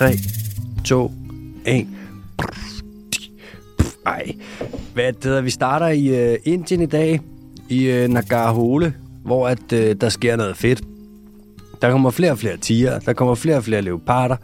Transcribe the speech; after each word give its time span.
3, 0.00 0.12
2, 0.84 1.12
1. 1.66 1.86
Ej. 4.06 4.34
Hvad 4.94 5.12
det 5.12 5.24
hedder, 5.24 5.40
vi 5.40 5.50
starter 5.50 5.86
i 5.86 6.32
uh, 6.32 6.38
Indien 6.44 6.80
i 6.82 6.86
dag, 6.86 7.20
i 7.68 7.84
øh, 7.84 8.04
uh, 8.04 8.14
Nagarhole, 8.14 8.94
hvor 9.24 9.48
at, 9.48 9.72
uh, 9.72 9.78
der 9.78 10.08
sker 10.08 10.36
noget 10.36 10.56
fedt. 10.56 10.82
Der 11.82 11.90
kommer 11.90 12.10
flere 12.10 12.30
og 12.30 12.38
flere 12.38 12.56
tiger, 12.56 12.98
der 12.98 13.12
kommer 13.12 13.34
flere 13.34 13.56
og 13.56 13.64
flere 13.64 13.82
leoparder. 13.82 14.36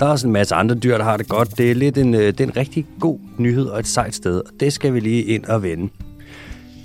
Der 0.00 0.06
er 0.06 0.10
også 0.10 0.26
en 0.26 0.32
masse 0.32 0.54
andre 0.54 0.74
dyr, 0.74 0.96
der 0.96 1.04
har 1.04 1.16
det 1.16 1.28
godt. 1.28 1.58
Det 1.58 1.70
er 1.70 1.74
lidt 1.74 1.98
en, 1.98 2.14
uh, 2.14 2.20
det 2.20 2.40
er 2.40 2.44
en 2.44 2.56
rigtig 2.56 2.86
god 3.00 3.18
nyhed 3.38 3.66
og 3.66 3.78
et 3.78 3.86
sejt 3.86 4.14
sted, 4.14 4.38
og 4.38 4.52
det 4.60 4.72
skal 4.72 4.94
vi 4.94 5.00
lige 5.00 5.22
ind 5.22 5.44
og 5.44 5.62
vende. 5.62 5.88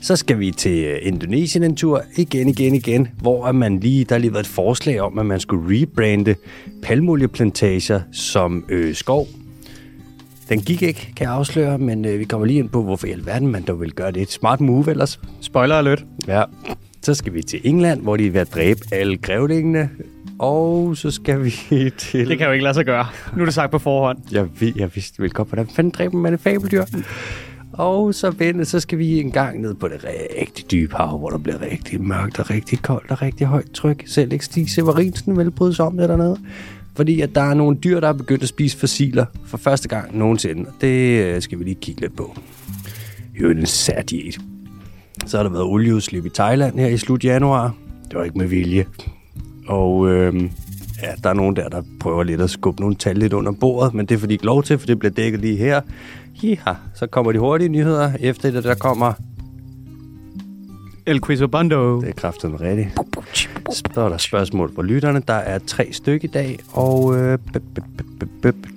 Så 0.01 0.15
skal 0.15 0.39
vi 0.39 0.51
til 0.51 0.99
Indonesien 1.01 1.63
en 1.63 1.75
tur, 1.75 2.01
igen, 2.17 2.49
igen, 2.49 2.75
igen, 2.75 3.07
hvor 3.21 3.51
man 3.51 3.79
lige, 3.79 4.05
der 4.05 4.15
har 4.15 4.19
lige 4.19 4.33
været 4.33 4.43
et 4.43 4.49
forslag 4.49 5.01
om, 5.01 5.19
at 5.19 5.25
man 5.25 5.39
skulle 5.39 5.81
rebrande 5.81 6.35
palmolieplantager 6.83 8.01
som 8.11 8.65
øh, 8.69 8.95
skov. 8.95 9.27
Den 10.49 10.61
gik 10.61 10.81
ikke, 10.81 11.13
kan 11.15 11.25
jeg 11.25 11.33
afsløre, 11.33 11.77
men 11.77 12.05
øh, 12.05 12.19
vi 12.19 12.25
kommer 12.25 12.47
lige 12.47 12.59
ind 12.59 12.69
på, 12.69 12.83
hvorfor 12.83 13.07
i 13.07 13.11
alverden 13.11 13.47
man 13.47 13.63
dog 13.63 13.81
vil 13.81 13.91
gøre 13.91 14.11
det. 14.11 14.21
Et 14.21 14.31
smart 14.31 14.61
move 14.61 14.89
ellers. 14.89 15.19
Spoiler 15.41 15.75
alert. 15.75 16.05
Ja. 16.27 16.43
Så 17.01 17.13
skal 17.13 17.33
vi 17.33 17.41
til 17.41 17.61
England, 17.63 18.01
hvor 18.01 18.17
de 18.17 18.27
er 18.27 18.31
ved 18.31 18.41
at 18.41 18.53
dræbe 18.53 18.79
alle 18.91 19.17
grævlingene. 19.17 19.89
Og 20.39 20.97
så 20.97 21.11
skal 21.11 21.43
vi 21.43 21.51
til... 21.97 22.27
Det 22.27 22.37
kan 22.37 22.47
jo 22.47 22.53
ikke 22.53 22.63
lade 22.63 22.73
sig 22.73 22.85
gøre. 22.85 23.05
Nu 23.35 23.41
er 23.41 23.45
det 23.45 23.53
sagt 23.53 23.71
på 23.71 23.79
forhånd. 23.79 24.17
Jeg, 24.31 24.47
ved, 24.59 24.73
jeg 24.75 24.89
vidste 24.95 25.21
vel 25.21 25.31
godt, 25.31 25.47
hvordan 25.47 25.67
fanden 25.67 25.91
dræber 25.91 26.17
man 26.17 26.33
et 26.33 26.39
fabeldyr. 26.39 26.85
Og 27.73 28.15
så, 28.15 28.29
vende, 28.29 28.65
så 28.65 28.79
skal 28.79 28.97
vi 28.97 29.19
en 29.19 29.31
gang 29.31 29.61
ned 29.61 29.73
på 29.73 29.87
det 29.87 30.05
rigtig 30.41 30.71
dybe 30.71 30.95
hav, 30.95 31.17
hvor 31.17 31.29
der 31.29 31.37
bliver 31.37 31.61
rigtig 31.61 32.01
mørkt 32.01 32.39
og 32.39 32.49
rigtig 32.49 32.81
koldt 32.81 33.11
og 33.11 33.21
rigtig 33.21 33.47
højt 33.47 33.71
tryk. 33.71 34.03
Selv 34.05 34.33
ikke 34.33 34.45
Stig 34.45 34.69
Severinsen 34.69 35.37
vil 35.37 35.51
bryde 35.51 35.73
sig 35.73 35.85
om 35.85 35.97
det 35.97 36.09
dernede. 36.09 36.37
Fordi 36.95 37.21
at 37.21 37.35
der 37.35 37.41
er 37.41 37.53
nogle 37.53 37.77
dyr, 37.77 37.99
der 37.99 38.07
er 38.07 38.13
begyndt 38.13 38.43
at 38.43 38.49
spise 38.49 38.77
fossiler 38.77 39.25
for 39.45 39.57
første 39.57 39.87
gang 39.87 40.17
nogensinde. 40.17 40.69
Det 40.81 41.23
øh, 41.23 41.41
skal 41.41 41.59
vi 41.59 41.63
lige 41.63 41.75
kigge 41.75 42.01
lidt 42.01 42.15
på. 42.15 42.35
Jo, 43.41 43.49
en 43.49 43.65
sær 43.65 44.01
diæt. 44.01 44.39
Så 45.25 45.37
har 45.37 45.43
der 45.43 45.51
været 45.51 45.63
olieudslip 45.63 46.25
i 46.25 46.29
Thailand 46.29 46.79
her 46.79 46.87
i 46.87 46.97
slut 46.97 47.23
januar. 47.23 47.75
Det 48.09 48.17
var 48.17 48.23
ikke 48.23 48.37
med 48.37 48.47
vilje. 48.47 48.85
Og 49.67 50.09
øh, 50.09 50.35
ja, 51.01 51.11
der 51.23 51.29
er 51.29 51.33
nogen 51.33 51.55
der, 51.55 51.69
der 51.69 51.81
prøver 51.99 52.23
lidt 52.23 52.41
at 52.41 52.49
skubbe 52.49 52.81
nogle 52.81 52.95
tal 52.95 53.17
lidt 53.17 53.33
under 53.33 53.51
bordet, 53.51 53.93
men 53.93 54.05
det 54.05 54.19
får 54.19 54.27
de 54.27 54.33
ikke 54.33 54.45
lov 54.45 54.63
til, 54.63 54.77
for 54.77 54.87
det 54.87 54.99
bliver 54.99 55.11
dækket 55.11 55.39
lige 55.39 55.57
her. 55.57 55.81
Ja, 56.43 56.75
så 56.93 57.07
kommer 57.07 57.31
de 57.31 57.39
hurtige 57.39 57.69
nyheder. 57.69 58.11
Efter 58.19 58.51
det, 58.51 58.63
der 58.63 58.75
kommer... 58.75 59.13
El 61.05 61.21
Quizobando. 61.21 62.01
Det 62.01 62.09
er 62.09 62.13
kraften 62.13 62.61
rigtigt. 62.61 62.89
Så 63.71 64.01
er 64.01 64.09
der 64.09 64.17
spørgsmål 64.17 64.75
fra 64.75 64.83
lytterne. 64.83 65.21
Der 65.27 65.33
er 65.33 65.59
tre 65.67 65.93
stykker 65.93 66.27
i 66.27 66.31
dag, 66.31 66.59
og 66.73 67.17
øh, 67.17 67.39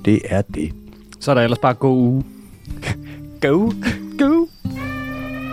det 0.04 0.20
er 0.24 0.42
det. 0.42 0.72
Så 1.20 1.30
er 1.30 1.34
der 1.34 1.42
ellers 1.42 1.58
bare 1.58 1.74
god 1.74 1.96
uge. 1.98 2.24
Go! 3.42 3.72
Go! 4.18 4.46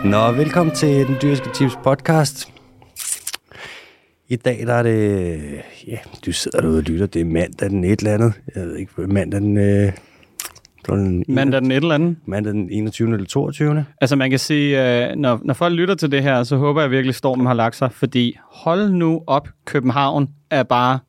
Nå, 0.06 0.32
velkommen 0.32 0.76
til 0.76 1.08
Den 1.08 1.16
Dyrske 1.22 1.50
Tips 1.54 1.78
podcast. 1.84 2.54
I 4.28 4.36
dag 4.36 4.64
der 4.68 4.74
er 4.74 4.84
det... 4.84 5.40
Ja, 5.88 5.98
du 6.26 6.32
sidder 6.32 6.62
derude 6.62 6.78
og 6.78 6.84
lytter. 6.84 7.06
Det 7.06 7.22
er 7.22 7.26
mandag 7.26 7.70
den 7.70 7.84
et 7.84 8.00
eller 8.00 8.14
andet. 8.14 8.34
Jeg 8.56 8.64
ved 8.64 8.76
ikke, 8.76 8.92
mandag 8.98 9.42
den... 9.42 9.58
Øh, 9.58 9.92
den 10.95 11.26
Mandag 11.28 11.62
den 11.62 11.72
et 11.72 11.76
eller 11.76 11.95
andet. 11.95 12.16
Mandag 12.26 12.54
den 12.54 12.70
21. 12.72 13.14
eller 13.14 13.26
22. 13.26 13.86
Altså 14.02 14.16
man 14.16 14.30
kan 14.30 14.40
sige, 14.40 15.09
øh, 15.09 15.16
når, 15.16 15.40
når 15.44 15.54
folk 15.54 15.76
lytter 15.76 15.96
til 15.96 16.12
det 16.12 16.23
her, 16.23 16.44
så 16.44 16.58
håber 16.58 16.81
jeg 16.81 16.92
virkelig, 16.92 17.16
stormen 17.16 17.46
har 17.48 17.54
lagt 17.54 17.76
sig. 17.76 17.92
Fordi 17.92 18.38
hold 18.52 18.90
nu 18.92 19.23
op, 19.28 19.48
København 19.66 20.30
er 20.50 20.64
bare... 20.64 21.00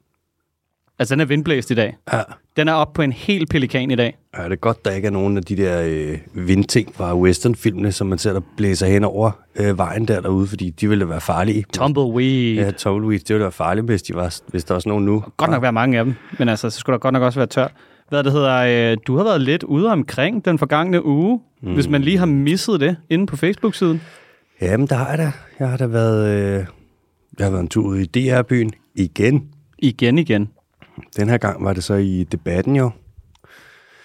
Altså 0.99 1.15
den 1.15 1.21
er 1.21 1.25
vindblæst 1.25 1.71
i 1.71 1.75
dag. 1.75 1.97
Ja. 2.13 2.23
Den 2.57 2.69
er 2.69 2.73
op 2.73 2.93
på 2.93 3.03
en 3.03 3.13
helt 3.13 3.51
pelikan 3.51 3.91
i 3.91 3.95
dag. 3.95 4.19
Ja, 4.39 4.45
det 4.45 4.53
er 4.53 4.57
godt, 4.57 4.85
der 4.85 4.91
ikke 4.91 5.07
er 5.07 5.13
nogen 5.13 5.37
af 5.37 5.43
de 5.43 5.57
der 5.57 5.83
øh, 5.87 6.19
vindting 6.49 6.95
fra 6.95 7.17
westernfilmene, 7.17 7.93
som 7.93 8.07
man 8.07 8.19
ser, 8.19 8.33
der 8.33 8.41
blæser 8.57 8.87
hen 8.87 9.05
over 9.05 9.31
øh, 9.57 9.79
vejen 9.79 10.09
der 10.09 10.21
derude, 10.21 10.47
fordi 10.47 10.71
de 10.71 10.89
ville 10.89 11.09
være 11.09 11.21
farlige. 11.21 11.65
Tumbleweed. 11.73 12.55
Ja, 12.55 12.71
tumbleweed, 12.71 13.19
det 13.19 13.29
ville 13.29 13.43
være 13.43 13.53
farligt, 13.53 13.87
hvis, 13.87 14.03
de 14.03 14.15
var, 14.15 14.37
hvis 14.47 14.65
der 14.65 14.75
var 14.75 14.79
sådan 14.79 14.91
nogen 14.91 15.05
nu. 15.05 15.25
Godt 15.37 15.51
nok 15.51 15.63
være 15.63 15.73
mange 15.73 15.99
af 15.99 16.05
dem, 16.05 16.15
men 16.39 16.49
altså, 16.49 16.71
så 16.71 16.79
skulle 16.79 16.95
der 16.95 16.99
godt 16.99 17.13
nok 17.13 17.23
også 17.23 17.39
være 17.39 17.47
tørt. 17.47 17.73
Hvad 18.11 18.25
det 18.25 18.33
hedder, 18.33 18.91
øh, 18.93 18.97
du 19.07 19.17
har 19.17 19.25
været 19.25 19.41
lidt 19.41 19.63
ude 19.63 19.93
omkring 19.93 20.45
den 20.45 20.59
forgangne 20.59 21.05
uge, 21.05 21.41
mm. 21.63 21.75
hvis 21.75 21.89
man 21.89 22.03
lige 22.03 22.19
har 22.19 22.27
misset 22.27 22.81
det 22.81 22.97
inde 23.11 23.27
på 23.27 23.37
Facebook-siden. 23.37 24.03
Jamen, 24.61 24.87
der 24.87 24.97
har 24.97 25.09
jeg 25.09 25.19
da. 25.19 25.33
Jeg 25.59 25.71
har 25.71 25.77
da 25.77 25.87
været, 25.87 26.29
øh, 26.29 26.67
jeg 27.39 27.47
har 27.47 27.51
været 27.51 27.63
en 27.63 27.69
tur 27.69 27.85
ude 27.85 28.03
i 28.03 28.07
DR-byen 28.07 28.73
igen. 28.95 29.49
Igen, 29.79 30.19
igen. 30.19 30.49
Den 31.17 31.29
her 31.29 31.39
gang 31.39 31.65
var 31.65 31.73
det 31.73 31.85
så 31.85 31.95
i 31.95 32.25
debatten 32.33 32.77
jo. 32.77 32.91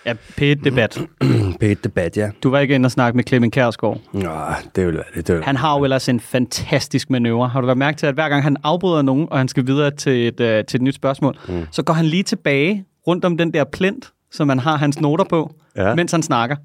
Ja, 0.05 0.13
P1-debat. 0.13 1.01
P1-debat, 1.63 2.17
ja. 2.17 2.29
Du 2.43 2.49
var 2.49 2.59
ikke 2.59 2.75
inde 2.75 2.87
og 2.87 2.91
snakke 2.91 3.16
med 3.16 3.23
Clemen 3.27 3.51
Kærsgaard. 3.51 3.99
Nå, 4.13 4.31
det 4.75 4.87
vil 4.87 4.93
være 4.93 5.03
det. 5.16 5.27
det. 5.27 5.43
Han 5.43 5.55
har 5.55 5.77
jo 5.77 5.83
ellers 5.83 6.09
en 6.09 6.19
fantastisk 6.19 7.09
manøvre. 7.09 7.47
Har 7.47 7.61
du 7.61 7.66
været 7.67 7.77
mærke 7.77 7.97
til, 7.97 8.05
at 8.05 8.13
hver 8.13 8.29
gang 8.29 8.43
han 8.43 8.57
afbryder 8.63 9.01
nogen, 9.01 9.27
og 9.31 9.37
han 9.37 9.47
skal 9.47 9.67
videre 9.67 9.91
til 9.91 10.27
et, 10.27 10.39
uh, 10.39 10.66
til 10.66 10.77
et 10.77 10.81
nyt 10.81 10.95
spørgsmål, 10.95 11.37
mm. 11.47 11.66
så 11.72 11.83
går 11.83 11.93
han 11.93 12.05
lige 12.05 12.23
tilbage 12.23 12.85
rundt 13.07 13.25
om 13.25 13.38
den 13.38 13.53
der 13.53 13.63
plint, 13.63 14.13
som 14.31 14.47
man 14.47 14.59
har 14.59 14.77
hans 14.77 15.01
noter 15.01 15.23
på, 15.23 15.55
ja. 15.75 15.95
mens 15.95 16.11
han 16.11 16.23
snakker. 16.23 16.55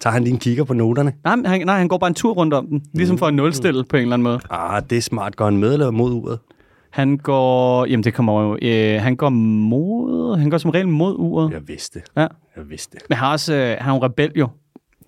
Tager 0.00 0.12
han 0.14 0.22
lige 0.24 0.32
en 0.32 0.38
kigger 0.38 0.64
på 0.64 0.74
noterne? 0.74 1.12
Nej, 1.24 1.36
han, 1.44 1.66
nej, 1.66 1.78
han 1.78 1.88
går 1.88 1.98
bare 1.98 2.08
en 2.08 2.14
tur 2.14 2.32
rundt 2.32 2.54
om 2.54 2.66
den, 2.66 2.82
ligesom 2.94 3.14
mm. 3.14 3.18
for 3.18 3.26
at 3.26 3.34
nulstille 3.34 3.80
mm. 3.80 3.88
på 3.88 3.96
en 3.96 4.02
eller 4.02 4.14
anden 4.14 4.22
måde. 4.22 4.40
Ah, 4.50 4.82
det 4.90 4.98
er 4.98 5.02
smart. 5.02 5.36
Går 5.36 5.44
han 5.44 5.56
med 5.56 5.72
eller 5.72 5.90
mod 5.90 6.12
uret? 6.12 6.38
Han 6.90 7.16
går, 7.16 7.86
jamen 7.86 8.04
det 8.04 8.14
kommer 8.14 8.42
jo, 8.42 8.58
øh, 8.62 9.02
han 9.02 9.16
går 9.16 9.28
mod, 9.28 10.38
han 10.38 10.50
går 10.50 10.58
som 10.58 10.70
regel 10.70 10.88
mod 10.88 11.14
uret. 11.18 11.52
Jeg 11.52 11.68
vidste 11.68 12.02
Ja. 12.16 12.26
Jeg 12.56 12.70
vidste 12.70 12.98
Men 13.08 13.18
han 13.18 13.28
er 13.28 13.32
også, 13.32 13.54
øh, 13.54 13.76
han 13.80 13.90
er 13.90 13.94
jo 13.94 14.02
rebel 14.04 14.32
jo. 14.36 14.48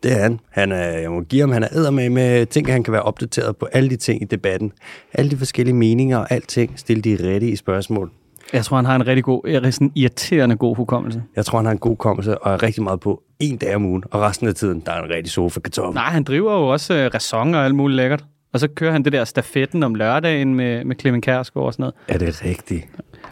Det 0.03 0.12
er 0.12 0.22
han. 0.22 0.41
han 0.50 0.72
er, 0.72 0.99
jeg 0.99 1.10
må 1.10 1.20
give 1.20 1.41
ham, 1.41 1.50
han 1.50 1.62
er 1.62 1.69
æder 1.72 1.91
med 1.91 2.10
med 2.10 2.47
ting, 2.47 2.72
han 2.72 2.82
kan 2.82 2.93
være 2.93 3.03
opdateret 3.03 3.56
på 3.56 3.66
alle 3.72 3.91
de 3.91 3.97
ting 3.97 4.22
i 4.22 4.25
debatten. 4.25 4.72
Alle 5.12 5.31
de 5.31 5.37
forskellige 5.37 5.75
meninger 5.75 6.19
og 6.19 6.32
alting. 6.32 6.72
Stille 6.78 7.03
de 7.03 7.19
rigtige 7.22 7.56
spørgsmål. 7.56 8.10
Jeg 8.53 8.64
tror, 8.64 8.76
han 8.76 8.84
har 8.84 8.97
en 8.97 9.06
rigtig 9.06 9.25
god, 9.25 9.41
øh, 9.44 9.72
sådan 9.72 9.92
irriterende 9.94 10.56
god 10.56 10.76
hukommelse. 10.76 11.22
Jeg 11.36 11.44
tror, 11.47 11.59
han 11.59 11.66
har 11.66 11.72
en 11.72 11.78
god 11.78 11.97
kommelse 11.97 12.38
og 12.38 12.53
er 12.53 12.62
rigtig 12.62 12.82
meget 12.82 13.00
på 13.00 13.22
en 13.41 13.56
dag 13.56 13.76
om 13.76 13.84
ugen. 13.84 14.04
Og 14.10 14.20
resten 14.20 14.48
af 14.48 14.54
tiden, 14.54 14.82
der 14.86 14.92
er 14.92 15.03
en 15.03 15.10
rigtig 15.10 15.32
sofa 15.32 15.60
kartoffel. 15.60 15.94
Nej, 15.94 16.10
han 16.10 16.25
driver 16.25 16.53
jo 16.53 16.69
også 16.69 16.94
øh, 16.94 17.10
ræson 17.14 17.54
og 17.54 17.64
alt 17.64 17.75
muligt 17.75 17.97
lækkert. 17.97 18.25
Og 18.53 18.60
så 18.60 18.69
kører 18.69 18.92
han 18.92 19.03
det 19.03 19.12
der 19.12 19.25
stafetten 19.25 19.82
om 19.82 19.94
lørdagen 19.94 20.54
med, 20.54 20.84
med 20.84 20.97
Clemen 21.00 21.20
Kærsgaard 21.20 21.66
og 21.66 21.72
sådan 21.72 21.82
noget. 21.82 21.94
Er 22.08 22.19
det 22.19 22.44
rigtigt? 22.44 22.87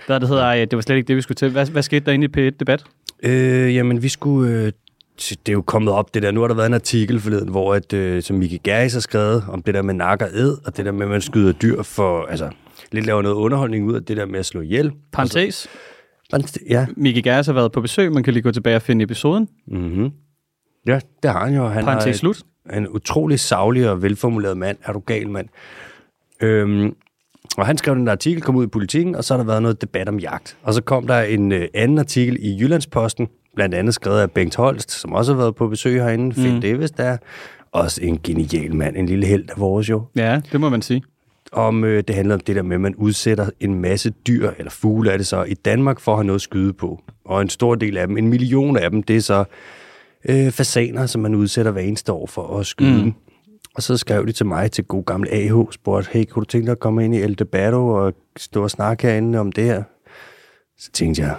Hvad 0.07 0.21
det 0.21 0.29
hedder, 0.29 0.49
øh, 0.49 0.61
det 0.61 0.77
var 0.77 0.81
slet 0.81 0.97
ikke 0.97 1.09
det, 1.09 1.17
vi 1.17 1.23
skulle 1.23 1.37
til. 1.37 1.51
Hvad, 1.51 1.67
hvad 1.67 1.83
skete 1.83 2.07
der 2.07 2.13
inde 2.13 2.29
i 2.37 2.49
P1-debat? 2.49 2.85
Øh, 3.23 3.75
jamen, 3.75 4.03
vi 4.03 4.09
skulle... 4.09 4.53
Øh, 4.53 4.73
det 5.19 5.49
er 5.49 5.53
jo 5.53 5.63
kommet 5.63 5.95
op, 5.95 6.15
det 6.15 6.23
der. 6.23 6.31
Nu 6.31 6.41
har 6.41 6.49
der 6.49 6.55
været 6.55 6.67
en 6.67 6.75
artikel 6.75 7.21
forleden, 7.21 7.49
hvor 7.49 7.75
at, 7.75 7.93
øh, 7.93 8.23
som 8.23 8.37
Mikke 8.37 8.59
Gerris 8.59 8.93
har 8.93 9.01
skrevet 9.01 9.45
om 9.49 9.63
det 9.63 9.75
der 9.75 9.83
med 9.83 9.95
nak 9.95 10.23
og 10.23 10.29
ed, 10.33 10.57
og 10.67 10.77
det 10.77 10.85
der 10.85 10.93
med, 10.93 11.03
at 11.03 11.11
man 11.11 11.21
skyder 11.21 11.53
dyr 11.53 11.83
for... 11.83 12.27
Altså, 12.27 12.51
lidt 12.93 13.07
laver 13.07 13.23
noget 13.23 13.37
underholdning 13.37 13.87
ud 13.87 13.95
af 13.95 14.05
det 14.05 14.17
der 14.17 14.27
med 14.27 14.39
at 14.39 14.47
slå 14.47 14.61
ihjel. 14.61 14.93
Parenthes. 15.13 15.69
Altså, 16.33 16.61
ja. 16.71 16.87
Mikke 16.97 17.23
Gerris 17.23 17.47
har 17.47 17.53
været 17.53 17.73
på 17.73 17.81
besøg. 17.81 18.13
Man 18.13 18.23
kan 18.23 18.33
lige 18.33 18.43
gå 18.43 18.51
tilbage 18.51 18.77
og 18.77 18.83
finde 18.83 19.03
episoden. 19.03 19.49
Mm-hmm. 19.69 20.11
Ja, 20.87 21.01
det 21.23 21.31
har 21.31 21.45
han 21.45 21.55
jo. 21.55 21.67
Han 21.67 21.85
Parenthes 21.85 22.05
har 22.05 22.13
slut. 22.13 22.43
en 22.73 22.89
utrolig 22.89 23.41
savlig 23.41 23.91
og 23.91 24.03
velformuleret 24.03 24.57
mand. 24.57 24.77
Er 24.85 24.93
du 24.93 24.99
gal, 24.99 25.29
mand? 25.31 25.49
Øhm, 26.43 26.95
og 27.57 27.67
han 27.67 27.79
skrev 27.79 27.95
den 27.95 28.07
der 28.07 28.13
artikel, 28.13 28.43
kom 28.43 28.57
ud 28.57 28.65
i 28.65 28.69
politikken, 28.69 29.15
og 29.15 29.25
så 29.25 29.35
har 29.35 29.39
der 29.39 29.47
været 29.47 29.63
noget 29.63 29.81
debat 29.81 30.09
om 30.09 30.19
jagt. 30.19 30.57
Og 30.63 30.75
så 30.75 30.83
kom 30.83 31.07
der 31.07 31.21
en 31.21 31.53
øh, 31.53 31.69
anden 31.75 31.99
artikel 31.99 32.37
i 32.41 32.59
Jyllandsposten, 32.61 33.29
blandt 33.57 33.75
andet 33.75 33.95
skrevet 33.95 34.21
af 34.21 34.31
Bengt 34.31 34.57
Holst, 34.57 34.91
som 34.91 35.13
også 35.13 35.33
har 35.33 35.41
været 35.41 35.55
på 35.55 35.69
besøg 35.69 36.03
herinde. 36.03 36.25
Mm. 36.25 36.33
Finn 36.33 36.61
Davis 36.61 36.91
der. 36.91 37.17
Også 37.73 38.03
en 38.03 38.21
genial 38.23 38.75
mand, 38.75 38.97
en 38.97 39.07
lille 39.07 39.27
held 39.27 39.51
af 39.51 39.61
vores 39.61 39.91
jo. 39.91 40.03
Ja, 40.17 40.41
det 40.53 40.61
må 40.61 40.69
man 40.69 40.83
sige. 40.83 41.03
Om 41.53 41.85
øh, 41.85 42.05
det 42.09 42.17
handler 42.17 42.35
om 42.35 42.41
det 42.41 42.57
der 42.57 42.63
med, 42.63 42.77
at 42.77 42.81
man 42.81 42.95
udsætter 42.95 43.51
en 43.61 43.75
masse 43.75 44.11
dyr, 44.11 44.51
eller 44.59 44.71
fugle 44.71 45.11
er 45.11 45.17
det 45.17 45.27
så, 45.27 45.43
i 45.43 45.55
Danmark 45.55 46.01
for 46.01 46.13
at 46.13 46.19
have 46.19 46.27
noget 46.27 46.39
at 46.39 46.43
skyde 46.43 46.73
på. 46.73 47.03
Og 47.25 47.43
en 47.43 47.49
stor 47.49 47.75
del 47.75 47.97
af 47.97 48.07
dem, 48.07 48.19
en 48.19 48.29
million 48.29 48.77
af 48.77 48.91
dem, 48.91 49.03
det 49.03 49.17
er 49.17 49.21
så 49.21 49.45
øh, 50.29 50.51
fasaner, 50.51 51.07
som 51.07 51.23
man 51.23 51.35
udsætter 51.35 51.73
hver 51.73 51.83
eneste 51.83 52.13
år 52.13 52.27
for 52.27 52.59
at 52.59 52.67
skyde 52.67 53.05
mm. 53.05 53.13
Og 53.75 53.83
så 53.83 53.97
skrev 53.97 54.27
de 54.27 54.33
til 54.33 54.47
mig 54.47 54.73
til 54.73 54.85
god 54.85 55.05
gammel 55.05 55.29
AH, 55.33 55.55
spurgte, 55.71 56.11
hey, 56.13 56.25
kunne 56.25 56.41
du 56.41 56.47
tænke 56.47 56.65
dig 56.67 56.73
at 56.73 56.81
komme 56.81 57.05
ind 57.05 57.15
i 57.15 57.19
El 57.19 57.39
Debato 57.39 57.89
og 57.89 58.15
stå 58.37 58.63
og 58.63 58.71
snakke 58.71 59.07
herinde 59.07 59.39
om 59.39 59.53
det 59.53 59.65
her? 59.65 59.83
Så 60.79 60.91
tænkte 60.93 61.23
jeg, 61.23 61.35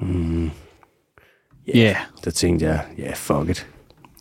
hmm, 0.00 0.50
Ja. 1.68 1.78
Yeah. 1.78 1.96
så 2.24 2.30
tænkte 2.30 2.66
jeg, 2.66 2.84
ja, 2.98 3.02
yeah, 3.02 3.14
fuck 3.14 3.48
it. 3.48 3.68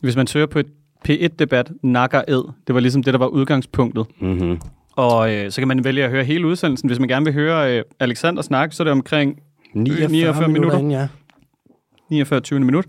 Hvis 0.02 0.16
man 0.16 0.28
søger 0.28 0.46
på 0.46 0.60
et 0.60 0.68
P1-debat, 1.10 1.72
nakker 1.84 2.22
ed, 2.28 2.44
det 2.68 2.76
var 2.76 2.82
ligesom 2.82 3.04
det, 3.04 3.14
der 3.14 3.18
var 3.18 3.28
udgangspunktet. 3.28 4.06
Mm-hmm. 4.20 4.60
Og 4.96 5.34
øh, 5.34 5.52
så 5.52 5.62
kan 5.62 5.68
man 5.68 5.84
vælge 5.84 6.04
at 6.04 6.10
høre 6.10 6.24
hele 6.24 6.48
udsendelsen. 6.48 6.90
Hvis 6.90 7.00
man 7.00 7.08
gerne 7.08 7.26
vil 7.26 7.34
høre 7.34 7.78
øh, 7.78 7.84
Alexander 8.00 8.42
snakke, 8.42 8.76
så 8.76 8.84
er 8.84 8.86
det 8.86 8.92
omkring 8.92 9.40
49, 9.74 10.10
49 10.12 10.48
minutter. 10.48 10.78
Inden, 10.78 10.92
ja. 10.92 11.08
49 12.10 12.40
20 12.40 12.60
minut. 12.60 12.86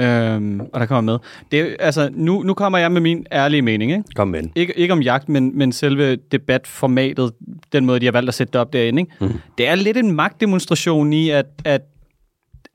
Øhm, 0.00 0.60
og 0.60 0.80
der 0.80 0.86
kommer 0.86 1.12
med. 1.12 1.18
Det, 1.52 1.76
altså, 1.80 2.10
nu, 2.12 2.42
nu 2.42 2.54
kommer 2.54 2.78
jeg 2.78 2.92
med 2.92 3.00
min 3.00 3.26
ærlige 3.32 3.62
mening. 3.62 3.92
Ikke, 3.92 4.04
Kom 4.14 4.28
med. 4.28 4.42
ikke, 4.54 4.78
ikke 4.78 4.92
om 4.92 5.02
jagt, 5.02 5.28
men, 5.28 5.58
men 5.58 5.72
selve 5.72 6.16
debatformatet, 6.16 7.32
den 7.72 7.86
måde, 7.86 8.00
de 8.00 8.04
har 8.04 8.12
valgt 8.12 8.28
at 8.28 8.34
sætte 8.34 8.52
det 8.52 8.60
op 8.60 8.72
derinde. 8.72 9.02
Ikke? 9.02 9.12
Mm. 9.20 9.40
Det 9.58 9.68
er 9.68 9.74
lidt 9.74 9.96
en 9.96 10.12
magtdemonstration 10.12 11.12
i, 11.12 11.30
at, 11.30 11.46
at, 11.64 11.82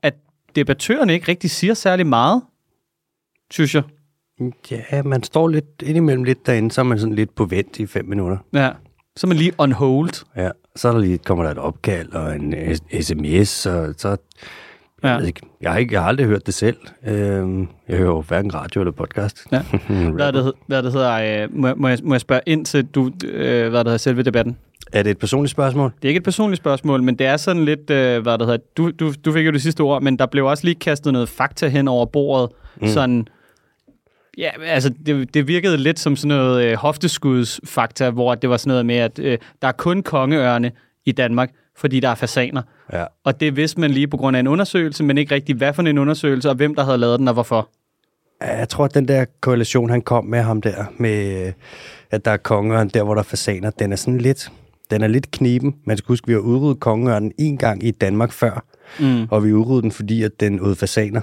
at 0.02 0.14
debattørerne 0.56 1.12
ikke 1.12 1.28
rigtig 1.28 1.50
siger 1.50 1.74
særlig 1.74 2.06
meget, 2.06 2.42
synes 3.50 3.74
jeg. 3.74 3.82
Ja, 4.70 5.02
man 5.02 5.22
står 5.22 5.48
lidt 5.48 5.64
indimellem 5.82 6.24
lidt 6.24 6.46
derinde, 6.46 6.70
så 6.72 6.80
er 6.80 6.84
man 6.84 6.98
sådan 6.98 7.14
lidt 7.14 7.34
på 7.34 7.44
vent 7.44 7.78
i 7.78 7.86
fem 7.86 8.04
minutter. 8.04 8.36
Ja. 8.54 8.70
Så 9.16 9.26
er 9.26 9.28
man 9.28 9.36
lige 9.36 9.52
on 9.58 9.72
hold. 9.72 10.24
Ja, 10.36 10.50
så 10.76 10.88
er 10.88 10.92
der 10.92 10.98
lige, 11.00 11.18
kommer 11.18 11.44
der 11.44 11.50
et 11.50 11.58
opkald 11.58 12.12
og 12.12 12.34
en 12.36 12.54
sms, 13.02 13.66
og 13.66 13.94
så... 13.96 14.08
Jeg, 14.08 14.18
Ja. 15.10 15.16
ved 15.16 15.26
ikke, 15.26 15.40
jeg, 15.60 15.72
har 15.72 15.78
ikke, 15.78 15.94
jeg 15.94 16.00
har 16.02 16.08
aldrig 16.08 16.26
hørt 16.26 16.46
det 16.46 16.54
selv. 16.54 16.76
Øhm, 17.06 17.68
jeg 17.88 17.96
hører 17.96 18.08
jo 18.08 18.20
hverken 18.20 18.54
radio 18.54 18.80
eller 18.80 18.92
podcast. 18.92 19.46
Ja. 19.52 19.62
Hvad 20.14 20.32
det, 20.32 20.52
hvad 20.66 20.82
det 20.82 20.92
hedder? 20.92 21.42
Øh, 21.42 21.48
må, 21.56 21.66
jeg- 21.66 21.76
må, 21.78 21.88
jeg, 21.88 21.98
må 22.04 22.14
jeg 22.14 22.20
spørge 22.20 22.40
ind 22.46 22.64
til 22.66 22.86
du, 22.86 23.10
øh, 23.24 23.68
hvad 23.68 23.78
det 23.78 23.86
hedder, 23.86 23.96
selve 23.96 24.22
debatten? 24.22 24.56
Er 24.92 25.02
det 25.02 25.10
et 25.10 25.18
personligt 25.18 25.50
spørgsmål? 25.50 25.92
Det 25.96 26.04
er 26.04 26.08
ikke 26.08 26.18
et 26.18 26.24
personligt 26.24 26.58
spørgsmål, 26.58 27.02
men 27.02 27.14
det 27.14 27.26
er 27.26 27.36
sådan 27.36 27.64
lidt, 27.64 27.90
øh, 27.90 28.22
hvad 28.22 28.38
det 28.38 28.46
hedder, 28.46 28.62
du, 28.76 28.90
du, 28.90 29.12
du 29.24 29.32
fik 29.32 29.46
jo 29.46 29.50
det 29.52 29.62
sidste 29.62 29.80
ord, 29.80 30.02
men 30.02 30.18
der 30.18 30.26
blev 30.26 30.46
også 30.46 30.64
lige 30.64 30.74
kastet 30.74 31.12
noget 31.12 31.28
fakta 31.28 31.68
hen 31.68 31.88
over 31.88 32.06
bordet, 32.06 32.50
mm. 32.80 32.86
sådan, 32.88 33.28
ja, 34.38 34.50
altså 34.62 34.90
det, 35.06 35.34
det 35.34 35.48
virkede 35.48 35.76
lidt 35.76 35.98
som 35.98 36.16
sådan 36.16 36.28
noget 36.36 36.64
øh, 36.64 36.76
hofteskudsfakta, 36.76 38.10
hvor 38.10 38.34
det 38.34 38.50
var 38.50 38.56
sådan 38.56 38.68
noget 38.70 38.86
med, 38.86 38.96
at 38.96 39.18
øh, 39.18 39.38
der 39.62 39.68
er 39.68 39.72
kun 39.72 40.02
kongeørne 40.02 40.72
i 41.06 41.12
Danmark, 41.12 41.50
fordi 41.76 42.00
der 42.00 42.08
er 42.08 42.14
fasaner. 42.14 42.62
Ja. 42.92 43.04
Og 43.24 43.40
det 43.40 43.56
vidste 43.56 43.80
man 43.80 43.90
lige 43.90 44.08
på 44.08 44.16
grund 44.16 44.36
af 44.36 44.40
en 44.40 44.46
undersøgelse, 44.46 45.04
men 45.04 45.18
ikke 45.18 45.34
rigtig, 45.34 45.54
hvad 45.56 45.72
for 45.72 45.82
en 45.82 45.98
undersøgelse, 45.98 46.48
og 46.50 46.54
hvem 46.54 46.74
der 46.74 46.84
havde 46.84 46.98
lavet 46.98 47.18
den, 47.18 47.28
og 47.28 47.34
hvorfor. 47.34 47.68
Ja, 48.42 48.56
Jeg 48.58 48.68
tror, 48.68 48.84
at 48.84 48.94
den 48.94 49.08
der 49.08 49.24
korrelation, 49.40 49.90
han 49.90 50.02
kom 50.02 50.24
med 50.24 50.40
ham 50.42 50.62
der, 50.62 50.84
med 50.98 51.46
øh, 51.46 51.52
at 52.10 52.24
der 52.24 52.30
er 52.30 52.36
kongeørn 52.36 52.88
der, 52.88 53.02
hvor 53.02 53.14
der 53.14 53.20
er 53.20 53.24
fasaner, 53.24 53.70
den 53.70 53.92
er 53.92 53.96
sådan 53.96 54.18
lidt, 54.20 54.52
den 54.90 55.02
er 55.02 55.06
lidt 55.06 55.30
kniben. 55.30 55.74
Man 55.84 55.96
skal 55.96 56.08
huske, 56.08 56.24
at 56.24 56.28
vi 56.28 56.32
har 56.32 56.40
udryddet 56.40 56.80
kongeørnen 56.80 57.32
en 57.38 57.58
gang 57.58 57.84
i 57.84 57.90
Danmark 57.90 58.32
før, 58.32 58.64
Mm. 59.00 59.26
og 59.30 59.44
vi 59.44 59.52
udryddede 59.52 59.82
den, 59.82 59.92
fordi 59.92 60.22
at 60.22 60.30
den 60.40 60.60
åd 60.60 60.74
fasaner. 60.74 61.20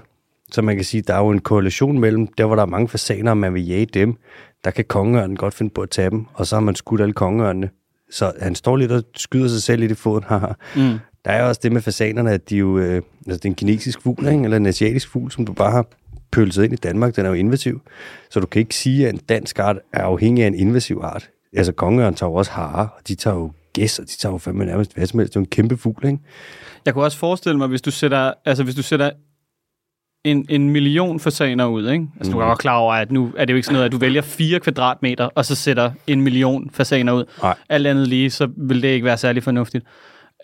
Så 0.51 0.61
man 0.61 0.75
kan 0.75 0.85
sige, 0.85 1.01
at 1.01 1.07
der 1.07 1.13
er 1.13 1.19
jo 1.19 1.29
en 1.29 1.39
korrelation 1.39 1.99
mellem, 1.99 2.27
der 2.27 2.45
hvor 2.45 2.55
der 2.55 2.61
er 2.61 2.67
mange 2.67 2.87
fasaner, 2.87 3.31
og 3.31 3.37
man 3.37 3.53
vil 3.53 3.67
jage 3.67 3.85
dem, 3.85 4.15
der 4.63 4.71
kan 4.71 4.85
kongeørnen 4.85 5.37
godt 5.37 5.53
finde 5.53 5.73
på 5.73 5.81
at 5.81 5.89
tage 5.89 6.09
dem, 6.09 6.25
og 6.33 6.47
så 6.47 6.55
har 6.55 6.61
man 6.61 6.75
skudt 6.75 7.01
alle 7.01 7.13
kongeørnene. 7.13 7.69
Så 8.11 8.31
han 8.41 8.55
står 8.55 8.77
lidt 8.77 8.91
og 8.91 9.03
skyder 9.15 9.47
sig 9.47 9.63
selv 9.63 9.83
i 9.83 9.93
foden. 9.93 10.23
haha. 10.29 10.47
Mm. 10.75 10.99
Der 11.25 11.31
er 11.31 11.43
også 11.43 11.61
det 11.63 11.71
med 11.71 11.81
fasanerne, 11.81 12.31
at 12.31 12.49
de 12.49 12.57
jo, 12.57 12.77
øh, 12.77 12.95
altså 12.95 13.37
det 13.37 13.45
er 13.45 13.49
en 13.49 13.55
kinesisk 13.55 14.01
fugl, 14.01 14.27
ikke? 14.27 14.43
eller 14.43 14.57
en 14.57 14.65
asiatisk 14.65 15.09
fugl, 15.09 15.31
som 15.31 15.45
du 15.45 15.53
bare 15.53 15.71
har 15.71 15.85
pølset 16.31 16.63
ind 16.63 16.73
i 16.73 16.75
Danmark. 16.75 17.15
Den 17.15 17.25
er 17.25 17.29
jo 17.29 17.35
invasiv. 17.35 17.81
Så 18.29 18.39
du 18.39 18.45
kan 18.45 18.59
ikke 18.59 18.75
sige, 18.75 19.07
at 19.07 19.13
en 19.13 19.19
dansk 19.29 19.59
art 19.59 19.77
er 19.93 20.03
afhængig 20.03 20.43
af 20.43 20.47
en 20.47 20.55
invasiv 20.55 20.99
art. 21.03 21.29
Altså 21.53 21.71
kongeørn 21.71 22.15
tager 22.15 22.29
jo 22.29 22.35
også 22.35 22.51
harer, 22.51 22.87
og 22.87 23.07
de 23.07 23.15
tager 23.15 23.35
jo 23.35 23.51
gæs, 23.73 23.99
og 23.99 24.05
de 24.05 24.17
tager 24.17 24.33
jo 24.33 24.37
fandme 24.37 24.65
nærmest 24.65 24.93
hvad 24.93 25.07
som 25.07 25.19
helst. 25.19 25.33
Det 25.33 25.37
er 25.37 25.41
jo 25.41 25.43
en 25.43 25.49
kæmpe 25.49 25.77
fugl, 25.77 26.05
ikke? 26.05 26.19
Jeg 26.85 26.93
kunne 26.93 27.03
også 27.03 27.17
forestille 27.17 27.57
mig, 27.57 27.67
hvis 27.67 27.81
du 27.81 27.91
sætter, 27.91 28.33
altså 28.45 28.63
hvis 28.63 28.75
du 28.75 28.83
sætter 28.83 29.11
en, 30.25 30.45
en 30.49 30.69
million 30.69 31.19
fasaner 31.19 31.65
ud, 31.65 31.89
ikke? 31.89 32.07
Altså, 32.17 32.31
du 32.31 32.39
er 32.39 32.45
godt 32.45 32.59
klar 32.59 32.75
over, 32.77 32.93
at 32.93 33.11
nu 33.11 33.31
er 33.37 33.45
det 33.45 33.53
jo 33.53 33.55
ikke 33.55 33.65
sådan 33.65 33.73
noget, 33.73 33.85
at 33.85 33.91
du 33.91 33.97
vælger 33.97 34.21
4 34.21 34.59
kvadratmeter, 34.59 35.25
og 35.25 35.45
så 35.45 35.55
sætter 35.55 35.91
en 36.07 36.21
million 36.21 36.69
fasaner 36.73 37.13
ud. 37.13 37.23
Nej. 37.41 37.55
Alt 37.69 37.87
andet 37.87 38.07
lige, 38.07 38.29
så 38.29 38.47
vil 38.57 38.81
det 38.81 38.87
ikke 38.87 39.05
være 39.05 39.17
særlig 39.17 39.43
fornuftigt. 39.43 39.85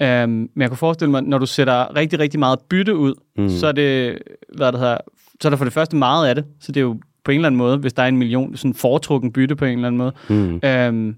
Um, 0.01 0.07
men 0.29 0.49
jeg 0.57 0.69
kunne 0.69 0.77
forestille 0.77 1.11
mig, 1.11 1.21
når 1.23 1.37
du 1.37 1.45
sætter 1.45 1.95
rigtig, 1.95 2.19
rigtig 2.19 2.39
meget 2.39 2.59
bytte 2.69 2.95
ud, 2.95 3.13
mm. 3.37 3.49
så 3.49 3.67
er 3.67 3.71
det, 3.71 4.17
hvad 4.55 4.71
det 4.71 4.79
hedder, 4.79 4.97
så 5.41 5.47
er 5.47 5.49
der 5.49 5.57
for 5.57 5.65
det 5.65 5.73
første 5.73 5.95
meget 5.95 6.27
af 6.27 6.35
det, 6.35 6.45
så 6.61 6.71
det 6.71 6.79
er 6.79 6.81
jo 6.81 6.99
på 7.25 7.31
en 7.31 7.35
eller 7.35 7.47
anden 7.47 7.57
måde, 7.57 7.77
hvis 7.77 7.93
der 7.93 8.03
er 8.03 8.07
en 8.07 8.17
million, 8.17 8.57
sådan 8.57 8.73
foretrukken 8.73 9.31
bytte 9.33 9.55
på 9.55 9.65
en 9.65 9.71
eller 9.71 9.87
anden 9.87 9.97
måde. 9.97 10.13
Mm. 10.29 10.53
Um, 10.53 11.15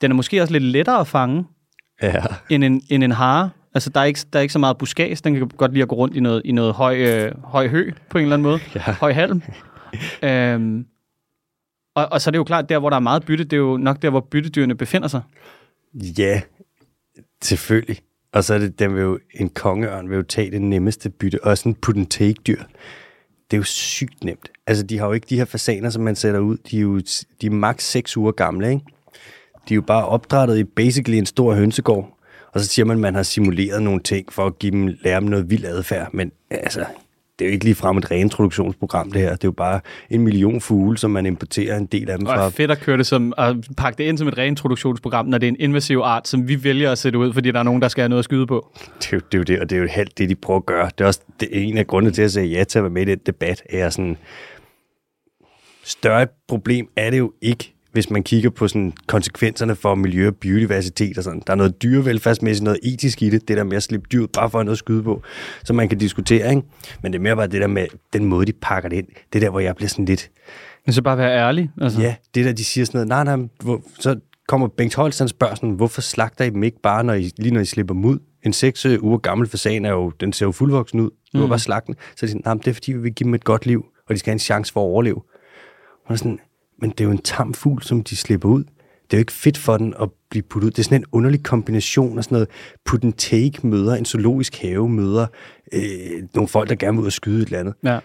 den 0.00 0.10
er 0.10 0.14
måske 0.14 0.42
også 0.42 0.52
lidt 0.52 0.64
lettere 0.64 1.00
at 1.00 1.06
fange, 1.06 1.44
Ja. 2.02 2.22
end 2.50 2.64
en, 2.64 2.82
end 2.90 3.04
en 3.04 3.12
hare. 3.12 3.50
Altså, 3.74 3.90
der 3.90 4.00
er, 4.00 4.04
ikke, 4.04 4.20
der 4.32 4.38
er 4.38 4.42
ikke 4.42 4.52
så 4.52 4.58
meget 4.58 4.78
buskads. 4.78 5.22
Den 5.22 5.34
kan 5.34 5.48
godt 5.48 5.72
lide 5.72 5.82
at 5.82 5.88
gå 5.88 5.96
rundt 5.96 6.16
i 6.16 6.20
noget, 6.20 6.42
i 6.44 6.52
noget 6.52 6.74
høj, 6.74 6.96
øh, 6.96 7.32
høj 7.44 7.68
hø, 7.68 7.90
på 8.10 8.18
en 8.18 8.24
eller 8.24 8.36
anden 8.36 8.42
måde. 8.42 8.58
Ja. 8.74 8.80
Høj 8.80 9.12
halm. 9.12 9.42
øhm, 10.22 10.86
og, 11.94 12.08
og 12.12 12.20
så 12.20 12.30
er 12.30 12.32
det 12.32 12.38
jo 12.38 12.44
klart, 12.44 12.68
der 12.68 12.78
hvor 12.78 12.90
der 12.90 12.96
er 12.96 13.00
meget 13.00 13.24
bytte, 13.24 13.44
det 13.44 13.52
er 13.52 13.60
jo 13.60 13.76
nok 13.76 14.02
der, 14.02 14.10
hvor 14.10 14.20
byttedyrene 14.20 14.74
befinder 14.74 15.08
sig. 15.08 15.22
Ja, 16.18 16.42
selvfølgelig. 17.42 17.98
Og 18.32 18.44
så 18.44 18.54
er 18.54 18.58
det, 18.58 18.78
den 18.78 18.94
vil 18.94 19.02
jo, 19.02 19.18
en 19.34 19.48
kongeørn 19.48 20.10
vil 20.10 20.16
jo 20.16 20.22
tage 20.22 20.50
det 20.50 20.62
nemmeste 20.62 21.10
bytte. 21.10 21.44
Og 21.44 21.58
sådan 21.58 21.72
en 21.72 21.76
put 21.82 21.96
and 21.96 22.06
take 22.06 22.34
dyr. 22.46 22.62
Det 23.50 23.56
er 23.56 23.56
jo 23.56 23.62
sygt 23.62 24.24
nemt. 24.24 24.50
Altså, 24.66 24.82
de 24.86 24.98
har 24.98 25.06
jo 25.06 25.12
ikke 25.12 25.26
de 25.30 25.36
her 25.36 25.44
fasaner, 25.44 25.90
som 25.90 26.02
man 26.02 26.16
sætter 26.16 26.40
ud. 26.40 26.56
De 26.70 26.76
er 26.76 26.80
jo 26.80 26.98
de 27.40 27.46
er 27.46 27.50
maks 27.50 27.90
6 27.90 28.16
uger 28.16 28.32
gamle, 28.32 28.70
ikke? 28.70 28.84
De 29.68 29.74
er 29.74 29.76
jo 29.76 29.82
bare 29.82 30.06
opdrettet 30.06 30.58
i 30.58 30.64
basically 30.64 31.18
en 31.18 31.26
stor 31.26 31.54
hønsegård. 31.54 32.13
Og 32.54 32.60
så 32.60 32.66
siger 32.66 32.86
man, 32.86 32.96
at 32.96 33.00
man 33.00 33.14
har 33.14 33.22
simuleret 33.22 33.82
nogle 33.82 34.00
ting 34.00 34.32
for 34.32 34.46
at 34.46 34.58
give 34.58 34.72
dem, 34.72 34.96
lære 35.02 35.20
dem 35.20 35.28
noget 35.28 35.50
vild 35.50 35.64
adfærd. 35.64 36.08
Men 36.12 36.32
altså, 36.50 36.84
det 37.38 37.44
er 37.44 37.48
jo 37.48 37.52
ikke 37.52 37.64
lige 37.64 37.74
frem 37.74 37.96
et 37.98 38.10
reintroduktionsprogram, 38.10 39.12
det 39.12 39.20
her. 39.20 39.30
Det 39.30 39.44
er 39.44 39.48
jo 39.48 39.52
bare 39.52 39.80
en 40.10 40.20
million 40.20 40.60
fugle, 40.60 40.98
som 40.98 41.10
man 41.10 41.26
importerer 41.26 41.76
en 41.76 41.86
del 41.86 42.10
af 42.10 42.18
dem 42.18 42.26
Og 42.26 42.34
fra. 42.34 42.44
er 42.44 42.50
fedt 42.50 42.70
at 42.70 42.80
køre 42.80 42.98
det 42.98 43.06
som, 43.06 43.32
at 43.38 43.56
pakke 43.76 43.98
det 43.98 44.04
ind 44.04 44.18
som 44.18 44.28
et 44.28 44.38
reintroduktionsprogram, 44.38 45.26
når 45.26 45.38
det 45.38 45.46
er 45.46 45.48
en 45.48 45.56
invasiv 45.60 45.98
art, 45.98 46.28
som 46.28 46.48
vi 46.48 46.64
vælger 46.64 46.92
at 46.92 46.98
sætte 46.98 47.18
ud, 47.18 47.32
fordi 47.32 47.50
der 47.50 47.58
er 47.58 47.62
nogen, 47.62 47.82
der 47.82 47.88
skal 47.88 48.02
have 48.02 48.08
noget 48.08 48.18
at 48.18 48.24
skyde 48.24 48.46
på. 48.46 48.70
Det 48.98 49.12
er, 49.12 49.16
jo, 49.16 49.20
det 49.32 49.34
er 49.34 49.38
jo 49.38 49.44
det, 49.44 49.60
og 49.60 49.70
det 49.70 49.76
er 49.76 49.80
jo 49.82 49.88
helt 49.88 50.18
det, 50.18 50.28
de 50.28 50.34
prøver 50.34 50.60
at 50.60 50.66
gøre. 50.66 50.90
Det 50.98 51.04
er 51.04 51.06
også 51.06 51.20
det 51.40 51.48
er 51.52 51.60
en 51.60 51.78
af 51.78 51.86
grundene 51.86 52.12
til 52.14 52.22
at 52.22 52.32
sige 52.32 52.46
ja 52.46 52.64
til 52.64 52.78
at 52.78 52.82
være 52.82 52.90
med 52.90 53.02
i 53.02 53.10
den 53.10 53.18
debat, 53.26 53.62
er 53.70 53.90
sådan, 53.90 54.16
større 55.84 56.22
et 56.22 56.30
problem 56.48 56.88
er 56.96 57.10
det 57.10 57.18
jo 57.18 57.32
ikke, 57.42 57.73
hvis 57.94 58.10
man 58.10 58.22
kigger 58.22 58.50
på 58.50 58.68
sådan 58.68 58.92
konsekvenserne 59.06 59.76
for 59.76 59.94
miljø 59.94 60.28
og 60.28 60.36
biodiversitet 60.36 61.18
og 61.18 61.24
sådan. 61.24 61.42
Der 61.46 61.52
er 61.52 61.56
noget 61.56 61.82
dyrevelfærdsmæssigt, 61.82 62.64
noget 62.64 62.78
etisk 62.82 63.22
i 63.22 63.30
det, 63.30 63.48
det 63.48 63.56
der 63.56 63.64
med 63.64 63.76
at 63.76 63.82
slippe 63.82 64.06
dyret 64.12 64.30
bare 64.32 64.50
for 64.50 64.60
at 64.60 64.66
noget 64.66 64.74
at 64.74 64.78
skyde 64.78 65.02
på, 65.02 65.22
som 65.64 65.76
man 65.76 65.88
kan 65.88 65.98
diskutere, 65.98 66.50
ikke? 66.50 66.62
Men 67.02 67.12
det 67.12 67.18
er 67.18 67.22
mere 67.22 67.36
bare 67.36 67.46
det 67.46 67.60
der 67.60 67.66
med 67.66 67.86
den 68.12 68.24
måde, 68.24 68.46
de 68.46 68.52
pakker 68.52 68.88
det 68.88 68.96
ind. 68.96 69.06
Det 69.32 69.38
er 69.38 69.40
der, 69.40 69.50
hvor 69.50 69.60
jeg 69.60 69.76
bliver 69.76 69.88
sådan 69.88 70.04
lidt, 70.04 70.30
Men 70.86 70.92
så 70.92 71.02
bare 71.02 71.18
være 71.18 71.38
ærlig. 71.38 71.70
Altså. 71.80 72.00
Ja, 72.00 72.14
det 72.34 72.44
der, 72.44 72.52
de 72.52 72.64
siger 72.64 72.84
sådan 72.84 73.08
noget, 73.08 73.26
nej, 73.26 73.36
nej, 73.36 73.48
hvor, 73.62 73.82
så 73.98 74.16
kommer 74.48 74.68
Bengt 74.68 74.94
Holst, 74.94 75.18
han 75.18 75.28
spørger 75.28 75.54
sådan, 75.54 75.70
hvorfor 75.70 76.00
slagter 76.00 76.44
I 76.44 76.50
dem 76.50 76.62
ikke 76.62 76.80
bare, 76.82 77.04
når 77.04 77.14
I, 77.14 77.30
lige 77.38 77.54
når 77.54 77.60
I 77.60 77.64
slipper 77.64 77.94
dem 77.94 78.04
ud? 78.04 78.18
En 78.42 78.52
seks 78.52 78.86
øh, 78.86 79.02
uger 79.02 79.18
gammel 79.18 79.48
fasan 79.48 79.84
er 79.84 79.90
jo, 79.90 80.10
den 80.10 80.32
ser 80.32 80.46
jo 80.46 80.52
fuldvoksen 80.52 81.00
ud. 81.00 81.10
Du 81.34 81.42
mm. 81.42 81.48
bare 81.48 81.58
slagte 81.58 81.86
den. 81.86 81.94
Så 82.16 82.26
er 82.26 82.26
de 82.26 82.28
sådan, 82.28 82.42
nej, 82.44 82.54
det 82.54 82.68
er 82.68 82.74
fordi, 82.74 82.92
vi 82.92 82.98
vil 82.98 83.14
give 83.14 83.24
dem 83.24 83.34
et 83.34 83.44
godt 83.44 83.66
liv, 83.66 83.84
og 84.08 84.14
de 84.14 84.18
skal 84.18 84.30
have 84.30 84.34
en 84.34 84.38
chance 84.38 84.72
for 84.72 84.80
at 84.80 84.84
overleve. 84.84 85.22
Og 86.06 86.18
sådan, 86.18 86.38
men 86.80 86.90
det 86.90 87.00
er 87.00 87.04
jo 87.04 87.10
en 87.10 87.18
tam 87.18 87.54
fugl, 87.54 87.82
som 87.82 88.02
de 88.02 88.16
slipper 88.16 88.48
ud. 88.48 88.64
Det 89.04 89.12
er 89.12 89.16
jo 89.16 89.20
ikke 89.20 89.32
fedt 89.32 89.58
for 89.58 89.76
den 89.76 89.94
at 90.00 90.08
blive 90.30 90.42
puttet 90.42 90.66
ud. 90.66 90.70
Det 90.70 90.78
er 90.78 90.82
sådan 90.82 91.00
en 91.00 91.04
underlig 91.12 91.42
kombination 91.42 92.18
af 92.18 92.24
sådan 92.24 92.34
noget 92.36 92.48
put 92.84 93.04
and 93.04 93.12
take 93.12 93.66
møder, 93.66 93.94
en 93.94 94.04
zoologisk 94.04 94.56
have 94.62 94.88
møder, 94.88 95.26
øh, 95.72 95.82
nogle 96.34 96.48
folk, 96.48 96.68
der 96.68 96.74
gerne 96.74 96.96
vil 96.96 97.00
ud 97.02 97.06
og 97.06 97.12
skyde 97.12 97.42
et 97.42 97.46
eller 97.46 97.58
andet 97.58 97.74
Ja. 97.84 97.98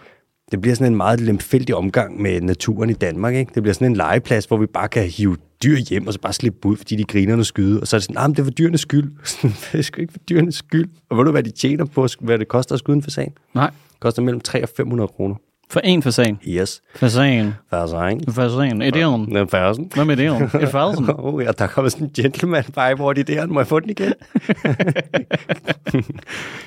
det 0.52 0.60
bliver 0.60 0.74
sådan 0.74 0.92
en 0.92 0.96
meget 0.96 1.20
lemfældig 1.20 1.74
omgang 1.74 2.22
med 2.22 2.40
naturen 2.40 2.90
i 2.90 2.92
Danmark. 2.92 3.34
Ikke? 3.34 3.52
Det 3.54 3.62
bliver 3.62 3.74
sådan 3.74 3.86
en 3.90 3.96
legeplads, 3.96 4.44
hvor 4.44 4.56
vi 4.56 4.66
bare 4.66 4.88
kan 4.88 5.04
hive 5.04 5.36
dyr 5.62 5.76
hjem, 5.90 6.06
og 6.06 6.12
så 6.12 6.20
bare 6.20 6.32
slippe 6.32 6.68
ud, 6.68 6.76
fordi 6.76 6.96
de 6.96 7.04
griner 7.04 7.36
og 7.36 7.46
skyde. 7.46 7.80
Og 7.80 7.86
så 7.86 7.96
er 7.96 7.98
det 7.98 8.04
sådan, 8.04 8.14
nah, 8.14 8.28
men 8.28 8.34
det 8.34 8.38
er 8.40 8.44
for 8.44 8.50
dyrenes 8.50 8.80
skyld. 8.80 9.12
Det 9.72 9.78
er 9.78 9.82
sgu 9.82 10.00
ikke 10.00 10.12
for 10.12 10.18
dyrenes 10.18 10.54
skyld. 10.54 10.88
Og 11.10 11.16
ved 11.18 11.24
du, 11.24 11.30
hvad 11.30 11.42
de 11.42 11.50
tjener 11.50 11.84
på, 11.84 12.08
hvad 12.20 12.38
det 12.38 12.48
koster 12.48 12.72
at 12.74 12.78
skyde 12.78 12.96
en 12.96 13.02
fasan? 13.02 13.32
Nej. 13.54 13.70
Det 13.90 14.00
koster 14.00 14.22
mellem 14.22 14.40
3 14.40 14.62
og 14.62 14.68
500 14.76 15.08
kroner. 15.08 15.34
For 15.70 15.80
en 15.84 16.02
fasan. 16.02 16.38
Yes. 16.48 16.82
Fasan. 16.94 17.54
Fasan. 17.70 18.20
Fasan. 18.30 18.82
Ideen. 18.82 19.26
Den 19.26 19.36
er 19.36 19.46
fasen. 19.46 19.90
Hvad 19.94 20.04
med 20.04 20.18
ideen? 20.18 20.42
Et 20.42 20.68
fasen. 20.68 21.06
Oh, 21.18 21.44
ja, 21.44 21.50
der 21.58 21.66
kommer 21.66 21.88
sådan 21.88 22.06
en 22.06 22.12
gentleman 22.16 22.64
vibe 22.66 23.02
over 23.02 23.12
der. 23.12 23.46
Må 23.46 23.60
jeg 23.60 23.66
få 23.66 23.80
den 23.80 23.90
igen? 23.90 24.12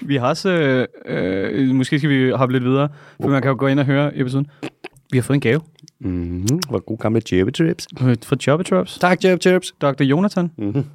Vi 0.10 0.16
har 0.16 0.28
også, 0.28 0.50
øh, 0.50 0.88
øh, 1.06 1.76
måske 1.76 1.98
skal 2.00 2.10
vi 2.10 2.30
hoppe 2.32 2.54
lidt 2.54 2.64
videre, 2.64 2.90
for 3.22 3.30
man 3.30 3.42
kan 3.42 3.50
jo 3.50 3.56
gå 3.60 3.68
ind 3.68 3.80
og 3.80 3.86
høre 3.86 4.18
episoden. 4.18 4.48
Vi 5.12 5.18
har 5.18 5.24
fået 5.24 5.36
en 5.36 5.42
gave 5.42 5.62
Mm-hmm. 6.00 6.60
Hvor 6.70 6.80
god 6.80 6.98
gamle 6.98 7.22
Jebbe 7.32 7.52
Trips. 7.52 7.88
fra 7.98 8.36
Chubby 8.36 8.64
Traps. 8.64 8.98
Tak, 9.00 9.24
Jebbe 9.26 9.44
Trips. 9.44 9.74
Dr. 9.82 10.04
Jonathan. 10.04 10.52
Mm-hmm. 10.58 10.86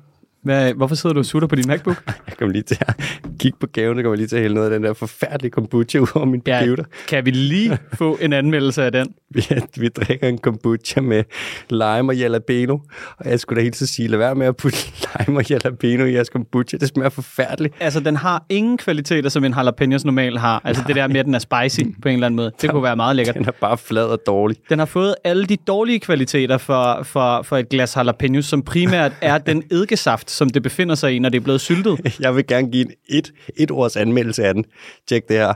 Hvad, 0.49 0.75
hvorfor 0.75 0.95
sidder 0.95 1.15
du 1.15 1.21
og 1.21 1.27
sutter 1.27 1.49
på 1.49 1.55
din 1.55 1.65
MacBook? 1.69 2.03
Jeg 2.29 2.37
kommer 2.39 2.53
lige 2.53 2.63
til 2.63 2.79
at 2.81 2.95
kigge 3.39 3.59
på 3.61 3.67
gaven, 3.67 3.99
og 3.99 4.05
kommer 4.05 4.17
lige 4.17 4.27
til 4.27 4.37
at 4.37 4.43
hælde 4.43 4.55
noget 4.55 4.71
af 4.71 4.75
den 4.79 4.85
der 4.85 4.93
forfærdelige 4.93 5.51
kombucha 5.51 5.99
ud 5.99 6.07
over 6.15 6.25
min 6.27 6.43
computer. 6.47 6.85
kan 7.09 7.27
vi 7.27 7.31
lige 7.31 7.79
få 7.99 8.19
en 8.21 8.33
anmeldelse 8.33 8.85
af 8.85 8.93
den? 8.93 9.15
Vi, 9.31 9.43
vi 9.77 9.89
drikker 9.89 10.29
en 10.29 10.39
kombucha 10.39 11.01
med 11.01 11.25
lime 11.71 12.13
og 12.13 12.17
jalapeno, 12.17 12.79
og 13.19 13.31
jeg 13.31 13.41
skulle 13.41 13.59
da 13.59 13.63
helt 13.63 13.77
så 13.77 13.87
sige, 13.87 14.09
lad 14.09 14.19
være 14.19 14.35
med 14.35 14.47
at 14.47 14.57
putte 14.57 14.79
lime 15.19 15.39
og 15.39 15.51
jalapeno 15.51 16.05
i 16.05 16.13
jeres 16.15 16.29
kombucha. 16.29 16.77
Det 16.77 16.89
smager 16.89 17.09
forfærdeligt. 17.11 17.75
Altså, 17.81 18.01
den 18.01 18.17
har 18.17 18.45
ingen 18.49 18.79
kvaliteter, 18.79 19.29
som 19.29 19.45
en 19.45 19.55
jalapenos 19.57 20.05
normalt 20.05 20.41
har. 20.41 20.61
Altså, 20.65 20.85
det 20.87 20.97
der 20.97 21.07
med, 21.09 21.17
at 21.17 21.27
den 21.27 21.35
er 21.35 21.39
spicy 21.39 21.81
på 22.03 22.09
en 22.09 22.15
eller 22.15 22.27
anden 22.27 22.37
måde. 22.37 22.53
Det 22.61 22.71
kunne 22.71 22.83
være 22.83 22.97
meget 22.97 23.17
lækkert. 23.17 23.35
Den 23.35 23.45
er 23.45 23.51
bare 23.61 23.79
flad 23.79 24.05
og 24.05 24.21
dårlig. 24.27 24.57
Den 24.69 24.79
har 24.79 24.87
fået 24.87 25.15
alle 25.25 25.47
de 25.47 25.57
dårlige 25.57 26.01
kvaliteter 26.01 26.59
for, 26.59 27.03
for, 27.03 27.43
for 27.43 27.57
et 27.57 27.69
glas 27.69 27.97
jalapenos, 27.97 28.45
som 28.45 28.63
primært 28.63 29.13
er 29.21 29.39
den 29.39 29.63
eddikesaft, 29.71 30.31
som 30.39 30.51
det 30.51 30.63
befinder 30.63 30.95
sig 30.95 31.15
i, 31.15 31.19
når 31.19 31.29
det 31.29 31.37
er 31.37 31.45
blevet 31.45 31.61
syltet. 31.61 32.01
Jeg 32.21 32.37
vil 32.37 32.47
gerne 32.47 32.71
give 32.71 32.85
en 32.87 32.93
et, 33.09 33.33
et 33.57 33.71
års 33.71 33.97
anmeldelse 33.97 34.45
af 34.45 34.55
den. 34.55 34.65
Tjek 35.09 35.29
det 35.29 35.37
her. 35.37 35.55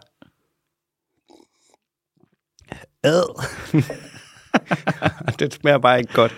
Ad. 3.05 3.45
det 5.39 5.55
smager 5.55 5.79
bare 5.79 5.99
ikke 5.99 6.13
godt. 6.13 6.35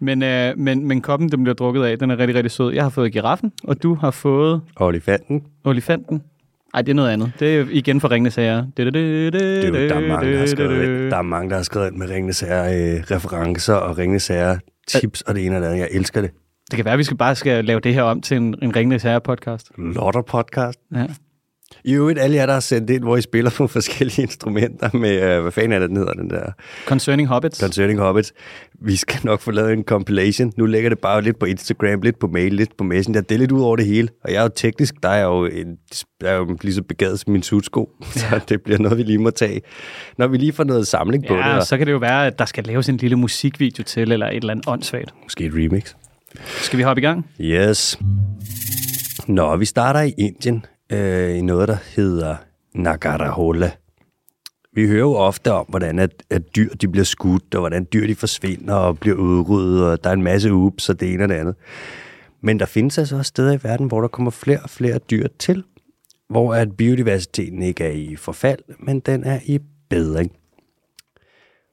Men, 0.00 0.22
øh, 0.22 0.58
men, 0.58 0.86
men 0.86 1.00
koppen, 1.00 1.28
den 1.32 1.42
bliver 1.42 1.54
drukket 1.54 1.84
af, 1.84 1.98
den 1.98 2.10
er 2.10 2.18
rigtig, 2.18 2.36
rigtig 2.36 2.50
sød. 2.50 2.72
Jeg 2.72 2.82
har 2.82 2.90
fået 2.90 3.12
giraffen, 3.12 3.52
og 3.64 3.82
du 3.82 3.94
har 3.94 4.10
fået 4.10 4.60
Olifanten. 4.76 5.44
olifanten. 5.64 6.22
Nej, 6.74 6.82
det 6.82 6.90
er 6.90 6.94
noget 6.94 7.10
andet. 7.10 7.32
Det 7.40 7.60
er 7.60 7.66
igen 7.70 8.00
for 8.00 8.10
Ringnes 8.10 8.34
Herre. 8.34 8.70
Det, 8.76 8.82
er 8.82 8.84
jo, 8.84 9.30
der, 9.30 9.94
er 9.94 10.00
mange, 10.00 10.32
der, 10.32 10.38
har 10.38 10.46
skrevet, 10.46 11.10
der 11.10 11.16
er 11.16 11.22
mange, 11.22 11.50
der 11.50 11.56
har 11.56 11.62
skrevet 11.62 11.94
med 11.94 12.10
Ringnes 12.10 12.40
Herre 12.40 12.74
øh, 12.76 13.04
referencer 13.10 13.74
og 13.74 13.98
Ringnes 13.98 14.28
Herre 14.28 14.58
tips 14.88 15.22
og 15.22 15.34
det 15.34 15.46
ene 15.46 15.56
og 15.56 15.62
det 15.62 15.68
andet. 15.68 15.80
Jeg 15.80 15.88
elsker 15.92 16.20
det. 16.20 16.30
Det 16.70 16.76
kan 16.76 16.84
være, 16.84 16.92
at 16.92 16.98
vi 16.98 17.04
skal 17.04 17.16
bare 17.16 17.34
skal 17.34 17.64
lave 17.64 17.80
det 17.80 17.94
her 17.94 18.02
om 18.02 18.20
til 18.20 18.36
en, 18.36 18.54
en 18.62 18.76
Ringnes 18.76 19.02
Herre 19.02 19.20
podcast. 19.20 19.70
Lotter 19.78 20.22
podcast. 20.22 20.78
Ja. 20.94 21.06
I 21.84 21.94
øvrigt, 21.94 22.18
alle 22.18 22.36
jer, 22.36 22.46
der 22.46 22.52
har 22.52 22.60
sendt 22.60 22.90
ind, 22.90 23.02
hvor 23.02 23.16
I 23.16 23.20
spiller 23.20 23.50
på 23.56 23.66
forskellige 23.66 24.22
instrumenter 24.22 24.96
med, 24.96 25.22
øh, 25.22 25.42
hvad 25.42 25.52
fanden 25.52 25.72
er 25.72 25.78
det, 25.78 25.88
den 25.88 25.96
hedder, 25.96 26.12
den 26.12 26.30
der? 26.30 26.52
Concerning 26.86 27.28
Hobbits. 27.28 27.60
Concerning 27.60 27.98
Hobbits. 27.98 28.32
Vi 28.80 28.96
skal 28.96 29.20
nok 29.24 29.40
få 29.40 29.50
lavet 29.50 29.72
en 29.72 29.84
compilation. 29.84 30.52
Nu 30.56 30.66
ligger 30.66 30.88
det 30.88 30.98
bare 30.98 31.22
lidt 31.22 31.38
på 31.38 31.46
Instagram, 31.46 32.00
lidt 32.00 32.18
på 32.18 32.26
mail, 32.26 32.52
lidt 32.52 32.76
på 32.76 32.84
Messenger. 32.84 33.20
Det 33.20 33.34
er 33.34 33.38
lidt 33.38 33.52
ud 33.52 33.62
over 33.62 33.76
det 33.76 33.86
hele. 33.86 34.08
Og 34.24 34.32
jeg 34.32 34.38
er 34.38 34.42
jo 34.42 34.50
teknisk, 34.56 34.94
der 35.02 35.08
er 35.08 35.24
jo, 35.24 35.44
en, 35.44 35.76
der 36.20 36.30
er 36.30 36.36
jo 36.36 36.56
lige 36.62 36.74
så 36.74 36.82
begavet 36.82 37.20
som 37.20 37.32
min 37.32 37.42
sudsko. 37.42 37.90
Så 38.16 38.40
det 38.48 38.62
bliver 38.62 38.78
noget, 38.78 38.98
vi 38.98 39.02
lige 39.02 39.18
må 39.18 39.30
tage. 39.30 39.60
Når 40.18 40.26
vi 40.26 40.36
lige 40.36 40.52
får 40.52 40.64
noget 40.64 40.86
samling 40.86 41.26
på 41.28 41.34
ja, 41.34 41.56
det. 41.56 41.66
så 41.66 41.78
kan 41.78 41.86
det 41.86 41.92
jo 41.92 41.98
være, 41.98 42.26
at 42.26 42.38
der 42.38 42.44
skal 42.44 42.64
laves 42.64 42.88
en 42.88 42.96
lille 42.96 43.16
musikvideo 43.16 43.84
til, 43.84 44.12
eller 44.12 44.26
et 44.26 44.36
eller 44.36 44.50
andet 44.50 44.68
åndssvagt. 44.68 45.14
Måske 45.22 45.44
et 45.44 45.52
remix. 45.54 45.94
Skal 46.36 46.78
vi 46.78 46.82
hoppe 46.82 47.02
i 47.02 47.04
gang? 47.04 47.30
Yes. 47.40 47.98
Nå, 49.26 49.56
vi 49.56 49.64
starter 49.64 50.00
i 50.00 50.14
Indien 50.18 50.66
øh, 50.92 51.36
i 51.36 51.40
noget, 51.40 51.68
der 51.68 51.76
hedder 51.96 52.36
Nagarahola. 52.74 53.70
Vi 54.72 54.86
hører 54.86 54.98
jo 55.00 55.14
ofte 55.14 55.52
om, 55.52 55.66
hvordan 55.68 55.98
at, 55.98 56.22
at 56.30 56.56
dyr 56.56 56.74
de 56.74 56.88
bliver 56.88 57.04
skudt, 57.04 57.54
og 57.54 57.60
hvordan 57.60 57.86
dyr 57.92 58.06
de 58.06 58.14
forsvinder 58.14 58.74
og 58.74 58.98
bliver 58.98 59.16
udryddet, 59.16 59.84
og 59.84 60.04
der 60.04 60.10
er 60.10 60.14
en 60.14 60.22
masse 60.22 60.52
ups 60.52 60.88
og 60.88 61.00
det 61.00 61.12
ene 61.12 61.22
og 61.22 61.28
det 61.28 61.34
andet. 61.34 61.54
Men 62.40 62.60
der 62.60 62.66
findes 62.66 62.98
altså 62.98 63.16
også 63.16 63.28
steder 63.28 63.52
i 63.52 63.58
verden, 63.62 63.86
hvor 63.86 64.00
der 64.00 64.08
kommer 64.08 64.30
flere 64.30 64.60
og 64.62 64.70
flere 64.70 64.98
dyr 64.98 65.26
til, 65.38 65.64
hvor 66.28 66.54
at 66.54 66.76
biodiversiteten 66.76 67.62
ikke 67.62 67.84
er 67.84 67.90
i 67.90 68.16
forfald, 68.16 68.58
men 68.78 69.00
den 69.00 69.24
er 69.24 69.40
i 69.44 69.58
bedring. 69.88 70.32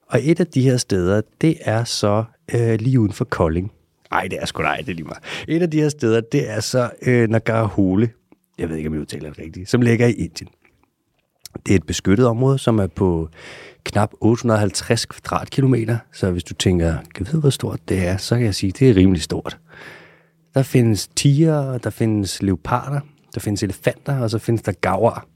Og 0.07 0.19
et 0.21 0.39
af 0.39 0.47
de 0.47 0.61
her 0.61 0.77
steder, 0.77 1.21
det 1.41 1.57
er 1.61 1.83
så 1.83 2.23
øh, 2.55 2.79
lige 2.79 2.99
uden 2.99 3.13
for 3.13 3.25
Kolding. 3.25 3.71
Nej, 4.11 4.27
det 4.31 4.37
er 4.41 4.45
sgu 4.45 4.61
nej, 4.61 4.77
det 4.77 4.89
er 4.89 4.93
lige 4.93 5.05
meget. 5.05 5.23
Et 5.47 5.61
af 5.61 5.71
de 5.71 5.81
her 5.81 5.89
steder, 5.89 6.21
det 6.21 6.51
er 6.51 6.59
så 6.59 6.89
øh, 7.01 7.29
Nagarhole, 7.29 8.09
jeg 8.59 8.69
ved 8.69 8.75
ikke, 8.77 8.87
om 8.89 8.93
jeg 8.93 9.01
udtaler 9.01 9.29
det 9.29 9.39
rigtigt, 9.39 9.69
som 9.69 9.81
ligger 9.81 10.07
i 10.07 10.11
Indien. 10.11 10.49
Det 11.65 11.71
er 11.71 11.75
et 11.75 11.85
beskyttet 11.85 12.27
område, 12.27 12.59
som 12.59 12.79
er 12.79 12.87
på 12.87 13.29
knap 13.83 14.11
850 14.21 15.05
kvadratkilometer. 15.05 15.97
Så 16.13 16.31
hvis 16.31 16.43
du 16.43 16.53
tænker, 16.53 16.97
kan 17.15 17.27
vide, 17.27 17.39
hvor 17.39 17.49
stort 17.49 17.79
det 17.89 18.07
er, 18.07 18.17
så 18.17 18.35
kan 18.35 18.45
jeg 18.45 18.55
sige, 18.55 18.69
at 18.69 18.79
det 18.79 18.89
er 18.89 18.95
rimelig 18.95 19.21
stort. 19.21 19.57
Der 20.53 20.63
findes 20.63 21.07
tiger, 21.07 21.77
der 21.77 21.89
findes 21.89 22.41
leoparder, 22.41 22.99
der 23.35 23.39
findes 23.39 23.63
elefanter, 23.63 24.19
og 24.19 24.29
så 24.29 24.39
findes 24.39 24.61
der 24.61 24.71
gaver. 24.71 25.27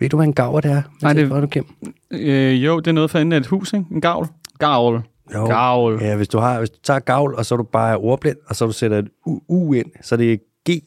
Ved 0.00 0.08
du, 0.08 0.16
hvad 0.16 0.26
en 0.26 0.32
gaver 0.32 0.60
det 0.60 0.70
er? 0.70 0.82
Nej, 1.02 1.12
det- 1.12 1.32
er 1.32 1.40
du? 1.46 1.62
Øh, 2.10 2.64
jo, 2.64 2.78
det 2.80 2.86
er 2.86 2.92
noget 2.92 3.10
for 3.10 3.18
enden 3.18 3.32
af 3.32 3.36
et 3.36 3.46
hus, 3.46 3.72
ikke? 3.72 3.86
En 3.90 4.00
gavl. 4.00 4.26
Gavl. 4.58 5.02
Jo. 5.34 5.46
Gavl. 5.46 5.98
Ja, 6.02 6.16
hvis 6.16 6.28
du, 6.28 6.38
har, 6.38 6.58
hvis 6.58 6.70
du 6.70 6.78
tager 6.82 7.00
gavl, 7.00 7.34
og 7.34 7.46
så 7.46 7.54
er 7.54 7.56
du 7.56 7.62
bare 7.62 7.96
ordblind, 7.96 8.36
og 8.46 8.56
så 8.56 8.66
du 8.66 8.72
sætter 8.72 8.98
et 8.98 9.08
U, 9.26 9.40
U 9.48 9.72
ind, 9.72 9.86
så 10.02 10.16
det 10.16 10.32
er 10.32 10.36
G, 10.70 10.82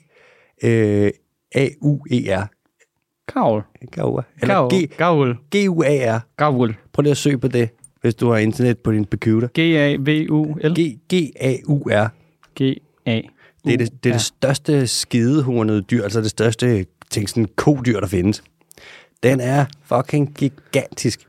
øh, 0.64 1.12
A-U-E-R. 1.56 2.48
Gavl. 3.34 3.64
Gavl. 3.92 4.24
Eller 4.42 4.54
Gavl. 4.56 4.72
G, 4.74 4.98
Gavl. 4.98 5.38
G-U-A-R. 5.56 6.20
Gavl. 6.38 6.76
Prøv 6.94 7.02
lige 7.02 7.12
at 7.12 7.18
søge 7.18 7.38
på 7.38 7.48
det, 7.48 7.70
hvis 8.02 8.16
du 8.16 8.30
har 8.30 8.38
internet 8.38 8.78
på 8.80 8.92
din 8.92 9.06
computer. 9.06 9.48
G-A-V-U-L. 9.48 10.76
G- 10.80 11.16
G-A-U-R. 11.16 12.10
G-A. 12.60 13.22
Det 13.66 13.74
er 13.74 13.78
det, 13.78 14.04
det, 14.04 14.10
er 14.10 14.14
det 14.14 14.22
største 14.22 14.88
skidehornede 14.88 15.82
dyr, 15.82 16.04
altså 16.04 16.22
det 16.22 16.30
største 16.30 16.86
tænk, 17.10 17.28
sådan, 17.28 17.48
kodyr, 17.56 18.00
der 18.00 18.08
findes. 18.08 18.44
Den 19.24 19.40
er 19.40 19.66
fucking 19.84 20.34
gigantisk. 20.34 21.28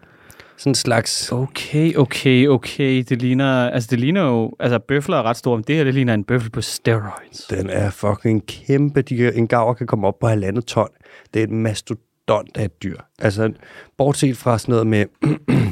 Sådan 0.62 0.71
en 0.71 0.75
slags... 0.75 1.33
Okay, 1.33 1.95
okay, 1.97 2.49
okay. 2.49 3.04
Det 3.09 3.23
ligner, 3.23 3.71
altså 3.71 3.88
det 3.90 4.00
ligner 4.00 4.23
jo, 4.23 4.52
altså 4.61 4.78
bøfler 4.78 5.16
er 5.16 5.23
ret 5.23 5.37
store, 5.37 5.57
men 5.57 5.64
det 5.66 5.76
her, 5.76 5.85
det 5.85 5.95
ligner 5.95 6.14
en 6.14 6.25
bøffel 6.25 6.50
på 6.50 6.61
steroids. 6.61 7.47
Den 7.50 7.71
er 7.71 7.90
fucking 7.90 8.47
kæmpe. 8.47 9.02
De 9.02 9.16
kan, 9.16 9.35
en 9.35 9.49
gaver 9.49 9.75
kan 9.75 9.87
komme 9.87 10.07
op 10.07 10.19
på 10.21 10.28
halvandet 10.28 10.64
ton. 10.64 10.88
Det 11.35 11.40
er 11.40 11.45
et 11.45 11.50
mastodont 11.50 12.57
af 12.57 12.64
et 12.64 12.83
dyr. 12.83 12.97
Altså, 13.19 13.52
bortset 13.99 14.37
fra 14.37 14.59
sådan 14.59 14.73
noget 14.73 14.87
med, 14.87 15.07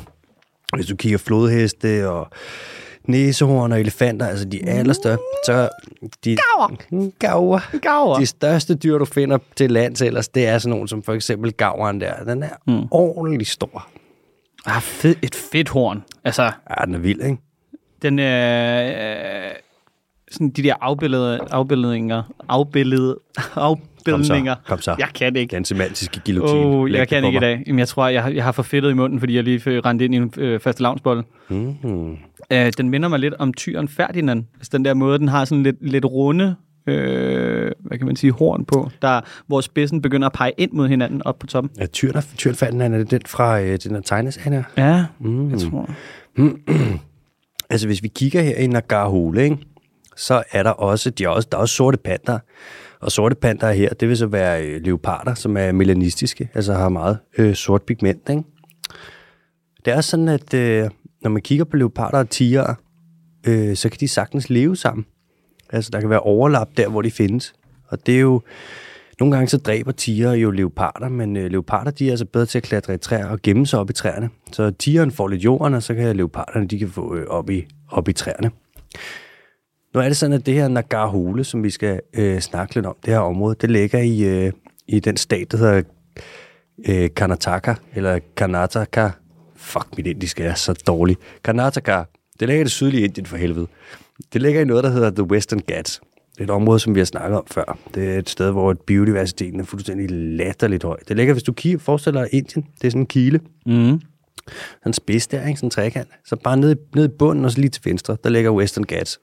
hvis 0.77 0.87
du 0.87 0.97
kigger 0.97 1.19
flodheste 1.19 2.09
og 2.09 2.29
næsehorn 3.05 3.73
og 3.73 3.81
elefanter, 3.81 4.27
altså 4.27 4.45
de 4.45 4.69
allerstørste, 4.69 5.25
så 5.47 5.69
de... 6.25 6.37
Gaver! 6.37 6.77
Gaver. 7.19 7.79
Gaver. 7.83 8.19
De 8.19 8.27
største 8.27 8.75
dyr, 8.75 8.99
du 8.99 9.05
finder 9.05 9.39
til 9.57 9.71
lands 9.71 10.03
ellers, 10.03 10.29
det 10.29 10.47
er 10.47 10.59
sådan 10.59 10.71
nogle 10.71 10.89
som 10.89 11.03
for 11.03 11.13
eksempel 11.13 11.53
gaveren 11.53 12.01
der. 12.01 12.25
Den 12.25 12.43
er 12.43 12.55
mm. 12.67 12.89
ordentligt 12.91 13.51
stor. 13.51 13.89
Ah, 14.67 14.81
fed, 14.83 15.15
et 15.23 15.35
fedt 15.53 15.69
horn. 15.69 16.03
Altså, 16.25 16.43
Ja, 16.43 16.85
den 16.85 16.95
er 16.95 16.99
vild, 16.99 17.21
ikke? 17.23 17.37
den 18.03 18.19
er... 18.19 19.47
Øh, 19.47 19.51
sådan 20.31 20.51
de 20.51 20.63
der 20.63 20.75
afbillede, 20.81 21.39
afbildninger, 21.51 22.23
afbillede, 22.49 23.19
afbildninger. 23.57 24.55
Kom 24.67 24.81
så. 24.81 24.97
Jeg 24.99 25.09
kan 25.15 25.37
ikke. 25.37 25.57
Den 25.57 25.65
semantiske 25.65 26.21
guillotine. 26.25 26.89
Læg 26.89 26.99
jeg 26.99 27.09
kan 27.09 27.25
ikke 27.25 27.37
i 27.37 27.41
dag. 27.41 27.63
Jamen, 27.67 27.79
jeg 27.79 27.89
tror, 27.89 28.09
jeg 28.09 28.23
har, 28.23 28.31
jeg 28.31 28.45
har 28.45 28.53
for 28.53 28.63
fedtet 28.63 28.91
i 28.91 28.95
munden, 28.95 29.21
fordi 29.21 29.37
jeg 29.37 29.45
lige 29.45 29.63
øh, 29.67 29.79
rendte 29.85 30.05
ind 30.05 30.15
i 30.15 30.17
en 30.17 30.33
øh, 30.37 30.61
faste 30.61 30.83
lavnsbolle. 30.83 31.23
Mm-hmm. 31.49 32.17
Øh, 32.53 32.73
den 32.79 32.89
minder 32.89 33.09
mig 33.09 33.19
lidt 33.19 33.35
om 33.39 33.55
tyren 33.55 33.89
Ferdinand. 33.89 34.45
Altså 34.57 34.71
den 34.73 34.85
der 34.85 34.95
måde, 34.95 35.19
den 35.19 35.29
har 35.29 35.45
sådan 35.45 35.63
lidt, 35.63 35.77
lidt 35.81 36.05
runde, 36.05 36.57
øh, 36.87 37.73
hvad 37.81 37.99
kan 37.99 38.07
man 38.07 38.17
sige, 38.17 38.33
horn 38.33 38.65
på, 38.65 38.91
der, 39.03 39.21
hvor 39.47 39.61
spidsen 39.61 40.03
begynder 40.03 40.27
at 40.27 40.33
pege 40.33 40.53
ind 40.59 40.73
mod 40.73 40.89
hinanden 40.89 41.23
op 41.23 41.39
på 41.39 41.47
toppen. 41.47 41.71
Ja, 41.79 41.87
fandt 42.53 42.83
han, 42.83 42.95
er 42.95 42.99
det 42.99 43.11
den 43.11 43.21
fra 43.27 43.61
øh, 43.61 43.79
den 43.85 43.95
her 43.95 44.01
tegneserie 44.03 44.51
her? 44.77 44.87
Ja, 44.87 45.05
Mm. 45.21 45.51
jeg 45.51 45.59
tror. 45.59 45.91
Altså, 47.71 47.87
hvis 47.87 48.03
vi 48.03 48.09
kigger 48.09 48.43
her 48.43 48.57
i 48.57 48.67
Nagarhole, 48.67 49.43
ikke, 49.45 49.59
så 50.17 50.43
er 50.53 50.63
der 50.63 50.71
også, 50.71 51.11
de 51.11 51.25
er 51.25 51.29
også, 51.29 51.49
der 51.53 51.57
er 51.57 51.61
også 51.61 51.75
sorte 51.75 51.99
panter. 51.99 52.39
Og 53.01 53.13
sorte 53.13 53.35
panter 53.35 53.73
her, 53.73 53.89
det 53.95 54.09
vil 54.09 54.17
så 54.17 54.27
være 54.27 54.67
øh, 54.67 54.81
leoparder, 54.85 55.35
som 55.35 55.57
er 55.57 55.73
melanistiske, 55.73 56.49
altså 56.55 56.73
har 56.75 56.89
meget 56.89 57.19
øh, 57.39 57.55
sort 57.55 57.83
pigment. 57.83 58.29
Ikke? 58.29 58.43
Det 59.85 59.93
er 59.93 60.01
sådan, 60.01 60.29
at 60.29 60.55
øh, 60.55 60.91
når 61.23 61.31
man 61.31 61.43
kigger 61.43 61.65
på 61.65 61.77
leoparder 61.77 62.19
og 62.19 62.31
tiger, 62.31 62.75
øh, 63.47 63.77
så 63.77 63.89
kan 63.89 64.01
de 64.01 64.09
sagtens 64.09 64.51
leve 64.51 64.77
sammen. 64.77 65.07
Altså, 65.73 65.91
der 65.91 66.01
kan 66.01 66.11
være 66.11 66.21
overlap 66.21 66.69
der, 66.77 66.89
hvor 66.89 67.03
de 67.03 67.11
findes. 67.11 67.53
Og 67.89 68.07
det 68.07 68.17
er 68.17 68.21
jo... 68.21 68.41
Nogle 69.21 69.35
gange 69.37 69.49
så 69.49 69.59
dræber 69.59 69.93
tiger 69.93 70.33
jo 70.33 70.51
leoparder, 70.51 71.09
men 71.09 71.37
øh, 71.37 71.51
leoparder 71.51 71.91
de 71.91 72.07
er 72.07 72.11
altså 72.11 72.25
bedre 72.25 72.47
til 72.47 72.59
at 72.59 72.63
klatre 72.63 72.95
i 72.95 72.99
træer 72.99 73.27
og 73.27 73.43
gemme 73.43 73.67
sig 73.67 73.79
op 73.79 73.91
i 73.91 73.93
træerne. 73.93 74.31
Så 74.53 74.71
tigeren 74.71 75.11
får 75.11 75.29
lidt 75.29 75.45
jorden, 75.45 75.75
og 75.75 75.83
så 75.83 75.95
kan 75.95 76.17
leoparderne 76.17 76.69
de 76.69 76.79
kan 76.79 76.89
få 76.89 77.17
øh, 77.17 77.27
op, 77.27 77.51
i, 77.51 77.67
op 77.89 78.09
i 78.09 78.13
træerne. 78.13 78.51
Nu 79.95 80.01
er 80.01 80.05
det 80.05 80.17
sådan, 80.17 80.33
at 80.33 80.47
det 80.47 80.55
her 80.55 80.69
Nagarhole, 80.69 81.45
som 81.45 81.65
vi 81.65 81.71
skal 81.71 82.01
øh, 82.15 82.41
snakke 82.41 82.75
lidt 82.75 82.87
om, 82.87 82.97
det 83.05 83.13
her 83.13 83.21
område, 83.21 83.57
det 83.61 83.71
ligger 83.71 83.99
i, 83.99 84.23
øh, 84.23 84.53
i 84.89 85.01
den 85.01 85.17
stat, 85.17 85.53
der 85.53 85.59
hedder 85.59 85.83
øh, 86.89 87.11
Karnataka, 87.17 87.75
eller 87.95 88.19
Karnataka. 88.37 89.11
Fuck, 89.57 89.97
mit 89.97 90.07
indiske 90.07 90.45
er 90.45 90.55
så 90.55 90.83
dårligt. 90.87 91.21
Karnataka, 91.45 92.03
det 92.41 92.49
ligger 92.49 92.61
i 92.61 92.65
det 92.65 92.73
sydlige 92.73 93.05
Indien 93.05 93.27
for 93.27 93.37
helvede. 93.37 93.67
Det 94.33 94.43
ligger 94.43 94.61
i 94.61 94.65
noget, 94.65 94.85
der 94.85 94.91
hedder 94.91 95.11
The 95.11 95.23
Western 95.23 95.61
Ghats. 95.67 96.01
Det 96.35 96.41
er 96.41 96.45
et 96.45 96.51
område, 96.51 96.79
som 96.81 96.95
vi 96.95 97.01
har 97.01 97.05
snakket 97.05 97.39
om 97.39 97.47
før. 97.51 97.79
Det 97.95 98.15
er 98.15 98.19
et 98.19 98.29
sted, 98.31 98.51
hvor 98.51 98.75
biodiversiteten 98.87 99.61
er 99.61 99.65
fuldstændig 99.65 100.11
latterligt 100.11 100.83
høj. 100.85 100.97
Det 101.09 101.17
ligger, 101.17 101.35
hvis 101.35 101.43
du 101.43 101.53
kigger, 101.53 101.79
forestiller 101.79 102.21
dig 102.21 102.35
Indien, 102.35 102.67
det 102.81 102.87
er 102.87 102.91
sådan 102.91 103.03
en 103.03 103.07
kile, 103.07 103.41
Mm. 103.67 104.01
sådan 104.79 104.93
spids 104.93 105.27
der, 105.27 105.47
ikke? 105.47 105.59
sådan 105.59 105.67
en 105.67 105.71
trekant. 105.71 106.09
Så 106.25 106.37
bare 106.45 106.57
ned, 106.57 106.77
ned 106.95 107.05
i 107.05 107.09
bunden 107.19 107.45
og 107.45 107.51
så 107.51 107.61
lige 107.61 107.71
til 107.71 107.83
venstre, 107.85 108.17
der 108.25 108.31
ligger 108.31 108.51
Western 108.51 108.85
Ghats. 108.89 109.21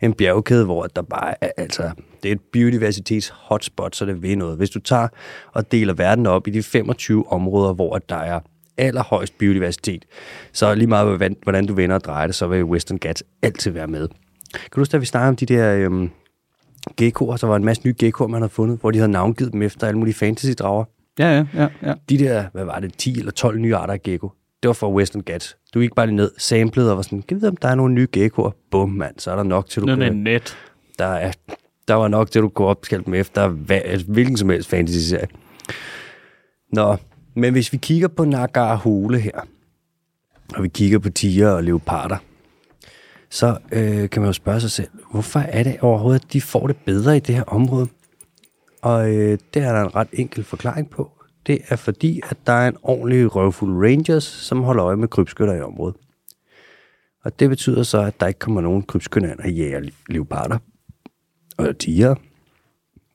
En 0.00 0.12
bjergkæde, 0.14 0.64
hvor 0.64 0.82
der 0.86 1.02
bare 1.02 1.34
er, 1.44 1.50
altså, 1.56 1.90
det 2.22 2.28
er 2.28 2.32
et 2.32 2.40
biodiversitets 2.52 3.28
hotspot, 3.36 3.96
så 3.96 4.04
det 4.06 4.22
ved 4.22 4.36
noget. 4.36 4.56
Hvis 4.56 4.70
du 4.70 4.80
tager 4.80 5.08
og 5.52 5.72
deler 5.72 5.94
verden 5.94 6.26
op 6.26 6.46
i 6.48 6.50
de 6.50 6.62
25 6.62 7.32
områder, 7.32 7.72
hvor 7.74 7.98
der 7.98 8.16
er 8.16 8.40
allerhøjst 8.80 9.38
biodiversitet, 9.38 10.04
så 10.52 10.74
lige 10.74 10.86
meget, 10.86 11.06
hvordan- 11.06 11.36
hvordan 11.42 11.66
du 11.66 11.74
vender 11.74 11.94
og 11.96 12.04
drejer 12.04 12.26
det, 12.26 12.34
så 12.36 12.46
vil 12.46 12.64
Western 12.64 12.98
Ghats 12.98 13.24
altid 13.42 13.70
være 13.70 13.86
med. 13.86 14.08
Kan 14.52 14.70
du 14.74 14.80
huske, 14.80 14.92
da 14.92 14.96
vi 14.98 15.06
snakkede 15.06 15.28
om 15.28 15.36
de 15.36 15.46
der 15.46 15.74
øhm, 15.76 16.10
geckoer, 16.96 17.36
så 17.36 17.46
var 17.46 17.56
en 17.56 17.64
masse 17.64 17.82
nye 17.86 17.94
geckoer, 17.98 18.28
man 18.28 18.40
havde 18.42 18.52
fundet, 18.52 18.78
hvor 18.80 18.90
de 18.90 18.98
havde 18.98 19.12
navngivet 19.12 19.52
dem 19.52 19.62
efter 19.62 19.86
alle 19.86 19.98
mulige 19.98 20.14
fantasy-drager 20.14 20.84
Ja, 21.18 21.30
ja, 21.36 21.44
ja, 21.54 21.68
ja. 21.82 21.94
de 22.08 22.18
der, 22.18 22.44
hvad 22.52 22.64
var 22.64 22.78
det, 22.80 22.94
10 22.98 23.18
eller 23.18 23.32
12 23.32 23.58
nye 23.58 23.76
arter 23.76 23.92
af 23.94 24.02
gecko, 24.02 24.32
det 24.62 24.68
var 24.68 24.72
fra 24.74 24.90
Western 24.92 25.22
Ghats. 25.26 25.56
Du 25.74 25.80
gik 25.80 25.94
bare 25.94 26.06
lige 26.06 26.16
ned, 26.16 26.30
samplede 26.38 26.90
og 26.90 26.96
var 26.96 27.02
sådan, 27.02 27.22
kan 27.22 27.34
vi 27.36 27.40
vide, 27.40 27.48
om 27.48 27.56
der 27.56 27.68
er 27.68 27.74
nogle 27.74 27.94
nye 27.94 28.06
geckoer? 28.12 28.50
Bum, 28.70 28.90
mand, 28.90 29.14
så 29.18 29.30
er 29.30 29.36
der 29.36 29.42
nok 29.42 29.68
til, 29.68 29.82
du 29.82 29.86
med 29.86 29.96
kan, 29.96 30.16
net. 30.16 30.56
der, 30.98 31.04
er, 31.06 31.32
der 31.88 31.94
var 31.94 32.08
nok 32.08 32.30
til, 32.30 32.42
du 32.42 32.48
kunne 32.48 32.68
opskælde 32.68 33.04
dem 33.04 33.14
efter 33.14 33.48
hvad, 33.48 33.80
hvilken 34.08 34.36
som 34.36 34.50
helst 34.50 34.68
fantasy-serie. 34.68 35.26
Nå, 36.72 36.96
men 37.34 37.52
hvis 37.52 37.72
vi 37.72 37.76
kigger 37.78 38.08
på 38.08 38.24
Nagarhole 38.24 39.18
her, 39.18 39.40
og 40.54 40.62
vi 40.62 40.68
kigger 40.68 40.98
på 40.98 41.10
tiger 41.10 41.50
og 41.50 41.64
leoparder, 41.64 42.16
så 43.30 43.58
øh, 43.72 44.10
kan 44.10 44.22
man 44.22 44.28
jo 44.28 44.32
spørge 44.32 44.60
sig 44.60 44.70
selv, 44.70 44.88
hvorfor 45.10 45.40
er 45.40 45.62
det 45.62 45.80
overhovedet, 45.80 46.24
at 46.24 46.32
de 46.32 46.40
får 46.40 46.66
det 46.66 46.76
bedre 46.76 47.16
i 47.16 47.20
det 47.20 47.34
her 47.34 47.42
område? 47.42 47.88
Og 48.82 49.10
øh, 49.14 49.38
det 49.54 49.62
er 49.62 49.72
der 49.72 49.82
en 49.82 49.94
ret 49.94 50.08
enkel 50.12 50.44
forklaring 50.44 50.90
på. 50.90 51.10
Det 51.46 51.60
er 51.68 51.76
fordi, 51.76 52.20
at 52.30 52.36
der 52.46 52.52
er 52.52 52.68
en 52.68 52.76
ordentlig 52.82 53.36
røvfuld 53.36 53.84
rangers, 53.86 54.24
som 54.24 54.62
holder 54.62 54.84
øje 54.84 54.96
med 54.96 55.08
krybskytter 55.08 55.54
i 55.54 55.60
området. 55.60 55.96
Og 57.24 57.40
det 57.40 57.48
betyder 57.48 57.82
så, 57.82 58.00
at 58.00 58.20
der 58.20 58.26
ikke 58.26 58.38
kommer 58.38 58.60
nogen 58.60 58.82
krybskytter 58.82 59.32
ind 59.32 59.40
og 59.40 59.50
jager 59.50 59.80
leoparder, 60.08 60.58
og 61.56 61.78
tiger, 61.78 62.14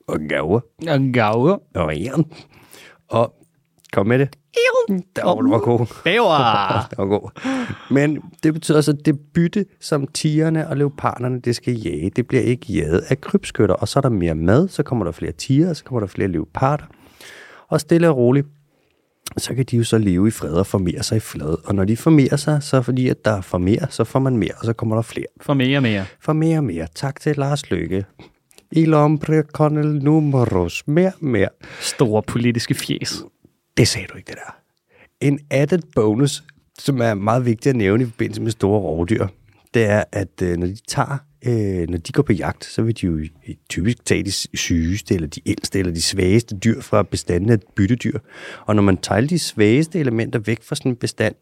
og 0.08 0.20
gaver, 0.30 0.60
Og 0.88 1.00
gave. 1.14 1.60
og 1.76 1.96
æren. 1.96 2.26
Og 3.08 3.34
kom 3.96 4.08
med 4.08 4.20
det. 4.20 4.38
Der 5.16 5.26
var 5.26 5.50
var 5.50 5.60
god. 5.60 5.86
Bæver. 6.04 6.88
Det 6.90 6.98
var 6.98 7.06
god. 7.06 7.30
Men 7.92 8.22
det 8.44 8.54
betyder 8.54 8.82
så, 8.82 8.92
at 8.92 9.06
det 9.06 9.20
bytte, 9.34 9.66
som 9.82 10.08
tigerne 10.08 10.68
og 10.68 10.78
leoparderne, 10.78 11.42
det 11.42 11.56
skal 11.56 11.74
jage, 11.74 12.10
det 12.10 12.28
bliver 12.28 12.44
ikke 12.44 12.74
jaget 12.74 13.04
af 13.10 13.22
krybskytter. 13.22 13.76
Og 13.76 13.88
så 13.88 14.00
er 14.00 14.02
der 14.02 14.10
mere 14.10 14.36
mad, 14.36 14.68
så 14.68 14.84
kommer 14.84 15.06
der 15.06 15.12
flere 15.12 15.32
tiger, 15.32 15.74
så 15.74 15.84
kommer 15.84 16.00
der 16.00 16.08
flere 16.08 16.28
leoparder. 16.28 16.86
Og 17.68 17.82
stille 17.82 18.10
og 18.10 18.18
roligt, 18.18 18.48
så 19.38 19.56
kan 19.56 19.66
de 19.66 19.78
jo 19.78 19.84
så 19.84 19.98
leve 19.98 20.28
i 20.28 20.32
fred 20.32 20.54
og 20.54 20.68
formere 20.68 21.04
sig 21.04 21.16
i 21.16 21.20
flad. 21.20 21.58
Og 21.66 21.76
når 21.76 21.86
de 21.86 21.98
formerer 21.98 22.36
sig, 22.36 22.64
så 22.64 22.82
fordi 22.82 23.10
at 23.10 23.26
der 23.26 23.32
er 23.32 23.42
for 23.42 23.58
mere, 23.58 23.88
så 23.90 24.04
får 24.04 24.20
man 24.20 24.38
mere, 24.38 24.52
og 24.60 24.66
så 24.66 24.74
kommer 24.74 24.96
der 24.96 25.02
flere. 25.02 25.26
For 25.42 25.54
mere 25.54 25.82
mere. 25.82 26.06
For 26.20 26.34
mere 26.34 26.62
mere. 26.62 26.88
Tak 26.96 27.20
til 27.20 27.36
Lars 27.38 27.70
Løkke. 27.72 28.06
Il 28.72 28.94
hombre 28.94 29.44
con 29.44 29.78
el 29.78 30.04
números. 30.04 30.84
Mere, 30.88 31.12
mere. 31.20 31.50
Store 31.80 32.24
politiske 32.24 32.74
fjes. 32.74 33.24
Det 33.78 33.88
sagde 33.88 34.08
du 34.08 34.18
ikke, 34.18 34.28
det 34.28 34.36
der. 34.36 34.56
En 35.22 35.40
added 35.50 35.82
bonus, 35.96 36.44
som 36.80 37.02
er 37.02 37.14
meget 37.14 37.46
vigtig 37.46 37.70
at 37.70 37.76
nævne 37.76 38.04
i 38.04 38.06
forbindelse 38.06 38.42
med 38.42 38.52
store 38.52 38.80
rovdyr, 38.80 39.28
det 39.74 39.86
er, 39.86 40.04
at 40.12 40.42
øh, 40.42 40.58
når 40.58 40.68
de 40.68 40.78
tager, 40.88 41.18
øh, 41.46 41.90
når 41.90 41.98
de 41.98 42.12
går 42.12 42.24
på 42.24 42.34
jagt, 42.34 42.66
så 42.66 42.82
vil 42.82 43.02
de 43.02 43.06
jo 43.06 43.20
typisk 43.70 44.06
tage 44.06 44.24
de 44.24 44.32
sygeste, 44.58 45.16
eller 45.16 45.28
de 45.28 45.42
ældste, 45.46 45.80
eller 45.80 45.94
de 45.94 46.02
svageste 46.02 46.58
dyr 46.58 46.82
fra 46.82 47.04
bestanden 47.04 47.50
af 47.50 47.60
byttedyr. 47.76 48.20
Og 48.66 48.76
når 48.76 48.84
man 48.84 48.98
tager 48.98 49.22
de 49.22 49.40
svageste 49.40 50.00
elementer 50.00 50.40
væk 50.40 50.64
fra 50.64 50.76
sådan 50.76 50.92
en 50.92 50.96
bestand, 50.96 51.36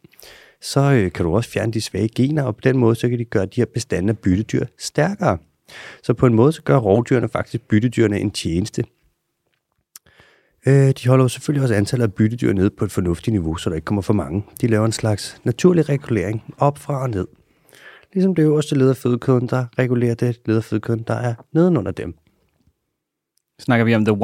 så 0.62 0.80
øh, 0.80 1.12
kan 1.12 1.26
du 1.26 1.36
også 1.36 1.50
fjerne 1.50 1.74
de 1.74 1.82
svage 1.82 2.10
gener, 2.16 2.44
og 2.44 2.56
på 2.56 2.62
den 2.64 2.78
måde, 2.78 2.96
så 2.96 3.10
kan 3.10 3.20
de 3.20 3.26
gøre 3.26 3.46
de 3.46 3.62
her 3.62 3.66
bestande 3.66 4.10
af 4.10 4.18
byttedyr 4.18 4.66
stærkere. 4.80 5.38
Så 6.04 6.14
på 6.14 6.26
en 6.26 6.34
måde, 6.34 6.52
så 6.52 6.62
gør 6.62 6.78
rovdyrene 6.78 7.30
faktisk 7.30 7.68
byttedyrene 7.68 8.20
en 8.20 8.32
tjeneste. 8.32 8.84
Øh, 10.68 10.90
de 11.04 11.08
holder 11.08 11.26
jo 11.26 11.30
selvfølgelig 11.30 11.64
også 11.64 11.76
antallet 11.76 12.04
af 12.08 12.14
byttedyr 12.14 12.54
nede 12.54 12.70
på 12.70 12.86
et 12.86 12.92
fornuftigt 12.92 13.34
niveau, 13.34 13.56
så 13.56 13.70
der 13.70 13.76
ikke 13.76 13.86
kommer 13.86 14.02
for 14.02 14.14
mange. 14.14 14.44
De 14.62 14.68
laver 14.68 14.86
en 14.86 14.92
slags 14.92 15.38
naturlig 15.44 15.90
regulering 15.90 16.44
op 16.58 16.78
fra 16.78 17.02
og 17.02 17.10
ned. 17.10 17.28
Ligesom 18.14 18.36
det 18.36 18.44
øverste 18.44 18.76
led 18.76 18.90
af 18.90 18.98
fødekæden, 18.98 19.48
der 19.48 19.66
regulerer 19.80 20.16
det 20.16 20.40
led 20.46 20.58
af 20.58 20.64
fødekæden, 20.64 21.04
der 21.08 21.14
er 21.14 21.34
nedenunder 21.54 21.92
dem. 21.92 22.16
Snakker 23.62 23.86
vi 23.86 23.96
om 23.96 24.06
the 24.06 24.16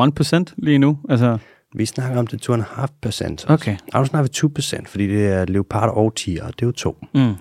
1% 0.50 0.53
lige 0.58 0.77
nu? 0.77 0.98
Altså, 1.10 1.38
Vi 1.75 1.86
snakker 1.86 2.19
om 2.19 2.27
det 2.27 2.50
2,5 2.50 2.86
procent. 3.01 3.46
okay. 3.50 3.77
Og 3.93 4.00
nu 4.01 4.05
snakker 4.05 4.24
vi 4.24 4.29
2 4.29 4.48
procent, 4.55 4.89
fordi 4.89 5.08
det 5.08 5.27
er 5.27 5.46
leoparder 5.46 5.93
og 5.93 6.15
tiger, 6.15 6.43
og 6.43 6.53
det 6.53 6.62
er 6.62 6.65
jo 6.67 6.72
to. 6.72 6.98
Mm. 7.15 7.34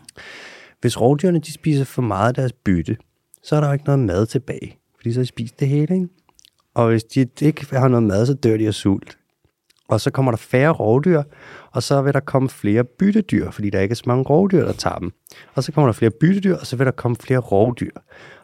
Hvis 0.81 1.01
rovdyrene 1.01 1.39
de 1.39 1.53
spiser 1.53 1.85
for 1.85 2.03
meget 2.03 2.29
af 2.29 2.35
deres 2.35 2.53
bytte, 2.53 2.97
så 3.43 3.57
er 3.57 3.61
der 3.61 3.67
jo 3.67 3.73
ikke 3.73 3.85
noget 3.85 3.99
mad 3.99 4.27
tilbage, 4.27 4.79
fordi 4.97 5.13
så 5.13 5.19
har 5.21 5.23
de 5.23 5.29
spist 5.29 5.61
det 5.61 5.69
hele, 5.69 5.95
ikke? 5.95 6.09
Og 6.75 6.89
hvis 6.89 7.05
de 7.05 7.27
ikke 7.41 7.67
har 7.77 7.89
noget 7.89 8.03
mad, 8.03 8.27
så 8.27 8.35
dør 8.35 8.57
de 8.57 8.67
af 8.67 8.75
sult. 8.75 9.19
Og 9.89 10.01
så 10.01 10.11
kommer 10.11 10.33
der 10.33 10.37
færre 10.37 10.73
rovdyr, 10.73 11.23
og 11.73 11.83
så 11.83 12.03
vil 12.03 12.13
der 12.13 12.21
komme 12.21 12.49
flere 12.49 12.85
byttedyr, 12.85 13.51
fordi 13.51 13.71
der 13.71 13.81
ikke 13.81 13.93
er 13.93 13.97
så 13.97 14.03
mange 14.07 14.23
rovdyr, 14.23 14.65
der 14.65 14.73
tager 14.73 14.99
dem. 14.99 15.13
Og 15.55 15.65
så 15.65 15.73
kommer 15.73 15.89
der 15.89 15.93
flere 15.93 16.11
byttedyr, 16.11 16.57
og 16.57 16.67
så 16.67 16.77
vil 16.77 16.87
der 16.87 16.93
komme 16.93 17.17
flere 17.17 17.39
rovdyr. 17.39 17.91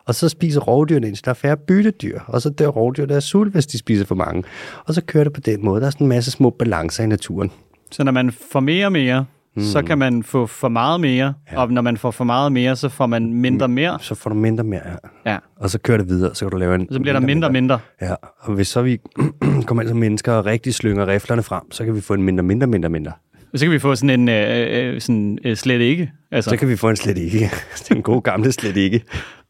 Og 0.04 0.14
så 0.14 0.28
spiser 0.28 0.60
rovdyrene, 0.60 1.06
indtil 1.06 1.24
der 1.24 1.30
er 1.30 1.34
færre 1.34 1.56
byttedyr. 1.56 2.20
Og 2.26 2.42
så 2.42 2.50
dør 2.50 2.66
rovdyrene 2.66 3.14
af 3.14 3.22
sult, 3.22 3.52
hvis 3.52 3.66
de 3.66 3.78
spiser 3.78 4.04
for 4.04 4.14
mange. 4.14 4.44
Og 4.84 4.94
så 4.94 5.04
kører 5.04 5.24
det 5.24 5.32
på 5.32 5.40
den 5.40 5.64
måde. 5.64 5.80
Der 5.80 5.86
er 5.86 5.90
sådan 5.90 6.04
en 6.04 6.08
masse 6.08 6.30
små 6.30 6.50
balancer 6.50 7.04
i 7.04 7.06
naturen. 7.06 7.50
Så 7.90 8.04
når 8.04 8.12
man 8.12 8.32
får 8.52 8.60
mere 8.60 8.86
og 8.86 8.92
mere, 8.92 9.24
mm. 9.56 9.62
så 9.62 9.82
kan 9.82 9.98
man 9.98 10.22
få 10.22 10.46
for 10.46 10.68
meget 10.68 11.00
mere, 11.00 11.34
ja. 11.52 11.60
og 11.60 11.72
når 11.72 11.82
man 11.82 11.96
får 11.96 12.10
for 12.10 12.24
meget 12.24 12.52
mere, 12.52 12.76
så 12.76 12.88
får 12.88 13.06
man 13.06 13.32
mindre 13.32 13.68
mere. 13.68 13.98
Så 14.00 14.14
får 14.14 14.30
du 14.30 14.36
mindre 14.36 14.64
mere, 14.64 14.80
ja. 15.26 15.32
Ja. 15.32 15.38
Og 15.56 15.70
så 15.70 15.78
kører 15.78 15.98
det 15.98 16.08
videre, 16.08 16.34
så 16.34 16.44
kan 16.44 16.50
du 16.50 16.56
lave 16.56 16.74
en... 16.74 16.88
Så 16.90 17.00
bliver 17.00 17.12
der 17.12 17.20
mindre 17.26 17.48
og 17.48 17.52
mindre. 17.52 17.78
Ja, 18.02 18.14
og 18.40 18.54
hvis 18.54 18.68
så 18.68 18.82
vi 18.82 18.98
kommer 19.66 19.82
ind 19.82 19.88
som 19.88 19.98
mennesker 19.98 20.32
og 20.32 20.46
rigtig 20.46 20.74
slynger 20.74 21.06
riflerne 21.08 21.42
frem, 21.42 21.72
så 21.72 21.84
kan 21.84 21.94
vi 21.94 22.00
få 22.00 22.14
en 22.14 22.22
mindre, 22.22 22.42
mindre, 22.44 22.66
mindre, 22.66 22.88
mindre. 22.88 23.12
Og 23.52 23.58
så 23.58 23.64
kan 23.64 23.72
vi 23.72 23.78
få 23.78 23.94
sådan 23.94 24.20
en 24.20 24.28
øh, 24.28 24.94
øh, 24.94 25.00
sådan, 25.00 25.38
øh, 25.44 25.56
slet 25.56 25.80
ikke. 25.80 26.10
Altså, 26.32 26.50
Så 26.50 26.56
kan 26.56 26.68
vi 26.68 26.76
få 26.76 26.88
en 26.90 26.96
slet 26.96 27.18
ikke. 27.18 27.50
Den 27.88 28.02
gode 28.02 28.20
gamle 28.20 28.52
slet 28.52 28.76
ikke. 28.76 29.02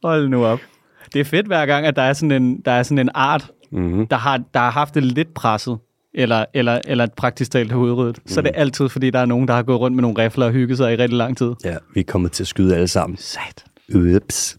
hold 0.05 0.29
nu 0.29 0.45
op. 0.45 0.59
Det 1.13 1.21
er 1.21 1.25
fedt 1.25 1.47
hver 1.47 1.67
gang, 1.67 1.87
at 1.87 1.97
der 1.97 2.03
er 2.03 2.13
sådan 2.13 2.43
en, 2.43 2.61
der 2.65 2.73
er 2.73 2.83
sådan 2.83 2.99
en 2.99 3.11
art, 3.15 3.51
Mm-hmm. 3.73 4.07
der 4.07 4.17
har, 4.17 4.41
der 4.55 4.61
har 4.61 4.71
haft 4.71 4.95
det 4.95 5.03
lidt 5.03 5.35
presset, 5.35 5.79
eller, 6.15 6.45
eller, 6.55 6.81
eller 6.87 7.07
praktisk 7.17 7.51
talt 7.51 7.73
hovedrødt. 7.73 8.19
Mm. 8.19 8.29
Så 8.29 8.41
er 8.41 8.43
det 8.43 8.53
altid, 8.55 8.89
fordi 8.89 9.11
der 9.11 9.19
er 9.19 9.27
nogen, 9.27 9.49
der 9.49 9.55
har 9.55 9.63
gået 9.63 9.81
rundt 9.81 9.95
med 9.95 10.03
nogle 10.03 10.25
rifler 10.25 10.47
og 10.47 10.53
hygget 10.53 10.79
sig 10.79 10.93
i 10.93 10.97
rigtig 10.97 11.19
lang 11.19 11.37
tid. 11.37 11.53
Ja, 11.65 11.77
vi 11.95 12.01
er 12.01 12.05
kommet 12.05 12.33
til 12.33 12.43
at 12.43 12.47
skyde 12.47 12.75
alle 12.75 12.89
sammen. 12.89 13.17
Sat. 13.17 13.65
Ups. 13.95 14.59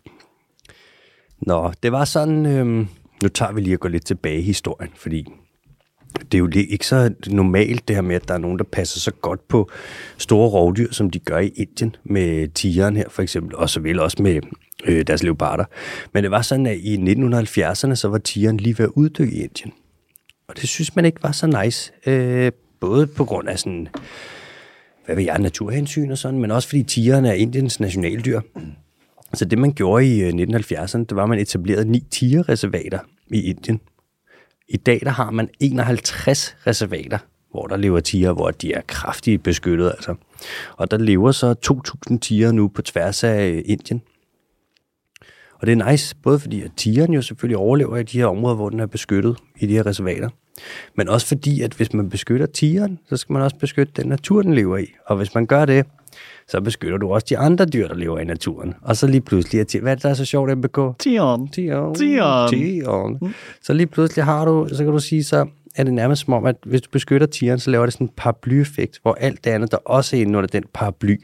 Nå, 1.41 1.71
det 1.83 1.91
var 1.91 2.05
sådan... 2.05 2.45
Øhm, 2.45 2.87
nu 3.23 3.29
tager 3.29 3.51
vi 3.51 3.61
lige 3.61 3.73
at 3.73 3.79
gå 3.79 3.87
lidt 3.87 4.05
tilbage 4.05 4.39
i 4.39 4.41
historien, 4.41 4.91
fordi 4.95 5.25
det 6.21 6.33
er 6.33 6.39
jo 6.39 6.49
ikke 6.53 6.87
så 6.87 7.13
normalt 7.27 7.87
det 7.87 7.95
her 7.95 8.01
med, 8.01 8.15
at 8.15 8.27
der 8.27 8.33
er 8.33 8.37
nogen, 8.37 8.57
der 8.57 8.63
passer 8.63 8.99
så 8.99 9.11
godt 9.11 9.47
på 9.47 9.69
store 10.17 10.49
rovdyr, 10.49 10.91
som 10.91 11.09
de 11.09 11.19
gør 11.19 11.37
i 11.39 11.47
Indien 11.55 11.95
med 12.03 12.47
tigeren 12.47 12.97
her 12.97 13.09
for 13.09 13.21
eksempel, 13.21 13.55
og 13.55 13.69
så 13.69 13.79
vel 13.79 13.99
også 13.99 14.21
med 14.23 14.41
øh, 14.85 15.07
deres 15.07 15.23
leoparder. 15.23 15.65
Men 16.13 16.23
det 16.23 16.31
var 16.31 16.41
sådan, 16.41 16.65
at 16.65 16.77
i 16.77 16.97
1970'erne, 16.97 17.95
så 17.95 18.07
var 18.07 18.17
tigeren 18.17 18.57
lige 18.57 18.77
ved 18.77 18.85
at 18.85 18.91
uddø 18.95 19.23
i 19.23 19.43
Indien. 19.43 19.73
Og 20.47 20.55
det 20.61 20.69
synes 20.69 20.95
man 20.95 21.05
ikke 21.05 21.23
var 21.23 21.31
så 21.31 21.63
nice. 21.63 21.91
Øh, 22.05 22.51
både 22.79 23.07
på 23.07 23.25
grund 23.25 23.49
af 23.49 23.59
sådan, 23.59 23.87
hvad 25.05 25.15
ved 25.15 25.23
jeg, 25.23 25.39
naturhensyn 25.39 26.11
og 26.11 26.17
sådan, 26.17 26.39
men 26.39 26.51
også 26.51 26.69
fordi 26.69 26.83
tigeren 26.83 27.25
er 27.25 27.33
Indiens 27.33 27.79
nationaldyr. 27.79 28.41
Så 29.33 29.45
det, 29.45 29.57
man 29.57 29.73
gjorde 29.73 30.05
i 30.05 30.21
øh, 30.21 30.29
1970'erne, 30.29 30.97
det 30.97 31.15
var, 31.15 31.23
at 31.23 31.29
man 31.29 31.39
etablerede 31.39 31.91
ni 31.91 31.99
tigerreservater 32.11 32.99
i 33.31 33.41
Indien. 33.41 33.79
I 34.67 34.77
dag 34.77 34.99
der 35.03 35.09
har 35.09 35.31
man 35.31 35.49
51 35.59 36.55
reservater, 36.67 37.17
hvor 37.51 37.67
der 37.67 37.77
lever 37.77 37.99
tiger, 37.99 38.31
hvor 38.31 38.51
de 38.51 38.73
er 38.73 38.81
kraftigt 38.87 39.43
beskyttet. 39.43 39.89
Altså. 39.89 40.15
Og 40.77 40.91
der 40.91 40.97
lever 40.97 41.31
så 41.31 41.55
2.000 42.11 42.19
tiger 42.19 42.51
nu 42.51 42.67
på 42.67 42.81
tværs 42.81 43.23
af 43.23 43.47
øh, 43.47 43.61
Indien. 43.65 44.01
Og 45.65 45.69
det 45.69 45.81
er 45.81 45.91
nice, 45.91 46.15
både 46.23 46.39
fordi 46.39 46.61
at 46.61 46.71
tigeren 46.77 47.13
jo 47.13 47.21
selvfølgelig 47.21 47.57
overlever 47.57 47.97
i 47.97 48.03
de 48.03 48.17
her 48.17 48.25
områder, 48.25 48.55
hvor 48.55 48.69
den 48.69 48.79
er 48.79 48.85
beskyttet 48.85 49.37
i 49.59 49.65
de 49.65 49.73
her 49.73 49.85
reservater. 49.85 50.29
Men 50.95 51.09
også 51.09 51.27
fordi, 51.27 51.61
at 51.61 51.73
hvis 51.73 51.93
man 51.93 52.09
beskytter 52.09 52.45
tigeren, 52.45 52.99
så 53.09 53.17
skal 53.17 53.33
man 53.33 53.41
også 53.41 53.55
beskytte 53.59 53.93
den 53.95 54.07
natur, 54.07 54.41
den 54.41 54.53
lever 54.53 54.77
i. 54.77 54.85
Og 55.05 55.17
hvis 55.17 55.35
man 55.35 55.45
gør 55.45 55.65
det, 55.65 55.85
så 56.47 56.61
beskytter 56.61 56.97
du 56.97 57.13
også 57.13 57.27
de 57.29 57.37
andre 57.37 57.65
dyr, 57.65 57.87
der 57.87 57.95
lever 57.95 58.19
i 58.19 58.23
naturen. 58.23 58.73
Og 58.81 58.97
så 58.97 59.07
lige 59.07 59.21
pludselig, 59.21 59.59
er 59.59 59.81
hvad 59.81 59.91
er 59.91 59.95
det, 59.95 60.03
der 60.03 60.09
er 60.09 60.13
så 60.13 60.25
sjovt, 60.25 60.57
MBK? 60.57 60.79
Tion. 60.99 61.47
Tigeren. 61.47 61.95
Tigeren. 61.95 62.49
Tigeren. 62.49 63.33
Så 63.61 63.73
lige 63.73 63.87
pludselig 63.87 64.25
har 64.25 64.45
du, 64.45 64.67
så 64.71 64.83
kan 64.83 64.93
du 64.93 64.99
sige, 64.99 65.23
så 65.23 65.47
er 65.75 65.83
det 65.83 65.93
nærmest 65.93 66.25
som 66.25 66.33
om, 66.33 66.45
at 66.45 66.55
hvis 66.65 66.81
du 66.81 66.89
beskytter 66.91 67.27
tigeren, 67.27 67.59
så 67.59 67.71
laver 67.71 67.85
det 67.85 67.93
sådan 67.93 68.07
en 68.07 68.13
paraply-effekt, 68.17 68.99
hvor 69.01 69.13
alt 69.13 69.43
det 69.43 69.51
andet, 69.51 69.71
der 69.71 69.77
også 69.77 70.17
er 70.17 70.21
inde 70.21 70.37
under 70.37 70.47
den 70.47 70.63
paraply, 70.73 71.17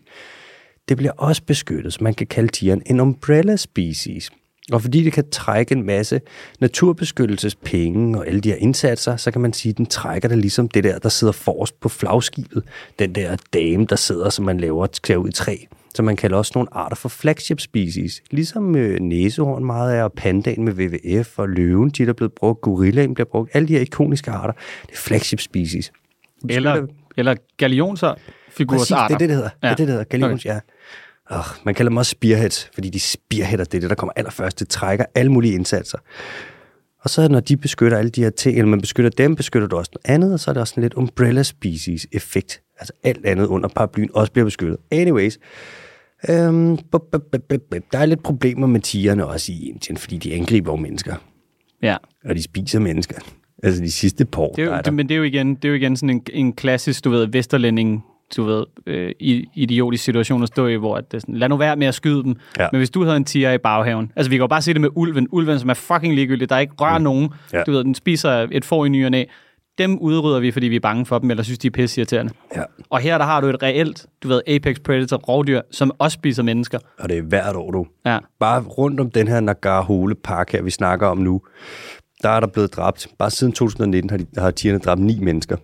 det 0.91 0.97
bliver 0.97 1.13
også 1.17 1.41
beskyttet, 1.43 1.93
så 1.93 1.99
man 2.01 2.13
kan 2.13 2.27
kalde 2.27 2.51
tigeren 2.51 2.81
en 2.85 2.99
umbrella 2.99 3.55
species. 3.55 4.31
Og 4.71 4.81
fordi 4.81 5.03
det 5.03 5.13
kan 5.13 5.29
trække 5.29 5.75
en 5.75 5.85
masse 5.85 6.21
naturbeskyttelsespenge 6.59 8.17
og 8.19 8.27
alle 8.27 8.41
de 8.41 8.49
her 8.49 8.55
indsatser, 8.55 9.15
så 9.15 9.31
kan 9.31 9.41
man 9.41 9.53
sige, 9.53 9.69
at 9.69 9.77
den 9.77 9.85
trækker 9.85 10.29
det 10.29 10.37
ligesom 10.37 10.67
det 10.67 10.83
der, 10.83 10.99
der 10.99 11.09
sidder 11.09 11.33
forrest 11.33 11.79
på 11.79 11.89
flagskibet. 11.89 12.63
Den 12.99 13.15
der 13.15 13.37
dame, 13.53 13.85
der 13.85 13.95
sidder, 13.95 14.29
som 14.29 14.45
man 14.45 14.59
laver 14.59 14.85
til 14.85 15.17
ud 15.17 15.29
i 15.29 15.31
træ. 15.31 15.55
Så 15.93 16.03
man 16.03 16.15
kalder 16.15 16.37
også 16.37 16.51
nogle 16.55 16.67
arter 16.71 16.95
for 16.95 17.09
flagship 17.09 17.59
species. 17.59 18.21
Ligesom 18.31 18.75
øh, 18.75 18.99
næsehorn 18.99 19.65
meget 19.65 19.97
er, 19.97 20.03
og 20.03 20.13
pandaen 20.13 20.65
med 20.65 20.73
WWF, 20.73 21.39
og 21.39 21.49
løven, 21.49 21.89
der 21.89 22.09
er 22.09 22.13
blevet 22.13 22.33
brugt, 22.33 22.61
gorillaen 22.61 23.13
bliver 23.13 23.27
brugt. 23.31 23.51
Alle 23.53 23.67
de 23.67 23.73
her 23.73 23.81
ikoniske 23.81 24.31
arter, 24.31 24.53
det 24.81 24.93
er 24.93 24.97
flagship 24.97 25.39
species. 25.39 25.91
Eller, 26.49 26.87
eller 27.17 27.35
Præcis, 28.51 28.57
figursarter. 28.57 29.07
det 29.07 29.13
er 29.13 29.17
det, 29.17 29.29
det 29.29 29.35
hedder. 29.35 29.49
Ja. 29.63 29.67
Det 29.67 29.71
er 29.71 29.75
det, 29.75 29.77
det 29.77 29.87
hedder. 29.87 30.03
Galions, 30.03 30.45
okay. 30.45 30.53
ja. 30.53 30.59
Oh, 31.37 31.43
man 31.65 31.75
kalder 31.75 31.89
dem 31.89 31.97
også 31.97 32.09
spearheads, 32.09 32.69
fordi 32.73 32.89
de 32.89 32.99
spearheader, 32.99 33.63
det 33.63 33.73
er 33.77 33.79
det, 33.81 33.89
der 33.89 33.95
kommer 33.95 34.13
allerførst. 34.15 34.59
Det 34.59 34.69
trækker 34.69 35.05
alle 35.15 35.31
mulige 35.31 35.53
indsatser. 35.53 35.97
Og 37.03 37.09
så 37.09 37.27
når 37.27 37.39
de 37.39 37.57
beskytter 37.57 37.97
alle 37.97 38.09
de 38.11 38.23
her 38.23 38.29
ting, 38.29 38.57
eller 38.57 38.69
man 38.69 38.81
beskytter 38.81 39.09
dem, 39.09 39.35
beskytter 39.35 39.67
du 39.67 39.77
også 39.77 39.91
noget 39.93 40.15
andet, 40.15 40.33
og 40.33 40.39
så 40.39 40.51
er 40.51 40.53
der 40.53 40.61
også 40.61 40.73
en 40.77 40.81
lidt 40.81 40.93
umbrella 40.93 41.43
species 41.43 42.07
effekt. 42.11 42.61
Altså 42.79 42.93
alt 43.03 43.25
andet 43.25 43.45
under 43.45 43.69
paraplyen 43.69 44.09
også 44.13 44.31
bliver 44.31 44.45
beskyttet. 44.45 44.77
Anyways, 44.91 45.39
øhm, 46.29 46.77
bup, 46.91 47.01
bup, 47.11 47.21
bup, 47.31 47.41
bup, 47.49 47.61
bup. 47.71 47.81
der 47.91 47.99
er 47.99 48.05
lidt 48.05 48.23
problemer 48.23 48.67
med 48.67 48.79
tigerne 48.79 49.25
også 49.27 49.51
i 49.51 49.69
Indien, 49.69 49.97
fordi 49.97 50.17
de 50.17 50.33
angriber 50.33 50.71
jo 50.71 50.75
mennesker, 50.77 51.15
Ja. 51.83 51.97
og 52.25 52.35
de 52.35 52.43
spiser 52.43 52.79
mennesker. 52.79 53.15
Altså 53.63 53.81
de 53.81 53.91
sidste 53.91 54.25
par 54.25 54.41
år, 54.41 54.53
Det 54.55 54.61
er 54.61 54.65
der 54.65 54.71
jo, 54.71 54.71
er 54.71 54.75
der. 54.75 54.81
det, 54.83 54.93
men 54.93 55.09
det 55.09 55.15
er 55.15 55.17
jo 55.17 55.23
igen, 55.23 55.55
det 55.55 55.65
er 55.65 55.69
jo 55.69 55.75
igen 55.75 55.97
sådan 55.97 56.09
en, 56.09 56.21
en 56.33 56.53
klassisk, 56.53 57.03
du 57.03 57.09
ved, 57.09 57.27
vesterlænding 57.27 58.03
du 58.37 58.43
ved, 58.43 58.63
øh, 58.87 59.11
idiotisk 59.53 60.03
situation 60.03 60.43
at 60.43 60.47
stå 60.47 60.67
i, 60.67 60.75
hvor 60.75 60.95
at 60.95 61.11
det 61.11 61.17
er 61.17 61.21
sådan, 61.21 61.35
lad 61.35 61.49
nu 61.49 61.57
være 61.57 61.75
med 61.75 61.87
at 61.87 61.95
skyde 61.95 62.23
dem. 62.23 62.35
Ja. 62.59 62.67
Men 62.71 62.79
hvis 62.79 62.89
du 62.89 63.03
havde 63.03 63.17
en 63.17 63.25
tiger 63.25 63.51
i 63.51 63.57
baghaven, 63.57 64.11
altså 64.15 64.29
vi 64.29 64.35
kan 64.35 64.41
jo 64.41 64.47
bare 64.47 64.61
se 64.61 64.73
det 64.73 64.81
med 64.81 64.89
ulven, 64.95 65.27
ulven 65.31 65.59
som 65.59 65.69
er 65.69 65.73
fucking 65.73 66.15
ligegyldig, 66.15 66.49
der 66.49 66.57
ikke 66.57 66.73
rører 66.79 66.97
mm. 66.97 67.03
nogen, 67.03 67.29
Ja. 67.53 67.63
du 67.63 67.71
ved, 67.71 67.83
den 67.83 67.95
spiser 67.95 68.47
et 68.51 68.65
får 68.65 68.85
i 68.85 68.89
ny 68.89 69.05
og 69.05 69.11
næ. 69.11 69.23
dem 69.77 69.97
udrydder 69.97 70.39
vi, 70.39 70.51
fordi 70.51 70.67
vi 70.67 70.75
er 70.75 70.79
bange 70.79 71.05
for 71.05 71.19
dem, 71.19 71.31
eller 71.31 71.43
synes, 71.43 71.59
de 71.59 71.67
er 71.67 71.71
pisse 71.71 72.01
irriterende. 72.01 72.33
Ja. 72.55 72.63
Og 72.89 72.99
her 72.99 73.17
der 73.17 73.25
har 73.25 73.41
du 73.41 73.47
et 73.47 73.63
reelt, 73.63 74.05
du 74.23 74.27
ved, 74.27 74.41
apex 74.47 74.75
predator, 74.85 75.17
rovdyr, 75.17 75.61
som 75.71 75.91
også 75.99 76.15
spiser 76.15 76.43
mennesker. 76.43 76.79
Og 76.99 77.09
det 77.09 77.17
er 77.17 77.21
hvert 77.21 77.55
år, 77.55 77.71
du. 77.71 77.85
Ja. 78.05 78.17
Bare 78.39 78.61
rundt 78.61 78.99
om 78.99 79.11
den 79.11 79.27
her 79.27 79.39
Nagarhole 79.39 80.15
Park 80.15 80.51
her, 80.51 80.61
vi 80.61 80.69
snakker 80.69 81.07
om 81.07 81.17
nu, 81.17 81.41
der 82.23 82.29
er 82.29 82.39
der 82.39 82.47
blevet 82.47 82.75
dræbt. 82.75 83.07
Bare 83.19 83.29
siden 83.31 83.53
2019 83.53 84.09
har, 84.09 84.17
de, 84.17 84.25
har 84.37 84.51
tigerne 84.51 84.79
dræbt 84.79 85.01
ni 85.01 85.19
mennesker. 85.19 85.57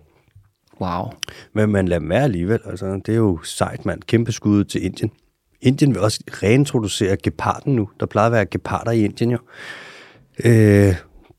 Wow. 0.80 1.12
Men 1.52 1.72
man 1.72 1.88
lader 1.88 2.00
dem 2.00 2.10
være 2.10 2.22
alligevel. 2.22 2.60
Altså, 2.64 3.00
det 3.06 3.12
er 3.12 3.16
jo 3.16 3.38
sejt, 3.42 3.86
mand. 3.86 4.02
Kæmpe 4.02 4.32
skud 4.32 4.64
til 4.64 4.84
Indien. 4.84 5.10
Indien 5.60 5.94
vil 5.94 6.02
også 6.02 6.20
reintroducere 6.42 7.16
geparden 7.16 7.76
nu. 7.76 7.88
Der 8.00 8.06
plejer 8.06 8.26
at 8.26 8.32
være 8.32 8.46
geparder 8.46 8.90
i 8.90 9.04
Indien, 9.04 9.30
jo. 9.30 9.38
Øh, 10.44 10.50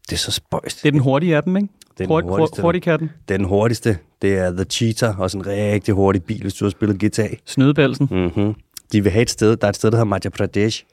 det 0.10 0.13
er 0.13 0.17
så 0.17 0.32
spøjst. 0.32 0.84
Det 0.84 0.88
er 0.88 0.91
den 0.91 0.99
hurtige 0.99 1.36
af 1.36 1.43
dem, 1.43 1.58
ikke? 1.58 1.67
Det 1.82 1.91
er 1.91 1.95
den 1.97 2.08
Hurt, 2.08 2.23
hurtigste. 2.23 2.62
Hurtigkatten. 2.62 3.10
Den 3.30 3.43
hurtigste, 3.43 3.97
det 4.21 4.38
er 4.38 4.52
The 4.52 4.63
Cheetah, 4.63 5.19
også 5.19 5.38
en 5.38 5.47
rigtig 5.47 5.93
hurtig 5.93 6.23
bil, 6.23 6.41
hvis 6.41 6.54
du 6.54 6.65
har 6.65 6.69
spillet 6.69 7.04
GTA. 7.04 7.28
Snydepelsen. 7.45 8.08
Mm. 8.12 8.17
Mm-hmm. 8.17 8.56
De 8.91 9.04
vil 9.04 9.12
have 9.12 9.21
et 9.21 9.30
sted, 9.30 9.56
der 9.56 9.67
er 9.67 9.69
et 9.69 9.75
sted, 9.75 9.91
der 9.91 9.97
hedder 9.97 10.10
Madhya 10.10 10.30
Pradesh. 10.30 10.84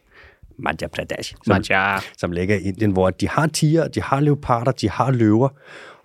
Madhya 0.59 0.89
Pradesh. 0.89 1.35
Som, 1.45 1.55
Madhya. 1.55 1.99
som 2.19 2.33
ligger 2.33 2.57
i 2.57 2.61
Indien, 2.61 2.91
hvor 2.91 3.11
de 3.11 3.29
har 3.29 3.47
tiger, 3.47 3.89
de 3.89 4.03
har 4.03 4.21
leoparder, 4.21 4.73
de 4.73 4.91
har 4.91 5.11
løver, 5.11 5.49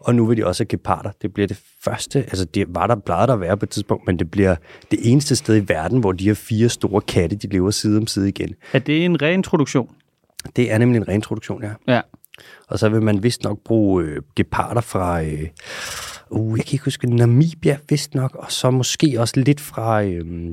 og 0.04 0.16
nu 0.16 0.26
vil 0.26 0.38
de 0.38 0.46
også 0.46 0.64
have 0.64 0.68
geparder. 0.68 1.12
Det 1.22 1.34
bliver 1.34 1.48
det 1.48 1.60
første, 1.84 2.20
altså 2.20 2.46
det 2.46 2.66
var 2.70 2.88
der, 2.88 2.96
plejede 2.96 3.28
der 3.28 3.34
at 3.34 3.42
være 3.42 3.58
på 3.58 3.66
et 3.66 3.70
tidspunkt, 3.70 4.08
men 4.08 4.20
det 4.20 4.32
bliver 4.32 4.56
det 4.92 5.00
eneste 5.04 5.36
sted 5.36 5.56
i 5.64 5.70
verden, 5.70 6.00
hvor 6.00 6.12
de 6.12 6.24
her 6.24 6.34
fire 6.34 6.70
store 6.70 7.02
katte, 7.02 7.36
de 7.36 7.48
lever 7.48 7.72
side 7.72 7.98
om 7.98 8.08
side 8.08 8.30
igen. 8.30 8.56
Er 8.74 8.80
det 8.80 9.06
en 9.06 9.22
reintroduktion? 9.22 9.90
Det 10.56 10.72
er 10.72 10.78
nemlig 10.78 10.98
en 10.98 11.08
reintroduktion, 11.08 11.64
ja. 11.64 11.72
Ja. 11.88 12.02
Og 12.68 12.80
så 12.80 12.90
vil 12.90 13.02
man 13.02 13.24
vist 13.24 13.44
nok 13.44 13.60
bruge 13.66 14.04
øh, 14.04 14.22
geparder 14.36 14.82
fra, 14.82 15.24
øh, 15.24 15.48
uh, 16.30 16.58
jeg 16.58 16.66
kan 16.66 16.74
ikke 16.74 16.86
huske, 16.86 17.16
Namibia 17.16 17.78
vist 17.90 18.16
nok, 18.16 18.36
og 18.36 18.52
så 18.52 18.72
måske 18.72 19.16
også 19.20 19.34
lidt 19.40 19.62
fra, 19.62 20.04
øh, 20.04 20.46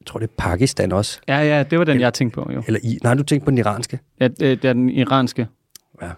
jeg 0.00 0.06
tror 0.06 0.18
det 0.18 0.28
er 0.28 0.32
Pakistan 0.38 0.92
også. 0.92 1.20
Ja, 1.28 1.38
ja, 1.38 1.62
det 1.62 1.78
var 1.78 1.84
den, 1.84 2.00
jeg 2.00 2.14
tænkte 2.14 2.34
på, 2.34 2.50
jo. 2.52 2.62
Eller 2.66 2.80
nej, 3.02 3.14
du 3.14 3.22
tænkte 3.22 3.44
på 3.44 3.50
den 3.50 3.58
iranske. 3.58 3.98
Ja, 4.20 4.28
det 4.28 4.64
er 4.64 4.72
den 4.72 4.88
iranske 4.88 5.46
Ja. 6.02 6.10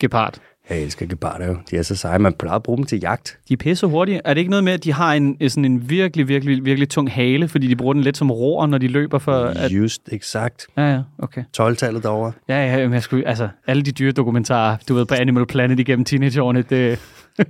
gepard. 0.00 0.38
Jeg 0.70 0.82
elsker 0.82 1.06
geparder 1.06 1.46
jo. 1.46 1.56
De 1.70 1.76
er 1.76 1.82
så 1.82 1.96
seje. 1.96 2.18
Man 2.18 2.32
plejer 2.32 2.56
at 2.56 2.62
bruge 2.62 2.76
dem 2.76 2.86
til 2.86 3.00
jagt. 3.00 3.38
De 3.48 3.52
er 3.54 3.56
pisse 3.56 3.86
hurtige. 3.86 4.20
Er 4.24 4.34
det 4.34 4.38
ikke 4.38 4.50
noget 4.50 4.64
med, 4.64 4.72
at 4.72 4.84
de 4.84 4.92
har 4.92 5.14
en, 5.14 5.36
sådan 5.48 5.64
en 5.64 5.90
virkelig, 5.90 6.28
virkelig, 6.28 6.64
virkelig 6.64 6.88
tung 6.88 7.10
hale, 7.12 7.48
fordi 7.48 7.66
de 7.66 7.76
bruger 7.76 7.92
den 7.94 8.02
lidt 8.02 8.16
som 8.16 8.30
roer, 8.30 8.66
når 8.66 8.78
de 8.78 8.88
løber 8.88 9.18
for... 9.18 9.44
At... 9.44 9.72
Just, 9.72 10.02
exakt. 10.12 10.66
Ja, 10.76 10.92
ja, 10.92 11.00
okay. 11.18 11.42
12-tallet 11.60 12.02
derovre. 12.02 12.32
Ja, 12.48 12.76
ja, 12.76 12.84
men 12.84 12.92
jeg 12.94 13.02
skulle, 13.02 13.28
altså, 13.28 13.48
alle 13.66 13.82
de 13.82 13.92
dyre 13.92 14.12
dokumentarer, 14.12 14.76
du 14.88 14.94
ved, 14.94 15.06
på 15.06 15.14
Animal 15.14 15.46
Planet 15.46 15.80
igennem 15.80 16.04
teenageårene, 16.04 16.62
det, 16.62 16.98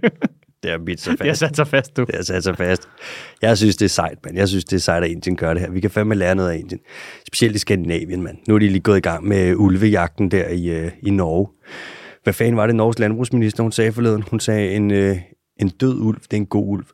Det 0.62 0.70
er 0.70 0.78
bidt 0.86 1.00
så 1.00 1.10
det 1.12 1.20
har 1.20 1.26
fast. 1.26 1.40
sat 1.40 1.56
sig 1.56 1.68
fast, 1.68 1.96
du. 1.96 2.04
Det 2.04 2.14
er 2.14 2.22
sat 2.22 2.44
sig 2.44 2.56
fast. 2.56 2.82
Jeg 3.42 3.58
synes, 3.58 3.76
det 3.76 3.84
er 3.84 3.88
sejt, 3.88 4.18
mand. 4.24 4.36
Jeg 4.36 4.48
synes, 4.48 4.64
det 4.64 4.76
er 4.76 4.80
sejt, 4.80 5.04
at 5.04 5.10
Indien 5.10 5.36
gør 5.36 5.54
det 5.54 5.62
her. 5.62 5.70
Vi 5.70 5.80
kan 5.80 5.90
fandme 5.90 6.14
lære 6.14 6.34
noget 6.34 6.50
af 6.50 6.56
Indien. 6.56 6.80
Specielt 7.26 7.56
i 7.56 7.58
Skandinavien, 7.58 8.22
mand. 8.22 8.36
Nu 8.48 8.54
er 8.54 8.58
de 8.58 8.68
lige 8.68 8.80
gået 8.80 8.96
i 8.96 9.00
gang 9.00 9.28
med 9.28 9.54
ulvejagten 9.56 10.30
der 10.30 10.48
i, 10.48 10.68
øh, 10.68 10.90
i 11.02 11.10
Norge. 11.10 11.48
Hvad 12.28 12.34
fanden 12.34 12.56
var 12.56 12.66
det, 12.66 12.76
Norges 12.76 12.98
landbrugsminister, 12.98 13.62
hun 13.62 13.72
sagde 13.72 13.92
forleden? 13.92 14.22
Hun 14.30 14.40
sagde, 14.40 14.74
en, 14.74 14.90
øh, 14.90 15.16
en 15.56 15.68
død 15.68 16.00
ulv, 16.00 16.20
det 16.20 16.32
er 16.32 16.36
en 16.36 16.46
god 16.46 16.68
ulv. 16.68 16.84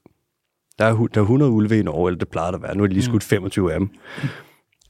Der 0.79 0.85
er, 0.85 1.07
der 1.07 1.20
er 1.20 1.25
100 1.25 1.51
ulve 1.53 1.79
i 1.79 1.83
Norge, 1.83 2.09
eller 2.09 2.18
det 2.18 2.29
plejer 2.29 2.51
der 2.51 2.59
at 2.59 2.62
være. 2.62 2.77
Nu 2.77 2.83
er 2.83 2.87
de 2.87 2.92
lige 2.92 3.05
skudt 3.05 3.23
25 3.23 3.73
af 3.73 3.79
dem. 3.79 3.88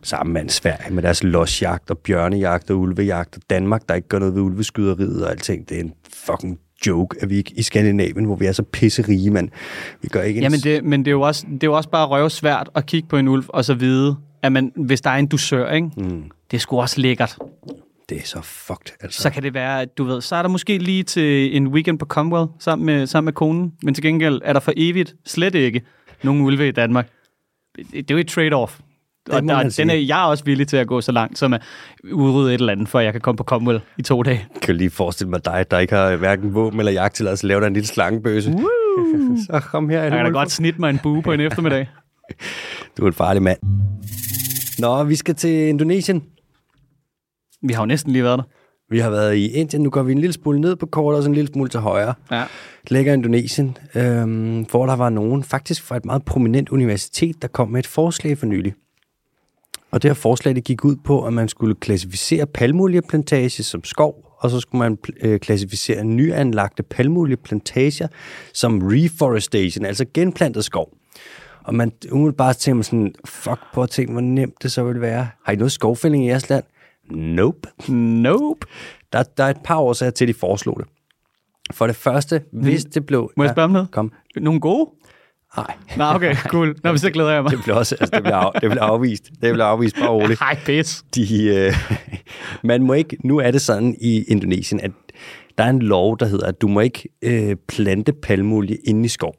Sammen 0.02 0.32
med 0.32 0.48
Sverige 0.48 0.94
med 0.94 1.02
deres 1.02 1.22
losjagt 1.22 1.90
og 1.90 1.98
bjørnejagt 1.98 2.70
og 2.70 2.78
ulvejagt. 2.78 3.36
Og 3.36 3.42
Danmark, 3.50 3.88
der 3.88 3.94
ikke 3.94 4.08
gør 4.08 4.18
noget 4.18 4.34
ved 4.34 4.42
ulveskyderiet 4.42 5.24
og 5.24 5.30
alting. 5.30 5.68
Det 5.68 5.76
er 5.76 5.80
en 5.80 5.92
fucking 6.14 6.58
joke, 6.86 7.16
at 7.20 7.30
vi 7.30 7.36
ikke 7.36 7.52
i 7.56 7.62
Skandinavien, 7.62 8.24
hvor 8.24 8.36
vi 8.36 8.46
er 8.46 8.52
så 8.52 8.62
pisserige, 8.62 9.30
mand. 9.30 9.48
Vi 10.02 10.08
gør 10.08 10.22
ikke 10.22 10.38
en 10.38 10.42
Jamen, 10.42 10.60
det, 10.60 10.84
men 10.84 11.00
det 11.00 11.08
er, 11.08 11.12
jo 11.12 11.20
også, 11.20 11.46
det 11.46 11.62
er 11.62 11.66
jo 11.66 11.76
også 11.76 11.90
bare 11.90 12.06
røvsvært 12.06 12.70
at 12.74 12.86
kigge 12.86 13.08
på 13.08 13.16
en 13.16 13.28
ulv, 13.28 13.44
og 13.48 13.64
så 13.64 13.74
vide, 13.74 14.16
at 14.42 14.52
man, 14.52 14.72
hvis 14.76 15.00
der 15.00 15.10
er 15.10 15.16
en 15.16 15.26
dusør, 15.26 15.70
ikke? 15.70 15.90
Mm. 15.96 16.22
det 16.50 16.56
er 16.56 16.60
sgu 16.60 16.80
også 16.80 17.00
lækkert. 17.00 17.38
Det 18.08 18.18
er 18.18 18.26
så 18.26 18.40
fucked, 18.42 18.96
altså. 19.00 19.22
Så 19.22 19.30
kan 19.30 19.42
det 19.42 19.54
være, 19.54 19.80
at 19.82 19.98
du 19.98 20.04
ved, 20.04 20.20
så 20.20 20.36
er 20.36 20.42
der 20.42 20.48
måske 20.48 20.78
lige 20.78 21.02
til 21.02 21.56
en 21.56 21.68
weekend 21.68 21.98
på 21.98 22.06
Comwell 22.06 22.46
sammen 22.58 22.86
med, 22.86 23.06
sammen 23.06 23.24
med 23.24 23.32
konen, 23.32 23.72
men 23.82 23.94
til 23.94 24.04
gengæld 24.04 24.40
er 24.44 24.52
der 24.52 24.60
for 24.60 24.72
evigt 24.76 25.14
slet 25.26 25.54
ikke 25.54 25.82
nogen 26.22 26.42
ulve 26.42 26.68
i 26.68 26.72
Danmark. 26.72 27.08
Det, 27.76 28.10
er 28.10 28.14
jo 28.14 28.18
et 28.18 28.30
trade-off. 28.30 28.80
Og 29.30 29.42
der, 29.42 29.62
den 29.62 29.70
sige. 29.70 29.92
er 29.92 29.96
jeg 29.96 30.20
er 30.20 30.24
også 30.24 30.44
villig 30.44 30.68
til 30.68 30.76
at 30.76 30.86
gå 30.86 31.00
så 31.00 31.12
langt, 31.12 31.38
som 31.38 31.52
at 31.52 31.62
udrydde 32.12 32.54
et 32.54 32.58
eller 32.58 32.72
andet, 32.72 32.88
for 32.88 32.98
at 32.98 33.04
jeg 33.04 33.12
kan 33.12 33.20
komme 33.20 33.36
på 33.36 33.44
Comwell 33.44 33.80
i 33.98 34.02
to 34.02 34.22
dage. 34.22 34.46
Jeg 34.54 34.62
kan 34.62 34.76
lige 34.76 34.90
forestille 34.90 35.30
mig 35.30 35.44
dig, 35.44 35.66
der 35.70 35.78
ikke 35.78 35.94
har 35.94 36.16
hverken 36.16 36.54
våben 36.54 36.78
eller 36.80 36.92
jagt 36.92 37.14
til 37.14 37.28
at 37.28 37.44
lave 37.44 37.60
dig 37.60 37.66
en 37.66 37.72
lille 37.72 37.86
slangebøse. 37.86 38.52
så 39.46 39.60
kom 39.70 39.88
her. 39.88 40.02
Jeg 40.02 40.10
kan 40.10 40.24
da 40.24 40.30
godt 40.30 40.50
snitte 40.50 40.80
mig 40.80 40.90
en 40.90 40.98
bue 41.02 41.22
på 41.22 41.32
en 41.32 41.40
eftermiddag. 41.40 41.88
Du 42.96 43.02
er 43.02 43.06
en 43.06 43.12
farlig 43.12 43.42
mand. 43.42 43.58
Nå, 44.78 45.04
vi 45.04 45.14
skal 45.14 45.34
til 45.34 45.68
Indonesien. 45.68 46.22
Vi 47.64 47.72
har 47.72 47.82
jo 47.82 47.86
næsten 47.86 48.12
lige 48.12 48.24
været 48.24 48.38
der. 48.38 48.44
Vi 48.90 48.98
har 48.98 49.10
været 49.10 49.34
i 49.34 49.48
Indien. 49.48 49.82
Nu 49.82 49.90
går 49.90 50.02
vi 50.02 50.12
en 50.12 50.18
lille 50.18 50.32
smule 50.32 50.60
ned 50.60 50.76
på 50.76 50.86
kortet, 50.86 51.16
og 51.16 51.22
så 51.22 51.28
en 51.28 51.34
lille 51.34 51.52
smule 51.52 51.68
til 51.68 51.80
højre. 51.80 52.14
Ja. 52.30 52.44
Ligger 52.90 53.12
Indonesien, 53.12 53.76
øhm, 53.94 54.60
hvor 54.70 54.86
der 54.86 54.96
var 54.96 55.10
nogen, 55.10 55.42
faktisk 55.42 55.82
fra 55.82 55.96
et 55.96 56.04
meget 56.04 56.24
prominent 56.24 56.68
universitet, 56.68 57.42
der 57.42 57.48
kom 57.48 57.68
med 57.68 57.78
et 57.78 57.86
forslag 57.86 58.38
for 58.38 58.46
nylig. 58.46 58.74
Og 59.90 60.02
det 60.02 60.08
her 60.08 60.14
forslag, 60.14 60.54
det 60.54 60.64
gik 60.64 60.84
ud 60.84 60.96
på, 61.04 61.24
at 61.26 61.32
man 61.32 61.48
skulle 61.48 61.74
klassificere 61.74 62.46
palmolieplantage 62.46 63.62
som 63.62 63.84
skov, 63.84 64.36
og 64.38 64.50
så 64.50 64.60
skulle 64.60 64.78
man 64.78 64.98
øh, 65.20 65.40
klassificere 65.40 66.04
nyanlagte 66.04 66.82
palmolieplantager 66.82 68.08
som 68.54 68.82
reforestation, 68.82 69.84
altså 69.84 70.04
genplantet 70.14 70.64
skov. 70.64 70.88
Og 71.64 71.74
man 71.74 71.92
umiddelbart 72.12 72.56
tænker 72.56 72.74
man 72.74 72.84
sådan, 72.84 73.14
fuck, 73.24 73.60
prøv 73.72 73.84
at 73.84 73.90
tænke, 73.90 74.12
hvor 74.12 74.20
nemt 74.20 74.62
det 74.62 74.72
så 74.72 74.84
vil 74.84 75.00
være. 75.00 75.28
Har 75.44 75.52
I 75.52 75.56
noget 75.56 75.72
skovfældning 75.72 76.24
i 76.24 76.28
jeres 76.28 76.48
land? 76.48 76.64
Nope. 77.10 77.68
Nope. 77.92 78.66
Der, 79.12 79.22
der 79.22 79.44
er 79.44 79.50
et 79.50 79.60
par 79.64 79.78
årsager 79.78 80.10
til, 80.10 80.24
at 80.24 80.28
de 80.28 80.34
foreslog 80.34 80.76
det. 80.78 80.86
For 81.72 81.86
det 81.86 81.96
første, 81.96 82.42
hvis 82.52 82.84
det 82.84 83.06
blev... 83.06 83.30
Må 83.36 83.44
jeg 83.44 83.50
spørge 83.50 83.64
om 83.64 83.70
noget? 83.70 83.90
Kom. 83.90 84.12
Nogle 84.36 84.60
gode? 84.60 84.90
Nej, 85.56 85.74
Nå, 85.96 86.04
okay, 86.04 86.34
cool. 86.34 86.76
Nå, 86.84 86.90
men 86.90 86.98
så 86.98 87.10
glæder 87.10 87.30
jeg 87.30 87.42
mig. 87.42 87.52
det 87.52 87.60
blev 87.64 87.76
også 87.76 87.96
altså, 88.00 88.10
det 88.14 88.22
blev, 88.22 88.34
af, 88.34 88.52
det 88.60 88.70
blev 88.70 88.82
afvist. 88.82 89.30
Det 89.42 89.54
blev 89.54 89.64
afvist, 89.64 89.96
bare 89.96 90.10
roligt. 90.10 90.40
Hej, 90.40 90.56
pis. 90.66 91.04
De, 91.14 91.44
øh, 91.44 91.72
man 92.70 92.82
må 92.82 92.92
ikke, 92.92 93.16
nu 93.24 93.38
er 93.38 93.50
det 93.50 93.60
sådan 93.60 93.96
i 94.00 94.22
Indonesien, 94.22 94.80
at 94.80 94.90
der 95.58 95.64
er 95.64 95.70
en 95.70 95.82
lov, 95.82 96.18
der 96.18 96.26
hedder, 96.26 96.46
at 96.46 96.60
du 96.60 96.68
må 96.68 96.80
ikke 96.80 97.08
øh, 97.22 97.56
plante 97.68 98.12
palmolie 98.12 98.76
inde 98.76 99.04
i 99.04 99.08
skov. 99.08 99.34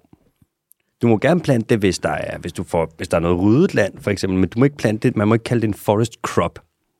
Du 1.02 1.08
må 1.08 1.18
gerne 1.18 1.42
plante 1.42 1.68
det, 1.70 1.80
hvis 1.80 2.00
der 2.00 2.10
er, 2.10 2.38
hvis 2.38 2.54
du 2.54 2.64
får, 2.64 2.94
hvis 2.98 3.08
der 3.08 3.18
er 3.18 3.22
noget 3.22 3.40
ryddet 3.42 3.74
land, 3.74 3.94
for 4.02 4.12
eksempel, 4.12 4.40
men 4.40 4.50
du 4.50 4.60
må 4.60 4.66
ikke 4.66 4.78
plante 4.78 5.08
det, 5.08 5.18
man 5.18 5.28
må 5.28 5.34
ikke 5.34 5.44
kalde 5.44 5.62
det 5.62 5.68
en 5.68 5.74
forest 5.74 6.14
crop, 6.22 6.60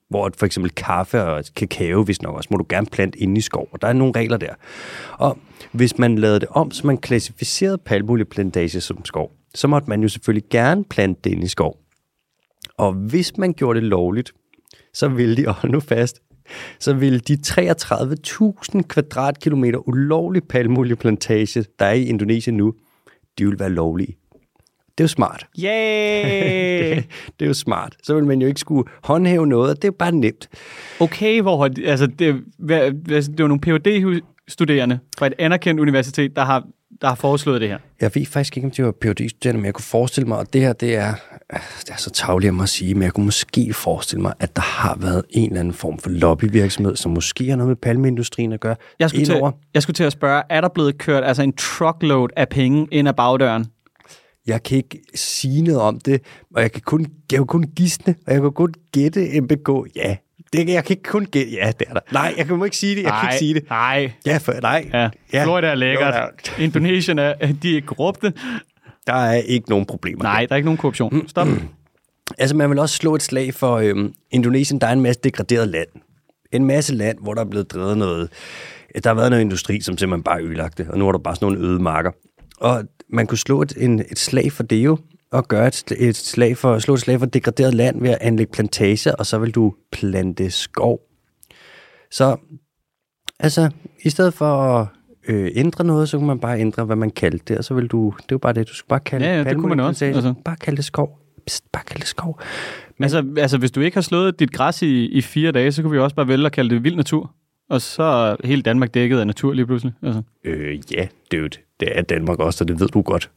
hvor 0.10 0.32
for 0.38 0.46
eksempel 0.46 0.72
kaffe 0.72 1.24
og 1.24 1.44
kakao, 1.56 2.04
hvis 2.04 2.22
nok 2.22 2.36
også, 2.36 2.48
må 2.52 2.58
du 2.58 2.66
gerne 2.70 2.86
plante 2.86 3.20
inde 3.20 3.38
i 3.38 3.42
skov, 3.42 3.70
og 3.72 3.82
der 3.82 3.88
er 3.88 3.94
nogle 3.94 4.14
regler 4.16 4.38
der. 4.38 4.54
Og 5.18 5.38
hvis 5.72 5.98
man 5.98 6.18
lavede 6.18 6.40
det 6.40 6.48
om, 6.50 6.72
så 6.72 6.88
man 6.88 6.98
klassificerede 6.98 7.78
palmolieplantage 7.78 8.82
som 8.82 9.06
skov, 9.06 9.32
så 9.56 9.68
måtte 9.68 9.90
man 9.90 10.02
jo 10.02 10.08
selvfølgelig 10.08 10.50
gerne 10.50 10.84
plante 10.84 11.22
det 11.24 11.32
inde 11.32 11.44
i 11.44 11.48
skov. 11.48 11.78
Og 12.78 12.94
hvis 12.94 13.38
man 13.38 13.54
gjorde 13.54 13.80
det 13.80 13.88
lovligt, 13.88 14.34
så 14.94 15.08
ville 15.08 15.38
de, 15.38 15.46
holde 15.52 15.74
nu 15.74 15.80
fast, 15.80 16.22
så 16.80 16.94
ville 16.94 17.20
de 17.20 17.38
33.000 17.48 18.82
kvadratkilometer 18.82 19.88
ulovlig 19.88 20.44
palmolieplantage, 20.44 21.66
der 21.80 21.86
er 21.86 21.94
i 21.94 22.06
Indonesien 22.06 22.58
nu, 22.58 22.74
de 23.38 23.46
vil 23.46 23.60
være 23.60 23.70
lovlige. 23.70 24.18
Det 24.98 25.04
er 25.04 25.04
jo 25.04 25.08
smart. 25.08 25.46
Yay! 25.60 26.96
Det 27.40 27.46
er 27.46 27.48
jo 27.48 27.54
smart. 27.54 27.96
Så 28.04 28.16
vil 28.16 28.24
man 28.26 28.42
jo 28.42 28.48
ikke 28.48 28.60
skulle 28.60 28.90
håndhæve 29.04 29.48
noget, 29.48 29.70
og 29.70 29.82
det 29.82 29.88
er 29.88 29.92
bare 29.92 30.12
nemt. 30.12 30.50
Okay, 31.00 31.42
hvor 31.42 31.70
altså, 31.86 32.08
det, 32.08 32.36
hvad, 32.60 32.92
hvad- 32.92 33.22
det 33.22 33.42
var 33.42 33.48
nogle 33.48 33.62
phd 33.62 34.22
studerende 34.48 35.00
fra 35.18 35.28
et 35.28 35.34
anerkendt 35.40 35.80
universitet, 35.82 36.36
der 36.36 36.44
har, 36.46 36.64
der 37.02 37.08
har 37.08 37.16
foreslået 37.16 37.62
det 37.62 37.70
her. 37.70 37.78
Jeg 38.02 38.12
ved 38.16 38.26
faktisk 38.26 38.58
ikke, 38.58 38.66
om 38.68 38.72
de 38.72 38.84
var 38.84 38.92
phd 39.02 39.30
studerende 39.30 39.60
men 39.62 39.66
jeg 39.66 39.74
kunne 39.74 39.84
forestille 39.84 40.28
mig, 40.28 40.38
og 40.38 40.54
det 40.54 40.62
her, 40.62 40.74
det 40.74 40.96
er, 40.96 41.14
det 41.80 41.90
er 41.90 41.98
så 41.98 42.10
tavligt 42.12 42.48
af 42.50 42.54
mig 42.54 42.64
at 42.64 42.70
sige, 42.70 42.94
men 42.94 43.04
jeg 43.04 43.12
kunne 43.14 43.26
måske 43.26 43.74
forestille 43.74 44.22
mig, 44.22 44.34
at 44.40 44.56
der 44.56 44.62
har 44.62 44.98
været 45.02 45.24
en 45.30 45.50
eller 45.50 45.60
anden 45.60 45.74
form 45.74 46.00
for 46.00 46.10
lobbyvirksomhed, 46.10 46.96
som 46.96 47.12
måske 47.12 47.50
har 47.50 47.56
noget 47.56 47.68
med 47.68 47.76
palmeindustrien 47.76 48.52
at 48.54 48.60
gøre. 48.60 48.76
Jeg 49.00 49.10
skulle, 49.10 49.26
til, 49.26 49.42
jeg 49.74 49.82
skulle 49.84 49.96
til 49.96 50.04
at 50.04 50.12
spørge, 50.12 50.44
er 50.50 50.62
der 50.62 50.68
blevet 50.68 50.98
kørt 50.98 51.24
altså 51.24 51.44
en 51.44 51.54
truckload 51.54 52.28
af 52.36 52.50
penge 52.50 52.88
ind 52.92 53.08
ad 53.08 53.14
bagdøren? 53.14 53.66
Jeg 54.48 54.64
kan 54.64 54.78
ikke 54.78 55.00
sige 55.16 55.62
noget 55.62 55.82
om 55.82 56.00
det, 56.00 56.22
og 56.56 56.62
jeg 56.62 56.72
kan 56.72 56.82
kun, 56.82 57.02
jeg 57.32 57.40
kan 57.40 57.48
kun 57.48 57.64
gisne, 57.76 58.16
og 58.28 58.34
jeg 58.34 58.42
kan 58.42 58.52
kun 58.52 58.74
gætte 58.92 59.42
MBK. 59.42 59.70
Ja, 59.96 60.16
det, 60.54 60.70
jeg 60.70 60.84
kan 60.84 60.94
ikke 60.94 61.04
kun 61.04 61.26
gætte. 61.26 61.52
Ja, 61.52 61.72
det 61.80 61.88
er 61.90 61.94
der. 61.94 62.00
Nej, 62.12 62.34
jeg 62.38 62.46
kan 62.46 62.64
ikke 62.64 62.78
sige 62.78 62.96
det. 62.96 63.04
Jeg 63.04 63.12
kan 63.12 63.30
ikke 63.30 63.40
sige 63.40 63.54
det. 63.54 63.70
Nej. 63.70 64.12
Ja, 64.26 64.38
for, 64.38 64.54
nej. 64.62 64.90
Ja. 64.94 65.10
ja. 65.34 65.44
Florida 65.44 65.68
er 65.68 65.76
lækkert. 65.76 66.14
Jo, 66.60 66.64
Indonesien 66.64 67.20
er, 67.20 67.34
de 67.64 67.78
er 67.78 67.82
korrupte. 67.82 68.34
Der 69.08 69.14
er 69.14 69.34
ikke 69.34 69.70
nogen 69.70 69.86
problemer. 69.86 70.24
Nej, 70.24 70.46
der 70.46 70.52
er 70.52 70.56
ikke 70.56 70.66
nogen 70.66 70.78
korruption. 70.78 71.28
Stop. 71.28 71.48
Altså, 72.38 72.56
man 72.56 72.70
vil 72.70 72.80
også 72.80 72.96
slå 72.96 73.16
et 73.16 73.22
slag 73.24 73.54
for 73.54 73.76
øhm, 73.76 74.14
Indonesien. 74.32 74.82
Der 74.82 74.88
er 74.88 74.94
en 74.94 75.02
masse 75.02 75.22
degraderet 75.24 75.68
land. 75.68 75.88
En 76.52 76.66
masse 76.66 76.96
land, 76.96 77.18
hvor 77.22 77.34
der 77.34 77.42
er 77.42 77.46
blevet 77.46 77.72
drevet 77.72 77.98
noget... 77.98 78.30
Der 79.04 79.10
har 79.10 79.16
været 79.16 79.30
noget 79.30 79.42
industri, 79.42 79.82
som 79.82 79.98
simpelthen 79.98 80.24
bare 80.24 80.42
ødelagt 80.44 80.78
det, 80.78 80.88
og 80.88 80.98
nu 80.98 81.08
er 81.08 81.12
der 81.12 81.20
bare 81.20 81.36
sådan 81.36 81.46
nogle 81.46 81.68
øde 81.68 81.80
marker. 81.80 82.12
Og 82.58 82.84
man 83.10 83.28
kunne 83.28 83.38
slå 83.38 83.62
et, 83.62 83.74
en, 83.78 84.00
et 84.00 84.20
slag 84.20 84.52
for 84.52 84.64
det 84.64 84.86
jo, 84.86 84.98
og 85.32 85.48
gøre 85.48 85.68
et, 85.68 85.92
et 85.98 86.16
slag 86.16 86.58
for, 86.58 86.80
slå 86.80 86.94
et 86.94 87.00
slag 87.00 87.20
for 87.20 87.26
degraderet 87.26 87.74
land 87.74 88.02
ved 88.02 88.10
at 88.10 88.18
anlægge 88.22 88.52
plantager, 88.52 89.16
og 89.16 89.26
så 89.26 89.38
vil 89.38 89.52
du 89.52 89.74
plante 89.92 90.52
skov. 90.52 91.00
Så 92.12 92.38
altså, 93.40 93.70
i 94.04 94.10
stedet 94.10 94.34
for 94.34 94.46
at 94.46 94.88
øh, 95.28 95.52
ændre 95.56 95.84
noget, 95.84 96.10
så 96.10 96.18
kan 96.18 96.28
man 96.28 96.40
bare 96.40 96.60
ændre, 96.60 96.86
hvad 96.86 96.96
man 96.96 97.10
kaldte 97.10 97.46
det, 97.48 97.58
og 97.58 97.64
så 97.64 97.74
vil 97.74 97.88
du, 97.88 98.14
det 98.18 98.24
er 98.24 98.28
jo 98.32 98.38
bare 98.38 98.54
det, 98.54 98.70
du 98.70 98.74
skal 98.74 98.88
bare 98.88 99.00
kalde 99.00 99.26
Ja, 99.26 99.38
ja, 99.38 99.44
det 99.44 99.58
kunne 99.58 99.70
man 99.70 99.80
også, 99.80 100.06
altså. 100.06 100.34
Bare 100.46 100.56
kalde 100.56 100.78
det 100.78 100.86
skov. 100.86 101.20
Psst, 101.48 101.72
bare 101.72 101.84
kalde 101.84 102.00
det 102.00 102.08
skov. 102.08 102.40
Altså, 103.00 103.34
altså, 103.38 103.58
hvis 103.58 103.72
du 103.72 103.82
ikke 103.82 103.98
har 103.98 104.02
slået 104.02 104.40
dit 104.40 104.52
græs 104.52 104.82
i, 104.82 105.06
i 105.06 105.22
fire 105.22 105.52
dage, 105.52 105.72
så 105.72 105.82
kunne 105.82 105.92
vi 105.92 106.00
også 106.00 106.16
bare 106.16 106.28
vælge 106.28 106.46
at 106.46 106.52
kalde 106.52 106.76
det 106.76 106.84
vild 106.84 106.96
natur. 106.96 107.32
Og 107.70 107.82
så 107.82 108.04
er 108.04 108.36
hele 108.44 108.62
Danmark 108.62 108.94
dækket 108.94 109.20
af 109.20 109.28
natur 109.28 109.54
lige 109.54 109.66
pludselig. 109.66 109.94
Altså, 110.04 110.22
Øh, 110.44 110.80
ja, 110.94 111.08
dude, 111.32 111.50
det 111.80 111.98
er 111.98 112.02
Danmark 112.02 112.40
også, 112.40 112.64
og 112.64 112.68
det 112.68 112.80
ved 112.80 112.88
du 112.88 113.02
godt. 113.02 113.32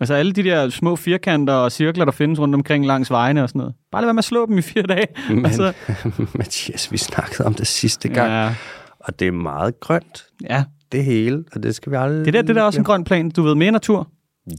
altså 0.00 0.14
alle 0.14 0.32
de 0.32 0.42
der 0.42 0.68
små 0.68 0.96
firkanter 0.96 1.52
og 1.52 1.72
cirkler, 1.72 2.04
der 2.04 2.12
findes 2.12 2.38
rundt 2.40 2.54
omkring 2.54 2.86
langs 2.86 3.10
vejene 3.10 3.42
og 3.42 3.48
sådan 3.48 3.58
noget. 3.58 3.74
Bare 3.92 4.02
lad 4.02 4.06
være 4.06 4.14
med 4.14 4.18
at 4.20 4.24
slå 4.24 4.46
dem 4.46 4.58
i 4.58 4.62
fire 4.62 4.82
dage. 4.82 5.06
Men, 5.34 5.46
Altså, 5.46 5.72
Mathias, 6.38 6.92
vi 6.92 6.96
snakkede 6.96 7.44
om 7.46 7.54
det 7.54 7.66
sidste 7.66 8.08
gang, 8.08 8.30
ja. 8.32 8.54
og 9.00 9.20
det 9.20 9.28
er 9.28 9.32
meget 9.32 9.80
grønt, 9.80 10.24
ja. 10.50 10.64
det 10.92 11.04
hele, 11.04 11.44
og 11.52 11.62
det 11.62 11.74
skal 11.74 11.92
vi 11.92 11.96
aldrig... 11.96 12.24
Det 12.24 12.34
der, 12.34 12.42
det 12.42 12.54
der 12.56 12.62
er 12.62 12.66
også 12.66 12.80
en 12.80 12.84
grøn 12.84 13.04
plan. 13.04 13.30
Du 13.30 13.42
ved, 13.42 13.54
mere 13.54 13.72
natur. 13.72 14.08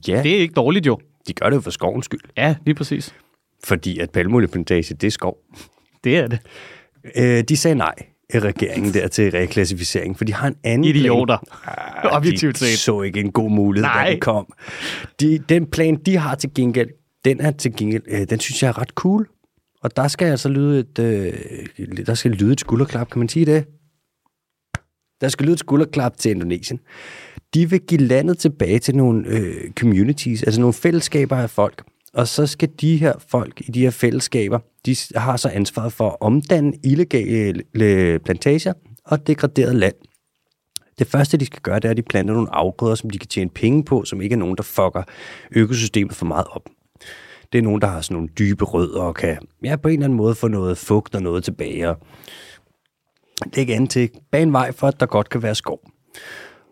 Ja, 0.07 0.21
Det 0.23 0.35
er 0.35 0.39
ikke 0.39 0.53
dårligt 0.53 0.85
jo. 0.87 0.99
de 1.27 1.33
gør 1.33 1.49
det 1.49 1.55
jo 1.55 1.61
for 1.61 1.71
skovens 1.71 2.05
skyld, 2.05 2.21
Ja, 2.37 2.55
lige 2.65 2.75
præcis. 2.75 3.15
fordi 3.63 3.99
at 3.99 4.09
palmolieplantage, 4.09 4.93
det 4.93 5.07
er 5.07 5.11
skov. 5.11 5.37
Det 6.03 6.17
er 6.17 6.27
det. 6.27 6.39
Øh, 7.17 7.43
de 7.43 7.57
sagde 7.57 7.75
nej 7.75 7.93
regeringen 8.33 8.93
der 8.93 9.07
til 9.07 9.31
reklassificering, 9.31 10.17
for 10.17 10.25
de 10.25 10.33
har 10.33 10.47
en 10.47 10.55
anden 10.63 10.83
Idioter. 10.95 11.37
plan. 11.63 12.11
Objektivt 12.13 12.59
de 12.59 12.65
set. 12.65 12.79
så 12.79 13.01
ikke 13.01 13.19
en 13.19 13.31
god 13.31 13.49
mulighed, 13.51 13.83
Nej. 13.87 14.05
da 14.05 14.11
den 14.11 14.19
kom. 14.19 14.53
De, 15.19 15.37
den 15.49 15.65
plan, 15.65 15.95
de 15.95 16.17
har 16.17 16.35
til 16.35 16.53
gengæld, 16.55 16.89
den 17.25 17.41
er 17.41 17.51
til 17.51 17.75
gengæld, 17.75 18.03
øh, 18.07 18.29
den 18.29 18.39
synes 18.39 18.63
jeg 18.63 18.69
er 18.69 18.81
ret 18.81 18.89
cool. 18.89 19.27
Og 19.83 19.95
der 19.95 20.07
skal 20.07 20.25
altså 20.25 20.49
lyde 20.49 20.79
et, 20.79 20.99
øh, 20.99 21.33
der 22.05 22.13
skal 22.13 22.31
lyde 22.31 22.53
et 22.53 22.59
skulderklap, 22.59 23.09
kan 23.09 23.19
man 23.19 23.29
sige 23.29 23.45
det? 23.45 23.65
Der 25.21 25.27
skal 25.29 25.45
lyde 25.45 25.53
et 25.53 25.59
skulderklap 25.59 26.17
til 26.17 26.31
Indonesien. 26.31 26.79
De 27.53 27.69
vil 27.69 27.79
give 27.81 28.01
landet 28.01 28.37
tilbage 28.37 28.79
til 28.79 28.95
nogle 28.95 29.27
øh, 29.27 29.71
communities, 29.79 30.43
altså 30.43 30.61
nogle 30.61 30.73
fællesskaber 30.73 31.35
af 31.35 31.49
folk. 31.49 31.83
Og 32.15 32.27
så 32.27 32.47
skal 32.47 32.69
de 32.81 32.97
her 32.97 33.13
folk 33.27 33.61
i 33.61 33.71
de 33.71 33.81
her 33.81 33.91
fællesskaber, 33.91 34.59
de 34.85 34.95
har 35.15 35.37
så 35.37 35.49
ansvaret 35.49 35.93
for 35.93 36.09
at 36.09 36.17
omdanne 36.19 36.73
illegale 36.83 37.63
plantager 38.19 38.73
og 39.05 39.27
degraderet 39.27 39.75
land. 39.75 39.95
Det 40.99 41.07
første, 41.07 41.37
de 41.37 41.45
skal 41.45 41.61
gøre, 41.61 41.75
det 41.75 41.85
er, 41.85 41.89
at 41.89 41.97
de 41.97 42.01
planter 42.01 42.33
nogle 42.33 42.55
afgrøder, 42.55 42.95
som 42.95 43.09
de 43.09 43.17
kan 43.17 43.27
tjene 43.27 43.49
penge 43.49 43.83
på, 43.83 44.05
som 44.05 44.21
ikke 44.21 44.33
er 44.33 44.37
nogen, 44.37 44.57
der 44.57 44.63
fucker 44.63 45.03
økosystemet 45.51 46.15
for 46.15 46.25
meget 46.25 46.45
op. 46.51 46.69
Det 47.53 47.57
er 47.57 47.61
nogen, 47.61 47.81
der 47.81 47.87
har 47.87 48.01
sådan 48.01 48.15
nogle 48.15 48.29
dybe 48.39 48.65
rødder 48.65 49.01
og 49.01 49.15
kan 49.15 49.37
ja, 49.63 49.75
på 49.75 49.87
en 49.87 49.93
eller 49.93 50.05
anden 50.05 50.17
måde 50.17 50.35
få 50.35 50.47
noget 50.47 50.77
fugt 50.77 51.15
og 51.15 51.21
noget 51.21 51.43
tilbage. 51.43 51.89
Og 51.89 51.97
lægge 53.53 53.75
an 53.75 53.87
til 53.87 54.09
en 54.33 54.53
vej 54.53 54.71
for, 54.71 54.87
at 54.87 54.99
der 54.99 55.05
godt 55.05 55.29
kan 55.29 55.43
være 55.43 55.55
skov. 55.55 55.79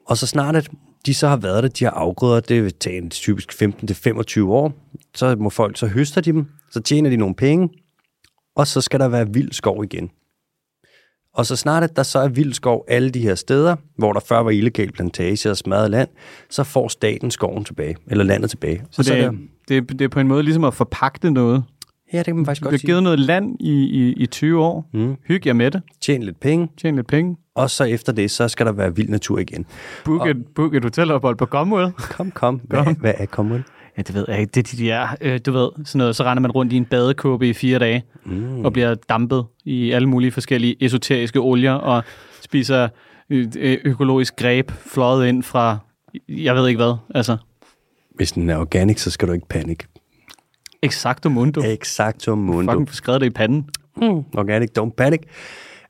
Og 0.05 0.17
så 0.17 0.27
snart 0.27 0.55
at 0.55 0.69
de 1.05 1.13
så 1.13 1.27
har 1.27 1.37
været 1.37 1.63
der, 1.63 1.69
de 1.69 1.85
her 1.85 1.91
afgrøder, 1.91 2.39
det 2.39 2.63
vil 2.63 2.73
tage 2.73 2.97
en 2.97 3.09
typisk 3.09 3.53
15-25 3.61 4.43
år, 4.43 4.73
så 5.15 5.35
må 5.35 5.49
folk 5.49 5.77
så 5.77 5.87
høster 5.87 6.21
de 6.21 6.31
dem, 6.31 6.45
så 6.71 6.81
tjener 6.81 7.09
de 7.09 7.17
nogle 7.17 7.35
penge, 7.35 7.69
og 8.55 8.67
så 8.67 8.81
skal 8.81 8.99
der 8.99 9.07
være 9.07 9.33
vild 9.33 9.51
skov 9.51 9.83
igen. 9.83 10.09
Og 11.35 11.45
så 11.45 11.55
snart 11.55 11.83
at 11.83 11.95
der 11.95 12.03
så 12.03 12.19
er 12.19 12.27
vild 12.27 12.53
skov 12.53 12.85
alle 12.87 13.09
de 13.09 13.19
her 13.19 13.35
steder, 13.35 13.75
hvor 13.97 14.13
der 14.13 14.19
før 14.19 14.39
var 14.39 14.51
illegal 14.51 14.91
plantage 14.91 15.49
og 15.51 15.57
smadret 15.57 15.91
land, 15.91 16.09
så 16.49 16.63
får 16.63 16.87
staten 16.87 17.31
skoven 17.31 17.63
tilbage, 17.63 17.95
eller 18.07 18.23
landet 18.23 18.49
tilbage. 18.49 18.83
Så 18.91 19.01
og 19.01 19.05
så 19.05 19.13
det, 19.13 19.23
er 19.23 19.27
er, 19.27 19.33
det, 19.67 19.89
det 19.89 20.01
er 20.01 20.09
på 20.09 20.19
en 20.19 20.27
måde 20.27 20.43
ligesom 20.43 20.63
at 20.63 20.73
forpagte 20.73 21.31
noget. 21.31 21.63
ja, 22.13 22.17
det 22.17 22.25
kan 22.25 22.35
man 22.35 22.45
faktisk 22.45 22.61
Du 22.61 22.65
godt 22.65 22.73
har 22.73 22.77
sige. 22.77 22.87
givet 22.87 23.03
noget 23.03 23.19
land 23.19 23.55
i, 23.59 23.71
i, 23.83 24.13
i 24.13 24.25
20 24.25 24.63
år. 24.63 24.89
Mm. 24.93 25.15
Hygge 25.27 25.47
jer 25.47 25.53
med 25.53 25.71
det. 25.71 25.81
Tjene 26.01 26.25
lidt 26.25 26.39
penge, 26.39 26.67
Tjene 26.81 26.97
lidt 26.97 27.07
penge. 27.07 27.37
og 27.55 27.69
så 27.69 27.83
efter 27.83 28.11
det, 28.13 28.31
så 28.31 28.47
skal 28.47 28.65
der 28.65 28.71
være 28.71 28.95
vild 28.95 29.09
natur 29.09 29.39
igen. 29.39 29.65
Book 30.05 30.27
et, 30.27 30.37
book 30.55 30.75
et 30.75 30.83
hotelophold 30.83 31.35
på 31.35 31.45
Commonwealth. 31.45 31.95
Kom, 31.97 32.31
kom. 32.31 32.55
Hvad, 32.63 32.83
Kom. 32.83 32.95
hvad 32.95 33.13
er 33.17 33.25
kommet? 33.25 33.63
Ja, 33.97 34.01
det 34.01 34.15
ved 34.15 34.25
jeg 34.27 34.39
ikke. 34.39 34.51
Det 34.51 34.73
er 34.73 34.77
de 34.77 34.83
der, 34.83 35.07
øh, 35.21 35.39
du 35.45 35.51
ved, 35.51 35.69
sådan 35.85 35.99
noget, 35.99 36.15
så 36.15 36.23
render 36.23 36.41
man 36.41 36.51
rundt 36.51 36.73
i 36.73 36.77
en 36.77 36.85
badekåbe 36.85 37.49
i 37.49 37.53
fire 37.53 37.79
dage, 37.79 38.03
mm. 38.25 38.65
og 38.65 38.73
bliver 38.73 38.95
dampet 38.95 39.45
i 39.65 39.91
alle 39.91 40.09
mulige 40.09 40.31
forskellige 40.31 40.83
esoteriske 40.83 41.39
olier, 41.39 41.73
og 41.73 42.03
spiser 42.41 42.87
økologisk 43.85 44.35
greb 44.35 44.71
fløjet 44.71 45.27
ind 45.27 45.43
fra, 45.43 45.77
jeg 46.29 46.55
ved 46.55 46.67
ikke 46.67 46.77
hvad, 46.77 46.95
altså, 47.15 47.37
Hvis 48.15 48.31
den 48.31 48.49
er 48.49 48.57
organic, 48.57 48.99
så 48.99 49.11
skal 49.11 49.27
du 49.27 49.33
ikke 49.33 49.47
panik. 49.47 49.85
exakt 50.81 51.31
mundo. 51.31 51.61
Exacto 51.65 52.35
mundo. 52.35 52.71
Fucking 52.71 52.89
skrevet 52.95 53.21
det 53.21 53.27
i 53.27 53.29
panden. 53.29 53.69
Mm, 53.97 54.23
organic, 54.37 54.69
don't 54.79 54.89
panic. 54.97 55.19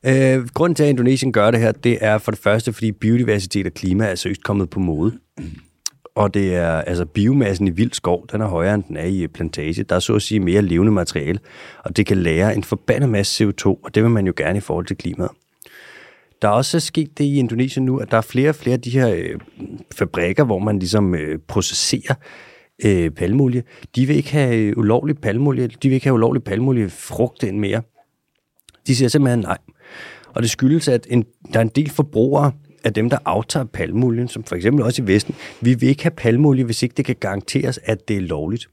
Øh, 0.06 0.48
grunden 0.54 0.76
til, 0.76 0.84
at 0.84 0.90
Indonesien 0.90 1.32
gør 1.32 1.52
det 1.52 1.60
her, 1.60 1.72
det 1.72 1.98
er 2.02 2.18
for 2.18 2.32
det 2.32 2.40
første, 2.40 2.74
fordi 2.74 2.92
biodiversitet 2.92 3.66
og 3.66 3.74
klima 3.74 4.06
er 4.06 4.16
seriøst 4.16 4.44
kommet 4.44 4.70
på 4.70 4.80
mode. 4.80 5.20
Og 6.16 6.34
det 6.34 6.56
er, 6.56 6.70
altså 6.70 7.06
biomassen 7.06 7.68
i 7.68 7.70
vild 7.70 7.94
skov, 7.94 8.26
den 8.32 8.42
er 8.42 8.48
højere, 8.48 8.76
end 8.76 8.84
den 8.84 8.98
er 8.98 9.06
i 9.06 9.28
plantage. 9.28 9.84
Der 9.84 9.96
er 9.96 10.00
så 10.00 10.16
at 10.16 10.22
sige 10.22 10.40
mere 10.40 10.62
levende 10.62 10.92
materiale, 10.92 11.40
og 11.84 11.98
det 11.98 12.06
kan 12.06 12.18
lære 12.18 12.56
en 12.56 12.64
forbandet 12.64 13.10
masse 13.10 13.44
CO2, 13.44 13.66
og 13.66 13.96
det 13.96 14.04
vil 14.04 14.12
man 14.12 14.28
jo 14.28 14.34
gerne 14.38 14.58
i 14.58 14.62
forhold 14.62 14.86
til 14.86 14.98
klimaet. 14.98 15.32
Der 16.42 16.48
er 16.50 16.54
også 16.54 16.80
sket 16.80 17.18
det 17.18 17.24
i 17.24 17.40
Indonesien 17.40 17.86
nu, 17.86 17.98
at 17.98 18.12
der 18.12 18.18
er 18.18 18.22
flere 18.22 18.50
og 18.50 18.56
flere 18.56 18.74
af 18.74 18.82
de 18.82 18.90
her 18.90 19.10
øh, 19.10 19.40
fabrikker, 19.96 20.44
hvor 20.44 20.60
man 20.60 20.80
ligesom 20.80 21.16
øh, 21.16 21.40
processerer 21.48 22.16
øh, 22.86 23.12
palmolie. 23.12 23.60
Øh, 23.60 23.86
de 23.96 24.06
vil 24.06 24.16
ikke 24.16 24.32
have 24.32 24.78
ulovlig 24.78 25.18
palmolie, 25.18 25.68
de 25.68 25.90
vil 25.90 25.94
ikke 25.94 26.06
have 26.06 26.14
ulovlig 26.14 26.44
palmoliefrugt 26.44 27.44
end 27.44 27.60
mere. 27.60 27.82
De 28.88 28.96
siger 28.96 29.10
simpelthen 29.10 29.40
nej. 29.40 29.58
Og 30.28 30.42
det 30.42 30.50
skyldes, 30.50 30.88
at 30.88 31.08
en, 31.10 31.26
der 31.54 31.60
er 31.60 31.64
en 31.64 31.72
del 31.76 31.90
forbrugere 31.90 32.52
af 32.84 32.94
dem, 32.94 33.10
der 33.10 33.18
aftager 33.26 33.66
palmolien, 33.66 34.28
som 34.28 34.44
for 34.44 34.56
eksempel 34.56 34.86
også 34.86 35.02
i 35.02 35.08
Vesten, 35.08 35.36
vi 35.62 35.74
vil 35.74 35.90
ikke 35.90 36.04
have 36.04 36.12
palmolie, 36.12 36.66
hvis 36.66 36.84
ikke 36.84 36.94
det 36.98 37.06
kan 37.06 37.16
garanteres, 37.20 37.80
at 37.84 38.08
det 38.08 38.18
er 38.18 38.22
lovligt. 38.22 38.70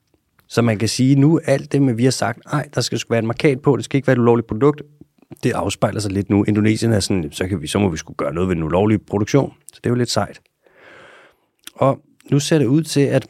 Så 0.49 0.63
man 0.63 0.79
kan 0.79 0.89
sige, 0.89 1.15
nu 1.15 1.41
alt 1.45 1.73
det 1.73 1.83
med, 1.83 1.95
vi 1.95 2.05
har 2.05 2.11
sagt, 2.11 2.45
nej, 2.53 2.69
der 2.75 2.81
skal 2.81 2.99
sgu 2.99 3.13
være 3.13 3.19
en 3.19 3.27
markat 3.27 3.61
på, 3.61 3.77
det 3.77 3.85
skal 3.85 3.97
ikke 3.97 4.07
være 4.07 4.15
et 4.15 4.21
ulovligt 4.21 4.49
produkt, 4.49 4.83
det 5.43 5.53
afspejler 5.53 6.01
sig 6.01 6.13
lidt 6.13 6.31
nu. 6.31 6.45
Indonesien 6.45 6.93
er 6.93 7.01
sådan, 7.01 7.33
så, 7.33 7.49
kan 7.49 7.63
vi, 7.63 7.67
så 7.67 7.79
må 7.79 7.89
vi 7.89 7.97
skulle 7.97 8.17
gøre 8.17 8.35
noget 8.35 8.49
ved 8.49 8.57
den 8.57 8.65
ulovlige 8.65 8.99
produktion. 8.99 9.53
Så 9.67 9.81
det 9.85 9.87
er 9.87 9.91
jo 9.91 9.97
lidt 9.97 10.11
sejt. 10.11 10.41
Og 11.75 12.01
nu 12.31 12.41
ser 12.41 12.59
det 12.59 12.67
ud 12.67 12.83
til, 12.83 13.01
at 13.01 13.27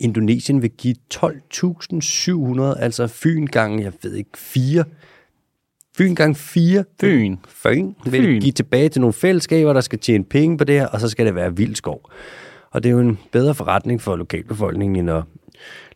Indonesien 0.00 0.62
vil 0.62 0.70
give 0.70 0.94
12.700, 1.14 2.82
altså 2.82 3.06
Fyn 3.06 3.46
gange, 3.46 3.82
jeg 3.82 3.92
ved 4.02 4.14
ikke, 4.14 4.30
fire. 4.36 4.84
Fyn 6.00 6.14
gange 6.14 6.34
fire. 6.34 6.84
Fyn. 7.00 7.36
Fyn. 7.48 7.92
Vil 8.06 8.40
give 8.40 8.52
tilbage 8.52 8.88
til 8.88 9.00
nogle 9.00 9.12
fællesskaber, 9.12 9.72
der 9.72 9.80
skal 9.80 9.98
tjene 9.98 10.24
penge 10.24 10.58
på 10.58 10.64
det 10.64 10.74
her, 10.74 10.86
og 10.86 11.00
så 11.00 11.08
skal 11.08 11.26
det 11.26 11.34
være 11.34 11.56
vild 11.56 11.74
skov. 11.74 12.10
Og 12.70 12.82
det 12.82 12.88
er 12.88 12.92
jo 12.92 13.00
en 13.00 13.18
bedre 13.32 13.54
forretning 13.54 14.00
for 14.00 14.16
lokalbefolkningen, 14.16 14.96
end 14.96 15.10
at 15.10 15.22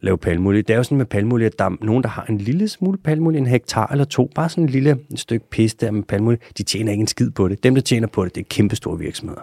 lave 0.01 0.19
palmolie. 0.19 0.62
Det 0.62 0.73
er 0.75 0.77
jo 0.77 0.83
sådan 0.83 0.99
med 0.99 1.07
palmolie, 1.07 1.47
at 1.47 1.59
der 1.59 1.64
er 1.64 1.77
nogen, 1.81 2.03
der 2.03 2.09
har 2.09 2.25
en 2.25 2.38
lille 2.38 2.69
smule 2.69 2.99
palmolie, 2.99 3.38
en 3.38 3.47
hektar 3.47 3.87
eller 3.87 4.05
to, 4.05 4.31
bare 4.35 4.49
sådan 4.49 4.64
en 4.64 4.71
lille 4.71 4.99
et 5.12 5.19
stykke 5.19 5.51
pis 5.51 5.75
der 5.75 5.90
med 5.90 6.03
palmolie, 6.03 6.38
de 6.59 6.62
tjener 6.62 6.93
ikke 6.93 7.03
en 7.03 7.07
skid 7.07 7.31
på 7.31 7.49
det. 7.49 7.62
Dem, 7.62 7.75
der 7.75 7.83
tjener 7.83 8.07
på 8.07 8.25
det, 8.25 8.35
det 8.35 8.40
er 8.40 8.45
kæmpe 8.49 8.77
store 8.77 8.99
virksomheder. 8.99 9.43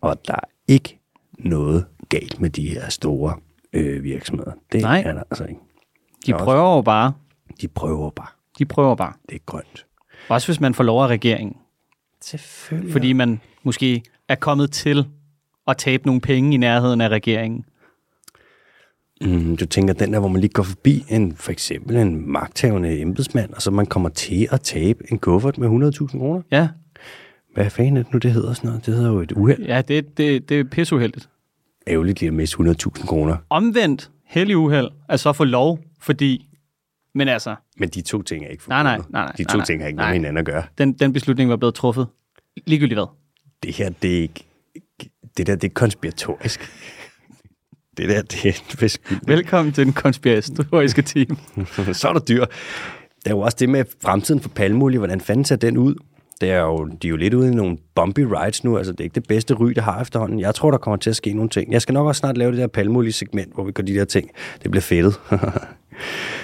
Og 0.00 0.26
der 0.26 0.34
er 0.34 0.48
ikke 0.68 0.98
noget 1.38 1.84
galt 2.08 2.40
med 2.40 2.50
de 2.50 2.68
her 2.68 2.88
store 2.88 3.34
øh, 3.72 4.04
virksomheder. 4.04 4.52
Det 4.72 4.80
Nej. 4.80 5.02
er 5.06 5.12
der 5.12 5.22
altså 5.30 5.44
ikke. 5.44 5.60
De 6.26 6.32
prøver 6.32 6.76
jo 6.76 6.82
bare. 6.82 7.12
De 7.60 7.68
prøver 7.68 8.10
bare. 8.10 8.39
De 8.58 8.64
prøver 8.64 8.94
bare. 8.94 9.12
Det 9.28 9.34
er 9.34 9.38
grønt. 9.46 9.86
Også 10.28 10.48
hvis 10.48 10.60
man 10.60 10.74
får 10.74 10.84
lov 10.84 11.02
af 11.02 11.06
regeringen. 11.06 11.56
Selvfølgelig. 12.20 12.92
Fordi 12.92 13.12
man 13.12 13.40
måske 13.62 14.02
er 14.28 14.34
kommet 14.34 14.72
til 14.72 15.06
at 15.68 15.76
tabe 15.76 16.06
nogle 16.06 16.20
penge 16.20 16.54
i 16.54 16.56
nærheden 16.56 17.00
af 17.00 17.08
regeringen. 17.08 17.64
Mm, 19.20 19.56
du 19.56 19.66
tænker 19.66 19.94
den 19.94 20.12
der, 20.12 20.18
hvor 20.18 20.28
man 20.28 20.40
lige 20.40 20.52
går 20.52 20.62
forbi 20.62 21.04
en, 21.08 21.36
for 21.36 21.52
eksempel 21.52 21.96
en 21.96 22.30
magthavende 22.32 23.00
embedsmand, 23.00 23.52
og 23.52 23.62
så 23.62 23.70
man 23.70 23.86
kommer 23.86 24.08
til 24.08 24.48
at 24.50 24.60
tabe 24.60 25.04
en 25.12 25.18
kuffert 25.18 25.58
med 25.58 25.92
100.000 26.00 26.18
kroner. 26.18 26.42
Ja, 26.50 26.68
Hvad 27.54 27.70
fanden 27.70 27.96
er 27.96 28.02
det 28.02 28.12
nu, 28.12 28.18
det 28.18 28.32
hedder 28.32 28.52
sådan 28.52 28.68
noget? 28.68 28.86
Det 28.86 28.94
hedder 28.94 29.10
jo 29.10 29.20
et 29.20 29.32
uheld. 29.32 29.64
ja 29.66 29.82
det, 29.82 30.18
det, 30.18 30.48
det 30.48 30.60
er 30.60 30.64
pisseuheldigt. 30.64 31.28
Ærgerligt 31.86 32.20
lige 32.20 32.28
at 32.28 32.34
miste 32.34 32.56
100.000 32.56 33.06
kroner. 33.06 33.36
Omvendt 33.50 34.10
heldig 34.26 34.56
uheld 34.56 34.88
er 35.08 35.16
så 35.16 35.32
få 35.32 35.44
lov, 35.44 35.78
fordi... 36.00 36.46
Men 37.14 37.28
altså, 37.28 37.54
Men 37.78 37.88
de 37.88 38.00
to 38.02 38.22
ting 38.22 38.44
er 38.44 38.48
ikke 38.48 38.62
Nej, 38.68 38.82
nej, 38.82 38.96
forbundet. 38.96 39.12
nej, 39.12 39.24
nej, 39.24 39.32
De 39.38 39.44
to 39.44 39.56
nej, 39.56 39.66
ting 39.66 39.82
har 39.82 39.86
ikke 39.86 39.96
nej. 39.96 40.04
noget 40.04 40.20
med 40.20 40.28
hinanden 40.28 40.38
at 40.38 40.44
gøre. 40.44 40.62
den, 40.78 40.92
den 40.92 41.12
beslutning 41.12 41.50
var 41.50 41.56
blevet 41.56 41.74
truffet. 41.74 42.06
Ligegyldigt 42.66 42.96
hvad. 42.96 43.06
Det 43.62 43.74
her, 43.74 43.90
det 44.02 44.16
er 44.16 44.20
ikke... 44.22 44.44
Det 45.36 45.46
der, 45.46 45.54
det 45.56 45.68
er 45.70 45.74
konspiratorisk. 45.74 46.60
Det 47.96 48.08
der, 48.08 48.22
det 48.22 48.44
er 48.46 48.76
beskyldning. 48.80 49.28
Velkommen 49.28 49.74
til 49.74 49.84
den 49.84 49.92
konspiratoriske 49.92 51.02
team. 51.02 51.38
så 51.92 52.08
er 52.08 52.12
der 52.12 52.20
dyr. 52.20 52.44
Der 53.24 53.30
er 53.30 53.34
jo 53.34 53.40
også 53.40 53.56
det 53.60 53.68
med 53.68 53.84
fremtiden 54.02 54.40
for 54.40 54.48
palmolie. 54.48 54.98
Hvordan 54.98 55.20
fanden 55.20 55.44
ser 55.44 55.56
den 55.56 55.76
ud? 55.76 55.94
Det 56.40 56.50
er 56.50 56.60
jo, 56.60 56.84
de 56.86 57.06
er 57.06 57.10
jo 57.10 57.16
lidt 57.16 57.34
ude 57.34 57.52
i 57.52 57.54
nogle 57.54 57.78
bumpy 57.94 58.20
rides 58.20 58.64
nu. 58.64 58.76
Altså, 58.78 58.92
det 58.92 59.00
er 59.00 59.04
ikke 59.04 59.14
det 59.14 59.26
bedste 59.28 59.54
ry, 59.54 59.68
det 59.70 59.82
har 59.82 60.00
efterhånden. 60.00 60.40
Jeg 60.40 60.54
tror, 60.54 60.70
der 60.70 60.78
kommer 60.78 60.96
til 60.96 61.10
at 61.10 61.16
ske 61.16 61.32
nogle 61.32 61.48
ting. 61.50 61.72
Jeg 61.72 61.82
skal 61.82 61.92
nok 61.92 62.06
også 62.06 62.18
snart 62.18 62.36
lave 62.38 62.50
det 62.52 62.58
der 62.58 62.66
palmolie-segment, 62.66 63.54
hvor 63.54 63.64
vi 63.64 63.72
gør 63.72 63.82
de 63.82 63.94
der 63.94 64.04
ting. 64.04 64.30
Det 64.62 64.70
bliver 64.70 64.82
fedtet. 64.82 65.20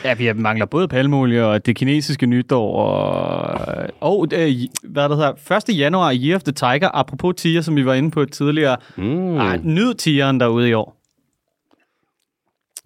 ja, 0.04 0.14
vi 0.14 0.32
mangler 0.32 0.66
både 0.66 0.88
palmolie 0.88 1.46
og 1.46 1.66
det 1.66 1.76
kinesiske 1.76 2.26
nytår. 2.26 2.76
Og, 2.76 3.86
og 4.00 4.28
øh, 4.32 4.54
hvad 4.82 5.08
der 5.08 5.14
hedder, 5.16 5.56
1. 5.70 5.78
januar, 5.78 6.14
Year 6.14 6.36
of 6.36 6.42
the 6.42 6.52
Tiger. 6.52 6.88
Apropos 6.94 7.34
tiger, 7.36 7.60
som 7.60 7.76
vi 7.76 7.86
var 7.86 7.94
inde 7.94 8.10
på 8.10 8.24
tidligere. 8.24 8.76
Mm. 8.96 9.36
Ej, 9.36 9.60
nyd 9.62 9.94
tigeren 9.94 10.40
derude 10.40 10.68
i 10.68 10.72
år. 10.72 10.96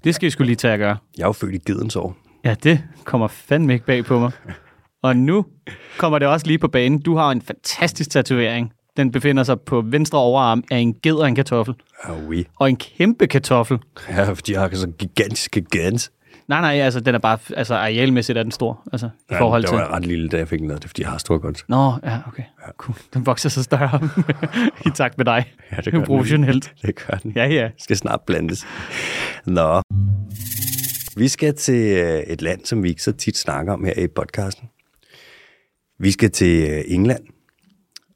Det 0.05 0.15
skal 0.15 0.27
I 0.27 0.31
skulle 0.31 0.47
lige 0.47 0.57
tage 0.57 0.73
at 0.75 0.79
gøre. 0.79 0.97
Jeg 1.17 1.23
er 1.23 1.27
jo 1.27 1.33
født 1.33 1.55
i 1.55 1.59
gedens 1.59 1.97
år. 1.97 2.17
Ja, 2.45 2.55
det 2.63 2.81
kommer 3.05 3.29
fandme 3.29 3.73
ikke 3.73 3.87
bag 3.87 4.05
på 4.05 4.19
mig. 4.19 4.31
Og 5.03 5.17
nu 5.17 5.47
kommer 5.99 6.19
det 6.19 6.29
også 6.29 6.47
lige 6.47 6.59
på 6.59 6.69
banen. 6.69 7.03
Du 7.03 7.17
har 7.17 7.31
en 7.31 7.43
fantastisk 7.43 8.11
tatovering. 8.11 8.73
Den 8.97 9.13
befinder 9.13 9.43
sig 9.43 9.61
på 9.61 9.81
venstre 9.81 10.19
overarm 10.19 10.65
af 10.71 10.77
en 10.79 10.95
ged 11.03 11.15
og 11.15 11.29
en 11.29 11.35
kartoffel. 11.35 11.75
Ah, 12.05 12.29
oui. 12.29 12.45
Og 12.59 12.69
en 12.69 12.77
kæmpe 12.77 13.27
kartoffel. 13.27 13.79
Ja, 14.09 14.33
fordi 14.33 14.53
jeg 14.53 14.61
har 14.61 14.71
så 14.73 14.87
gigantiske 14.99 15.61
gans. 15.61 16.13
Nej, 16.51 16.61
nej, 16.61 16.81
altså 16.81 17.01
den 17.01 17.15
er 17.15 17.19
bare, 17.19 17.39
altså 17.57 17.75
arealmæssigt 17.75 18.39
er 18.39 18.43
den 18.43 18.53
stor, 18.53 18.83
altså 18.93 19.07
i 19.07 19.11
ja, 19.31 19.41
forhold 19.41 19.63
til... 19.63 19.73
det 19.73 19.79
var 19.79 19.95
ret 19.95 20.07
lille, 20.07 20.29
da 20.29 20.37
jeg 20.37 20.49
fik 20.49 20.59
den 20.59 20.69
lavet, 20.69 20.83
det 20.83 20.87
er 20.87 20.89
fordi, 20.89 21.03
jeg 21.03 21.11
har 21.11 21.19
stor 21.19 21.39
godt. 21.39 21.65
Nå, 21.69 21.93
ja, 22.05 22.19
okay. 22.27 22.43
Ja. 22.67 22.73
Cool. 22.77 22.97
Den 23.15 23.27
vokser 23.27 23.49
så 23.49 23.63
større 23.63 24.11
i 24.87 24.91
takt 24.95 25.19
med 25.19 25.25
dig. 25.25 25.53
Ja, 25.73 25.77
det 25.77 25.93
gør 25.93 26.05
Professionelt. 26.05 26.73
Den. 26.83 26.87
Det 26.89 27.07
gør 27.07 27.17
den. 27.17 27.33
Ja, 27.37 27.47
ja. 27.47 27.71
Skal 27.79 27.97
snart 27.97 28.21
blandes. 28.27 28.67
Nå. 29.47 29.83
Vi 31.17 31.29
skal 31.29 31.55
til 31.55 31.99
øh, 31.99 32.21
et 32.21 32.43
land, 32.43 32.65
som 32.65 32.83
vi 32.83 32.89
ikke 32.89 33.03
så 33.03 33.13
tit 33.13 33.39
snakker 33.39 33.73
om 33.73 33.85
her 33.85 33.99
i 33.99 34.07
podcasten. 34.07 34.69
Vi 35.99 36.11
skal 36.11 36.31
til 36.31 36.71
øh, 36.71 36.83
England. 36.87 37.23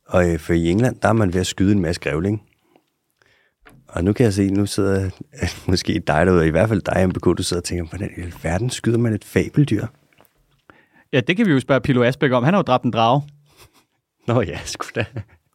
Og 0.07 0.31
øh, 0.31 0.39
for 0.39 0.53
i 0.53 0.71
England, 0.71 0.97
der 1.03 1.09
er 1.09 1.13
man 1.13 1.35
ved 1.35 1.41
at 1.41 1.47
skyde 1.47 1.73
en 1.73 1.81
masse 1.81 2.01
grævling. 2.01 2.43
Og 3.95 4.05
nu 4.05 4.13
kan 4.13 4.25
jeg 4.25 4.33
se, 4.33 4.51
nu 4.51 4.67
sidder 4.67 5.11
måske 5.71 6.03
dig 6.07 6.27
derude, 6.27 6.47
i 6.47 6.51
hvert 6.51 6.69
fald 6.69 6.81
dig, 6.81 7.09
MBK, 7.09 7.25
du 7.39 7.43
sidder 7.43 7.61
og 7.61 7.65
tænker, 7.65 7.85
hvordan 7.85 8.11
i 8.17 8.33
verden 8.43 8.71
skyder 8.71 8.99
man 8.99 9.13
et 9.13 9.25
fabeldyr? 9.25 9.87
Ja, 11.13 11.21
det 11.21 11.37
kan 11.37 11.47
vi 11.47 11.53
jo 11.53 11.61
spørge 11.61 11.81
Pilo 11.81 12.03
Asbæk 12.03 12.33
om. 12.33 12.45
Han 12.45 12.55
har 12.55 12.59
jo 12.59 12.63
dræbt 12.63 12.85
en 12.85 12.91
drage. 12.91 13.23
Nå 14.27 14.43
ja, 14.43 14.59
sgu 14.65 14.87
da. 14.95 15.05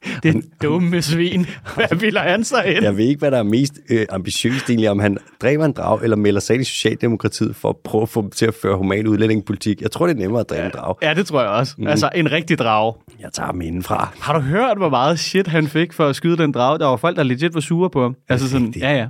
Det 0.23 0.45
dumme 0.61 1.01
svin. 1.01 1.45
Hvad 1.75 1.95
vil 1.95 2.17
han 2.17 2.43
sig 2.43 2.75
ind? 2.75 2.83
Jeg 2.83 2.97
ved 2.97 3.05
ikke, 3.05 3.19
hvad 3.19 3.31
der 3.31 3.37
er 3.37 3.43
mest 3.43 3.73
øh, 3.89 4.05
ambitiøst 4.09 4.69
egentlig, 4.69 4.89
om 4.89 4.99
han 4.99 5.17
dræber 5.41 5.65
en 5.65 5.71
drag, 5.71 6.03
eller 6.03 6.17
melder 6.17 6.39
sig 6.39 6.53
ind 6.53 6.61
i 6.61 6.65
Socialdemokratiet 6.65 7.55
for 7.55 7.69
at 7.69 7.77
prøve 7.77 8.01
at 8.01 8.09
få 8.09 8.21
dem 8.21 8.31
til 8.31 8.45
at 8.45 8.53
føre 8.53 8.77
human 8.77 9.07
udlændingepolitik. 9.07 9.81
Jeg 9.81 9.91
tror, 9.91 10.07
det 10.07 10.13
er 10.13 10.19
nemmere 10.19 10.39
at 10.39 10.49
dræbe 10.49 10.61
ja, 10.61 10.65
en 10.65 10.71
drag. 10.73 10.95
Ja, 11.01 11.13
det 11.13 11.27
tror 11.27 11.41
jeg 11.41 11.49
også. 11.49 11.75
Mm. 11.77 11.87
Altså, 11.87 12.09
en 12.15 12.31
rigtig 12.31 12.57
drag. 12.57 12.93
Jeg 13.19 13.29
tager 13.33 13.47
ham 13.47 13.61
indenfra. 13.61 14.09
Har 14.19 14.33
du 14.33 14.39
hørt, 14.39 14.77
hvor 14.77 14.89
meget 14.89 15.19
shit 15.19 15.47
han 15.47 15.67
fik 15.67 15.93
for 15.93 16.07
at 16.07 16.15
skyde 16.15 16.37
den 16.37 16.51
drag? 16.51 16.79
Der 16.79 16.85
var 16.85 16.97
folk, 16.97 17.17
der 17.17 17.23
legit 17.23 17.53
var 17.53 17.59
sure 17.59 17.89
på 17.89 18.01
ham. 18.01 18.15
Altså 18.29 18.49
sådan, 18.49 18.73
ja 18.79 18.95
ja, 18.97 19.07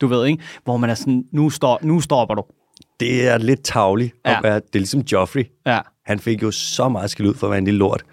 du 0.00 0.06
ved 0.06 0.26
ikke, 0.26 0.42
hvor 0.64 0.76
man 0.76 0.90
er 0.90 0.94
sådan, 0.94 1.24
nu, 1.32 1.50
står, 1.50 1.78
nu 1.82 2.00
stopper 2.00 2.34
du. 2.34 2.42
Det 3.00 3.28
er 3.28 3.38
lidt 3.38 3.64
tavligt. 3.64 4.14
Ja. 4.26 4.38
Det 4.42 4.46
er 4.54 4.60
ligesom 4.72 5.00
Joffrey. 5.00 5.44
Ja. 5.66 5.78
Han 6.06 6.18
fik 6.18 6.42
jo 6.42 6.50
så 6.50 6.88
meget 6.88 7.10
skil 7.10 7.26
ud 7.26 7.34
for 7.34 7.46
at 7.46 7.50
være 7.50 7.58
en 7.58 7.64
lille 7.64 7.78
lort. 7.78 8.04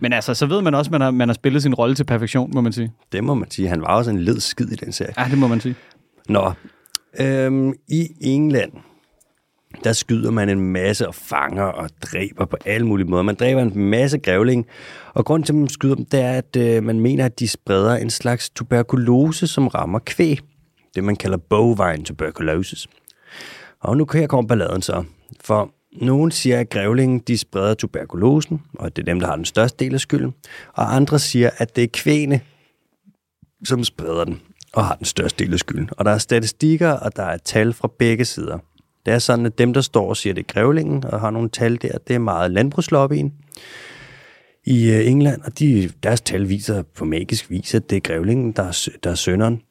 Men 0.00 0.12
altså, 0.12 0.34
så 0.34 0.46
ved 0.46 0.62
man 0.62 0.74
også, 0.74 0.88
at 0.88 0.92
man 0.92 1.00
har, 1.00 1.10
man 1.10 1.28
har 1.28 1.34
spillet 1.34 1.62
sin 1.62 1.74
rolle 1.74 1.94
til 1.94 2.04
perfektion, 2.04 2.50
må 2.54 2.60
man 2.60 2.72
sige. 2.72 2.92
Det 3.12 3.24
må 3.24 3.34
man 3.34 3.50
sige. 3.50 3.68
Han 3.68 3.80
var 3.80 3.86
også 3.86 4.10
en 4.10 4.18
led 4.18 4.40
skid 4.40 4.66
i 4.66 4.74
den 4.74 4.92
serie. 4.92 5.14
Ja, 5.18 5.26
det 5.30 5.38
må 5.38 5.46
man 5.46 5.60
sige. 5.60 5.74
Nå, 6.28 6.52
øhm, 7.20 7.72
i 7.88 8.08
England, 8.20 8.72
der 9.84 9.92
skyder 9.92 10.30
man 10.30 10.48
en 10.48 10.60
masse 10.60 11.08
og 11.08 11.14
fanger 11.14 11.64
og 11.64 11.90
dræber 12.02 12.44
på 12.44 12.56
alle 12.64 12.86
mulige 12.86 13.06
måder. 13.06 13.22
Man 13.22 13.34
dræber 13.34 13.62
en 13.62 13.78
masse 13.78 14.18
grævling, 14.18 14.66
og 15.14 15.24
grund 15.24 15.44
til, 15.44 15.52
at 15.52 15.58
man 15.58 15.68
skyder 15.68 15.94
dem, 15.94 16.04
det 16.04 16.20
er, 16.20 16.32
at 16.32 16.56
øh, 16.56 16.82
man 16.82 17.00
mener, 17.00 17.24
at 17.24 17.40
de 17.40 17.48
spreder 17.48 17.96
en 17.96 18.10
slags 18.10 18.50
tuberkulose, 18.50 19.46
som 19.46 19.68
rammer 19.68 19.98
kvæg. 19.98 20.40
Det, 20.94 21.04
man 21.04 21.16
kalder 21.16 21.36
bovine 21.36 22.04
tuberculosis. 22.04 22.86
Og 23.80 23.96
nu 23.96 24.04
kan 24.04 24.20
jeg 24.20 24.28
komme 24.28 24.48
balladen 24.48 24.82
så. 24.82 25.04
For 25.40 25.70
nogle 26.00 26.32
siger, 26.32 26.60
at 26.60 26.70
grævlingen 26.70 27.18
de 27.18 27.38
spreder 27.38 27.74
tuberkulosen, 27.74 28.62
og 28.74 28.96
det 28.96 29.02
er 29.02 29.06
dem, 29.06 29.20
der 29.20 29.26
har 29.26 29.36
den 29.36 29.44
største 29.44 29.84
del 29.84 29.94
af 29.94 30.00
skylden. 30.00 30.34
Og 30.72 30.96
andre 30.96 31.18
siger, 31.18 31.50
at 31.56 31.76
det 31.76 31.84
er 31.84 31.88
kvæne, 31.92 32.40
som 33.64 33.84
spreder 33.84 34.24
den 34.24 34.40
og 34.72 34.84
har 34.84 34.94
den 34.94 35.04
største 35.04 35.44
del 35.44 35.52
af 35.52 35.58
skylden. 35.58 35.90
Og 35.92 36.04
der 36.04 36.10
er 36.10 36.18
statistikker, 36.18 36.90
og 36.90 37.16
der 37.16 37.22
er 37.22 37.36
tal 37.36 37.72
fra 37.72 37.90
begge 37.98 38.24
sider. 38.24 38.58
Det 39.06 39.14
er 39.14 39.18
sådan, 39.18 39.46
at 39.46 39.58
dem, 39.58 39.72
der 39.72 39.80
står 39.80 40.08
og 40.08 40.16
siger, 40.16 40.32
at 40.32 40.36
det 40.36 40.42
er 40.42 40.52
grævlingen, 40.52 41.04
og 41.04 41.20
har 41.20 41.30
nogle 41.30 41.48
tal 41.48 41.82
der, 41.82 41.98
det 42.08 42.14
er 42.14 42.18
meget 42.18 42.50
landbrugslobbyen 42.50 43.32
i 44.66 44.90
øh, 44.90 45.06
England, 45.06 45.42
og 45.42 45.58
de, 45.58 45.90
deres 46.02 46.20
tal 46.20 46.48
viser 46.48 46.82
på 46.82 47.04
magisk 47.04 47.50
vis, 47.50 47.74
at 47.74 47.90
det 47.90 47.96
er 47.96 48.00
grævlingen, 48.00 48.52
der 48.52 48.62
er, 48.62 48.88
der 49.02 49.10
er 49.10 49.14
sønderen. 49.14 49.62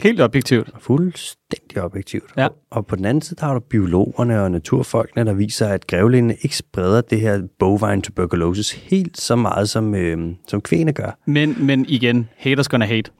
Helt 0.00 0.20
objektivt. 0.20 0.70
Fuldstændig 0.80 1.82
objektivt. 1.82 2.30
Ja. 2.36 2.48
Og, 2.70 2.86
på 2.86 2.96
den 2.96 3.04
anden 3.04 3.22
side, 3.22 3.40
der 3.40 3.46
har 3.46 3.54
du 3.54 3.60
biologerne 3.60 4.42
og 4.42 4.50
naturfolkene, 4.50 5.24
der 5.24 5.32
viser, 5.32 5.68
at 5.68 5.86
grævlingene 5.86 6.36
ikke 6.42 6.56
spreder 6.56 7.00
det 7.00 7.20
her 7.20 7.42
bovine 7.58 8.02
tuberculosis 8.02 8.72
helt 8.72 9.20
så 9.20 9.36
meget, 9.36 9.68
som, 9.68 9.94
øh, 9.94 10.34
som 10.48 10.60
kvæne 10.60 10.92
gør. 10.92 11.18
Men, 11.26 11.66
men 11.66 11.86
igen, 11.88 12.28
haters 12.36 12.68
gonna 12.68 12.86
hate. 12.86 13.10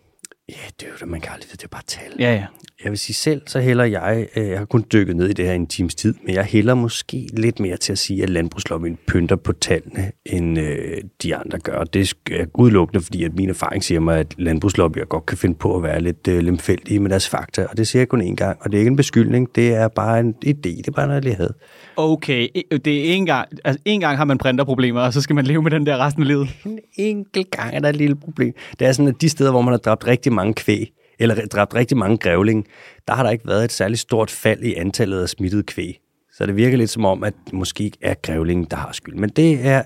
Ja, 0.49 0.55
det 0.81 0.87
er 0.87 0.91
jo 0.91 0.97
det, 1.01 1.09
man 1.09 1.21
kan 1.21 1.33
aldrig 1.33 1.49
vide, 1.49 1.57
det 1.57 1.65
er 1.65 1.69
bare 1.69 1.83
tal. 1.87 2.13
Ja, 2.19 2.35
ja. 2.35 2.47
Jeg 2.85 2.91
vil 2.91 2.99
sige 2.99 3.15
selv, 3.15 3.43
så 3.47 3.61
hælder 3.61 3.85
jeg, 3.85 4.27
øh, 4.37 4.49
jeg 4.49 4.59
har 4.59 4.65
kun 4.65 4.85
dykket 4.93 5.17
ned 5.17 5.29
i 5.29 5.33
det 5.33 5.45
her 5.45 5.53
en 5.53 5.67
times 5.67 5.95
tid, 5.95 6.15
men 6.25 6.35
jeg 6.35 6.45
hælder 6.45 6.75
måske 6.75 7.29
lidt 7.33 7.61
mere 7.61 7.77
til 7.77 7.93
at 7.93 7.99
sige, 7.99 8.23
at 8.23 8.31
landbrugslobbyen 8.31 8.99
pynter 9.07 9.37
på 9.37 9.53
tallene, 9.53 10.13
end 10.27 10.59
øh, 10.59 10.97
de 11.23 11.37
andre 11.37 11.59
gør. 11.59 11.85
Det 11.85 12.15
er 12.31 12.45
udelukkende, 12.55 13.05
fordi 13.05 13.25
at 13.25 13.35
min 13.35 13.49
erfaring 13.49 13.85
siger 13.85 14.01
mig, 14.01 14.19
at 14.19 14.35
landbrugslobbyer 14.39 15.05
godt 15.05 15.27
kan 15.27 15.39
finde 15.39 15.55
på 15.55 15.77
at 15.77 15.83
være 15.83 16.01
lidt 16.01 16.29
øh, 16.29 16.39
lemfældige 16.39 17.01
med 17.01 17.11
deres 17.11 17.29
fakta, 17.29 17.65
og 17.71 17.77
det 17.77 17.89
siger 17.89 18.01
jeg 18.01 18.09
kun 18.09 18.23
én 18.23 18.35
gang, 18.35 18.59
og 18.61 18.73
det 18.73 18.79
er 18.79 18.81
ikke 18.81 18.91
en 18.91 18.97
beskyldning, 18.97 19.49
det 19.55 19.75
er 19.75 19.89
bare 19.89 20.21
en 20.21 20.35
idé, 20.47 20.53
det 20.63 20.89
er 20.89 20.93
bare 20.93 21.07
noget, 21.07 21.25
jeg 21.25 21.37
havde. 21.37 21.55
Okay, 21.97 22.49
det 22.85 23.11
er 23.11 23.15
en 23.15 23.27
gang, 23.27 23.49
altså 23.65 23.83
en 23.85 24.01
gang 24.01 24.17
har 24.17 24.25
man 24.25 24.39
printerproblemer, 24.39 25.01
og 25.01 25.13
så 25.13 25.21
skal 25.21 25.37
man 25.37 25.45
leve 25.45 25.63
med 25.63 25.71
den 25.71 25.87
der 25.87 25.99
resten 25.99 26.23
af 26.23 26.29
livet. 26.29 26.49
En 26.65 26.79
enkelt 26.97 27.51
gang 27.51 27.75
er 27.75 27.81
der 27.81 27.89
et 27.89 27.97
lille 27.97 28.17
problem. 28.17 28.55
Det 28.79 28.87
er 28.87 28.93
sådan, 28.93 29.09
at 29.09 29.21
de 29.21 29.29
steder, 29.29 29.51
hvor 29.51 29.63
man 29.63 29.73
har 29.73 29.79
dræbt 29.79 30.07
rigtig 30.07 30.33
mange 30.33 30.55
kvæg, 30.55 30.93
eller 31.19 31.47
dræbt 31.47 31.75
rigtig 31.75 31.97
mange 31.97 32.17
grævling, 32.17 32.67
der 33.09 33.15
har 33.15 33.23
der 33.23 33.31
ikke 33.31 33.47
været 33.47 33.65
et 33.65 33.73
særligt 33.73 34.01
stort 34.01 34.31
fald 34.31 34.63
i 34.63 34.75
antallet 34.75 35.23
af 35.23 35.29
smittede 35.29 35.63
kvæg. 35.63 36.01
Så 36.33 36.47
det 36.47 36.57
virker 36.57 36.77
lidt 36.77 36.91
som 36.91 37.05
om, 37.05 37.25
at 37.25 37.35
måske 37.53 37.85
ikke 37.85 37.99
er 38.01 38.15
grævlingen, 38.23 38.67
der 38.71 38.77
har 38.77 38.93
skyld. 38.93 39.15
Men 39.15 39.31
det 39.31 39.67
er... 39.67 39.83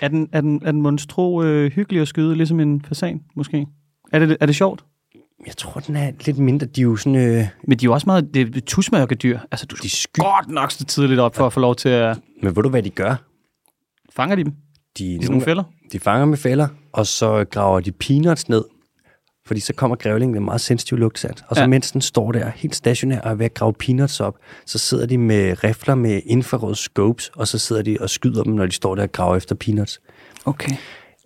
Er 0.00 0.08
den, 0.08 0.28
er 0.32 0.40
den, 0.40 0.62
er 0.64 0.72
den 0.72 0.82
monstro 0.82 1.42
øh, 1.42 1.72
hyggelig 1.72 2.02
at 2.02 2.08
skyde, 2.08 2.34
ligesom 2.34 2.60
en 2.60 2.84
fasan, 2.88 3.20
måske? 3.36 3.66
Er 4.12 4.18
det, 4.18 4.36
er 4.40 4.46
det 4.46 4.56
sjovt? 4.56 4.84
Jeg 5.46 5.56
tror, 5.56 5.80
den 5.80 5.96
er 5.96 6.12
lidt 6.26 6.38
mindre. 6.38 6.66
De 6.66 6.80
er 6.80 6.82
jo 6.82 6.96
sådan... 6.96 7.16
Øh... 7.16 7.46
Men 7.68 7.78
de 7.78 7.84
er 7.84 7.88
jo 7.88 7.92
også 7.92 8.06
meget 8.06 8.34
det 8.34 8.56
er 8.56 8.60
tusmørke 8.60 9.14
dyr. 9.14 9.38
Altså, 9.50 9.66
du 9.66 9.76
de 9.82 9.90
sky... 9.90 10.18
godt 10.18 10.48
nok 10.48 10.70
så 10.70 10.84
tidligt 10.84 11.20
op 11.20 11.36
for 11.36 11.46
at 11.46 11.52
få 11.52 11.60
lov 11.60 11.74
til 11.76 11.88
at... 11.88 12.18
Men 12.42 12.56
ved 12.56 12.62
du, 12.62 12.68
hvad 12.68 12.82
de 12.82 12.90
gør? 12.90 13.14
Fanger 14.16 14.36
de 14.36 14.44
dem? 14.44 14.52
De, 14.98 15.04
I 15.04 15.14
sådan 15.14 15.30
nogle 15.30 15.44
fælder? 15.44 15.64
De 15.92 16.00
fanger 16.00 16.26
med 16.26 16.36
fælder, 16.36 16.68
og 16.92 17.06
så 17.06 17.44
graver 17.50 17.80
de 17.80 17.92
peanuts 17.92 18.48
ned 18.48 18.64
fordi 19.48 19.60
så 19.60 19.74
kommer 19.74 19.96
grævlingen 19.96 20.32
med 20.32 20.40
meget 20.40 20.60
sensitiv 20.60 20.98
lugtsat. 20.98 21.44
Og 21.48 21.56
så 21.56 21.62
ja. 21.62 21.68
mens 21.68 21.92
den 21.92 22.00
står 22.00 22.32
der 22.32 22.50
helt 22.50 22.76
stationær 22.76 23.20
og 23.20 23.30
er 23.30 23.34
ved 23.34 23.44
at 23.44 23.54
grave 23.54 23.72
peanuts 23.72 24.20
op, 24.20 24.36
så 24.66 24.78
sidder 24.78 25.06
de 25.06 25.18
med 25.18 25.64
rifler 25.64 25.94
med 25.94 26.20
infrarød 26.26 26.74
scopes, 26.74 27.30
og 27.36 27.48
så 27.48 27.58
sidder 27.58 27.82
de 27.82 27.96
og 28.00 28.10
skyder 28.10 28.42
dem, 28.42 28.52
når 28.52 28.66
de 28.66 28.72
står 28.72 28.94
der 28.94 29.02
og 29.02 29.12
graver 29.12 29.36
efter 29.36 29.54
peanuts. 29.54 30.00
Okay. 30.44 30.72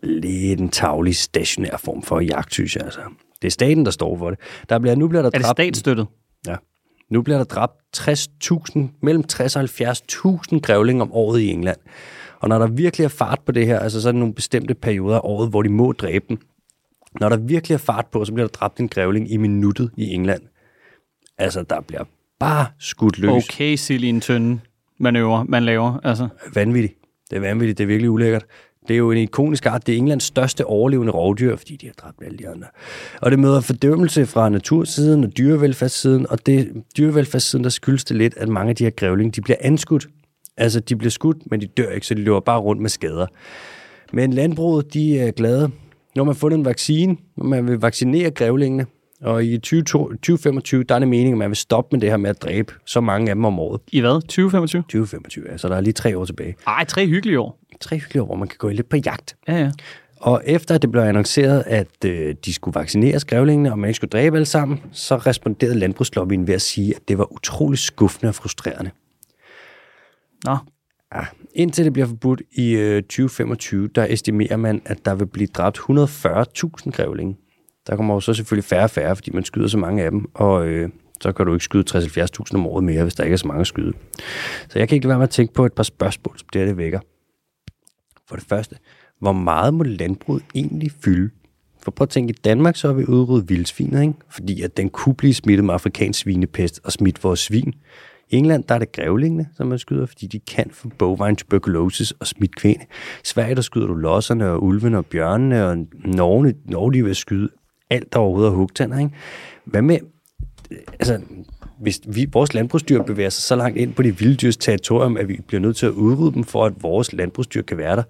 Lidt 0.02 0.61
en 0.61 0.68
tavlig 0.68 1.16
stationær 1.16 1.76
form 1.76 2.02
for 2.02 2.20
jagt, 2.20 2.52
synes 2.52 2.76
jeg 2.76 2.85
altså. 2.85 3.00
Det 3.42 3.48
er 3.48 3.52
staten, 3.52 3.85
der 3.85 3.90
står 3.90 4.18
for 4.18 4.30
det. 4.30 4.38
Der 4.68 4.78
bliver, 4.78 4.94
nu 4.94 5.08
bliver 5.08 5.22
der 5.22 5.30
er 5.35 5.38
det 5.38 5.46
statsstøttet? 5.46 6.06
Ja. 6.46 6.56
Nu 7.10 7.23
bliver 7.23 7.37
der 7.37 7.44
dræbt 7.44 7.73
60.000, 7.96 8.81
mellem 9.02 9.23
60 9.23 9.56
og 9.56 9.62
70.000 9.62 10.60
grævlinger 10.60 11.04
om 11.04 11.12
året 11.12 11.40
i 11.40 11.50
England. 11.50 11.79
Og 12.40 12.48
når 12.48 12.58
der 12.58 12.66
virkelig 12.66 13.04
er 13.04 13.08
fart 13.08 13.40
på 13.46 13.52
det 13.52 13.66
her, 13.66 13.79
altså 13.79 14.00
så 14.00 14.08
er 14.08 14.12
der 14.12 14.18
nogle 14.18 14.35
bestemte 14.35 14.75
perioder 14.75 15.16
af 15.16 15.20
året, 15.25 15.48
hvor 15.50 15.62
de 15.62 15.68
må 15.68 15.92
dræbe 15.92 16.25
dem, 16.29 16.38
når 17.21 17.29
der 17.29 17.37
virkelig 17.37 17.75
er 17.75 17.79
fart 17.79 18.06
på, 18.06 18.25
så 18.25 18.33
bliver 18.33 18.46
der 18.46 18.52
dræbt 18.52 18.81
en 18.81 18.88
grævling 18.88 19.33
i 19.33 19.37
minuttet 19.37 19.90
i 19.96 20.15
England. 20.15 20.42
Altså, 21.38 21.63
der 21.71 21.81
bliver 21.81 22.04
bare 22.40 22.67
skudt 22.79 23.19
løs. 23.19 23.31
Okay, 23.31 23.77
sild 23.77 24.04
i 24.04 24.08
en 24.08 24.21
tynde 24.21 24.60
manøvre, 24.98 25.44
man 25.44 25.63
laver. 25.63 26.00
Altså. 26.04 26.29
Vanvittigt. 26.54 26.94
Det 27.31 27.37
er 27.37 27.40
vanvittigt. 27.40 27.79
Det 27.79 27.85
er 27.85 27.88
virkelig 27.88 28.10
ulækkert. 28.10 28.44
Det 28.88 28.94
er 28.94 28.98
jo 28.98 29.10
en 29.10 29.19
ikonisk 29.19 29.67
art. 29.67 29.87
Det 29.87 29.92
er 29.92 29.98
Englands 29.98 30.25
største 30.25 30.67
overlevende 30.67 31.13
rovdyr, 31.13 31.56
fordi 31.56 31.77
de 31.77 31.87
har 31.87 31.92
dræbt 31.92 32.23
alle 32.25 32.38
de 32.38 32.48
andre. 32.48 32.67
Og 33.21 33.31
det 33.31 33.38
møder 33.38 33.60
fordømmelse 33.60 34.27
fra 34.27 34.48
natursiden 34.48 35.25
og 35.25 35.37
dyrevelfærdssiden, 35.38 36.27
og 36.31 36.46
det 36.46 36.83
dyrevelfærdssiden, 36.96 37.65
der 37.65 37.71
skyldes 37.71 38.04
det 38.04 38.17
lidt, 38.17 38.37
at 38.37 38.48
mange 38.48 38.71
af 38.71 38.77
de 38.77 38.85
her 38.85 38.90
grævlinge, 38.90 39.33
de 39.33 39.40
bliver 39.40 39.56
anskudt. 39.60 40.08
Altså, 40.56 40.81
de 40.81 40.96
bliver 40.96 41.10
skudt, 41.10 41.50
men 41.50 41.60
de 41.60 41.67
dør 41.67 41.90
ikke, 41.90 42.06
så 42.06 42.15
de 42.15 42.21
løber 42.21 42.40
bare 42.40 42.60
rundt 42.60 42.83
med 42.83 42.90
skader. 42.90 43.27
Men 44.13 44.33
landbruget, 44.33 44.94
de 44.94 45.19
er 45.19 45.31
glade. 45.31 45.71
Nu 46.17 46.23
har 46.23 46.25
man 46.25 46.35
fundet 46.35 46.58
en 46.58 46.65
vaccine, 46.65 47.17
og 47.37 47.46
man 47.46 47.69
vil 47.69 47.81
vaccinere 47.81 48.31
grævlingene, 48.31 48.87
Og 49.21 49.44
i 49.44 49.58
20, 49.58 49.83
2025, 49.83 50.83
der 50.85 50.94
er 50.94 50.98
det 50.98 51.08
meningen, 51.08 51.35
at 51.35 51.38
man 51.38 51.50
vil 51.50 51.56
stoppe 51.56 51.96
med 51.96 52.00
det 52.00 52.10
her 52.10 52.17
med 52.17 52.31
at 52.31 52.42
dræbe 52.42 52.73
så 52.87 53.00
mange 53.00 53.31
af 53.31 53.35
dem 53.35 53.44
om 53.44 53.58
året. 53.58 53.81
I 53.92 54.00
hvad? 54.00 54.21
2025? 54.21 54.83
2025, 54.83 55.44
ja. 55.50 55.56
Så 55.56 55.69
der 55.69 55.77
er 55.77 55.81
lige 55.81 55.92
tre 55.92 56.19
år 56.19 56.25
tilbage. 56.25 56.54
Ej, 56.67 56.85
tre 56.85 57.06
hyggelige 57.06 57.40
år. 57.40 57.58
Tre 57.81 57.98
hyggelige 57.98 58.23
år, 58.23 58.27
hvor 58.27 58.37
man 58.37 58.48
kan 58.48 58.56
gå 58.58 58.69
lidt 58.69 58.88
på 58.88 58.96
jagt. 58.96 59.37
Ja, 59.48 59.56
ja. 59.56 59.71
Og 60.21 60.42
efter 60.46 60.79
det 60.79 60.90
blev 60.90 61.02
annonceret, 61.02 61.65
at 61.67 62.04
øh, 62.04 62.35
de 62.44 62.54
skulle 62.54 62.75
vaccinere 62.75 63.21
skrævlingene, 63.21 63.73
og 63.73 63.79
man 63.79 63.88
ikke 63.88 63.96
skulle 63.96 64.10
dræbe 64.10 64.37
alle 64.37 64.46
sammen, 64.46 64.81
så 64.92 65.17
responderede 65.17 65.75
landbrugslobbyen 65.79 66.46
ved 66.46 66.54
at 66.54 66.63
sige, 66.63 66.96
at 66.96 67.08
det 67.08 67.19
var 67.19 67.33
utrolig 67.33 67.79
skuffende 67.79 68.29
og 68.29 68.35
frustrerende. 68.35 68.90
Nå. 70.44 70.56
Ja, 71.15 71.21
indtil 71.54 71.85
det 71.85 71.92
bliver 71.92 72.06
forbudt 72.06 72.42
i 72.52 72.71
øh, 72.71 73.02
2025, 73.02 73.88
der 73.88 74.06
estimerer 74.08 74.56
man, 74.56 74.83
at 74.85 75.04
der 75.04 75.15
vil 75.15 75.27
blive 75.27 75.46
dræbt 75.46 75.79
140.000 75.79 76.90
grævlinge. 76.90 77.37
Der 77.87 77.96
kommer 77.96 78.15
jo 78.15 78.21
så 78.21 78.35
selvfølgelig 78.35 78.65
færre 78.65 78.85
og 78.85 78.90
færre, 78.90 79.17
fordi 79.17 79.31
man 79.31 79.44
skyder 79.44 79.69
så 79.69 79.79
mange 79.79 80.02
af 80.02 80.10
dem, 80.10 80.31
og 80.35 80.67
øh, 80.67 80.88
så 81.21 81.33
kan 81.33 81.46
du 81.46 81.52
ikke 81.52 81.65
skyde 81.65 81.85
60-70.000 81.90 82.54
om 82.54 82.67
året 82.67 82.85
mere, 82.85 83.02
hvis 83.02 83.15
der 83.15 83.25
ikke 83.25 83.35
er 83.35 83.38
så 83.38 83.46
mange 83.46 83.60
at 83.60 83.67
skyde. 83.67 83.92
Så 84.69 84.79
jeg 84.79 84.88
kan 84.88 84.96
ikke 84.96 85.06
lade 85.06 85.08
være 85.08 85.19
med 85.19 85.27
at 85.29 85.31
tænke 85.31 85.54
på 85.54 85.67
et 85.67 85.73
par 85.73 85.83
spørgsmål, 85.83 86.38
som 86.38 86.48
det 86.52 86.60
her 86.60 86.67
det 86.67 86.77
vækker. 86.77 87.00
For 88.29 88.37
det 88.37 88.44
første, 88.44 88.77
hvor 89.21 89.33
meget 89.33 89.75
må 89.75 89.85
landbruget 89.85 90.42
egentlig 90.54 90.90
fylde? 91.04 91.31
For 91.83 91.90
prøv 91.90 92.02
at 92.02 92.08
tænke, 92.08 92.31
i 92.31 92.37
Danmark 92.44 92.77
så 92.77 92.87
har 92.87 92.94
vi 92.94 93.04
udryddet 93.04 93.48
vildsvinet, 93.48 94.02
ikke? 94.02 94.15
fordi 94.31 94.63
at 94.63 94.77
den 94.77 94.90
kunne 94.90 95.15
blive 95.15 95.35
smittet 95.35 95.65
med 95.65 95.75
afrikansk 95.75 96.21
svinepest 96.21 96.81
og 96.85 96.92
smidt 96.92 97.25
vores 97.25 97.40
svin. 97.40 97.75
England 98.33 98.64
der 98.64 98.74
er 98.74 98.78
det 98.78 98.92
grævlingene, 98.92 99.48
som 99.56 99.66
man 99.66 99.78
skyder, 99.78 100.06
fordi 100.06 100.26
de 100.26 100.38
kan 100.38 100.70
få 100.72 100.88
bovine 100.98 101.37
tuberculosis 101.37 102.10
og 102.10 102.26
smidt 102.26 102.56
kvæne. 102.56 102.85
Sverige 103.24 103.54
der 103.54 103.60
skyder 103.60 103.87
du 103.87 103.94
losserne 103.94 104.50
og 104.50 104.62
ulvene 104.62 104.98
og 104.98 105.06
bjørnene, 105.06 105.66
og 105.66 105.76
Norge, 106.04 106.54
Norge 106.64 106.92
de 106.92 107.04
vil 107.04 107.16
skyde 107.16 107.48
alt, 107.90 108.12
der 108.12 108.18
overhovedet 108.18 108.50
er 108.50 108.54
hugtænder. 108.54 108.98
Ikke? 108.98 109.10
Hvad 109.64 109.83
med, 109.83 109.98
altså, 110.92 111.20
hvis 111.80 112.00
vi, 112.08 112.26
vores 112.33 112.54
landbrugsdyr 112.54 113.02
bevæger 113.02 113.30
sig 113.30 113.42
så 113.42 113.56
langt 113.56 113.78
ind 113.78 113.94
på 113.94 114.02
de 114.02 114.18
vilde 114.18 114.37
dyrs 114.37 114.56
territorium, 114.56 115.16
at 115.16 115.28
vi 115.28 115.40
bliver 115.46 115.60
nødt 115.60 115.76
til 115.76 115.87
at 115.87 115.92
udrydde 115.92 116.35
dem, 116.35 116.44
for 116.44 116.64
at 116.64 116.72
vores 116.83 117.12
landbrugsdyr 117.12 117.62
kan 117.62 117.78
være 117.78 117.96
der, 117.96 118.02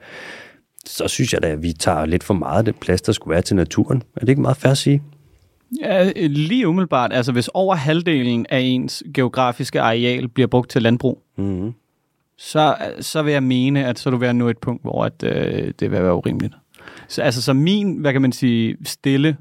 så 0.86 1.08
synes 1.08 1.32
jeg 1.32 1.42
da, 1.42 1.48
at 1.48 1.62
vi 1.62 1.72
tager 1.72 2.06
lidt 2.06 2.24
for 2.24 2.34
meget 2.34 2.58
af 2.58 2.64
den 2.64 2.74
plads, 2.80 3.02
der 3.02 3.12
skulle 3.12 3.32
være 3.32 3.42
til 3.42 3.56
naturen. 3.56 4.02
Er 4.16 4.20
det 4.20 4.28
ikke 4.28 4.42
meget 4.42 4.56
fair 4.56 4.70
at 4.70 4.78
sige? 4.78 5.02
Ja, 5.80 6.12
lige 6.28 6.68
umiddelbart. 6.68 7.12
Altså, 7.12 7.32
hvis 7.32 7.48
over 7.54 7.74
halvdelen 7.74 8.46
af 8.50 8.60
ens 8.60 9.02
geografiske 9.14 9.80
areal 9.80 10.28
bliver 10.28 10.46
brugt 10.46 10.70
til 10.70 10.82
landbrug, 10.82 11.22
Mm-hmm. 11.36 11.74
så, 12.38 12.76
så 13.00 13.22
vil 13.22 13.32
jeg 13.32 13.42
mene, 13.42 13.86
at 13.86 13.98
så 13.98 14.10
du 14.10 14.16
at 14.24 14.36
nå 14.36 14.48
et 14.48 14.58
punkt, 14.58 14.82
hvor 14.82 15.04
at, 15.04 15.22
øh, 15.24 15.72
det 15.80 15.90
vil 15.90 16.02
være 16.02 16.14
urimeligt. 16.14 16.54
Så, 17.08 17.22
altså, 17.22 17.42
så 17.42 17.52
min, 17.52 17.96
hvad 17.96 18.12
kan 18.12 18.22
man 18.22 18.32
sige, 18.32 18.76
stille 18.84 19.36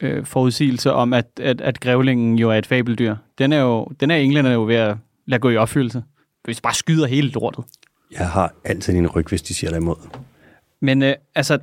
øh, 0.00 0.24
forudsigelse 0.24 0.92
om, 0.92 1.12
at, 1.12 1.26
at, 1.40 1.60
at 1.60 1.80
grævlingen 1.80 2.38
jo 2.38 2.50
er 2.50 2.54
et 2.54 2.66
fabeldyr, 2.66 3.16
den 3.38 3.52
er 3.52 3.60
jo, 3.60 3.88
den 4.00 4.10
er 4.10 4.16
englænderne 4.16 4.54
jo 4.54 4.64
ved 4.64 4.74
at 4.74 4.96
lade 5.26 5.40
gå 5.40 5.50
i 5.50 5.56
opfyldelse. 5.56 6.02
Hvis 6.44 6.60
bare 6.60 6.74
skyder 6.74 7.06
hele 7.06 7.28
lortet. 7.28 7.64
Jeg 8.12 8.28
har 8.28 8.54
altid 8.64 8.92
din 8.94 9.06
ryg, 9.06 9.26
hvis 9.28 9.42
de 9.42 9.54
siger 9.54 9.70
dig 9.70 9.76
imod. 9.76 9.96
Men 10.80 11.02
øh, 11.02 11.14
altså, 11.34 11.58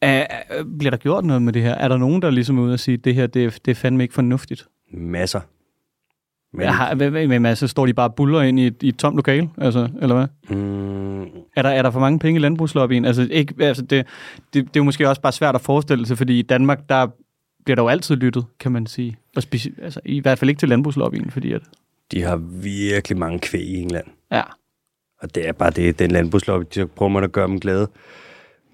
er, 0.00 0.26
er, 0.30 0.64
bliver 0.78 0.90
der 0.90 0.96
gjort 0.96 1.24
noget 1.24 1.42
med 1.42 1.52
det 1.52 1.62
her? 1.62 1.74
Er 1.74 1.88
der 1.88 1.96
nogen, 1.96 2.22
der 2.22 2.30
ligesom 2.30 2.58
er 2.58 2.62
ude 2.62 2.72
og 2.72 2.80
sige, 2.80 2.94
at 2.94 3.04
det 3.04 3.14
her, 3.14 3.26
det, 3.26 3.44
er- 3.44 3.58
det 3.64 3.70
er 3.70 3.74
fandme 3.74 4.02
ikke 4.02 4.14
fornuftigt? 4.14 4.66
Masser. 4.92 5.40
Men, 6.52 6.58
Men, 6.58 6.68
har, 6.68 6.94
hvad, 6.94 7.46
altså, 7.46 7.66
står 7.68 7.86
de 7.86 7.94
bare 7.94 8.10
buller 8.10 8.40
ind 8.42 8.60
i 8.60 8.66
et, 8.66 8.82
i 8.82 8.88
et 8.88 8.96
tomt 8.96 9.16
lokale? 9.16 9.50
Altså, 9.58 9.88
eller 10.02 10.14
hvad? 10.16 10.56
mm, 10.56 11.20
Er 11.56 11.62
der, 11.62 11.68
er 11.68 11.82
der 11.82 11.90
for 11.90 12.00
mange 12.00 12.18
penge 12.18 12.38
i 12.38 12.42
landbrugslobbyen? 12.42 13.04
Altså, 13.04 13.28
ikke, 13.30 13.54
altså 13.60 13.82
det, 13.82 13.90
det, 13.90 14.06
det 14.54 14.60
er 14.60 14.70
jo 14.76 14.82
måske 14.84 15.08
også 15.08 15.20
bare 15.20 15.32
svært 15.32 15.54
at 15.54 15.60
forestille 15.60 16.06
sig, 16.06 16.18
fordi 16.18 16.38
i 16.38 16.42
Danmark, 16.42 16.88
der 16.88 17.06
bliver 17.64 17.74
der 17.76 17.82
jo 17.82 17.88
altid 17.88 18.16
lyttet, 18.16 18.44
kan 18.60 18.72
man 18.72 18.86
sige. 18.86 19.16
Og 19.36 19.42
speci- 19.46 19.82
altså, 19.84 20.00
I 20.04 20.20
hvert 20.20 20.38
fald 20.38 20.50
ikke 20.50 20.58
til 20.58 20.68
landbrugslobbyen, 20.68 21.30
fordi 21.30 21.52
at... 21.52 21.62
de 22.12 22.22
har 22.22 22.36
virkelig 22.62 23.18
mange 23.18 23.38
kvæg 23.38 23.62
i 23.62 23.74
England. 23.76 24.06
Ja. 24.32 24.42
Og 25.22 25.34
det 25.34 25.48
er 25.48 25.52
bare 25.52 25.70
det, 25.70 25.98
den 25.98 26.10
landbrugslobby, 26.10 26.64
de 26.74 26.86
prøver 26.86 27.10
man 27.12 27.24
at 27.24 27.32
gøre 27.32 27.46
dem 27.46 27.60
glade. 27.60 27.88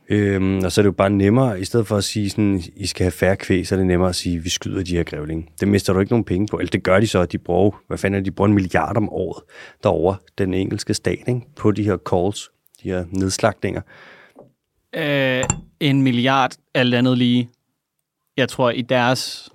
Øhm, 0.09 0.65
og 0.65 0.73
så 0.73 0.81
er 0.81 0.83
det 0.83 0.87
jo 0.87 0.93
bare 0.93 1.11
nemmere, 1.11 1.61
i 1.61 1.65
stedet 1.65 1.87
for 1.87 1.97
at 1.97 2.05
sige, 2.05 2.31
sådan, 2.31 2.63
I 2.77 2.87
skal 2.87 3.05
have 3.05 3.11
færre 3.11 3.37
kvæg, 3.37 3.67
så 3.67 3.75
er 3.75 3.77
det 3.77 3.87
nemmere 3.87 4.09
at 4.09 4.15
sige, 4.15 4.43
vi 4.43 4.49
skyder 4.49 4.83
de 4.83 4.97
her 4.97 5.03
grævlinge. 5.03 5.49
Det 5.61 5.69
mister 5.69 5.93
du 5.93 6.01
ikke 6.01 6.13
nogen 6.13 6.25
penge 6.25 6.47
på. 6.51 6.59
Eller 6.59 6.71
det 6.71 6.83
gør 6.83 7.01
de 7.01 7.07
så, 7.07 7.21
at 7.21 7.33
de 7.33 7.39
bruger, 7.39 7.83
hvad 7.87 7.99
fanden 7.99 8.15
er 8.15 8.21
det, 8.21 8.27
de 8.27 8.31
bruger 8.31 8.49
en 8.49 8.55
milliard 8.55 8.97
om 8.97 9.09
året 9.09 9.43
derovre, 9.83 10.17
den 10.39 10.55
engelske 10.55 10.95
stat, 10.95 11.25
ikke? 11.29 11.41
på 11.57 11.71
de 11.71 11.83
her 11.83 11.97
calls, 12.11 12.51
de 12.83 12.89
her 12.89 13.05
nedslagninger. 13.11 13.83
Øh, 14.95 15.45
en 15.81 16.03
milliard 16.03 16.51
alt 16.75 16.95
andet 16.95 17.19
lige. 17.19 17.51
Jeg 18.37 18.49
tror, 18.49 18.71
i 18.71 18.83
deres 18.83 19.51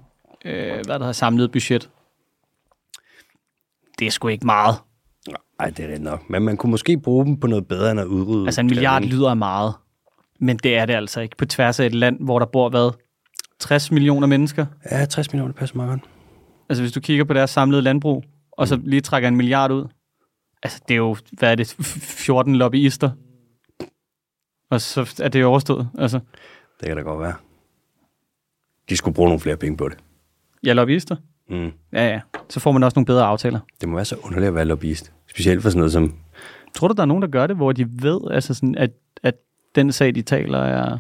øh, 0.45 0.86
hvad 0.86 0.99
der 0.99 1.06
har 1.06 1.12
samlet 1.12 1.52
budget, 1.52 1.89
det 3.99 4.08
er 4.08 4.12
sgu 4.12 4.28
ikke 4.28 4.45
meget. 4.45 4.76
Nej, 5.60 5.70
det 5.70 5.80
er 5.80 5.88
rigtigt 5.88 6.04
nok. 6.04 6.30
Men 6.30 6.43
man 6.43 6.58
kunne 6.58 6.72
måske 6.72 6.97
bruge 6.97 7.26
dem 7.26 7.39
på 7.39 7.47
noget 7.47 7.68
bedre 7.68 7.91
end 7.91 7.99
at 7.99 8.06
udrydde. 8.06 8.45
Altså 8.45 8.62
en 8.62 8.68
milliard 8.68 8.93
grævlinge. 8.93 9.16
lyder 9.16 9.34
meget, 9.34 9.74
men 10.42 10.58
det 10.58 10.78
er 10.78 10.86
det 10.86 10.94
altså 10.94 11.22
ikke. 11.22 11.38
På 11.38 11.46
tværs 11.46 11.80
af 11.80 11.86
et 11.86 11.96
land, 11.96 12.18
hvor 12.20 12.39
der 12.39 12.46
bor, 12.46 12.70
hvad, 12.70 12.92
60 13.60 13.92
millioner 13.92 14.28
mennesker? 14.28 14.66
Ja, 14.92 15.06
60 15.06 15.34
millioner 15.34 15.54
passer 15.54 15.76
meget 15.76 15.89
godt. 15.89 16.10
Altså 16.70 16.84
hvis 16.84 16.92
du 16.92 17.00
kigger 17.00 17.24
på 17.26 17.34
deres 17.34 17.50
samlede 17.50 17.82
landbrug, 17.82 18.24
og 18.52 18.68
så 18.68 18.80
lige 18.84 19.02
trækker 19.02 19.28
en 19.30 19.36
milliard 19.36 19.72
ud, 19.72 19.86
altså 20.64 20.82
det 20.88 20.94
er 20.94 20.98
jo, 20.98 21.16
hvad 21.32 21.52
er 21.52 21.56
det, 21.56 21.74
f- 21.74 22.00
14 22.26 22.56
lobbyister, 22.56 23.12
og 24.70 24.82
så 24.82 25.16
er 25.24 25.30
det 25.30 25.42
jo 25.42 25.48
overstået. 25.50 25.89
Altså, 25.98 26.20
Det 26.80 26.88
kan 26.88 26.98
da 26.98 27.04
godt 27.04 27.20
være. 27.20 27.34
De 28.89 28.98
skulle 28.98 29.16
bruge 29.16 29.28
nogle 29.30 29.39
flere 29.39 29.58
penge 29.58 29.78
på 29.78 29.89
det. 29.89 29.98
ja, 30.66 30.74
lobbyister. 30.74 31.16
Mm. 31.50 31.72
Ja, 31.94 32.08
ja. 32.08 32.22
Så 32.50 32.60
får 32.60 32.72
man 32.72 32.84
også 32.84 32.96
nogle 33.00 33.06
bedre 33.06 33.26
aftaler. 33.26 33.60
Det 33.82 33.89
må 33.89 33.96
være 33.96 34.06
så 34.06 34.16
underligt 34.16 34.48
at 34.48 34.56
være 34.56 34.66
lobbyist. 34.66 35.12
Specielt 35.28 35.62
for 35.62 35.70
sådan 35.70 35.80
noget 35.80 35.92
som... 35.92 36.16
Tror 36.76 36.88
du, 36.88 36.94
der 36.94 37.02
er 37.02 37.06
nogen, 37.06 37.22
der 37.22 37.28
gør 37.30 37.48
det, 37.48 37.56
hvor 37.56 37.72
de 37.72 38.04
ved, 38.04 38.20
altså 38.32 38.54
sådan, 38.54 38.76
at, 38.78 38.92
at 39.24 39.36
den 39.76 39.91
sag, 39.91 40.15
de 40.15 40.22
taler, 40.22 40.59
er... 40.59 40.97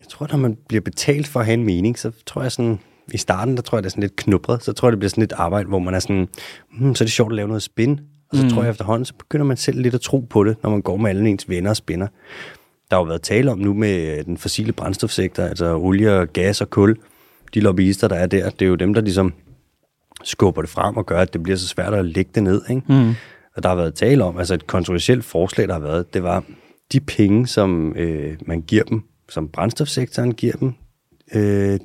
Jeg 0.00 0.08
tror, 0.08 0.28
når 0.30 0.36
man 0.36 0.58
bliver 0.68 0.80
betalt 0.80 1.28
for 1.28 1.40
at 1.40 1.46
have 1.46 1.54
en 1.54 1.64
mening, 1.64 1.98
så 1.98 2.10
tror 2.26 2.42
jeg 2.42 2.52
sådan... 2.52 2.78
I 3.12 3.18
starten, 3.18 3.56
der 3.56 3.62
tror 3.62 3.78
jeg, 3.78 3.82
det 3.82 3.88
er 3.88 3.90
sådan 3.90 4.02
lidt 4.02 4.16
knubret. 4.16 4.62
Så 4.62 4.72
tror 4.72 4.88
jeg, 4.88 4.92
det 4.92 4.98
bliver 4.98 5.10
sådan 5.10 5.24
et 5.24 5.32
arbejde, 5.32 5.68
hvor 5.68 5.78
man 5.78 5.94
er 5.94 5.98
sådan... 5.98 6.28
Hmm, 6.78 6.94
så 6.94 7.04
er 7.04 7.06
det 7.06 7.12
sjovt 7.12 7.32
at 7.32 7.36
lave 7.36 7.48
noget 7.48 7.62
spin. 7.62 8.00
Og 8.30 8.36
så 8.36 8.42
mm. 8.42 8.50
tror 8.50 8.62
jeg 8.62 8.70
efterhånden, 8.70 9.04
så 9.04 9.14
begynder 9.14 9.46
man 9.46 9.56
selv 9.56 9.80
lidt 9.80 9.94
at 9.94 10.00
tro 10.00 10.18
på 10.20 10.44
det, 10.44 10.56
når 10.62 10.70
man 10.70 10.82
går 10.82 10.96
med 10.96 11.10
alle 11.10 11.28
ens 11.28 11.48
venner 11.48 11.70
og 11.70 11.76
spinner. 11.76 12.06
Der 12.90 12.96
har 12.96 13.02
jo 13.02 13.06
været 13.06 13.22
tale 13.22 13.50
om 13.50 13.58
nu 13.58 13.74
med 13.74 14.18
øh, 14.18 14.24
den 14.24 14.38
fossile 14.38 14.72
brændstofsektor, 14.72 15.42
altså 15.42 15.76
olie, 15.76 16.26
gas 16.26 16.60
og 16.60 16.70
kul. 16.70 16.96
De 17.54 17.60
lobbyister, 17.60 18.08
der 18.08 18.16
er 18.16 18.26
der, 18.26 18.50
det 18.50 18.62
er 18.62 18.68
jo 18.68 18.74
dem, 18.74 18.94
der 18.94 19.00
ligesom 19.00 19.32
skubber 20.24 20.62
det 20.62 20.70
frem 20.70 20.96
og 20.96 21.06
gør, 21.06 21.20
at 21.20 21.32
det 21.32 21.42
bliver 21.42 21.56
så 21.56 21.68
svært 21.68 21.94
at 21.94 22.04
lægge 22.04 22.30
det 22.34 22.42
ned. 22.42 22.62
Ikke? 22.70 22.82
Mm. 22.88 23.14
Og 23.56 23.62
der 23.62 23.68
har 23.68 23.76
været 23.76 23.94
tale 23.94 24.24
om, 24.24 24.38
altså 24.38 24.54
et 24.54 24.66
kontroversielt 24.66 25.24
forslag, 25.24 25.68
der 25.68 25.72
har 25.72 25.80
været, 25.80 26.14
det 26.14 26.22
var 26.22 26.44
de 26.92 27.00
penge, 27.00 27.46
som 27.46 27.92
øh, 27.96 28.36
man 28.46 28.60
giver 28.62 28.82
dem, 28.84 29.02
som 29.28 29.48
brændstofsektoren 29.48 30.34
giver 30.34 30.52
dem, 30.52 30.72
øh, 31.34 31.78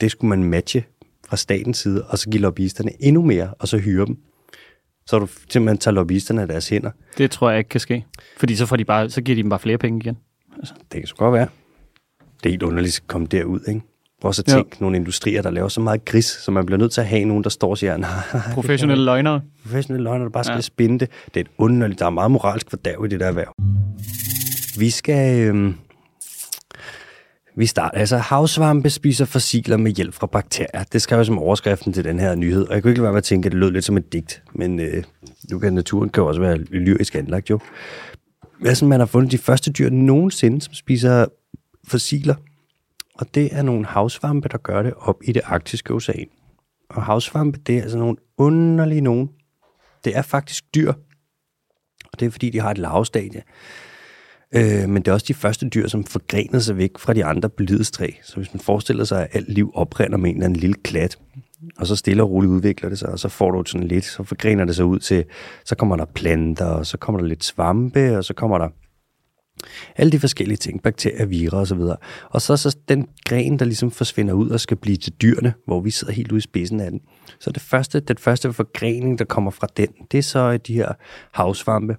det 0.00 0.10
skulle 0.10 0.28
man 0.28 0.44
matche 0.44 0.84
fra 1.28 1.36
statens 1.36 1.78
side, 1.78 2.04
og 2.04 2.18
så 2.18 2.30
give 2.30 2.40
lobbyisterne 2.42 2.90
endnu 3.00 3.22
mere, 3.22 3.54
og 3.58 3.68
så 3.68 3.78
hyre 3.78 4.06
dem. 4.06 4.16
Så 5.06 5.18
du 5.18 5.26
simpelthen 5.48 5.78
tager 5.78 5.94
lobbyisterne 5.94 6.42
af 6.42 6.48
deres 6.48 6.68
hænder. 6.68 6.90
Det 7.18 7.30
tror 7.30 7.50
jeg 7.50 7.58
ikke 7.58 7.68
kan 7.68 7.80
ske. 7.80 8.04
Fordi 8.38 8.56
så, 8.56 8.66
får 8.66 8.76
de 8.76 8.84
bare, 8.84 9.10
så 9.10 9.22
giver 9.22 9.36
de 9.36 9.42
dem 9.42 9.50
bare 9.50 9.58
flere 9.60 9.78
penge 9.78 10.00
igen. 10.00 10.16
Det 10.60 11.00
kan 11.00 11.06
så 11.06 11.14
godt 11.14 11.34
være. 11.34 11.48
Det 12.42 12.46
er 12.46 12.50
helt 12.50 12.62
underligt 12.62 12.96
at 12.96 13.06
komme 13.06 13.26
derud, 13.26 13.60
ikke? 13.68 13.80
Prøv 14.20 14.32
Ja. 14.38 14.42
tænke 14.42 14.76
nogle 14.80 14.96
industrier, 14.96 15.42
der 15.42 15.50
laver 15.50 15.68
så 15.68 15.80
meget 15.80 16.04
gris, 16.04 16.24
så 16.24 16.50
man 16.50 16.66
bliver 16.66 16.78
nødt 16.78 16.92
til 16.92 17.00
at 17.00 17.06
have 17.06 17.24
nogen, 17.24 17.44
der 17.44 17.50
står 17.50 17.70
og 17.70 17.78
siger, 17.78 17.96
nej, 17.96 18.10
Professionelle 18.54 19.04
løgnere. 19.04 19.40
professionelle 19.62 20.04
løgner, 20.04 20.24
der 20.24 20.30
bare 20.30 20.44
skal 20.44 20.54
ja. 20.54 20.60
spinde 20.60 20.98
det. 20.98 21.08
Det 21.34 21.36
er 21.40 21.44
et 21.44 21.50
underligt, 21.58 22.00
der 22.00 22.06
er 22.06 22.10
meget 22.10 22.30
moralsk 22.30 22.70
fordærv 22.70 23.04
i 23.04 23.08
det 23.08 23.20
der 23.20 23.26
erhverv. 23.26 23.52
Vi 24.78 24.90
skal... 24.90 25.40
Øh, 25.40 25.74
vi 27.56 27.66
starter. 27.66 27.98
Altså, 27.98 28.16
havsvampe 28.16 28.90
spiser 28.90 29.24
fossiler 29.24 29.76
med 29.76 29.90
hjælp 29.90 30.14
fra 30.14 30.26
bakterier. 30.26 30.84
Det 30.92 31.02
skrev 31.02 31.18
jeg 31.18 31.26
som 31.26 31.38
overskriften 31.38 31.92
til 31.92 32.04
den 32.04 32.18
her 32.18 32.34
nyhed. 32.34 32.66
Og 32.66 32.74
jeg 32.74 32.82
kunne 32.82 32.90
ikke 32.90 32.98
lade 32.98 33.04
være 33.04 33.12
med 33.12 33.18
at 33.18 33.24
tænke, 33.24 33.46
at 33.46 33.52
det 33.52 33.60
lød 33.60 33.70
lidt 33.70 33.84
som 33.84 33.96
et 33.96 34.12
digt. 34.12 34.42
Men 34.54 34.80
øh, 34.80 35.04
nu 35.50 35.58
kan 35.58 35.72
naturen 35.72 36.10
kan 36.10 36.22
jo 36.22 36.28
også 36.28 36.40
være 36.40 36.56
lyrisk 36.56 37.14
anlagt, 37.14 37.50
jo. 37.50 37.58
Altså, 38.64 38.84
man 38.84 39.00
har 39.00 39.06
fundet 39.06 39.32
de 39.32 39.38
første 39.38 39.72
dyr 39.72 39.90
nogensinde, 39.90 40.60
som 40.60 40.74
spiser 40.74 41.26
fossiler. 41.88 42.34
Og 43.14 43.34
det 43.34 43.48
er 43.52 43.62
nogle 43.62 43.86
havsvampe, 43.86 44.48
der 44.48 44.58
gør 44.58 44.82
det 44.82 44.94
op 44.96 45.16
i 45.24 45.32
det 45.32 45.42
arktiske 45.44 45.94
ocean. 45.94 46.26
Og 46.90 47.02
havsvampe, 47.02 47.58
det 47.66 47.78
er 47.78 47.82
altså 47.82 47.98
nogle 47.98 48.16
underlige 48.38 49.00
nogen. 49.00 49.30
Det 50.04 50.16
er 50.16 50.22
faktisk 50.22 50.64
dyr, 50.74 50.92
og 52.12 52.20
det 52.20 52.26
er 52.26 52.30
fordi, 52.30 52.50
de 52.50 52.60
har 52.60 52.70
et 52.70 52.78
lavstadie. 52.78 53.42
Øh, 54.54 54.88
men 54.88 54.96
det 55.02 55.08
er 55.08 55.12
også 55.12 55.26
de 55.28 55.34
første 55.34 55.68
dyr, 55.68 55.88
som 55.88 56.04
forgrener 56.04 56.58
sig 56.58 56.76
væk 56.76 56.98
fra 56.98 57.12
de 57.12 57.24
andre 57.24 57.48
blidestræ. 57.48 58.10
Så 58.22 58.36
hvis 58.36 58.54
man 58.54 58.60
forestiller 58.60 59.04
sig, 59.04 59.22
at 59.22 59.28
alt 59.36 59.48
liv 59.48 59.70
oprinder 59.74 60.18
med 60.18 60.30
en 60.30 60.36
eller 60.36 60.44
anden 60.44 60.60
lille 60.60 60.76
klat, 60.84 61.18
og 61.78 61.86
så 61.86 61.96
stille 61.96 62.22
og 62.22 62.30
roligt 62.30 62.50
udvikler 62.50 62.88
det 62.88 62.98
sig, 62.98 63.08
og 63.08 63.18
så 63.18 63.28
får 63.28 63.50
du 63.50 63.62
sådan 63.66 63.88
lidt, 63.88 64.04
så 64.04 64.22
forgrener 64.22 64.64
det 64.64 64.76
sig 64.76 64.84
ud 64.84 64.98
til, 64.98 65.24
så 65.64 65.74
kommer 65.74 65.96
der 65.96 66.04
planter, 66.04 66.66
og 66.66 66.86
så 66.86 66.98
kommer 66.98 67.20
der 67.20 67.28
lidt 67.28 67.44
svampe, 67.44 68.18
og 68.18 68.24
så 68.24 68.34
kommer 68.34 68.58
der 68.58 68.68
Alle 69.96 70.12
de 70.12 70.18
forskellige 70.20 70.56
ting, 70.56 70.82
bakterier, 70.82 71.26
virer 71.26 71.56
og 71.56 71.66
så 71.66 71.74
videre. 71.74 71.96
Og 72.30 72.42
så, 72.42 72.56
så 72.56 72.76
den 72.88 73.08
gren, 73.28 73.58
der 73.58 73.64
ligesom 73.64 73.90
forsvinder 73.90 74.34
ud 74.34 74.50
og 74.50 74.60
skal 74.60 74.76
blive 74.76 74.96
til 74.96 75.12
dyrene, 75.12 75.54
hvor 75.66 75.80
vi 75.80 75.90
sidder 75.90 76.12
helt 76.12 76.32
ude 76.32 76.38
i 76.38 76.40
spidsen 76.40 76.80
af 76.80 76.90
den. 76.90 77.00
Så 77.40 77.50
det 77.50 77.62
første, 77.62 78.00
den 78.00 78.16
første 78.16 78.52
forgrening, 78.52 79.18
der 79.18 79.24
kommer 79.24 79.50
fra 79.50 79.66
den, 79.76 79.88
det 80.12 80.18
er 80.18 80.22
så 80.22 80.56
de 80.56 80.74
her 80.74 80.92
havsvampe. 81.32 81.96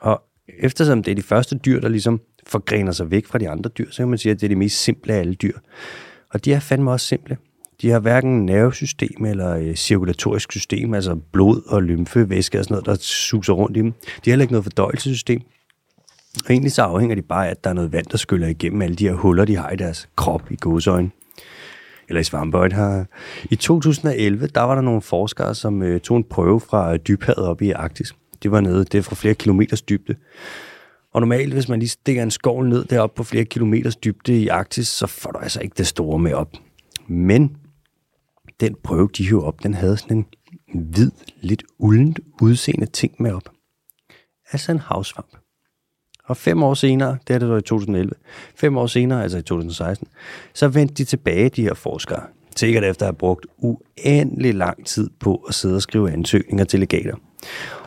Og 0.00 0.22
eftersom 0.58 1.02
det 1.02 1.10
er 1.10 1.14
de 1.14 1.22
første 1.22 1.56
dyr, 1.56 1.80
der 1.80 1.88
ligesom 1.88 2.20
forgrener 2.46 2.92
sig 2.92 3.10
væk 3.10 3.26
fra 3.26 3.38
de 3.38 3.48
andre 3.48 3.70
dyr, 3.78 3.90
så 3.90 3.96
kan 3.96 4.08
man 4.08 4.18
sige, 4.18 4.32
at 4.32 4.40
det 4.40 4.46
er 4.46 4.48
de 4.48 4.56
mest 4.56 4.82
simple 4.82 5.14
af 5.14 5.18
alle 5.18 5.34
dyr. 5.34 5.58
Og 6.30 6.44
de 6.44 6.52
er 6.52 6.60
fandme 6.60 6.90
også 6.90 7.06
simple. 7.06 7.36
De 7.82 7.90
har 7.90 8.00
hverken 8.00 8.46
nervesystem 8.46 9.24
eller 9.24 9.56
øh, 9.56 9.74
cirkulatorisk 9.74 10.52
system, 10.52 10.94
altså 10.94 11.14
blod 11.32 11.62
og 11.66 11.82
lymfevæske 11.82 12.58
og 12.58 12.64
sådan 12.64 12.74
noget, 12.74 12.86
der 12.86 12.96
suser 13.00 13.52
rundt 13.52 13.76
i 13.76 13.80
dem. 13.80 13.92
De 13.92 13.98
har 14.24 14.30
heller 14.30 14.42
ikke 14.42 14.52
noget 14.52 14.64
fordøjelsessystem. 14.64 15.40
Og 16.44 16.50
egentlig 16.50 16.72
så 16.72 16.82
afhænger 16.82 17.14
de 17.14 17.22
bare 17.22 17.46
af, 17.46 17.50
at 17.50 17.64
der 17.64 17.70
er 17.70 17.74
noget 17.74 17.92
vand, 17.92 18.06
der 18.06 18.16
skyller 18.16 18.46
igennem 18.46 18.82
alle 18.82 18.96
de 18.96 19.08
her 19.08 19.14
huller, 19.14 19.44
de 19.44 19.56
har 19.56 19.70
i 19.70 19.76
deres 19.76 20.08
krop 20.16 20.50
i 20.50 20.56
gåsøjne. 20.56 21.10
Eller 22.08 22.20
i 22.20 22.24
svampeøjne 22.24 22.74
her. 22.74 23.04
I 23.50 23.56
2011, 23.56 24.46
der 24.46 24.60
var 24.60 24.74
der 24.74 24.82
nogle 24.82 25.02
forskere, 25.02 25.54
som 25.54 25.82
øh, 25.82 26.00
tog 26.00 26.16
en 26.16 26.24
prøve 26.24 26.60
fra 26.60 26.92
øh, 26.92 26.98
dybhavet 27.08 27.48
op 27.48 27.62
i 27.62 27.70
Arktis. 27.70 28.14
Det 28.42 28.50
var 28.50 28.60
nede, 28.60 28.84
det 28.84 28.94
er 28.94 29.02
fra 29.02 29.14
flere 29.14 29.34
kilometers 29.34 29.82
dybde. 29.82 30.14
Og 31.12 31.20
normalt, 31.20 31.52
hvis 31.52 31.68
man 31.68 31.78
lige 31.78 31.88
stikker 31.88 32.22
en 32.22 32.30
skovl 32.30 32.68
ned 32.68 32.84
deroppe 32.84 33.16
på 33.16 33.24
flere 33.24 33.44
kilometers 33.44 33.96
dybde 33.96 34.42
i 34.42 34.48
Arktis, 34.48 34.88
så 34.88 35.06
får 35.06 35.30
du 35.30 35.38
altså 35.38 35.60
ikke 35.60 35.74
det 35.78 35.86
store 35.86 36.18
med 36.18 36.32
op. 36.32 36.52
Men 37.08 37.56
den 38.60 38.76
prøve, 38.82 39.08
de 39.16 39.28
hører 39.28 39.42
op, 39.42 39.62
den 39.62 39.74
havde 39.74 39.96
sådan 39.96 40.16
en 40.16 40.26
hvid, 40.74 41.10
lidt 41.40 41.62
uldent 41.78 42.20
udseende 42.40 42.86
ting 42.86 43.14
med 43.18 43.32
op. 43.32 43.48
Altså 44.52 44.72
en 44.72 44.78
havsvamp. 44.78 45.36
Og 46.24 46.36
fem 46.36 46.62
år 46.62 46.74
senere, 46.74 47.18
det 47.28 47.34
er 47.34 47.38
det 47.38 47.48
så 47.48 47.56
i 47.56 47.62
2011, 47.62 48.12
fem 48.54 48.76
år 48.76 48.86
senere, 48.86 49.22
altså 49.22 49.38
i 49.38 49.42
2016, 49.42 50.08
så 50.54 50.68
vendte 50.68 50.94
de 50.94 51.04
tilbage, 51.04 51.48
de 51.48 51.62
her 51.62 51.74
forskere. 51.74 52.22
Sikkert 52.56 52.84
efter 52.84 53.06
at 53.06 53.08
have 53.08 53.18
brugt 53.18 53.46
uendelig 53.58 54.54
lang 54.54 54.86
tid 54.86 55.10
på 55.20 55.34
at 55.34 55.54
sidde 55.54 55.76
og 55.76 55.82
skrive 55.82 56.12
ansøgninger 56.12 56.64
til 56.64 56.80
legater. 56.80 57.16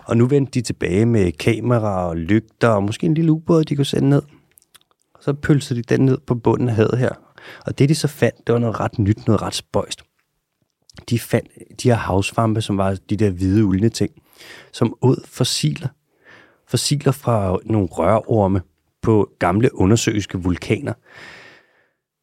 Og 0.06 0.18
nu 0.18 0.28
vendte 0.28 0.52
de 0.52 0.62
tilbage 0.62 1.06
med 1.06 1.32
kamera 1.32 2.08
og 2.08 2.18
lygter 2.18 2.68
og 2.68 2.84
måske 2.84 3.06
en 3.06 3.14
lille 3.14 3.32
ubåd, 3.32 3.64
de 3.64 3.76
kunne 3.76 3.86
sende 3.86 4.10
ned. 4.10 4.22
Og 5.14 5.24
så 5.24 5.34
pølsede 5.34 5.84
de 5.84 5.96
den 5.96 6.06
ned 6.06 6.18
på 6.18 6.36
bunden 6.36 6.70
af 6.70 6.76
havet 6.76 6.98
her. 6.98 7.12
Og 7.66 7.80
det 7.80 7.90
de 7.90 7.96
så 7.96 8.08
fandt, 8.08 8.48
det 8.48 8.54
var 8.54 8.60
noget 8.60 8.80
ret 8.80 9.00
nyt, 9.00 9.28
noget 9.28 9.42
ret 9.42 9.56
spøjst. 9.56 10.04
De 11.10 11.20
fandt 11.20 11.50
de 11.84 11.90
her 11.90 11.96
havsvampe, 11.96 12.62
som 12.62 12.78
var 12.78 12.98
de 13.10 13.18
der 13.18 13.30
hvide 13.30 13.66
uldne 13.66 13.90
ting, 13.90 14.12
som 14.72 14.96
åd 15.02 15.28
fossiler. 15.28 15.88
Fossiler 16.68 17.12
fra 17.12 17.58
nogle 17.66 17.88
rørorme 17.88 18.62
på 19.02 19.30
gamle 19.40 19.76
undersøiske 19.76 20.38
vulkaner. 20.38 20.94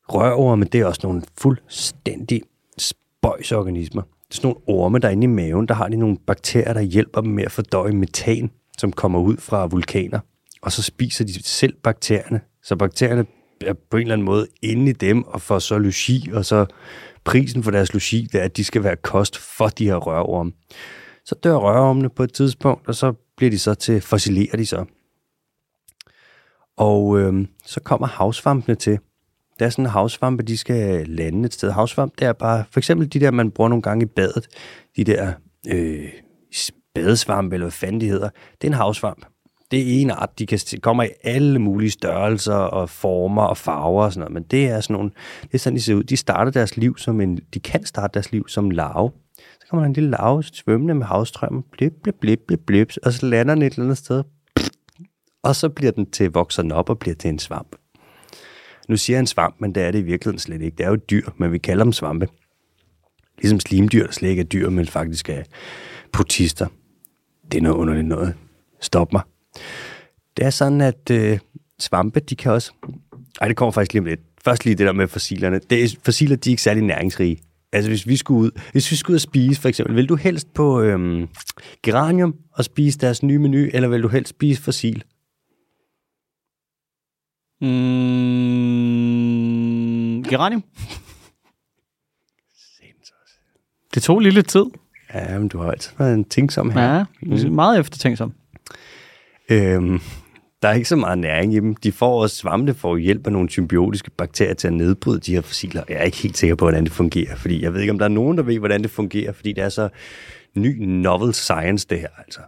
Rørorme, 0.09 0.65
det 0.65 0.81
er 0.81 0.87
også 0.87 1.01
nogle 1.05 1.23
fuldstændig 1.39 2.43
spøjsorganismer. 2.79 4.03
Det 4.33 4.39
er 4.39 4.41
sådan 4.41 4.49
nogle 4.67 4.81
orme, 4.81 4.99
der 4.99 5.09
er 5.09 5.13
inde 5.13 5.25
i 5.25 5.27
maven, 5.27 5.69
der 5.69 5.75
har 5.75 5.89
de 5.89 5.97
nogle 5.97 6.17
bakterier, 6.27 6.73
der 6.73 6.81
hjælper 6.81 7.21
dem 7.21 7.31
med 7.31 7.45
at 7.45 7.53
fordøje 7.53 7.93
metan, 7.93 8.51
som 8.79 8.93
kommer 8.93 9.21
ud 9.21 9.37
fra 9.37 9.67
vulkaner. 9.67 10.21
Og 10.63 10.73
så 10.73 10.83
spiser 10.83 11.25
de 11.25 11.43
selv 11.43 11.75
bakterierne. 11.83 12.41
Så 12.63 12.77
bakterierne 12.77 13.27
er 13.61 13.75
på 13.91 13.97
en 13.97 14.01
eller 14.01 14.15
anden 14.15 14.25
måde 14.25 14.47
inde 14.63 14.91
i 14.91 14.93
dem 14.93 15.23
og 15.23 15.41
får 15.41 15.59
så 15.59 15.79
logi, 15.79 16.31
og 16.33 16.45
så 16.45 16.67
prisen 17.25 17.63
for 17.63 17.71
deres 17.71 17.93
logi, 17.93 18.29
det 18.33 18.41
er, 18.41 18.45
at 18.45 18.57
de 18.57 18.65
skal 18.65 18.85
være 18.85 18.97
kost 18.97 19.39
for 19.39 19.69
de 19.69 19.85
her 19.85 19.97
rørorme. 19.97 20.53
Så 21.25 21.35
dør 21.35 21.55
rørormene 21.55 22.11
på 22.11 22.23
et 22.23 22.33
tidspunkt, 22.33 22.89
og 22.89 22.95
så 22.95 23.13
bliver 23.37 23.51
de 23.51 23.59
så 23.59 23.75
til, 23.75 24.01
fossilerer 24.01 24.57
de 24.57 24.67
så. 24.67 24.85
Og 26.77 27.21
øh, 27.21 27.47
så 27.65 27.81
kommer 27.81 28.07
havsvampene 28.07 28.75
til. 28.75 28.99
Der 29.59 29.67
er 29.67 29.71
sådan 29.71 29.85
en 29.85 29.91
havsvampe, 29.91 30.43
de 30.43 30.57
skal 30.57 31.09
lande 31.09 31.47
et 31.47 31.55
sted. 31.55 31.71
Havsvamp, 31.71 32.13
det 32.19 32.27
er 32.27 32.33
bare, 32.33 32.65
for 32.71 32.81
eksempel 32.81 33.13
de 33.13 33.21
der, 33.21 33.31
man 33.31 33.51
bruger 33.51 33.69
nogle 33.69 33.83
gange 33.83 34.03
i 34.03 34.09
badet, 34.17 34.49
de 34.97 35.05
der 35.05 35.33
øh, 35.69 36.09
badesvampe, 36.95 37.55
eller 37.55 37.65
hvad 37.65 37.73
fanden 37.73 38.01
de 38.01 38.09
hedder, 38.09 38.29
det 38.61 38.67
er 38.67 38.73
en 38.73 38.77
havsvamp. 38.77 39.27
Det 39.71 39.81
er 39.81 40.01
en 40.01 40.11
art, 40.11 40.39
de 40.39 40.47
kan 40.47 40.59
kommer 40.83 41.03
i 41.03 41.09
alle 41.25 41.59
mulige 41.59 41.91
størrelser 41.91 42.55
og 42.55 42.91
former 42.91 43.43
og 43.43 43.57
farver 43.57 44.05
og 44.05 44.13
sådan 44.13 44.21
noget, 44.21 44.33
men 44.33 44.43
det 44.43 44.69
er 44.69 44.81
sådan 44.81 44.95
nogle, 44.95 45.11
det 45.43 45.55
er 45.55 45.59
sådan, 45.59 45.77
de 45.77 45.83
ser 45.83 45.95
ud. 45.95 46.03
De 46.03 46.17
starter 46.17 46.51
deres 46.51 46.77
liv 46.77 46.99
som 46.99 47.21
en, 47.21 47.39
de 47.55 47.61
kan 47.61 47.87
starte 47.87 48.15
deres 48.15 48.33
liv 48.33 48.49
som 48.49 48.71
larve. 48.71 49.11
Så 49.37 49.67
kommer 49.71 49.83
der 49.83 49.87
en 49.87 49.93
lille 49.93 50.11
larve 50.11 50.43
svømmende 50.43 50.95
med 50.95 51.07
havstrømmen, 51.07 51.65
blip, 51.73 51.93
blip, 52.03 52.15
blip, 52.21 52.41
blip, 52.47 52.61
blip, 52.67 52.93
og 53.03 53.13
så 53.13 53.27
lander 53.27 53.55
den 53.55 53.63
et 53.63 53.73
eller 53.73 53.85
andet 53.85 53.99
sted, 53.99 54.23
og 55.43 55.57
så 55.57 55.69
bliver 55.69 55.93
den 55.93 56.11
til, 56.11 56.31
vokser 56.31 56.63
den 56.63 56.73
op 56.73 56.91
og 56.91 56.99
bliver 56.99 57.15
til 57.15 57.31
en 57.31 57.39
svamp. 57.39 57.77
Nu 58.93 58.97
siger 58.97 59.17
jeg 59.17 59.21
en 59.21 59.27
svamp, 59.27 59.57
men 59.59 59.75
det 59.75 59.83
er 59.83 59.91
det 59.91 59.99
i 59.99 60.03
virkeligheden 60.03 60.39
slet 60.39 60.63
ikke. 60.63 60.77
Det 60.77 60.85
er 60.85 60.89
jo 60.89 60.95
et 60.95 61.11
dyr, 61.11 61.29
men 61.37 61.53
vi 61.53 61.59
kalder 61.59 61.85
dem 61.85 61.93
svampe. 61.93 62.29
Ligesom 63.39 63.61
slimdyr, 63.61 64.07
der 64.07 64.13
slet 64.13 64.29
ikke 64.29 64.41
er 64.41 64.45
dyr, 64.45 64.71
men 64.71 64.87
faktisk 64.87 65.29
er 65.29 65.43
protister. 66.13 66.67
Det 67.53 67.59
er 67.59 67.63
noget 67.63 67.77
underligt 67.77 68.07
noget. 68.07 68.35
Stop 68.81 69.13
mig. 69.13 69.23
Det 70.37 70.45
er 70.45 70.51
sådan, 70.51 70.81
at 70.81 71.11
øh, 71.11 71.39
svampe, 71.79 72.21
de 72.21 72.37
kan 72.37 72.53
også... 72.53 72.73
Ej, 73.41 73.49
det 73.49 73.57
kommer 73.57 73.73
faktisk 73.73 73.93
lige 73.93 74.01
om 74.01 74.07
lidt. 74.07 74.21
Først 74.45 74.65
lige 74.65 74.75
det 74.75 74.87
der 74.87 74.93
med 74.93 75.09
fossilerne. 75.09 75.61
Det 75.71 75.85
er, 75.85 75.97
fossiler, 76.05 76.37
de 76.37 76.51
er 76.51 76.53
ikke 76.53 76.63
særlig 76.63 76.83
næringsrige. 76.83 77.39
Altså, 77.73 77.91
hvis 77.91 78.07
vi 78.07 78.17
skulle 78.17 78.41
ud, 78.41 78.51
hvis 78.73 78.91
vi 78.91 78.97
skulle 78.97 79.15
ud 79.15 79.17
og 79.17 79.21
spise, 79.21 79.61
for 79.61 79.69
eksempel, 79.69 79.97
vil 79.97 80.09
du 80.09 80.17
helst 80.17 80.55
på 80.55 80.81
øhm, 80.81 81.29
geranium 81.83 82.35
og 82.53 82.65
spise 82.65 82.99
deres 82.99 83.23
nye 83.23 83.39
menu, 83.39 83.69
eller 83.73 83.89
vil 83.89 84.03
du 84.03 84.09
helst 84.09 84.31
spise 84.31 84.63
fossil? 84.63 85.05
Mm, 87.63 87.69
geranium. 90.25 90.65
Det 93.95 94.03
tog 94.03 94.21
lige 94.21 94.33
lidt 94.33 94.49
tid. 94.49 94.65
Ja, 95.15 95.39
men 95.39 95.49
du 95.49 95.59
har 95.59 95.71
altid 95.71 95.93
været 95.99 96.15
en 96.15 96.25
tænksom 96.25 96.71
her. 96.71 96.95
Ja, 96.95 97.05
mm. 97.23 97.53
meget 97.53 97.81
eftertænksom. 97.81 98.33
Øhm, 99.51 100.01
der 100.63 100.69
er 100.69 100.73
ikke 100.73 100.89
så 100.89 100.97
meget 100.97 101.19
næring 101.19 101.55
i 101.55 101.61
dem. 101.61 101.75
De 101.75 101.93
får 101.93 102.23
også 102.23 102.37
svampe 102.37 102.75
for 102.75 102.97
hjælp 102.97 103.27
af 103.27 103.33
nogle 103.33 103.51
symbiotiske 103.51 104.11
bakterier 104.11 104.55
til 104.55 104.67
at 104.67 104.73
nedbryde 104.73 105.21
de 105.21 105.35
her 105.35 105.41
fossiler. 105.41 105.83
Jeg 105.89 105.97
er 105.97 106.03
ikke 106.03 106.17
helt 106.17 106.39
sikker 106.39 106.57
på, 106.57 106.65
hvordan 106.65 106.85
det 106.85 106.93
fungerer, 106.93 107.37
fordi 107.37 107.63
jeg 107.63 107.75
ved 107.75 107.81
ikke, 107.81 107.93
om 107.93 107.99
der 107.99 108.05
er 108.05 108.11
nogen, 108.11 108.37
der 108.37 108.43
ved, 108.43 108.59
hvordan 108.59 108.83
det 108.83 108.91
fungerer, 108.91 109.33
fordi 109.33 109.53
det 109.53 109.65
er 109.65 109.69
så 109.69 109.89
ny 110.55 110.85
novel 110.85 111.35
science, 111.35 111.87
det 111.91 112.01
her 112.01 112.09
altså. 112.19 112.41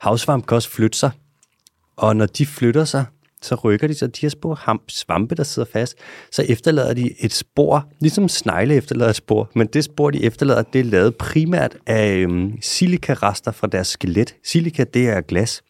Havsvamp 0.00 0.46
kan 0.46 0.54
også 0.54 0.70
flytte 0.70 0.98
sig, 0.98 1.10
og 1.96 2.16
når 2.16 2.26
de 2.26 2.46
flytter 2.46 2.84
sig, 2.84 3.04
så 3.42 3.54
rykker 3.54 3.86
de 3.86 3.94
sig, 3.94 4.16
de 4.16 4.20
her 4.20 4.28
spor 4.28 4.80
svampe, 4.88 5.34
der 5.34 5.42
sidder 5.42 5.68
fast, 5.72 5.96
så 6.32 6.42
efterlader 6.42 6.94
de 6.94 7.24
et 7.24 7.32
spor, 7.32 7.88
ligesom 8.00 8.28
snegle 8.28 8.74
efterlader 8.74 9.10
et 9.10 9.16
spor, 9.16 9.50
men 9.54 9.66
det 9.66 9.84
spor, 9.84 10.10
de 10.10 10.24
efterlader, 10.24 10.62
det 10.62 10.78
er 10.78 10.84
lavet 10.84 11.16
primært 11.16 11.76
af 11.86 12.16
øhm, 12.16 12.52
silikarester 12.60 13.52
fra 13.52 13.66
deres 13.66 13.86
skelet. 13.86 14.34
Silika, 14.44 14.84
det 14.94 15.08
er 15.08 15.20
glas. 15.20 15.62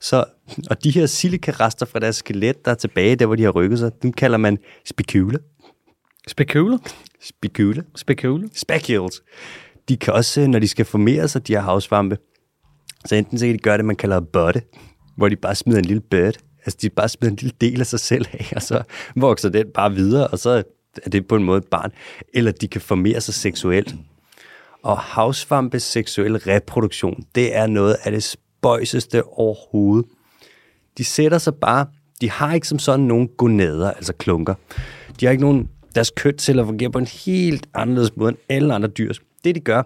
Så, 0.00 0.24
og 0.70 0.84
de 0.84 0.90
her 0.90 1.06
silikarester 1.06 1.86
fra 1.86 1.98
deres 1.98 2.16
skelet, 2.16 2.64
der 2.64 2.70
er 2.70 2.74
tilbage, 2.74 3.16
der 3.16 3.26
hvor 3.26 3.36
de 3.36 3.42
har 3.42 3.50
rykket 3.50 3.78
sig, 3.78 4.02
dem 4.02 4.12
kalder 4.12 4.38
man 4.38 4.58
spicule. 4.84 5.38
Spicule? 6.28 6.78
Spicule. 7.20 7.84
Spicule. 7.96 8.48
Specules. 8.54 9.22
De 9.88 9.96
kan 9.96 10.12
også, 10.12 10.46
når 10.46 10.58
de 10.58 10.68
skal 10.68 10.84
formere 10.84 11.28
sig, 11.28 11.46
de 11.46 11.52
her 11.52 11.60
havsvampe, 11.60 12.18
så 13.04 13.14
enten 13.14 13.38
så 13.38 13.46
kan 13.46 13.54
de 13.54 13.58
gøre 13.58 13.76
det, 13.76 13.84
man 13.84 13.96
kalder 13.96 14.20
botte, 14.20 14.62
hvor 15.16 15.28
de 15.28 15.36
bare 15.36 15.54
smider 15.54 15.78
en 15.78 15.84
lille 15.84 16.00
bird 16.00 16.34
Altså, 16.66 16.78
de 16.82 16.90
bare 16.90 17.08
smider 17.08 17.30
en 17.30 17.38
lille 17.40 17.54
del 17.60 17.80
af 17.80 17.86
sig 17.86 18.00
selv 18.00 18.26
af, 18.32 18.52
og 18.56 18.62
så 18.62 18.82
vokser 19.16 19.48
den 19.48 19.66
bare 19.74 19.94
videre, 19.94 20.26
og 20.26 20.38
så 20.38 20.62
er 21.04 21.10
det 21.10 21.26
på 21.26 21.36
en 21.36 21.44
måde 21.44 21.58
et 21.58 21.66
barn. 21.66 21.92
Eller 22.34 22.52
de 22.52 22.68
kan 22.68 22.80
formere 22.80 23.20
sig 23.20 23.34
seksuelt. 23.34 23.94
Og 24.82 24.98
havsvampes 24.98 25.82
seksuelle 25.82 26.38
reproduktion, 26.38 27.24
det 27.34 27.56
er 27.56 27.66
noget 27.66 27.96
af 28.04 28.12
det 28.12 28.22
spøjseste 28.22 29.24
overhovedet. 29.24 30.10
De 30.98 31.04
sætter 31.04 31.38
sig 31.38 31.54
bare, 31.54 31.86
de 32.20 32.30
har 32.30 32.54
ikke 32.54 32.68
som 32.68 32.78
sådan 32.78 33.06
nogen 33.06 33.28
gonader, 33.28 33.90
altså 33.90 34.12
klunker. 34.12 34.54
De 35.20 35.26
har 35.26 35.30
ikke 35.30 35.42
nogen, 35.42 35.68
deres 35.94 36.12
kønsceller 36.16 36.64
fungerer 36.64 36.90
på 36.90 36.98
en 36.98 37.06
helt 37.06 37.66
anderledes 37.74 38.16
måde 38.16 38.28
end 38.28 38.38
alle 38.48 38.74
andre 38.74 38.88
dyr. 38.88 39.12
Det 39.44 39.54
de 39.54 39.60
gør, 39.60 39.82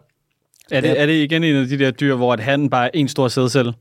er 0.70 0.80
det, 0.80 1.00
er 1.00 1.06
det 1.06 1.12
igen 1.12 1.44
en 1.44 1.56
af 1.56 1.66
de 1.66 1.78
der 1.78 1.90
dyr, 1.90 2.14
hvor 2.14 2.32
at 2.32 2.40
han 2.40 2.70
bare 2.70 2.86
er 2.86 2.90
en 2.94 3.08
stor 3.08 3.28
sædcelle? 3.28 3.72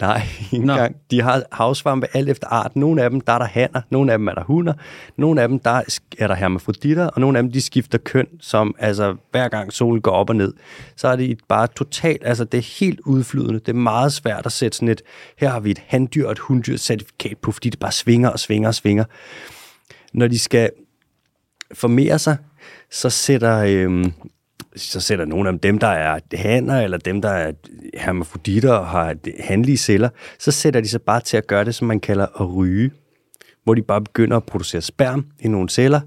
Nej, 0.00 0.22
ikke 0.52 0.56
engang. 0.56 0.96
De 1.10 1.22
har 1.22 1.42
havsvampe 1.52 2.06
alt 2.14 2.28
efter 2.28 2.46
art. 2.48 2.76
Nogle 2.76 3.02
af 3.02 3.10
dem, 3.10 3.20
der 3.20 3.32
er 3.32 3.38
der 3.38 3.46
hanner, 3.46 3.80
nogle 3.90 4.12
af 4.12 4.18
dem 4.18 4.28
er 4.28 4.34
der 4.34 4.44
hunder, 4.44 4.72
nogle 5.16 5.42
af 5.42 5.48
dem, 5.48 5.58
der 5.58 5.82
er 6.18 6.26
der 6.26 6.34
hermafroditter, 6.34 7.06
og 7.06 7.20
nogle 7.20 7.38
af 7.38 7.42
dem, 7.42 7.52
de 7.52 7.60
skifter 7.60 7.98
køn, 7.98 8.26
som 8.40 8.74
altså 8.78 9.16
hver 9.30 9.48
gang 9.48 9.72
solen 9.72 10.02
går 10.02 10.10
op 10.10 10.30
og 10.30 10.36
ned, 10.36 10.54
så 10.96 11.08
er 11.08 11.16
det 11.16 11.38
bare 11.48 11.66
totalt, 11.66 12.22
altså 12.24 12.44
det 12.44 12.58
er 12.58 12.78
helt 12.80 13.00
udflydende. 13.00 13.58
Det 13.58 13.68
er 13.68 13.72
meget 13.72 14.12
svært 14.12 14.46
at 14.46 14.52
sætte 14.52 14.76
sådan 14.76 14.88
et, 14.88 15.02
her 15.38 15.48
har 15.48 15.60
vi 15.60 15.70
et 15.70 15.82
handdyr 15.86 16.26
og 16.26 16.32
et 16.32 16.38
hunddyr 16.38 16.76
certifikat 16.76 17.38
på, 17.38 17.52
fordi 17.52 17.70
det 17.70 17.78
bare 17.78 17.92
svinger 17.92 18.28
og 18.28 18.38
svinger 18.38 18.68
og 18.68 18.74
svinger. 18.74 19.04
Når 20.12 20.28
de 20.28 20.38
skal 20.38 20.70
formere 21.74 22.18
sig, 22.18 22.36
så 22.90 23.10
sætter, 23.10 23.58
øhm, 23.58 24.12
så 24.76 25.00
sætter 25.00 25.24
nogle 25.24 25.48
af 25.48 25.58
dem, 25.58 25.78
der 25.78 25.86
er 25.86 26.20
hanner, 26.34 26.80
eller 26.80 26.98
dem, 26.98 27.22
der 27.22 27.28
er 27.28 27.52
hermafroditter 27.94 28.72
og 28.72 28.86
har 28.86 29.14
handlige 29.40 29.76
celler, 29.76 30.08
så 30.38 30.50
sætter 30.50 30.80
de 30.80 30.88
sig 30.88 31.02
bare 31.02 31.20
til 31.20 31.36
at 31.36 31.46
gøre 31.46 31.64
det, 31.64 31.74
som 31.74 31.88
man 31.88 32.00
kalder 32.00 32.26
at 32.40 32.54
ryge, 32.54 32.90
hvor 33.64 33.74
de 33.74 33.82
bare 33.82 34.00
begynder 34.00 34.36
at 34.36 34.44
producere 34.44 34.82
sperm 34.82 35.26
i 35.40 35.48
nogle 35.48 35.68
celler, 35.68 36.00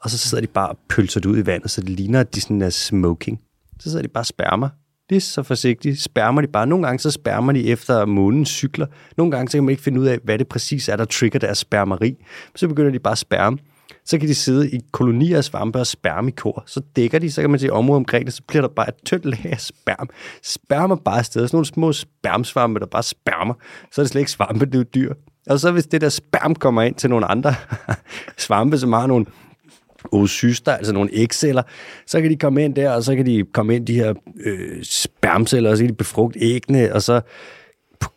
og 0.00 0.10
så 0.10 0.18
sidder 0.18 0.40
de 0.40 0.46
bare 0.46 0.68
og 0.68 0.78
pølser 0.88 1.20
det 1.20 1.28
ud 1.28 1.38
i 1.38 1.46
vandet, 1.46 1.70
så 1.70 1.80
det 1.80 1.90
ligner, 1.90 2.20
at 2.20 2.34
de 2.34 2.40
sådan 2.40 2.62
er 2.62 2.70
smoking. 2.70 3.40
Så 3.80 3.90
sidder 3.90 4.02
de 4.02 4.08
bare 4.08 4.22
og 4.22 4.26
spermer. 4.26 4.68
Det 5.10 5.16
er 5.16 5.20
så 5.20 5.42
forsigtigt. 5.42 6.02
Spermer 6.02 6.40
de 6.40 6.46
bare. 6.46 6.66
Nogle 6.66 6.86
gange 6.86 6.98
så 6.98 7.10
spermer 7.10 7.52
de 7.52 7.68
efter 7.68 8.04
månens 8.06 8.48
cykler. 8.48 8.86
Nogle 9.16 9.32
gange 9.32 9.50
så 9.50 9.56
kan 9.56 9.64
man 9.64 9.70
ikke 9.70 9.82
finde 9.82 10.00
ud 10.00 10.06
af, 10.06 10.18
hvad 10.24 10.38
det 10.38 10.48
præcis 10.48 10.88
er, 10.88 10.96
der 10.96 11.04
trigger 11.04 11.38
deres 11.38 11.58
spermeri. 11.58 12.16
Så 12.56 12.68
begynder 12.68 12.90
de 12.90 12.98
bare 12.98 13.12
at 13.12 13.18
sperme. 13.18 13.58
Så 14.04 14.18
kan 14.18 14.28
de 14.28 14.34
sidde 14.34 14.70
i 14.70 14.80
kolonier 14.92 15.36
af 15.36 15.44
svampe 15.44 15.78
og 15.78 15.86
spermikor. 15.86 16.64
Så 16.66 16.80
dækker 16.96 17.18
de, 17.18 17.30
så 17.30 17.40
kan 17.40 17.50
man 17.50 17.60
se 17.60 17.72
området 17.72 17.96
omkring 17.96 18.26
det, 18.26 18.34
så 18.34 18.42
bliver 18.48 18.62
der 18.62 18.68
bare 18.68 18.88
et 18.88 18.94
tyndt 19.04 19.24
lag 19.24 19.46
af 19.52 19.60
sperm. 19.60 20.08
Spermer 20.42 20.96
bare 20.96 21.18
afsted. 21.18 21.48
Sådan 21.48 21.56
nogle 21.56 21.66
små 21.66 21.92
spermsvampe, 21.92 22.80
der 22.80 22.86
bare 22.86 23.02
spermer. 23.02 23.54
Så 23.92 24.00
er 24.00 24.02
det 24.02 24.10
slet 24.10 24.20
ikke 24.20 24.30
svampe, 24.30 24.66
det 24.66 24.74
er 24.74 24.78
jo 24.78 24.84
dyr. 24.94 25.14
Og 25.46 25.60
så 25.60 25.72
hvis 25.72 25.86
det 25.86 26.00
der 26.00 26.08
sperm 26.08 26.54
kommer 26.54 26.82
ind 26.82 26.94
til 26.94 27.10
nogle 27.10 27.26
andre 27.26 27.54
svampe, 28.38 28.78
som 28.78 28.92
har 28.92 29.06
nogle 29.06 29.26
oocyster, 30.12 30.72
altså 30.72 30.92
nogle 30.92 31.10
ægceller, 31.12 31.62
så 32.06 32.20
kan 32.20 32.30
de 32.30 32.36
komme 32.36 32.64
ind 32.64 32.74
der, 32.74 32.90
og 32.90 33.02
så 33.02 33.16
kan 33.16 33.26
de 33.26 33.44
komme 33.52 33.76
ind 33.76 33.86
de 33.86 33.94
her 33.94 34.14
øh, 34.44 34.82
spermceller, 34.82 35.70
og 35.70 35.76
så 35.76 35.82
kan 35.82 35.90
de 35.90 35.96
befrugte 35.96 36.38
æggene, 36.40 36.94
og 36.94 37.02
så 37.02 37.20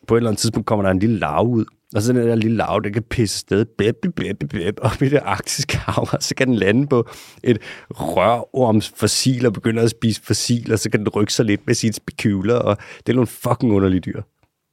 på 0.08 0.16
et 0.16 0.20
eller 0.20 0.30
andet 0.30 0.40
tidspunkt 0.40 0.66
kommer 0.66 0.84
der 0.84 0.92
en 0.92 1.00
lille 1.00 1.20
larve 1.20 1.48
ud, 1.48 1.66
og 1.96 2.02
så 2.02 2.14
den 2.14 2.28
der 2.28 2.36
lille 2.36 2.58
larve, 2.58 2.82
der 2.82 2.90
kan 2.90 3.04
pisse 3.04 3.40
sted 3.40 3.66
bæb, 3.66 3.96
bæb, 4.16 4.44
bæb, 4.52 4.78
op 4.82 5.02
i 5.02 5.10
det 5.10 5.20
arktiske 5.24 5.78
hav, 5.78 6.08
og 6.12 6.24
så 6.24 6.36
kan 6.36 6.48
den 6.48 6.56
lande 6.56 6.88
på 6.88 7.10
et 7.44 7.58
rørorms 7.90 8.94
fossil 8.96 9.46
og 9.46 9.54
begynde 9.54 9.82
at 9.82 9.90
spise 9.90 10.22
fossil, 10.22 10.74
og 10.74 10.80
så 10.80 10.90
kan 10.90 11.00
den 11.00 11.10
rykke 11.10 11.34
sig 11.34 11.46
lidt 11.46 11.68
med 11.68 11.76
sine 11.76 11.94
spekuler, 11.94 12.56
og 12.56 12.78
det 12.98 13.10
er 13.10 13.16
nogle 13.16 13.28
fucking 13.28 13.74
underlige 13.74 14.02
dyr. 14.02 14.22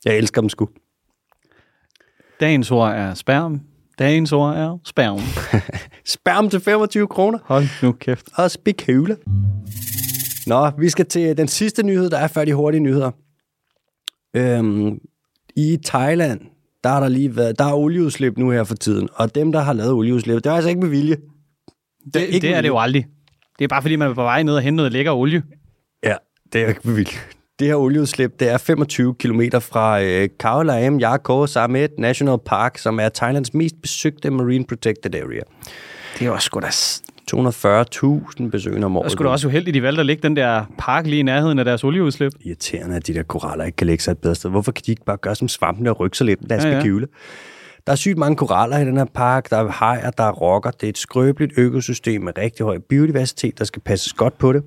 Jeg 0.05 0.17
elsker 0.17 0.41
dem 0.41 0.49
sgu. 0.49 0.69
Dagens 2.41 2.71
ord 2.71 2.93
er 2.93 3.15
sperm. 3.15 3.61
Dagens 3.99 4.33
ord 4.33 4.55
er 4.55 4.79
sperm. 4.85 5.21
sperm 6.17 6.51
til 6.51 6.61
25 6.61 7.09
kroner. 7.09 7.39
Hold 7.45 7.65
nu 7.83 7.93
kæft. 7.93 8.29
Og 8.35 8.51
spekuler. 8.51 9.17
Nå, 10.47 10.71
vi 10.79 10.89
skal 10.89 11.07
til 11.07 11.37
den 11.37 11.49
sidste 11.49 11.83
nyhed, 11.83 12.11
der 12.11 12.19
er 12.19 12.29
før 12.29 12.45
de 12.45 12.55
hurtige 12.55 12.81
nyheder. 12.81 13.11
Øhm, 14.37 14.99
I 15.57 15.79
Thailand, 15.85 16.41
der 16.85 16.91
har 16.91 17.01
der 17.01 17.09
lige 17.09 17.37
været, 17.37 17.59
der 17.59 17.65
er 17.65 17.75
olieudslip 17.75 18.39
nu 18.39 18.51
her 18.51 18.65
for 18.65 18.75
tiden, 18.75 19.09
og 19.15 19.35
dem, 19.35 19.53
der 19.53 19.61
har 19.61 19.73
lavet 19.73 19.93
olieudslip, 19.93 20.37
det 20.37 20.47
er 20.47 20.53
altså 20.53 20.69
ikke 20.69 20.81
med 20.81 20.89
vilje. 20.89 21.17
Det, 22.05 22.15
det, 22.15 22.21
ikke 22.21 22.47
det 22.47 22.57
er 22.57 22.61
det 22.61 22.69
jo 22.69 22.79
aldrig. 22.79 23.07
Det 23.59 23.65
er 23.65 23.69
bare 23.69 23.83
fordi, 23.83 23.97
man 23.97 24.11
er 24.11 24.15
på 24.15 24.23
vej 24.23 24.43
ned 24.43 24.55
og 24.55 24.63
hente 24.63 24.77
noget 24.77 24.93
lækker 24.93 25.13
olie. 25.13 25.43
Ja, 26.05 26.15
det 26.53 26.63
er 26.63 26.69
ikke 26.69 26.81
med 26.85 26.95
vilje. 26.95 27.19
Det 27.59 27.67
her 27.67 27.75
olieudslip, 27.75 28.41
det 28.41 28.49
er 28.49 28.59
25 28.59 29.15
km 29.15 29.41
fra 29.61 30.03
øh, 30.03 30.29
Khao 30.39 30.63
Laem 30.63 31.01
Yakor 31.01 31.47
Samet 31.47 31.91
National 31.99 32.39
Park, 32.47 32.79
som 32.79 33.01
er 33.01 33.09
Thailands 33.09 33.55
mest 33.55 33.75
besøgte 33.83 34.31
Marine 34.31 34.65
Protected 34.65 35.15
Area. 35.15 35.41
Det 36.19 36.27
er 36.27 36.31
også 36.31 36.47
sgu 36.47 36.61
da 36.61 36.71
240.000 37.35 38.51
besøgende 38.51 38.85
om 38.85 38.97
året. 38.97 39.05
Og 39.05 39.11
skulle 39.11 39.29
da 39.29 39.33
også 39.33 39.49
uheldigt, 39.49 39.75
de 39.75 39.83
valgte 39.83 40.01
at 40.01 40.07
lægge 40.07 40.23
den 40.23 40.37
der 40.37 40.65
park 40.79 41.07
lige 41.07 41.21
i 41.21 41.23
nærheden 41.23 41.59
af 41.59 41.65
deres 41.65 41.85
olieudslip. 41.85 42.33
Irriterende, 42.41 42.97
at 42.97 43.07
de 43.07 43.15
der 43.15 43.23
koraller 43.23 43.65
ikke 43.65 43.77
kan 43.77 43.87
lægge 43.87 44.03
sig 44.03 44.13
et 44.13 44.19
bedre 44.19 44.35
sted. 44.35 44.51
Hvorfor 44.51 44.73
kan 44.73 44.83
de 44.87 44.91
ikke 44.91 45.05
bare 45.05 45.17
gøre 45.17 45.35
som 45.35 45.49
svampene 45.49 45.91
og 45.91 46.01
rykke 46.01 46.17
sig 46.17 46.27
lidt 46.27 46.41
med 46.41 46.49
deres 46.49 46.65
ja, 46.65 46.71
ja. 46.71 47.07
Der 47.87 47.93
er 47.93 47.97
sygt 47.97 48.19
mange 48.19 48.37
koraller 48.37 48.79
i 48.79 48.85
den 48.85 48.97
her 48.97 49.05
park. 49.05 49.51
Der 49.51 49.57
er 49.57 49.69
hajer, 49.69 50.11
der 50.11 50.25
er 50.25 50.33
rokker. 50.33 50.71
Det 50.71 50.83
er 50.83 50.89
et 50.89 50.99
skrøbeligt 50.99 51.53
økosystem 51.57 52.23
med 52.23 52.39
rigtig 52.39 52.67
høj 52.67 52.79
biodiversitet, 52.89 53.59
der 53.59 53.65
skal 53.65 53.83
passes 53.83 54.13
godt 54.13 54.39
på 54.39 54.53
det. 54.53 54.63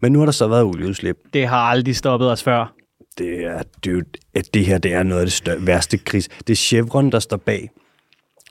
Men 0.00 0.12
nu 0.12 0.18
har 0.18 0.26
der 0.26 0.32
så 0.32 0.48
været 0.48 0.62
olieudslip. 0.62 1.16
Det 1.32 1.46
har 1.46 1.58
aldrig 1.58 1.96
stoppet 1.96 2.30
os 2.30 2.42
før. 2.42 2.74
Det 3.18 3.44
er, 3.44 3.62
dude, 3.84 4.04
at 4.34 4.54
det 4.54 4.66
her 4.66 4.78
det 4.78 4.92
er 4.92 5.02
noget 5.02 5.20
af 5.20 5.26
det 5.26 5.32
større, 5.32 5.66
værste 5.66 5.98
kris. 5.98 6.28
Det 6.28 6.50
er 6.50 6.56
Chevron, 6.56 7.12
der 7.12 7.18
står 7.18 7.36
bag. 7.36 7.70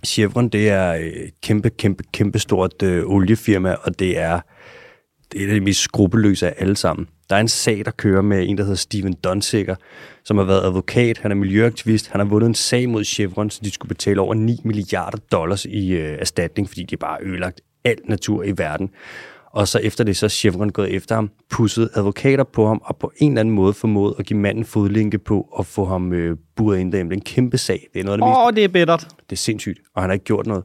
Chevron, 0.06 0.50
det 0.50 0.70
er 0.70 0.94
øh, 0.94 1.02
et 1.02 1.42
kæmpe, 1.42 1.70
kæmpe, 1.70 2.04
kæmpe 2.14 2.40
stort 2.40 2.84
øh, 2.84 3.04
oliefirma, 3.06 3.74
og 3.74 4.00
det 4.00 4.20
er, 4.20 4.40
det 5.32 5.42
er 5.42 5.46
et 5.46 5.50
af 5.50 5.56
de 5.56 5.62
mest 5.62 5.80
skrupelløse 5.80 6.48
af 6.48 6.54
alle 6.58 6.76
sammen. 6.76 7.08
Der 7.30 7.36
er 7.36 7.40
en 7.42 7.48
sag, 7.48 7.82
der 7.86 7.92
kører 7.92 8.22
med 8.22 8.50
en, 8.50 8.58
der 8.58 8.64
hedder 8.64 8.78
Steven 8.78 9.14
Donsiger, 9.14 9.76
som 10.24 10.38
har 10.38 10.44
været 10.46 10.64
advokat. 10.64 11.18
Han 11.18 11.32
er 11.32 11.36
miljøaktivist. 11.36 12.10
Han 12.10 12.20
har 12.20 12.26
vundet 12.26 12.48
en 12.48 12.56
sag 12.56 12.90
mod 12.90 13.04
Chevron, 13.04 13.50
så 13.50 13.60
de 13.64 13.72
skulle 13.72 13.90
betale 13.90 14.22
over 14.22 14.34
9 14.34 14.62
milliarder 14.64 15.18
dollars 15.32 15.66
i 15.66 15.92
øh, 15.92 16.18
erstatning, 16.20 16.68
fordi 16.68 16.84
de 16.84 16.98
bare 16.98 17.18
ødelagt 17.22 17.62
al 17.86 17.98
natur 18.06 18.44
i 18.44 18.54
verden. 18.58 18.90
Og 19.54 19.68
så 19.68 19.80
efter 19.80 20.04
det, 20.04 20.18
så 20.18 20.26
er 20.26 20.30
Chevron 20.30 20.70
gået 20.70 20.96
efter 20.96 21.16
ham, 21.16 21.30
pusset 21.50 21.90
advokater 21.94 22.44
på 22.44 22.68
ham, 22.68 22.82
og 22.86 22.98
på 22.98 23.12
en 23.18 23.32
eller 23.32 23.40
anden 23.40 23.56
måde 23.56 23.74
formået 23.74 24.16
at 24.20 24.26
give 24.26 24.40
manden 24.40 24.66
fodlænke 24.66 25.20
på 25.20 25.48
og 25.52 25.66
få 25.66 25.86
ham 25.86 26.14
øh, 26.14 26.38
buret 26.56 26.80
ind 26.80 26.92
derhjemme. 26.92 27.10
Det 27.10 27.16
er 27.16 27.20
en 27.20 27.26
kæmpe 27.26 27.58
sag. 27.58 27.88
Det 27.94 28.00
er 28.00 28.04
noget 28.04 28.22
af 28.22 28.22
det 28.22 28.30
mest... 28.30 28.38
Åh, 28.48 28.56
det 28.56 28.64
er 28.64 28.68
bittert. 28.68 29.08
Det 29.34 29.38
er 29.38 29.42
sindssygt, 29.42 29.80
og 29.96 30.02
han 30.02 30.10
har 30.10 30.14
ikke 30.14 30.26
gjort 30.26 30.48
noget. 30.48 30.64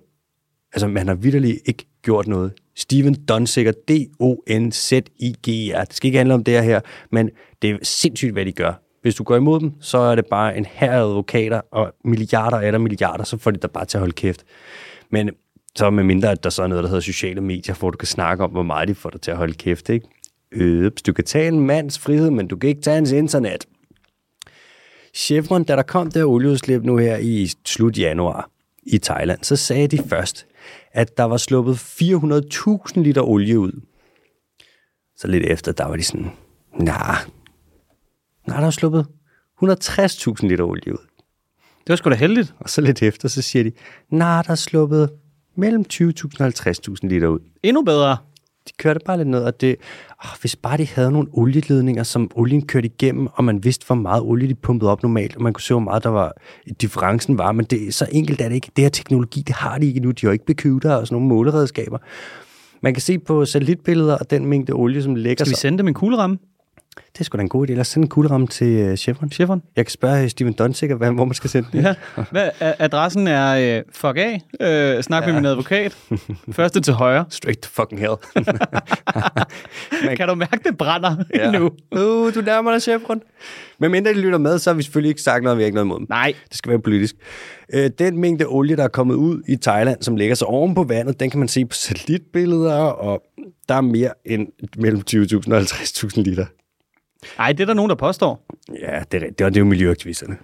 Altså, 0.72 0.88
han 0.96 1.08
har 1.08 1.14
vidderligt 1.14 1.58
ikke 1.66 1.86
gjort 2.02 2.26
noget. 2.26 2.52
Steven 2.76 3.14
Donsikker, 3.14 3.72
D-O-N-Z-I-G-R. 3.72 5.84
Det 5.84 5.94
skal 5.94 6.08
ikke 6.08 6.18
handle 6.18 6.34
om 6.34 6.44
det 6.44 6.64
her, 6.64 6.80
men 7.12 7.30
det 7.62 7.70
er 7.70 7.78
sindssygt, 7.82 8.32
hvad 8.32 8.44
de 8.44 8.52
gør. 8.52 8.72
Hvis 9.02 9.14
du 9.14 9.24
går 9.24 9.36
imod 9.36 9.60
dem, 9.60 9.72
så 9.80 9.98
er 9.98 10.14
det 10.14 10.26
bare 10.26 10.56
en 10.56 10.66
her 10.70 10.92
advokater, 10.92 11.60
og 11.72 11.92
milliarder 12.04 12.56
eller 12.56 12.70
der 12.70 12.78
milliarder, 12.78 13.24
så 13.24 13.36
får 13.36 13.50
de 13.50 13.60
der 13.60 13.68
bare 13.68 13.84
til 13.84 13.98
at 13.98 14.00
holde 14.00 14.14
kæft. 14.14 14.44
Men 15.10 15.30
så 15.76 15.90
med 15.90 16.04
mindre, 16.04 16.30
at 16.30 16.44
der 16.44 16.50
så 16.50 16.62
er 16.62 16.66
noget, 16.66 16.84
der 16.84 16.88
hedder 16.88 17.00
sociale 17.00 17.40
medier, 17.40 17.74
hvor 17.74 17.90
du 17.90 17.96
kan 17.96 18.08
snakke 18.08 18.44
om, 18.44 18.50
hvor 18.50 18.62
meget 18.62 18.88
de 18.88 18.94
får 18.94 19.10
dig 19.10 19.20
til 19.20 19.30
at 19.30 19.36
holde 19.36 19.54
kæft, 19.54 19.88
ikke? 19.88 20.08
Øps, 20.52 21.02
du 21.02 21.12
kan 21.12 21.24
tage 21.24 21.48
en 21.48 21.60
mands 21.60 21.98
frihed, 21.98 22.30
men 22.30 22.48
du 22.48 22.56
kan 22.56 22.68
ikke 22.68 22.82
tage 22.82 22.94
hans 22.94 23.12
internet. 23.12 23.66
Chevron, 25.14 25.64
da 25.64 25.76
der 25.76 25.82
kom 25.82 26.10
der 26.10 26.24
olieudslip 26.24 26.82
nu 26.82 26.96
her 26.96 27.16
i 27.16 27.48
slut 27.66 27.98
januar 27.98 28.50
i 28.92 28.98
Thailand, 28.98 29.44
så 29.44 29.56
sagde 29.56 29.88
de 29.88 29.98
først, 30.08 30.46
at 30.92 31.16
der 31.16 31.24
var 31.24 31.36
sluppet 31.36 31.74
400.000 31.74 33.00
liter 33.00 33.22
olie 33.22 33.58
ud. 33.58 33.80
Så 35.16 35.28
lidt 35.28 35.44
efter, 35.46 35.72
der 35.72 35.84
var 35.84 35.96
de 35.96 36.02
sådan, 36.02 36.30
nej, 36.78 37.16
nej, 38.46 38.60
der 38.60 38.66
er 38.66 38.70
sluppet 38.70 39.06
160.000 39.62 40.46
liter 40.46 40.64
olie 40.64 40.92
ud. 40.92 41.06
Det 41.58 41.88
var 41.92 41.96
sgu 41.96 42.10
da 42.10 42.14
heldigt. 42.14 42.54
Og 42.60 42.70
så 42.70 42.80
lidt 42.80 43.02
efter, 43.02 43.28
så 43.28 43.42
siger 43.42 43.62
de, 43.62 43.72
nej, 44.10 44.42
der 44.42 44.50
er 44.50 44.54
sluppet 44.54 45.10
mellem 45.56 45.84
20.000 45.92 46.00
og 46.40 46.46
50.000 46.46 46.94
liter 47.02 47.28
ud. 47.28 47.38
Endnu 47.62 47.82
bedre. 47.84 48.16
De 48.68 48.72
kørte 48.78 49.00
bare 49.04 49.16
lidt 49.16 49.28
ned, 49.28 49.44
og 49.44 49.60
det, 49.60 49.76
åh, 50.24 50.40
hvis 50.40 50.56
bare 50.56 50.76
de 50.76 50.86
havde 50.86 51.12
nogle 51.12 51.28
olieledninger, 51.32 52.02
som 52.02 52.30
olien 52.34 52.66
kørte 52.66 52.86
igennem, 52.86 53.28
og 53.32 53.44
man 53.44 53.64
vidste, 53.64 53.86
hvor 53.86 53.94
meget 53.94 54.22
olie 54.22 54.48
de 54.48 54.54
pumpede 54.54 54.90
op 54.90 55.02
normalt, 55.02 55.36
og 55.36 55.42
man 55.42 55.52
kunne 55.52 55.62
se, 55.62 55.74
hvor 55.74 55.80
meget 55.80 56.04
der 56.04 56.10
var, 56.10 56.32
differencen 56.80 57.38
var, 57.38 57.52
men 57.52 57.64
det, 57.64 57.94
så 57.94 58.06
enkelt 58.12 58.40
er 58.40 58.48
det 58.48 58.54
ikke. 58.54 58.70
Det 58.76 58.84
her 58.84 58.88
teknologi, 58.88 59.40
det 59.40 59.54
har 59.54 59.78
de 59.78 59.86
ikke 59.86 60.00
nu. 60.00 60.10
De 60.10 60.26
har 60.26 60.32
ikke 60.32 60.46
bekyvter 60.46 60.94
og 60.94 61.06
sådan 61.06 61.14
nogle 61.14 61.28
måleredskaber. 61.28 61.98
Man 62.82 62.94
kan 62.94 63.00
se 63.00 63.18
på 63.18 63.44
satellitbilleder 63.44 64.18
og 64.18 64.30
den 64.30 64.46
mængde 64.46 64.72
olie, 64.72 65.02
som 65.02 65.14
lægger 65.14 65.44
sig. 65.44 65.46
Skal 65.46 65.56
vi 65.56 65.60
sende 65.60 65.78
dem 65.78 65.88
en 65.88 65.94
kugleramme? 65.94 66.38
Det 66.96 67.20
er 67.20 67.24
sgu 67.24 67.36
da 67.36 67.42
en 67.42 67.48
god 67.48 67.68
idé. 67.68 67.72
Lad 67.72 67.80
os 67.80 67.88
sende 67.88 68.04
en 68.04 68.08
kugleramme 68.08 68.46
til 68.46 68.90
uh, 68.90 68.96
Chevron. 68.96 69.30
Chevron. 69.30 69.62
Jeg 69.76 69.86
kan 69.86 69.90
spørge 69.90 70.22
øh, 70.22 70.28
Steven 70.28 70.52
Donsiger, 70.52 70.94
hvad, 70.94 71.10
hvor 71.10 71.24
man 71.24 71.34
skal 71.34 71.50
sende 71.50 71.68
den. 71.72 71.80
Ja. 71.80 71.94
Hvad, 72.30 72.50
adressen 72.60 73.26
er 73.26 73.78
uh, 73.78 73.82
fuck 73.92 74.16
af. 74.16 74.42
Uh, 74.96 75.02
snak 75.02 75.22
ja. 75.22 75.26
med 75.26 75.34
min 75.34 75.44
advokat. 75.44 75.96
Første 76.52 76.80
til 76.80 76.94
højre. 76.94 77.24
Straight 77.30 77.60
to 77.60 77.68
fucking 77.72 78.00
hell. 78.00 78.14
Men, 80.06 80.16
kan 80.16 80.28
du 80.28 80.34
mærke, 80.34 80.58
det 80.64 80.78
brænder 80.78 81.16
ja. 81.34 81.50
nu? 81.58 81.70
Uh, 81.92 82.34
du 82.34 82.40
nærmer 82.40 82.72
dig 82.72 82.82
Chevron. 82.82 83.20
Men 83.78 83.90
mindre 83.90 84.10
de 84.10 84.20
lytter 84.20 84.38
med, 84.38 84.58
så 84.58 84.70
har 84.70 84.74
vi 84.74 84.82
selvfølgelig 84.82 85.08
ikke 85.08 85.22
sagt 85.22 85.42
noget, 85.42 85.58
vi 85.58 85.62
har 85.62 85.66
ikke 85.66 85.74
noget 85.74 85.86
imod 85.86 85.98
dem. 85.98 86.06
Nej. 86.08 86.34
Det 86.48 86.56
skal 86.56 86.70
være 86.70 86.80
politisk. 86.80 87.14
Uh, 87.74 87.86
den 87.98 88.20
mængde 88.20 88.44
olie, 88.46 88.76
der 88.76 88.84
er 88.84 88.88
kommet 88.88 89.14
ud 89.14 89.42
i 89.48 89.56
Thailand, 89.56 90.02
som 90.02 90.16
ligger 90.16 90.34
sig 90.34 90.46
oven 90.46 90.74
på 90.74 90.84
vandet, 90.84 91.20
den 91.20 91.30
kan 91.30 91.38
man 91.38 91.48
se 91.48 91.64
på 91.64 91.74
satellitbilleder, 91.74 92.74
og 92.74 93.22
der 93.68 93.74
er 93.74 93.80
mere 93.80 94.10
end 94.24 94.48
mellem 94.78 95.02
20.000 95.10 95.52
og 95.52 95.60
50.000 95.60 96.22
liter. 96.22 96.46
Nej, 97.38 97.52
det 97.52 97.60
er 97.60 97.66
der 97.66 97.74
nogen, 97.74 97.88
der 97.88 97.96
påstår. 97.96 98.46
Ja, 98.80 99.02
det 99.12 99.22
er, 99.22 99.26
det 99.26 99.40
er, 99.40 99.48
det 99.48 99.56
er 99.56 99.60
jo 99.60 99.64
miljøaktivisterne. 99.64 100.36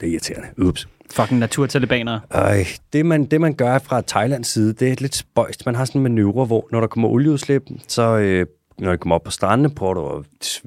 Det 0.00 0.06
er 0.08 0.12
irriterende. 0.12 0.48
Ups. 0.58 0.88
Fucking 1.10 1.40
naturtalibanere. 1.40 2.20
Ej, 2.30 2.66
det 2.92 3.06
man, 3.06 3.24
det 3.24 3.40
man 3.40 3.54
gør 3.54 3.78
fra 3.78 4.00
Thailands 4.00 4.48
side, 4.48 4.72
det 4.72 4.92
er 4.92 4.96
lidt 4.98 5.14
spøjst. 5.14 5.66
Man 5.66 5.74
har 5.74 5.84
sådan 5.84 5.98
en 5.98 6.02
manøvre, 6.02 6.44
hvor 6.44 6.68
når 6.72 6.80
der 6.80 6.86
kommer 6.86 7.08
olieudslip, 7.08 7.62
så 7.88 8.02
øh, 8.02 8.46
når 8.78 8.90
det 8.90 9.00
kommer 9.00 9.14
op 9.14 9.22
på 9.22 9.30
strandene, 9.30 9.70
prøver 9.70 9.94
du 9.94 10.06
at 10.06 10.24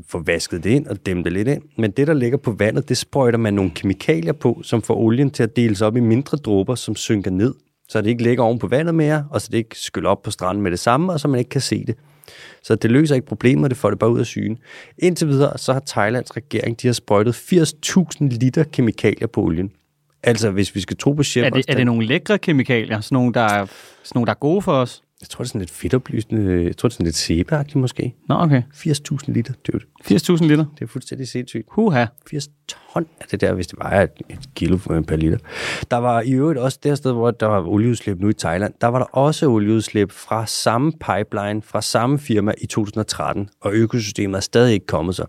få 0.08 0.20
vasket 0.20 0.64
det 0.64 0.70
ind 0.70 0.88
og 0.88 1.06
dæmme 1.06 1.24
det 1.24 1.34
lidt 1.34 1.48
ind. 1.48 1.62
Men 1.78 1.92
det, 1.92 2.08
der 2.08 2.14
ligger 2.14 2.38
på 2.38 2.52
vandet, 2.52 2.90
det 2.90 2.98
sprøjter 2.98 3.40
man 3.40 3.54
nogle 3.54 3.72
kemikalier 3.72 4.34
på, 4.34 4.62
som 4.64 4.82
får 4.82 4.96
olien 4.96 5.32
til 5.32 5.44
at 5.44 5.56
deles 5.56 5.82
op 5.82 5.98
i 5.98 6.00
mindre 6.00 6.38
dråber, 6.38 6.76
som 6.76 6.96
synker 6.96 7.32
ned, 7.32 7.54
så 7.90 8.02
det 8.02 8.10
ikke 8.10 8.24
ligger 8.24 8.44
oven 8.44 8.60
på 8.60 8.68
vandet 8.68 8.96
mere, 8.96 9.28
og 9.32 9.42
så 9.42 9.50
det 9.52 9.58
ikke 9.58 9.80
skyller 9.80 10.10
op 10.10 10.22
på 10.22 10.32
stranden 10.32 10.64
med 10.64 10.72
det 10.72 10.80
samme, 10.80 11.14
og 11.14 11.20
så 11.20 11.28
man 11.28 11.40
ikke 11.40 11.50
kan 11.50 11.62
se 11.62 11.86
det. 11.86 11.96
Så 12.64 12.76
det 12.76 12.92
løser 12.92 13.16
ikke 13.16 13.28
problemet, 13.28 13.70
det 13.72 13.78
får 13.78 13.90
det 13.90 14.00
bare 14.00 14.12
ud 14.12 14.20
af 14.20 14.26
syne. 14.26 14.58
Indtil 14.98 15.28
videre, 15.28 15.58
så 15.58 15.74
har 15.74 15.84
Thailands 15.88 16.38
regering, 16.38 16.82
de 16.82 16.88
har 16.88 16.94
sprøjtet 16.94 17.34
80.000 17.34 18.06
liter 18.20 18.64
kemikalier 18.64 19.28
på 19.28 19.42
olien. 19.42 19.72
Altså, 20.24 20.52
hvis 20.52 20.76
vi 20.76 20.80
skal 20.80 20.98
tro 20.98 21.14
på 21.14 21.24
Chevron... 21.24 21.54
Er 21.54 21.56
det, 21.56 21.66
er 21.68 21.76
det 21.76 21.86
nogle 21.86 22.06
lækre 22.06 22.40
kemikalier? 22.40 23.02
Sådan 23.02 23.16
nogle, 23.16 23.34
der 23.34 23.42
er, 23.42 23.66
sådan 23.66 24.12
nogle, 24.16 24.26
der 24.26 24.32
er 24.32 24.40
gode 24.40 24.62
for 24.62 24.74
os? 24.74 25.02
Jeg 25.22 25.30
tror, 25.30 25.44
det 25.44 25.48
er 25.48 25.50
sådan 25.50 25.62
lidt 25.62 25.72
fedtoplysende. 25.72 26.64
Jeg 26.64 26.78
tror, 26.78 26.90
det 26.90 26.94
er 26.94 26.96
sådan 26.96 27.06
lidt 27.06 27.16
sæbeagtigt 27.16 27.76
måske. 27.76 28.16
Nå, 28.30 28.36
okay. 28.36 28.62
80.000 28.74 29.32
liter, 29.32 29.54
dude. 29.68 29.84
80.000 30.04 30.46
liter. 30.46 30.66
Det 30.80 30.84
er 30.84 30.88
fuldstændig 30.88 31.28
sindssygt. 31.28 31.68
Huha. 31.72 32.06
80 32.30 32.50
ton 32.68 33.06
af 33.22 33.26
det 33.32 33.42
der, 33.42 33.54
hvis 33.54 33.68
det 33.68 33.80
vejer 33.80 34.04
et, 34.04 34.10
et 34.30 34.50
kilo 34.56 34.78
per 34.78 35.16
liter. 35.16 35.38
Der 35.92 35.98
var 35.98 36.22
i 36.22 36.32
øvrigt 36.32 36.60
også 36.60 36.80
det 36.84 36.98
sted, 36.98 37.12
hvor 37.12 37.32
der 37.32 37.46
var 37.46 37.68
olieudslip 37.68 38.20
nu 38.20 38.30
i 38.30 38.34
Thailand, 38.34 38.74
der 38.82 38.88
var 38.88 39.00
der 39.00 39.06
også 39.06 39.48
olieudslip 39.48 40.12
fra 40.12 40.46
samme 40.46 40.92
pipeline, 40.92 41.62
fra 41.62 41.82
samme 41.82 42.20
firma 42.20 42.54
i 42.62 42.66
2013, 42.66 43.50
og 43.62 43.74
økosystemet 43.74 44.38
er 44.38 44.42
stadig 44.42 44.74
ikke 44.74 44.86
kommet 44.86 45.16
sig. 45.16 45.26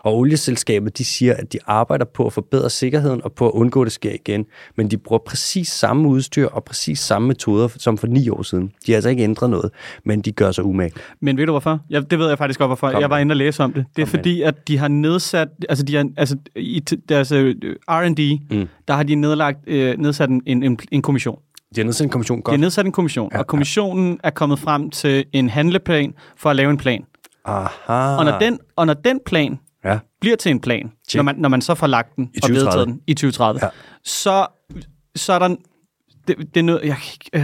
Og 0.00 0.16
olieselskabet, 0.16 0.98
de 0.98 1.04
siger, 1.04 1.34
at 1.34 1.52
de 1.52 1.58
arbejder 1.66 2.04
på 2.04 2.26
at 2.26 2.32
forbedre 2.32 2.70
sikkerheden 2.70 3.20
og 3.24 3.32
på 3.32 3.48
at 3.48 3.52
undgå, 3.52 3.82
at 3.82 3.84
det 3.84 3.92
sker 3.92 4.12
igen. 4.12 4.46
Men 4.76 4.90
de 4.90 4.98
bruger 4.98 5.22
præcis 5.26 5.68
samme 5.68 6.08
udstyr 6.08 6.46
og 6.46 6.64
præcis 6.64 6.98
samme 6.98 7.28
metoder 7.28 7.68
som 7.68 7.98
for 7.98 8.06
ni 8.06 8.28
år 8.28 8.42
siden. 8.42 8.72
De 8.86 8.92
har 8.92 8.96
altså 8.96 9.10
ikke 9.10 9.22
ændret 9.22 9.50
noget, 9.50 9.70
men 10.04 10.20
de 10.20 10.32
gør 10.32 10.52
sig 10.52 10.64
umage. 10.64 10.92
Men 11.20 11.36
ved 11.36 11.46
du 11.46 11.52
hvorfor? 11.52 11.80
Ja, 11.90 12.00
det 12.00 12.18
ved 12.18 12.28
jeg 12.28 12.38
faktisk 12.38 12.58
godt, 12.58 12.68
hvorfor. 12.68 12.90
Kom 12.90 13.00
jeg 13.00 13.10
var 13.10 13.18
inde 13.18 13.32
og 13.32 13.36
læse 13.36 13.64
om 13.64 13.72
det. 13.72 13.84
Det 13.96 14.02
er 14.02 14.06
Kom 14.06 14.10
fordi, 14.10 14.42
at 14.42 14.68
de 14.68 14.78
har 14.78 14.88
nedsat, 14.88 15.48
altså, 15.68 15.84
de 15.84 15.94
har, 15.94 16.10
altså 16.16 16.36
i 16.56 16.80
deres 17.08 17.32
uh, 17.32 17.38
R&D, 17.88 18.40
mm. 18.50 18.68
der 18.88 18.94
har 18.94 19.02
de 19.02 19.14
nedlagt, 19.14 19.58
uh, 19.68 19.74
nedsat 19.74 20.28
en, 20.28 20.42
en, 20.46 20.78
en 20.92 21.02
kommission. 21.02 21.38
De 21.74 21.80
har 21.80 21.84
nedsat 21.84 22.04
en 22.04 22.10
kommission, 22.10 22.42
godt. 22.42 22.52
De 22.52 22.58
har 22.58 22.60
nedsat 22.60 22.86
en 22.86 22.92
kommission, 22.92 23.30
ja, 23.32 23.38
og 23.38 23.46
kommissionen 23.46 24.12
ja. 24.12 24.28
er 24.28 24.30
kommet 24.30 24.58
frem 24.58 24.90
til 24.90 25.24
en 25.32 25.48
handleplan 25.48 26.14
for 26.36 26.50
at 26.50 26.56
lave 26.56 26.70
en 26.70 26.76
plan. 26.76 27.04
Aha. 27.44 28.16
Og 28.16 28.24
når 28.24 28.38
den, 28.38 28.58
og 28.76 28.86
når 28.86 28.94
den 28.94 29.20
plan 29.26 29.58
ja. 29.84 29.98
bliver 30.20 30.36
til 30.36 30.50
en 30.50 30.60
plan, 30.60 30.92
når 31.14 31.22
man, 31.22 31.36
når 31.36 31.48
man 31.48 31.62
så 31.62 31.74
får 31.74 31.86
lagt 31.86 32.16
den 32.16 32.30
I 32.34 32.40
og 32.42 32.50
vedtaget 32.50 32.88
den 32.88 33.00
i 33.06 33.14
2030, 33.14 33.60
ja. 33.62 33.68
så, 34.04 34.46
så 35.16 35.32
er 35.32 35.38
der 35.38 35.56
det, 36.28 36.36
det 36.38 36.56
er 36.56 36.64
noget, 36.64 36.80
jeg, 36.84 36.96
øh, 37.32 37.42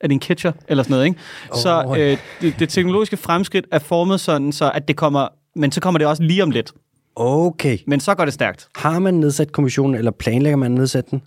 er 0.00 0.08
det 0.08 0.12
en 0.12 0.20
catcher 0.20 0.52
eller 0.68 0.82
sådan 0.82 0.94
noget, 0.94 1.06
ikke? 1.06 1.20
Oh, 1.50 1.58
så 1.58 1.94
øh, 1.98 2.18
det, 2.40 2.58
det 2.58 2.68
teknologiske 2.68 3.16
fremskridt 3.16 3.66
er 3.70 3.78
formet 3.78 4.20
sådan, 4.20 4.52
så 4.52 4.70
at 4.70 4.88
det 4.88 4.96
kommer, 4.96 5.28
men 5.56 5.72
så 5.72 5.80
kommer 5.80 5.98
det 5.98 6.06
også 6.06 6.22
lige 6.22 6.42
om 6.42 6.50
lidt. 6.50 6.72
Okay. 7.16 7.78
Men 7.86 8.00
så 8.00 8.14
går 8.14 8.24
det 8.24 8.34
stærkt. 8.34 8.68
Har 8.76 8.98
man 8.98 9.14
nedsat 9.14 9.52
kommissionen, 9.52 9.94
eller 9.94 10.10
planlægger 10.10 10.56
man 10.56 10.72
at 10.72 10.78
nedsætte 10.78 11.10
den? 11.10 11.22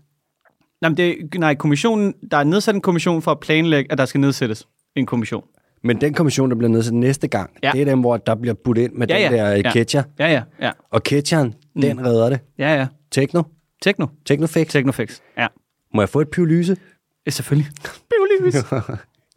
Nej, 0.81 0.91
det, 0.91 1.17
nej, 1.35 1.55
kommissionen, 1.55 2.13
der 2.31 2.37
er 2.37 2.43
nedsat 2.43 2.75
en 2.75 2.81
kommission 2.81 3.21
for 3.21 3.31
at 3.31 3.39
planlægge, 3.39 3.91
at 3.91 3.97
der 3.97 4.05
skal 4.05 4.21
nedsættes 4.21 4.67
en 4.95 5.05
kommission. 5.05 5.43
Men 5.83 6.01
den 6.01 6.13
kommission, 6.13 6.49
der 6.49 6.55
bliver 6.55 6.69
nedsat 6.69 6.93
næste 6.93 7.27
gang, 7.27 7.49
ja. 7.63 7.71
det 7.71 7.81
er 7.81 7.85
den, 7.85 7.99
hvor 7.99 8.17
der 8.17 8.35
bliver 8.35 8.53
budt 8.63 8.77
ind 8.77 8.93
med 8.93 9.07
ja, 9.07 9.23
den 9.23 9.31
der 9.31 9.49
ja. 9.49 9.71
catcher. 9.71 10.03
Ja, 10.19 10.31
ja, 10.31 10.41
ja. 10.61 10.71
Og 10.91 10.99
catcheren, 10.99 11.53
mm. 11.75 11.81
den 11.81 12.05
redder 12.05 12.29
det. 12.29 12.39
Ja, 12.57 12.75
ja. 12.75 12.87
Techno? 13.11 13.43
Techno. 13.81 14.07
Technofix? 14.25 14.67
Technofix, 14.67 15.19
ja. 15.37 15.47
Må 15.93 16.01
jeg 16.01 16.09
få 16.09 16.21
et 16.21 16.29
pyrolyse? 16.29 16.77
Ja, 17.25 17.31
selvfølgelig. 17.31 17.71
pyrolyse. 18.11 18.57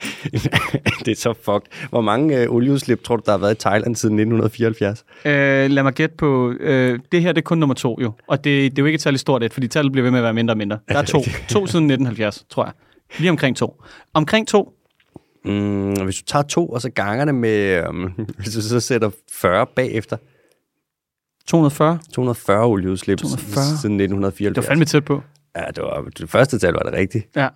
det 1.04 1.08
er 1.08 1.16
så 1.16 1.32
fucked. 1.32 1.88
Hvor 1.90 2.00
mange 2.00 2.38
øh, 2.42 2.50
olieudslip 2.50 3.02
tror 3.02 3.16
du, 3.16 3.22
der 3.26 3.32
har 3.32 3.38
været 3.38 3.54
i 3.54 3.58
Thailand 3.58 3.96
siden 3.96 4.14
1974? 4.14 5.04
Øh, 5.24 5.70
lad 5.70 5.82
mig 5.82 5.92
gætte 5.92 6.14
på... 6.16 6.52
Øh, 6.60 6.98
det 7.12 7.22
her 7.22 7.32
det 7.32 7.40
er 7.40 7.42
kun 7.42 7.58
nummer 7.58 7.74
to, 7.74 7.98
jo. 8.02 8.12
Og 8.26 8.44
det, 8.44 8.70
det 8.70 8.78
er 8.78 8.82
jo 8.82 8.86
ikke 8.86 8.94
et 8.94 9.02
særligt 9.02 9.20
stort 9.20 9.42
et, 9.42 9.52
fordi 9.52 9.68
tallet 9.68 9.92
bliver 9.92 10.02
ved 10.02 10.10
med 10.10 10.18
at 10.18 10.22
være 10.22 10.34
mindre 10.34 10.52
og 10.52 10.58
mindre. 10.58 10.78
Der 10.88 10.98
er 10.98 11.02
to. 11.02 11.18
to 11.54 11.66
siden 11.66 11.90
1970, 11.90 12.44
tror 12.50 12.64
jeg. 12.64 12.72
Lige 13.18 13.30
omkring 13.30 13.56
to. 13.56 13.82
Omkring 14.14 14.48
to, 14.48 14.72
Mm, 15.44 16.04
hvis 16.04 16.16
du 16.16 16.24
tager 16.24 16.42
to, 16.42 16.68
og 16.68 16.82
så 16.82 16.90
ganger 16.90 17.24
det 17.24 17.34
med, 17.34 17.86
um, 17.88 18.02
hvis 18.38 18.54
du 18.54 18.62
så 18.62 18.80
sætter 18.80 19.10
40 19.32 19.66
bagefter. 19.66 20.16
240? 21.46 21.98
240 22.12 22.66
olieudslip 22.66 23.18
240. 23.18 23.64
siden 23.64 24.00
1974. 24.00 24.54
Det 24.54 24.62
var 24.62 24.68
fandme 24.68 24.84
tæt 24.84 25.04
på. 25.04 25.22
Ja, 25.56 25.64
det, 25.76 25.82
var, 25.82 26.02
det 26.18 26.30
første 26.30 26.58
tal 26.58 26.72
var 26.72 26.82
det 26.82 26.92
rigtigt. 26.92 27.28
Ja. 27.36 27.48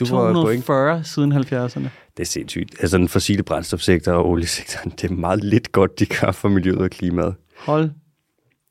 Du 0.00 0.06
240 0.06 1.04
siden 1.04 1.32
70'erne. 1.32 1.88
Det 2.16 2.20
er 2.20 2.24
sindssygt. 2.24 2.74
Altså 2.80 2.98
den 2.98 3.08
fossile 3.08 3.42
brændstofsektor 3.42 4.12
og 4.12 4.28
oliesektoren, 4.28 4.90
det 4.90 5.10
er 5.10 5.14
meget 5.14 5.44
lidt 5.44 5.72
godt, 5.72 5.98
de 5.98 6.06
gør 6.06 6.32
for 6.32 6.48
miljøet 6.48 6.78
og 6.78 6.90
klimaet. 6.90 7.34
Hold. 7.58 7.90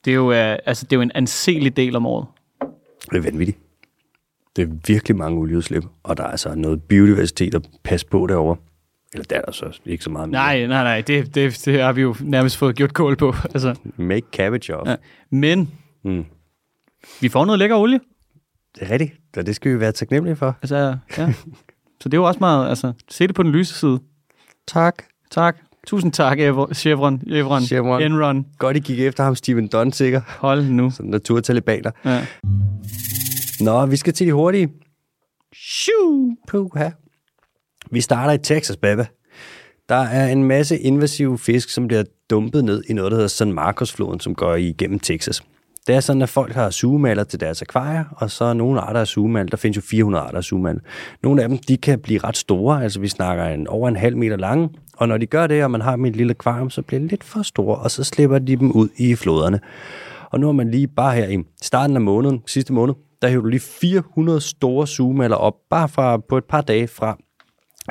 Det 0.06 0.12
er 0.12 0.16
jo, 0.16 0.30
uh, 0.30 0.58
altså, 0.66 0.86
det 0.86 0.94
er 0.94 0.98
jo 0.98 1.02
en 1.02 1.12
anselig 1.16 1.78
del 1.78 1.96
om 1.96 2.06
året. 2.06 2.28
Det 3.12 3.18
er 3.18 3.22
vanvittigt. 3.22 3.58
Det 4.56 4.62
er 4.62 4.68
virkelig 4.88 5.18
mange 5.18 5.40
olieudslip, 5.40 5.84
og 6.04 6.18
der 6.18 6.24
er 6.24 6.28
altså 6.28 6.56
noget 6.56 6.84
biodiversitet 6.84 7.56
at 7.56 7.70
passe 7.84 8.06
på 8.08 8.28
derovre. 8.28 8.58
Eller 9.14 9.26
der 9.26 9.36
er 9.36 9.42
der 9.42 9.52
så 9.52 9.80
ikke 9.86 10.04
så 10.04 10.10
meget 10.10 10.30
mere. 10.30 10.42
Nej, 10.42 10.66
nej, 10.66 10.84
nej, 10.84 11.02
det, 11.02 11.36
det, 11.36 11.62
det 11.66 11.82
har 11.82 11.94
vi 11.94 12.02
jo 12.02 12.16
nærmest 12.22 12.58
fået 12.58 12.76
gjort 12.76 12.94
kål 12.94 13.16
på. 13.16 13.36
Altså. 13.54 13.76
Make 13.98 14.26
cabbage 14.32 14.76
off. 14.76 14.90
Ja. 14.90 14.96
Men 15.30 15.72
mm. 16.04 16.26
vi 17.22 17.30
får 17.30 17.46
noget 17.46 17.60
lækker 17.60 17.76
olie. 17.76 18.00
Det 18.76 18.84
er 18.84 18.92
rigtigt, 18.92 19.14
og 19.38 19.46
det 19.46 19.56
skal 19.56 19.74
vi 19.74 19.80
være 19.80 19.92
taknemmelige 19.92 20.36
for. 20.36 20.58
Altså, 20.62 20.98
ja. 21.18 21.34
Så 22.02 22.10
det 22.10 22.14
er 22.14 22.18
jo 22.18 22.24
også 22.24 22.40
meget, 22.40 22.70
altså, 22.70 22.94
se 23.10 23.28
det 23.28 23.36
på 23.36 23.44
den 23.44 23.52
lyse 23.52 23.74
side. 23.74 24.00
Tak. 24.68 25.04
Tak. 25.32 25.58
Tusind 25.88 26.12
tak, 26.12 26.38
Chevron, 26.38 26.74
Chevron, 26.74 27.62
Chevron. 27.62 28.02
Enron. 28.02 28.46
Godt, 28.58 28.78
I 28.78 28.80
gik 28.80 29.00
efter 29.00 29.24
ham, 29.24 29.36
Steven 29.36 29.68
Dunn, 29.68 29.92
sikker. 29.92 30.22
Hold 30.40 30.64
nu. 30.64 30.90
Sådan 30.92 31.12
naturtalibaner. 31.12 31.92
Ja. 32.06 32.26
Nå, 33.62 33.86
vi 33.86 33.96
skal 33.96 34.14
til 34.14 34.28
de 34.28 34.34
hurtige. 34.34 34.70
Shoo! 35.56 36.36
Puha. 36.48 36.90
Vi 37.92 38.02
starter 38.02 38.34
i 38.34 38.38
Texas, 38.38 38.78
baby. 38.78 39.02
Der 39.90 39.96
er 39.96 40.28
en 40.28 40.44
masse 40.44 40.80
invasive 40.80 41.38
fisk, 41.38 41.70
som 41.70 41.88
bliver 41.88 42.04
dumpet 42.30 42.66
ned 42.66 42.84
i 42.90 42.94
noget, 42.94 43.12
der 43.12 43.16
hedder 43.16 43.28
San 43.28 43.54
Marcos-floden, 43.54 44.20
som 44.20 44.36
går 44.36 44.56
igennem 44.56 45.00
Texas. 45.00 45.44
Det 45.88 45.96
er 45.96 46.00
sådan, 46.00 46.22
at 46.22 46.30
folk 46.30 46.54
har 46.54 46.70
sugemaler 46.70 47.24
til 47.24 47.40
deres 47.40 47.62
akvarier, 47.62 48.04
og 48.12 48.32
så 48.32 48.46
er 48.46 48.54
nogle 48.54 48.82
arter 48.82 49.00
af 49.00 49.08
sugemaler. 49.08 49.50
Der 49.50 49.58
findes 49.58 49.76
jo 49.78 49.82
400 49.82 50.24
arter 50.24 50.38
af 50.38 50.44
sugemaler. 50.44 50.80
Nogle 51.24 51.44
af 51.44 51.50
dem, 51.50 51.58
de 51.58 51.78
kan 51.78 52.00
blive 52.00 52.20
ret 52.20 52.38
store, 52.38 52.84
altså 52.84 53.00
vi 53.00 53.08
snakker 53.08 53.46
en, 53.46 53.68
over 53.68 53.90
en 53.90 53.96
halv 53.96 54.18
meter 54.18 54.38
lange, 54.38 54.70
og 54.98 55.08
når 55.08 55.18
de 55.18 55.26
gør 55.26 55.48
det, 55.48 55.64
og 55.64 55.72
man 55.72 55.82
har 55.82 55.96
dem 55.96 56.06
i 56.06 56.10
et 56.10 56.16
lille 56.16 56.32
akvarium, 56.32 56.70
så 56.70 56.82
bliver 56.82 57.00
de 57.00 57.08
lidt 57.08 57.24
for 57.24 57.42
store, 57.42 57.78
og 57.78 57.92
så 57.92 58.04
slipper 58.04 58.40
de 58.40 58.56
dem 58.56 58.72
ud 58.72 58.90
i 58.98 59.16
floderne. 59.16 59.60
Og 60.32 60.40
nu 60.40 60.46
har 60.46 60.54
man 60.54 60.72
lige 60.72 60.88
bare 60.88 61.16
her 61.16 61.28
i 61.28 61.44
starten 61.62 61.96
af 61.96 62.02
måneden, 62.02 62.42
sidste 62.48 62.74
måned, 62.74 62.94
der 63.24 63.30
hæver 63.30 63.42
du 63.42 63.48
lige 63.48 63.60
400 63.60 64.42
store 64.42 64.88
sugemaler 64.88 65.36
op, 65.36 65.54
bare 65.70 65.90
fra, 65.90 66.18
på 66.18 66.38
et 66.38 66.44
par 66.44 66.62
dage 66.62 66.88
fra 66.88 67.18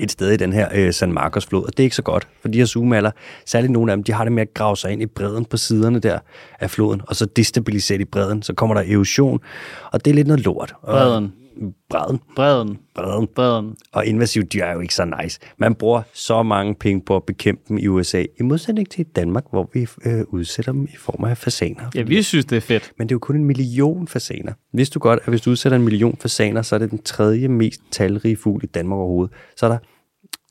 et 0.03 0.11
sted 0.11 0.31
i 0.31 0.37
den 0.37 0.53
her 0.53 0.69
øh, 0.75 0.93
San 0.93 1.13
Marcos 1.13 1.47
flod, 1.47 1.65
og 1.65 1.71
det 1.77 1.81
er 1.81 1.85
ikke 1.85 1.97
så 1.97 2.03
godt, 2.03 2.29
for 2.41 2.49
de 2.49 2.59
her 2.59 2.65
sugemaler, 2.65 3.11
særligt 3.47 3.73
nogle 3.73 3.93
af 3.93 3.97
dem, 3.97 4.05
de 4.05 4.13
har 4.13 4.25
det 4.25 4.33
med 4.33 4.43
at 4.43 4.55
grave 4.55 4.77
sig 4.77 4.93
ind 4.93 5.03
i 5.03 5.07
bredden 5.07 5.45
på 5.45 5.57
siderne 5.57 5.99
der 5.99 6.19
af 6.61 6.71
floden, 6.71 7.01
og 7.09 7.17
så 7.17 7.27
destabilisere 7.27 8.01
i 8.01 8.05
bredden, 8.05 8.43
så 8.43 8.55
kommer 8.55 8.75
der 8.75 8.83
erosion, 8.95 9.41
og 9.93 10.05
det 10.05 10.11
er 10.11 10.15
lidt 10.15 10.27
noget 10.27 10.45
lort. 10.45 10.75
Bredden. 10.85 11.33
Bredden. 11.91 12.21
Bredden. 12.37 12.79
Bredden. 12.95 13.29
Bredden. 13.35 13.77
Og 13.93 14.07
invasive 14.07 14.45
dyr 14.45 14.65
er 14.65 14.73
jo 14.73 14.81
ikke 14.81 14.95
så 14.95 15.17
nice. 15.23 15.41
Man 15.59 15.75
bruger 15.75 16.03
så 16.13 16.43
mange 16.43 16.75
penge 16.75 17.03
på 17.03 17.17
at 17.17 17.25
bekæmpe 17.25 17.63
dem 17.69 17.79
i 17.79 17.87
USA, 17.87 18.25
i 18.41 18.43
modsætning 18.43 18.91
til 18.91 19.07
Danmark, 19.07 19.45
hvor 19.51 19.71
vi 19.75 19.87
øh, 20.07 20.25
udsætter 20.29 20.73
dem 20.73 20.85
i 20.85 20.97
form 20.97 21.25
af 21.25 21.39
fasaner. 21.39 21.91
Ja, 21.95 22.03
vi 22.03 22.23
synes, 22.23 22.45
det 22.45 22.57
er 22.57 22.61
fedt. 22.61 22.93
Men 22.99 23.09
det 23.09 23.13
er 23.13 23.15
jo 23.15 23.19
kun 23.19 23.37
en 23.37 23.45
million 23.45 24.09
fasaner. 24.09 24.53
Vidste 24.73 24.95
du 24.95 24.99
godt, 24.99 25.21
at 25.23 25.29
hvis 25.29 25.41
du 25.41 25.51
udsætter 25.51 25.77
en 25.77 25.85
million 25.85 26.17
fasaner, 26.21 26.63
så 26.63 26.75
er 26.75 26.79
det 26.79 26.91
den 26.91 27.03
tredje 27.03 27.49
mest 27.49 27.81
talrige 27.91 28.37
fugl 28.37 28.65
i 28.65 28.67
Danmark 28.67 28.99
overhovedet. 28.99 29.35
Så 29.57 29.67
er 29.67 29.71
der 29.71 29.79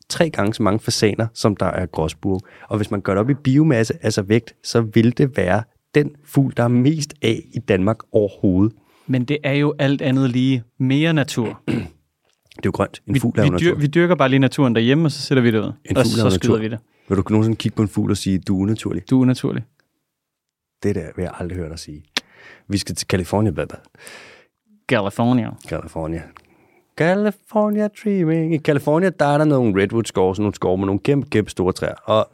tre 0.10 0.30
gange 0.30 0.54
så 0.54 0.64
mange 0.64 0.80
fasaner, 0.80 1.28
som 1.34 1.56
der 1.56 1.66
er 1.66 1.86
gråsbue. 1.86 2.40
Og 2.70 2.78
hvis 2.78 2.92
man 2.92 3.02
gør 3.02 3.14
det 3.14 3.20
op 3.20 3.30
i 3.30 3.34
biomasse, 3.34 3.94
altså 4.02 4.22
vægt, 4.22 4.56
så 4.64 4.82
vil 4.82 5.18
det 5.18 5.38
være 5.38 5.64
den 5.96 6.12
fugl, 6.26 6.54
der 6.58 6.64
er 6.64 6.68
mest 6.68 7.14
af 7.22 7.42
i 7.54 7.60
Danmark 7.60 7.98
overhovedet. 8.12 8.76
Men 9.12 9.26
det 9.26 9.38
er 9.44 9.54
jo 9.54 9.74
alt 9.80 10.02
andet 10.02 10.30
lige 10.30 10.64
mere 10.78 11.14
natur. 11.14 11.62
det 11.68 11.76
er 11.76 12.62
jo 12.66 12.72
grønt. 12.72 13.02
En 13.08 13.20
fugl 13.20 13.40
er 13.40 13.44
vi, 13.44 13.48
jo 13.48 13.52
natur. 13.52 13.76
vi 13.76 13.88
dyrker 13.88 14.16
bare 14.16 14.30
lige 14.30 14.40
naturen 14.40 14.76
derhjemme, 14.76 15.06
og 15.06 15.12
så 15.12 15.22
sætter 15.22 15.42
vi 15.42 15.52
det 15.52 15.60
ud. 15.60 15.72
En 15.86 15.98
og 15.98 16.06
fugl 16.06 16.16
så 16.16 16.26
er 16.26 16.30
skyder 16.30 16.54
natur. 16.54 16.62
vi 16.62 16.68
det. 16.68 16.80
Vil 17.10 17.18
du 17.18 17.24
nogensinde 17.30 17.56
kigge 17.56 17.76
på 17.76 17.82
en 17.82 17.88
fugl 17.88 18.12
og 18.12 18.18
sige, 18.18 18.40
du 18.40 18.58
er 18.58 18.62
unaturlig? 18.62 19.10
Du 19.10 19.18
er 19.18 19.22
unaturlig. 19.22 19.64
Det 20.84 20.96
der 20.96 21.08
vil 21.16 21.24
jeg 21.24 21.32
aldrig 21.40 21.58
høre 21.58 21.70
dig 21.70 21.80
sige. 21.80 22.04
Vi 22.68 22.78
skal 22.78 22.96
til 22.96 23.08
California, 23.08 23.52
baba. 23.52 23.76
California. 24.88 25.52
California. 25.68 26.22
California 26.98 27.88
Dreaming. 28.04 28.56
I 28.56 28.58
California, 28.58 29.10
der 29.10 29.26
er 29.26 29.38
der 29.38 29.46
nogle 29.46 29.84
redwood 29.84 30.04
skove, 30.04 30.36
sådan 30.36 30.44
nogle 30.44 30.56
skove 30.56 30.78
med 30.78 30.86
nogle 30.86 31.00
kæmpe, 31.00 31.30
kæmpe 31.30 31.52
store 31.52 31.74
træer. 31.74 31.96
Og 32.04 32.30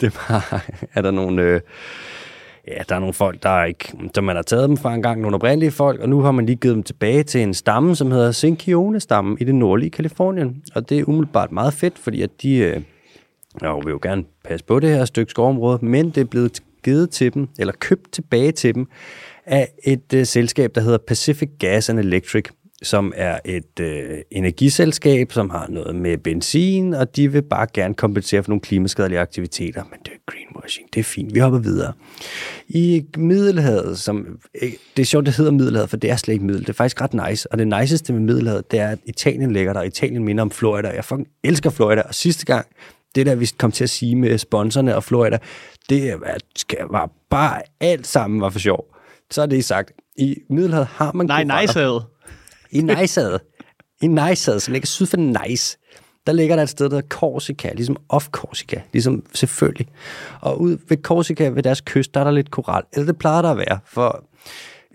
det 0.00 0.14
var, 0.16 0.64
er 0.94 1.02
der 1.02 1.10
nogle... 1.10 1.42
Øh, 1.42 1.60
ja, 2.68 2.82
der 2.88 2.94
er 2.94 2.98
nogle 2.98 3.14
folk, 3.14 3.42
der 3.42 3.48
er 3.48 3.64
ikke, 3.64 3.92
som 4.14 4.24
man 4.24 4.36
har 4.36 4.42
taget 4.42 4.68
dem 4.68 4.76
fra 4.76 4.94
en 4.94 5.02
gang, 5.02 5.20
nogle 5.20 5.34
oprindelige 5.34 5.70
folk, 5.70 6.00
og 6.00 6.08
nu 6.08 6.20
har 6.20 6.32
man 6.32 6.46
lige 6.46 6.56
givet 6.56 6.74
dem 6.74 6.82
tilbage 6.82 7.22
til 7.22 7.40
en 7.40 7.54
stamme, 7.54 7.96
som 7.96 8.10
hedder 8.10 8.32
Sinkione-stammen 8.32 9.38
i 9.40 9.44
det 9.44 9.54
nordlige 9.54 9.90
Kalifornien. 9.90 10.62
Og 10.74 10.88
det 10.88 10.98
er 10.98 11.04
umiddelbart 11.08 11.52
meget 11.52 11.74
fedt, 11.74 11.98
fordi 11.98 12.22
at 12.22 12.30
de 12.42 12.56
øh, 12.56 12.82
jo, 13.62 13.78
vil 13.78 13.90
jo 13.90 13.98
gerne 14.02 14.24
passe 14.44 14.66
på 14.66 14.80
det 14.80 14.90
her 14.90 15.04
stykke 15.04 15.30
skovområde, 15.30 15.86
men 15.86 16.10
det 16.10 16.18
er 16.18 16.24
blevet 16.24 16.62
givet 16.84 17.10
til 17.10 17.34
dem, 17.34 17.48
eller 17.58 17.72
købt 17.80 18.12
tilbage 18.12 18.52
til 18.52 18.74
dem, 18.74 18.86
af 19.46 19.68
et 19.84 20.14
øh, 20.14 20.26
selskab, 20.26 20.74
der 20.74 20.80
hedder 20.80 20.98
Pacific 20.98 21.50
Gas 21.58 21.88
and 21.88 21.98
Electric, 21.98 22.44
som 22.84 23.12
er 23.16 23.38
et 23.44 23.80
øh, 23.80 24.18
energiselskab, 24.30 25.32
som 25.32 25.50
har 25.50 25.66
noget 25.68 25.96
med 25.96 26.18
benzin, 26.18 26.94
og 26.94 27.16
de 27.16 27.32
vil 27.32 27.42
bare 27.42 27.66
gerne 27.74 27.94
kompensere 27.94 28.42
for 28.42 28.50
nogle 28.50 28.60
klimaskadelige 28.60 29.20
aktiviteter. 29.20 29.82
Men 29.90 29.98
det 30.04 30.12
er 30.12 30.32
greenwashing, 30.32 30.88
det 30.94 31.00
er 31.00 31.04
fint, 31.04 31.34
vi 31.34 31.38
hopper 31.38 31.58
videre. 31.58 31.92
I 32.68 33.04
Middelhavet, 33.16 33.98
som, 33.98 34.38
øh, 34.62 34.72
det 34.96 35.02
er 35.02 35.06
sjovt, 35.06 35.26
det 35.26 35.36
hedder 35.36 35.52
Middelhavet, 35.52 35.90
for 35.90 35.96
det 35.96 36.10
er 36.10 36.16
slet 36.16 36.34
ikke 36.34 36.44
Middel. 36.44 36.62
Det 36.62 36.68
er 36.68 36.72
faktisk 36.72 37.00
ret 37.00 37.28
nice, 37.28 37.52
og 37.52 37.58
det 37.58 37.68
niceste 37.68 38.12
med 38.12 38.20
Middelhavet, 38.20 38.70
det 38.70 38.80
er, 38.80 38.88
at 38.88 38.98
Italien 39.04 39.52
ligger 39.52 39.72
der, 39.72 39.80
og 39.80 39.86
Italien 39.86 40.24
minder 40.24 40.42
om 40.42 40.50
Florida. 40.50 40.88
Jeg 40.88 41.04
fucking 41.04 41.28
elsker 41.44 41.70
Florida, 41.70 42.02
og 42.02 42.14
sidste 42.14 42.46
gang, 42.46 42.66
det 43.14 43.26
der, 43.26 43.34
vi 43.34 43.50
kom 43.58 43.72
til 43.72 43.84
at 43.84 43.90
sige 43.90 44.16
med 44.16 44.38
sponsorerne 44.38 44.96
og 44.96 45.04
Florida, 45.04 45.38
det 45.88 46.14
var 46.90 47.10
bare 47.30 47.60
alt 47.80 48.06
sammen 48.06 48.40
var 48.40 48.50
for 48.50 48.58
sjov. 48.58 48.86
Så 49.30 49.42
er 49.42 49.46
det 49.46 49.64
sagt. 49.64 49.92
I 50.16 50.36
Middelhavet 50.50 50.86
har 50.86 51.12
man... 51.12 51.26
Nej, 51.26 51.44
Nejshavet. 51.44 52.04
I 52.74 52.80
Nejshavet. 52.80 53.40
I 54.02 54.06
Nejshavet, 54.06 54.62
som 54.62 54.72
ligger 54.72 54.86
syd 54.86 55.06
for 55.06 55.16
Nice. 55.16 55.78
Der 56.26 56.32
ligger 56.32 56.56
der 56.56 56.62
et 56.62 56.68
sted, 56.68 56.90
der 56.90 56.96
hedder 56.96 57.08
Korsika, 57.08 57.72
ligesom 57.74 57.96
off 58.08 58.28
Korsika, 58.28 58.80
ligesom 58.92 59.26
selvfølgelig. 59.34 59.86
Og 60.40 60.60
ud 60.60 60.78
ved 60.88 60.96
Korsika, 60.96 61.48
ved 61.48 61.62
deres 61.62 61.80
kyst, 61.80 62.14
der 62.14 62.20
er 62.20 62.24
der 62.24 62.30
lidt 62.30 62.50
koral. 62.50 62.82
Eller 62.92 63.06
det 63.06 63.18
plejer 63.18 63.42
der 63.42 63.50
at 63.50 63.56
være, 63.56 63.78
for 63.86 64.24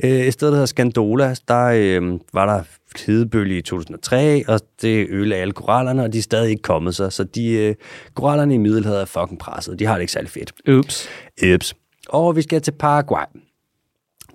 øh, 0.03 0.09
et 0.09 0.33
sted, 0.33 0.47
der 0.47 0.53
hedder 0.53 0.65
Scandola, 0.65 1.35
der 1.47 1.65
øh, 1.65 2.19
var 2.33 2.45
der 2.45 2.63
hedebølge 3.05 3.57
i 3.57 3.61
2003, 3.61 4.43
og 4.47 4.59
det 4.81 5.07
ødelagde 5.09 5.41
alle 5.41 5.53
korallerne, 5.53 6.03
og 6.03 6.13
de 6.13 6.17
er 6.17 6.21
stadig 6.21 6.49
ikke 6.49 6.61
kommet 6.61 6.95
sig. 6.95 7.13
Så 7.13 7.23
de 7.23 7.51
øh, 7.51 7.75
korallerne 8.13 8.53
i 8.53 8.57
Middelhavet 8.57 9.01
er 9.01 9.05
fucking 9.05 9.39
presset. 9.39 9.79
De 9.79 9.85
har 9.85 9.93
det 9.93 10.01
ikke 10.01 10.13
særlig 10.13 10.29
fedt. 10.29 10.53
Ups. 10.77 11.07
Ups. 11.53 11.75
Og 12.09 12.35
vi 12.35 12.41
skal 12.41 12.61
til 12.61 12.71
Paraguay. 12.71 13.25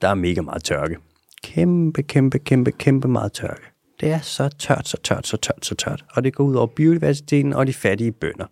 Der 0.03 0.09
er 0.09 0.15
mega 0.15 0.41
meget 0.41 0.65
tørke. 0.65 0.97
Kæmpe, 1.45 2.03
kæmpe, 2.03 2.39
kæmpe, 2.39 2.73
kæmpe 2.73 3.09
meget 3.09 3.33
tørke. 3.33 3.63
Det 4.01 4.11
er 4.11 4.21
så 4.21 4.49
tørt, 4.59 4.89
så 4.89 4.97
tørt, 5.03 5.27
så 5.27 5.37
tørt, 5.37 5.67
så 5.67 5.75
tørt. 5.75 6.05
Og 6.15 6.25
det 6.25 6.35
går 6.35 6.45
ud 6.45 6.55
over 6.55 6.67
biodiversiteten 6.67 7.53
og 7.53 7.67
de 7.67 7.73
fattige 7.73 8.13
bønder. 8.13 8.47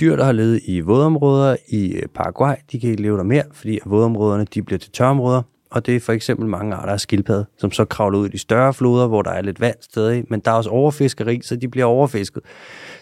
Dyr, 0.00 0.16
der 0.16 0.24
har 0.24 0.32
levet 0.32 0.60
i 0.64 0.80
vådområder 0.80 1.56
i 1.68 1.92
øh, 1.92 2.02
Paraguay, 2.14 2.54
de 2.72 2.80
kan 2.80 2.90
ikke 2.90 3.02
leve 3.02 3.16
der 3.16 3.22
mere, 3.22 3.42
fordi 3.52 3.78
vådområderne 3.84 4.46
de 4.54 4.62
bliver 4.62 4.78
til 4.78 4.92
tørområder. 4.92 5.42
Og 5.70 5.86
det 5.86 5.96
er 5.96 6.00
for 6.00 6.12
eksempel 6.12 6.46
mange 6.46 6.74
arter 6.74 6.92
af 6.92 7.00
skildpadde, 7.00 7.46
som 7.58 7.72
så 7.72 7.84
kravler 7.84 8.18
ud 8.18 8.26
i 8.26 8.30
de 8.30 8.38
større 8.38 8.74
floder, 8.74 9.06
hvor 9.06 9.22
der 9.22 9.30
er 9.30 9.42
lidt 9.42 9.60
vand 9.60 9.76
stadig. 9.80 10.24
Men 10.28 10.40
der 10.40 10.50
er 10.50 10.54
også 10.54 10.70
overfiskeri, 10.70 11.40
så 11.42 11.56
de 11.56 11.68
bliver 11.68 11.84
overfisket. 11.84 12.42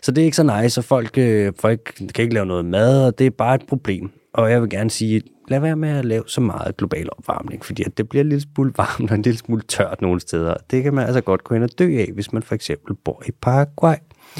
Så 0.03 0.13
det 0.13 0.21
er 0.21 0.25
ikke 0.25 0.37
så 0.37 0.61
nice, 0.63 0.81
og 0.81 0.85
folk, 0.85 1.19
øh, 1.19 1.53
folk 1.61 1.95
kan 2.15 2.23
ikke 2.23 2.35
lave 2.35 2.47
noget 2.47 2.65
mad, 2.65 3.07
og 3.07 3.19
det 3.19 3.27
er 3.27 3.31
bare 3.31 3.55
et 3.55 3.67
problem. 3.69 4.11
Og 4.35 4.51
jeg 4.51 4.61
vil 4.61 4.71
gerne 4.71 4.91
sige, 4.91 5.23
lad 5.53 5.61
være 5.61 5.77
med 5.77 5.89
at 5.89 6.05
lave 6.05 6.23
så 6.27 6.41
meget 6.41 6.77
global 6.77 7.09
opvarmning, 7.19 7.65
fordi 7.65 7.83
at 7.83 7.99
det 7.99 8.09
bliver 8.09 8.23
en 8.23 8.29
lille 8.29 8.45
smule 8.55 8.73
varmt 8.77 9.11
og 9.11 9.17
en 9.17 9.23
lille 9.23 9.39
smule 9.39 9.63
tørt 9.63 10.03
nogle 10.03 10.21
steder. 10.21 10.55
Det 10.71 10.83
kan 10.83 10.95
man 10.95 11.07
altså 11.07 11.21
godt 11.21 11.45
gå 11.45 11.55
ind 11.55 11.65
og 11.65 11.71
dø 11.79 11.99
af, 11.99 12.09
hvis 12.15 12.33
man 12.33 12.43
for 12.43 12.55
eksempel 12.55 12.95
bor 12.95 13.23
i 13.27 13.31
Paraguay. 13.41 13.95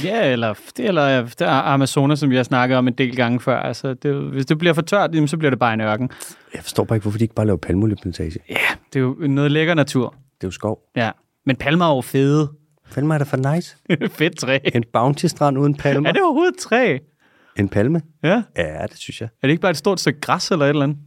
Ja, 0.05 0.33
eller, 0.33 0.55
det, 0.77 0.85
eller 0.85 1.23
det 1.23 1.41
er 1.41 1.73
Amazonas, 1.73 2.19
som 2.19 2.31
vi 2.31 2.37
har 2.37 2.43
snakket 2.43 2.79
om 2.79 2.89
en 2.89 2.95
del 2.95 3.17
gange 3.17 3.41
før. 3.41 3.59
Altså, 3.59 3.95
det, 3.95 4.15
hvis 4.15 4.47
det 4.47 4.59
bliver 4.59 4.75
for 4.75 4.83
tørt, 4.83 5.11
så 5.27 5.37
bliver 5.37 5.51
det 5.51 5.59
bare 5.59 5.75
en 5.75 5.81
ørken. 5.81 6.11
Jeg 6.55 6.63
forstår 6.63 6.85
bare 6.85 6.97
ikke, 6.97 7.03
hvorfor 7.03 7.19
de 7.19 7.25
ikke 7.25 7.35
bare 7.35 7.47
laver 7.47 7.57
palmolieplantage. 7.57 8.41
Ja, 8.51 8.57
det 8.93 8.99
er 8.99 9.01
jo 9.01 9.17
noget 9.21 9.53
lækker 9.53 9.75
natur. 9.75 10.09
Det 10.11 10.45
er 10.45 10.49
jo 10.49 10.51
skov. 10.51 10.79
Ja, 10.97 11.11
men 11.47 11.57
palmer 11.57 11.85
er 11.85 11.95
jo 11.95 12.01
fede. 12.01 12.51
Palmer 12.95 13.15
er 13.15 13.19
da 13.19 13.25
for 13.25 13.55
nice. 13.55 13.77
Fedt 14.19 14.39
træ. 14.39 14.59
En 14.75 14.85
bounty-strand 14.93 15.59
uden 15.59 15.75
palmer. 15.75 16.09
Er 16.09 16.13
det 16.13 16.23
overhovedet 16.23 16.57
træ? 16.59 16.99
En 17.59 17.69
palme? 17.69 18.01
Ja. 18.25 18.43
Ja, 18.57 18.83
det 18.83 18.97
synes 18.99 19.21
jeg. 19.21 19.29
Er 19.43 19.47
det 19.47 19.51
ikke 19.51 19.61
bare 19.61 19.71
et 19.71 19.77
stort 19.77 20.01
stykke 20.01 20.21
græs 20.21 20.51
eller 20.51 20.65
et 20.65 20.69
eller 20.69 20.83
andet? 20.83 20.99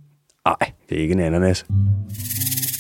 Nej, 0.46 0.72
det 0.90 0.98
er 0.98 1.02
ikke 1.02 1.12
en 1.14 1.20
ananas. 1.20 1.66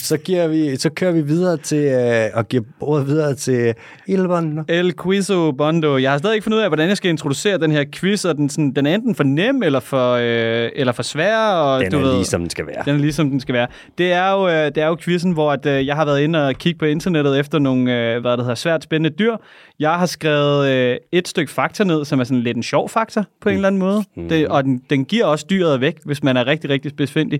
Så, 0.05 0.17
giver 0.17 0.47
vi, 0.47 0.75
så 0.75 0.89
kører 0.89 1.11
vi 1.11 1.21
videre 1.21 1.57
til, 1.57 1.77
øh, 1.77 2.29
og 2.33 2.47
giver 2.47 2.63
ordet 2.79 3.07
videre 3.07 3.33
til 3.35 3.73
Il 4.07 4.27
Bondo. 4.27 4.63
El 4.67 4.93
Quizo 5.03 5.51
Bondo. 5.51 5.97
Jeg 5.97 6.11
har 6.11 6.17
stadig 6.17 6.33
ikke 6.35 6.43
fundet 6.43 6.57
ud 6.57 6.63
af, 6.63 6.69
hvordan 6.69 6.89
jeg 6.89 6.97
skal 6.97 7.09
introducere 7.09 7.57
den 7.57 7.71
her 7.71 7.85
quiz, 7.93 8.25
og 8.25 8.35
den, 8.35 8.49
sådan, 8.49 8.71
den 8.71 8.85
er 8.85 8.95
enten 8.95 9.15
for 9.15 9.23
nem 9.23 9.63
eller 9.63 9.79
for, 9.79 10.13
øh, 10.13 10.69
eller 10.75 10.93
for 10.93 11.03
svær. 11.03 11.37
Og, 11.37 11.81
den 11.81 11.91
du 11.91 11.97
er 11.97 12.01
ved, 12.01 12.13
lige, 12.13 12.25
som 12.25 12.41
den 12.41 12.49
skal 12.49 12.67
være. 12.67 12.83
Den 12.85 12.95
er 12.95 12.99
lige, 12.99 13.13
som 13.13 13.29
den 13.29 13.39
skal 13.39 13.53
være. 13.53 13.67
Det 13.97 14.11
er 14.11 14.31
jo, 14.31 14.47
øh, 14.47 14.65
det 14.65 14.77
er 14.77 14.87
jo 14.87 14.97
quizzen, 14.99 15.31
hvor 15.31 15.51
at, 15.51 15.65
øh, 15.65 15.87
jeg 15.87 15.95
har 15.95 16.05
været 16.05 16.21
inde 16.21 16.47
og 16.47 16.55
kigge 16.55 16.79
på 16.79 16.85
internettet 16.85 17.39
efter 17.39 17.59
nogle, 17.59 18.13
øh, 18.13 18.21
hvad 18.21 18.31
det 18.31 18.39
hedder, 18.39 18.55
svært 18.55 18.83
spændende 18.83 19.17
dyr. 19.19 19.35
Jeg 19.79 19.93
har 19.93 20.05
skrevet 20.05 20.69
øh, 20.69 20.97
et 21.11 21.27
stykke 21.27 21.51
fakta 21.51 21.83
ned, 21.83 22.05
som 22.05 22.19
er 22.19 22.23
sådan 22.23 22.43
lidt 22.43 22.57
en 22.57 22.63
sjov 22.63 22.89
fakta 22.89 23.23
på 23.41 23.49
en 23.49 23.55
eller 23.55 23.67
anden 23.67 23.79
måde. 23.79 24.03
Mm. 24.15 24.29
Det, 24.29 24.47
og 24.47 24.63
den, 24.63 24.81
den 24.89 25.05
giver 25.05 25.25
også 25.25 25.45
dyret 25.49 25.81
væk, 25.81 25.97
hvis 26.05 26.23
man 26.23 26.37
er 26.37 26.47
rigtig, 26.47 26.69
rigtig 26.69 26.91
spidsfindig. 26.91 27.39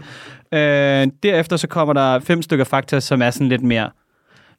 Øh, 0.54 1.08
derefter 1.24 1.58
så 1.58 1.68
kommer 1.68 1.94
der 1.94 2.20
fem 2.20 2.42
stykker 2.42 2.66
fakta, 2.66 3.00
som 3.00 3.22
er 3.22 3.30
sådan 3.30 3.50
lidt 3.50 3.64
mere, 3.64 3.90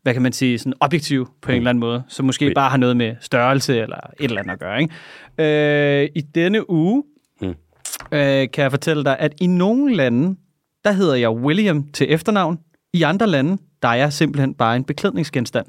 hvad 0.02 0.12
kan 0.12 0.22
man 0.22 0.32
sige, 0.32 0.58
sådan 0.58 0.72
objektiv 0.80 1.28
på 1.42 1.50
en 1.50 1.56
eller 1.56 1.70
anden 1.70 1.80
måde, 1.80 2.02
som 2.08 2.26
måske 2.26 2.44
Okay. 2.44 2.54
bare 2.54 2.70
har 2.70 2.76
noget 2.76 2.96
med 2.96 3.14
størrelse 3.20 3.80
eller 3.80 3.96
et 4.20 4.24
eller 4.24 4.40
andet 4.40 4.52
at 4.52 4.58
gøre. 4.60 4.80
Ikke? 4.82 6.02
Øh, 6.02 6.08
I 6.14 6.20
denne 6.20 6.70
uge 6.70 7.02
Mm. 7.40 7.48
øh, 8.12 8.48
kan 8.52 8.62
jeg 8.62 8.70
fortælle 8.70 9.04
dig, 9.04 9.16
at 9.18 9.32
i 9.40 9.46
nogle 9.46 9.94
lande, 9.96 10.36
der 10.84 10.92
hedder 10.92 11.14
jeg 11.14 11.30
William 11.30 11.84
til 11.92 12.12
efternavn. 12.12 12.58
I 12.92 13.02
andre 13.02 13.26
lande, 13.26 13.58
der 13.82 13.88
er 13.88 13.94
jeg 13.94 14.12
simpelthen 14.12 14.54
bare 14.54 14.76
en 14.76 14.84
beklædningsgenstand. 14.84 15.66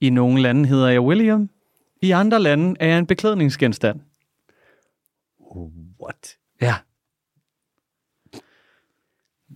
I 0.00 0.10
nogle 0.10 0.42
lande 0.42 0.66
hedder 0.68 0.88
jeg 0.88 1.00
William. 1.02 1.50
I 2.02 2.10
andre 2.10 2.40
lande 2.40 2.76
er 2.80 2.86
jeg 2.86 2.98
en 2.98 3.06
beklædningsgenstand. 3.06 4.00
What? 6.02 6.36
Ja. 6.60 6.74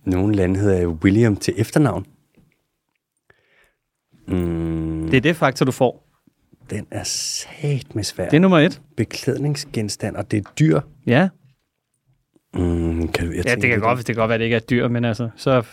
Nogle 0.05 0.35
lande 0.35 0.59
hedder 0.59 0.81
jo 0.81 0.97
William 1.03 1.35
til 1.35 1.53
efternavn. 1.57 2.05
Mm, 4.27 5.07
Det 5.11 5.17
er 5.17 5.21
det 5.21 5.35
faktor, 5.35 5.65
du 5.65 5.71
får. 5.71 6.09
den 6.69 6.87
er 6.91 7.03
sat 7.03 7.95
med 7.95 8.03
svær. 8.03 8.29
Det 8.29 8.37
er 8.37 8.41
nummer 8.41 8.59
et. 8.59 8.81
Beklædningsgenstand, 8.97 10.15
og 10.15 10.31
det 10.31 10.45
er 10.45 10.51
dyr. 10.59 10.81
Ja. 11.05 11.29
Mm, 12.53 13.07
kan 13.07 13.25
du, 13.27 13.31
jeg 13.33 13.45
Ja, 13.45 13.49
tænker 13.49 13.55
det 13.55 13.61
kan, 13.61 13.69
lidt- 13.69 13.81
godt, 13.83 13.97
det 13.97 14.05
kan 14.05 14.15
godt 14.15 14.29
være, 14.29 14.33
at 14.35 14.39
det 14.39 14.45
ikke 14.45 14.53
er 14.53 14.57
et 14.59 14.69
dyr, 14.69 14.87
men 14.87 15.05
altså, 15.05 15.29
så... 15.35 15.63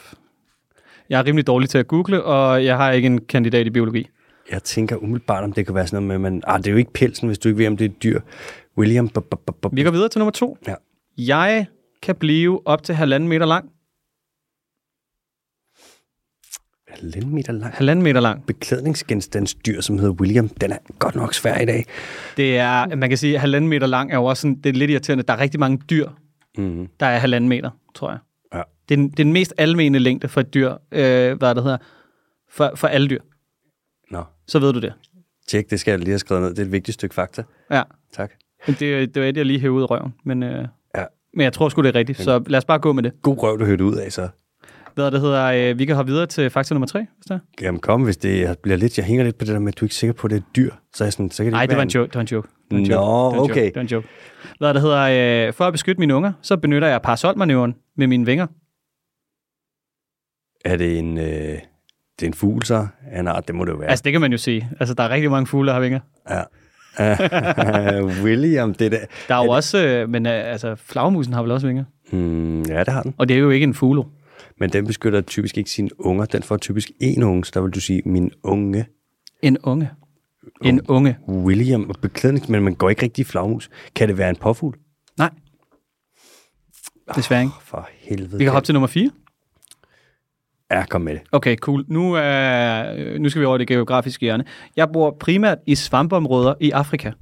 Jeg 1.08 1.20
er 1.20 1.24
rimelig 1.26 1.46
dårlig 1.46 1.68
til 1.68 1.78
at 1.78 1.86
google, 1.88 2.24
og 2.24 2.64
jeg 2.64 2.76
har 2.76 2.90
ikke 2.92 3.06
en 3.06 3.24
kandidat 3.26 3.66
i 3.66 3.70
biologi. 3.70 4.08
Jeg 4.50 4.62
tænker 4.62 4.96
umiddelbart, 4.96 5.44
om 5.44 5.52
det 5.52 5.66
kan 5.66 5.74
være 5.74 5.86
sådan 5.86 6.06
noget 6.06 6.20
med, 6.20 6.30
man, 6.30 6.42
ah, 6.46 6.58
det 6.58 6.66
er 6.66 6.70
jo 6.70 6.76
ikke 6.76 6.92
pelsen, 6.92 7.26
hvis 7.28 7.38
du 7.38 7.48
ikke 7.48 7.58
ved, 7.58 7.66
om 7.66 7.76
det 7.76 7.84
er 7.84 7.88
et 7.88 8.02
dyr. 8.02 8.20
William, 8.78 9.08
b- 9.08 9.12
b- 9.12 9.34
b- 9.46 9.50
b- 9.62 9.66
Vi 9.72 9.82
går 9.82 9.90
videre 9.90 10.08
til 10.08 10.18
nummer 10.18 10.30
to. 10.32 10.58
Ja. 10.66 10.74
Jeg 11.18 11.66
kan 12.02 12.14
blive 12.16 12.66
op 12.66 12.82
til 12.82 12.94
halvanden 12.94 13.28
meter 13.28 13.46
lang. 13.46 13.70
halvanden 16.88 17.34
meter 17.34 17.52
lang. 17.52 17.74
Halvanden 17.74 18.02
meter 18.02 18.20
lang. 18.20 18.46
Beklædningsgenstandsdyr, 18.46 19.80
som 19.80 19.98
hedder 19.98 20.12
William, 20.14 20.48
den 20.48 20.72
er 20.72 20.78
godt 20.98 21.14
nok 21.14 21.34
svær 21.34 21.58
i 21.58 21.64
dag. 21.64 21.84
Det 22.36 22.58
er, 22.58 22.96
man 22.96 23.08
kan 23.08 23.18
sige, 23.18 23.34
at 23.34 23.40
halvanden 23.40 23.68
meter 23.68 23.86
lang 23.86 24.12
er 24.12 24.16
jo 24.16 24.24
også 24.24 24.40
sådan, 24.40 24.54
det 24.60 24.66
er 24.70 24.72
lidt 24.78 24.90
irriterende. 24.90 25.24
Der 25.24 25.32
er 25.34 25.38
rigtig 25.40 25.60
mange 25.60 25.78
dyr, 25.90 26.08
Mm-hmm. 26.58 26.88
der 27.00 27.06
er 27.06 27.18
halvanden 27.18 27.48
meter, 27.48 27.70
tror 27.94 28.10
jeg. 28.10 28.18
Ja. 28.54 28.62
Det 28.88 28.94
er, 28.94 28.96
den, 28.96 29.04
det 29.10 29.20
er 29.20 29.24
den 29.24 29.32
mest 29.32 29.54
almene 29.58 29.98
længde 29.98 30.28
for 30.28 30.40
et 30.40 30.54
dyr, 30.54 30.70
øh, 30.92 31.38
hvad 31.38 31.54
det 31.54 31.62
hedder, 31.62 31.78
for, 32.50 32.72
for 32.76 32.88
alle 32.88 33.08
dyr. 33.08 33.20
Nå, 34.54 34.58
Så 34.58 34.58
ved 34.58 34.72
du 34.72 34.80
det. 34.80 34.92
tjek, 35.48 35.70
det 35.70 35.80
skal 35.80 35.92
jeg 35.92 35.98
lige 35.98 36.08
have 36.10 36.18
skrevet 36.18 36.42
ned. 36.42 36.50
Det 36.50 36.58
er 36.58 36.62
et 36.66 36.72
vigtigt 36.72 36.94
stykke 36.94 37.14
fakta. 37.14 37.42
Ja. 37.70 37.82
Tak. 38.12 38.30
Men 38.66 38.76
Det, 38.78 39.14
det 39.14 39.22
var 39.22 39.28
et, 39.28 39.36
jeg 39.36 39.46
lige 39.46 39.60
hævde 39.60 39.74
ud 39.76 39.82
af 39.82 39.90
røven. 39.90 40.14
Men, 40.24 40.42
øh, 40.42 40.68
Ja. 40.96 41.04
men 41.34 41.44
jeg 41.44 41.52
tror 41.52 41.68
sgu, 41.68 41.82
det 41.82 41.88
er 41.88 41.94
rigtigt. 41.94 42.18
Så 42.18 42.42
lad 42.46 42.58
os 42.58 42.64
bare 42.64 42.78
gå 42.78 42.92
med 42.92 43.02
det. 43.02 43.12
God 43.22 43.38
røv, 43.42 43.58
du 43.58 43.64
hørte 43.64 43.84
ud 43.84 43.96
af, 43.96 44.12
så. 44.12 44.28
Hvad 44.94 45.10
det 45.10 45.20
hedder, 45.20 45.70
øh, 45.70 45.78
vi 45.78 45.84
kan 45.84 45.96
hoppe 45.96 46.12
videre 46.12 46.26
til 46.26 46.50
fakta 46.50 46.74
nummer 46.74 46.86
tre, 46.86 46.98
hvis 47.16 47.24
det 47.24 47.30
er. 47.30 47.38
Jamen 47.60 47.80
kom, 47.80 48.02
hvis 48.04 48.16
det 48.16 48.58
bliver 48.58 48.76
lidt, 48.76 48.98
jeg 48.98 49.06
hænger 49.06 49.24
lidt 49.24 49.38
på 49.38 49.44
det 49.44 49.54
der 49.54 49.58
med, 49.60 49.68
at 49.72 49.80
du 49.80 49.84
er 49.84 49.86
ikke 49.86 49.94
sikker 49.94 50.14
på, 50.14 50.26
at 50.26 50.30
det 50.30 50.36
er 50.36 50.42
dyr. 50.56 50.70
Så 50.94 51.04
er 51.04 51.06
jeg 51.06 51.12
sådan, 51.12 51.30
så 51.30 51.36
kan 51.42 51.46
det 51.46 51.52
Nej, 51.52 51.66
det 51.66 51.76
var 51.76 51.82
en 51.82 51.88
joke. 51.88 52.08
Det 52.08 52.14
var 52.14 52.20
en 52.20 52.26
joke. 52.26 52.48
Det 52.48 52.70
var 52.70 52.76
en 52.78 52.82
Nå, 52.82 52.94
joke. 52.94 53.34
Det 53.34 53.38
var 53.38 53.44
en 53.44 53.50
okay. 53.50 53.64
Det 53.66 53.74
var 53.74 53.80
en 53.80 53.86
joke. 53.86 54.08
Hvad 54.58 54.74
det 54.74 54.82
hedder, 54.82 55.46
øh, 55.48 55.52
for 55.52 55.64
at 55.64 55.72
beskytte 55.72 55.98
mine 56.00 56.14
unger, 56.14 56.32
så 56.42 56.56
benytter 56.56 56.88
jeg 56.88 57.02
parasolmanøvren 57.02 57.74
med 57.96 58.06
mine 58.06 58.26
vinger. 58.26 58.46
Er 60.64 60.76
det 60.76 60.98
en, 60.98 61.18
øh, 61.18 61.58
det 62.20 62.26
er 62.26 62.30
en 62.30 62.34
fugl 62.34 62.64
så? 62.64 62.86
Ja, 63.12 63.22
nej, 63.22 63.40
det 63.40 63.54
må 63.54 63.64
det 63.64 63.72
jo 63.72 63.76
være. 63.76 63.90
Altså, 63.90 64.02
det 64.02 64.12
kan 64.12 64.20
man 64.20 64.32
jo 64.32 64.38
sige. 64.38 64.70
Altså, 64.80 64.94
der 64.94 65.02
er 65.02 65.08
rigtig 65.10 65.30
mange 65.30 65.46
fugle, 65.46 65.68
der 65.68 65.74
har 65.74 65.80
vinger. 65.80 66.00
Ja. 66.30 66.42
William, 68.24 68.74
det 68.74 68.92
der. 68.92 68.98
Der 69.28 69.34
er 69.34 69.44
jo 69.44 69.50
også, 69.50 69.86
øh, 69.86 70.08
men 70.08 70.26
øh, 70.26 70.32
altså, 70.52 70.74
flagmusen 70.74 71.32
har 71.34 71.42
vel 71.42 71.50
også 71.50 71.66
vinger. 71.66 71.84
Hmm, 72.12 72.62
ja, 72.62 72.78
det 72.78 72.88
har 72.88 73.02
den. 73.02 73.14
Og 73.18 73.28
det 73.28 73.34
er 73.36 73.40
jo 73.40 73.50
ikke 73.50 73.64
en 73.64 73.74
fugle. 73.74 74.02
Men 74.58 74.70
den 74.70 74.86
beskytter 74.86 75.20
typisk 75.20 75.58
ikke 75.58 75.70
sine 75.70 76.00
unger. 76.00 76.24
Den 76.24 76.42
får 76.42 76.56
typisk 76.56 76.90
en 77.00 77.22
unge, 77.22 77.44
så 77.44 77.50
der 77.54 77.60
vil 77.60 77.70
du 77.70 77.80
sige, 77.80 78.02
min 78.04 78.30
unge 78.42 78.86
En 79.42 79.58
unge. 79.58 79.90
En 80.62 80.80
unge. 80.88 81.18
William 81.28 81.92
beklædning, 82.02 82.50
men 82.50 82.62
man 82.62 82.74
går 82.74 82.90
ikke 82.90 83.02
rigtig 83.02 83.22
i 83.22 83.24
flagmus. 83.24 83.70
Kan 83.94 84.08
det 84.08 84.18
være 84.18 84.30
en 84.30 84.36
påfugl? 84.36 84.76
Nej. 85.18 85.30
Desværre 87.16 87.42
ikke. 87.42 87.54
For 87.62 87.88
helvede. 88.00 88.38
Vi 88.38 88.44
kan 88.44 88.52
hoppe 88.52 88.66
til 88.66 88.72
nummer 88.72 88.86
4. 88.86 89.10
Ja, 90.70 90.84
kom 90.84 91.00
med 91.00 91.12
det. 91.14 91.22
Okay, 91.32 91.56
cool. 91.56 91.84
Nu, 91.88 92.16
øh, 92.18 93.20
nu 93.20 93.28
skal 93.28 93.40
vi 93.40 93.46
over 93.46 93.58
det 93.58 93.68
geografiske 93.68 94.22
hjørne. 94.26 94.44
Jeg 94.76 94.88
bor 94.92 95.16
primært 95.20 95.58
i 95.66 95.74
svampområder 95.74 96.54
i 96.60 96.70
Afrika. 96.70 97.12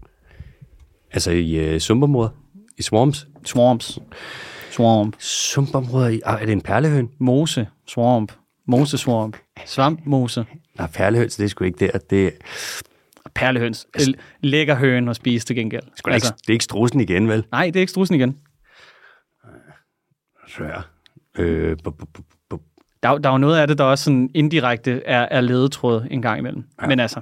Altså 1.12 1.30
i 1.30 1.55
øh, 1.57 1.80
sumpområder? 1.80 2.30
I 2.78 2.82
swamps? 2.82 3.26
Swamps. 3.44 3.99
Swamp. 4.70 5.16
Sumpområder 5.18 6.09
i... 6.09 6.20
Ah, 6.24 6.40
er 6.42 6.46
det 6.46 6.53
en 6.53 6.61
perlehøn? 6.61 7.09
Mose. 7.18 7.66
Swamp. 7.86 8.32
Mose 8.66 8.99
swamp. 8.99 9.36
Svamp 9.66 10.01
mose. 10.05 10.44
Nej, 10.78 10.86
perlehøn, 10.94 11.30
så 11.30 11.36
det 11.42 11.44
er 11.44 11.49
sgu 11.49 11.64
ikke 11.64 11.86
der. 11.86 11.99
Det, 12.11 12.32
Perlehøns. 13.34 13.86
L- 13.99 14.12
lækker 14.40 14.74
høn 14.74 15.09
at 15.09 15.16
spise 15.16 15.46
til 15.46 15.57
gengæld. 15.57 15.82
altså, 16.05 16.28
ikke, 16.32 16.38
det 16.40 16.49
er 16.49 16.53
ikke 16.53 16.64
strusen 16.64 17.01
igen, 17.01 17.28
vel? 17.28 17.44
nej, 17.53 17.64
det 17.66 17.76
er 17.76 17.80
ikke 17.80 17.90
strussen 17.90 18.14
igen. 18.16 18.36
Svær. 20.49 20.90
Øh, 21.38 21.76
bu, 21.84 21.90
bu, 21.90 22.07
bu, 22.07 22.22
bu. 22.22 22.38
Der, 23.03 23.09
er- 23.09 23.18
der 23.18 23.28
er 23.28 23.32
jo 23.34 23.38
noget 23.38 23.59
af 23.59 23.66
det, 23.68 23.78
der 23.78 23.84
også 23.84 24.05
sådan 24.05 24.30
indirekte 24.34 25.03
er, 25.07 25.20
er 25.30 25.40
ledetråd 25.40 26.07
en 26.11 26.22
gang 26.22 26.38
imellem. 26.38 26.64
Ja. 26.82 26.86
Men 26.86 27.01
altså, 27.01 27.20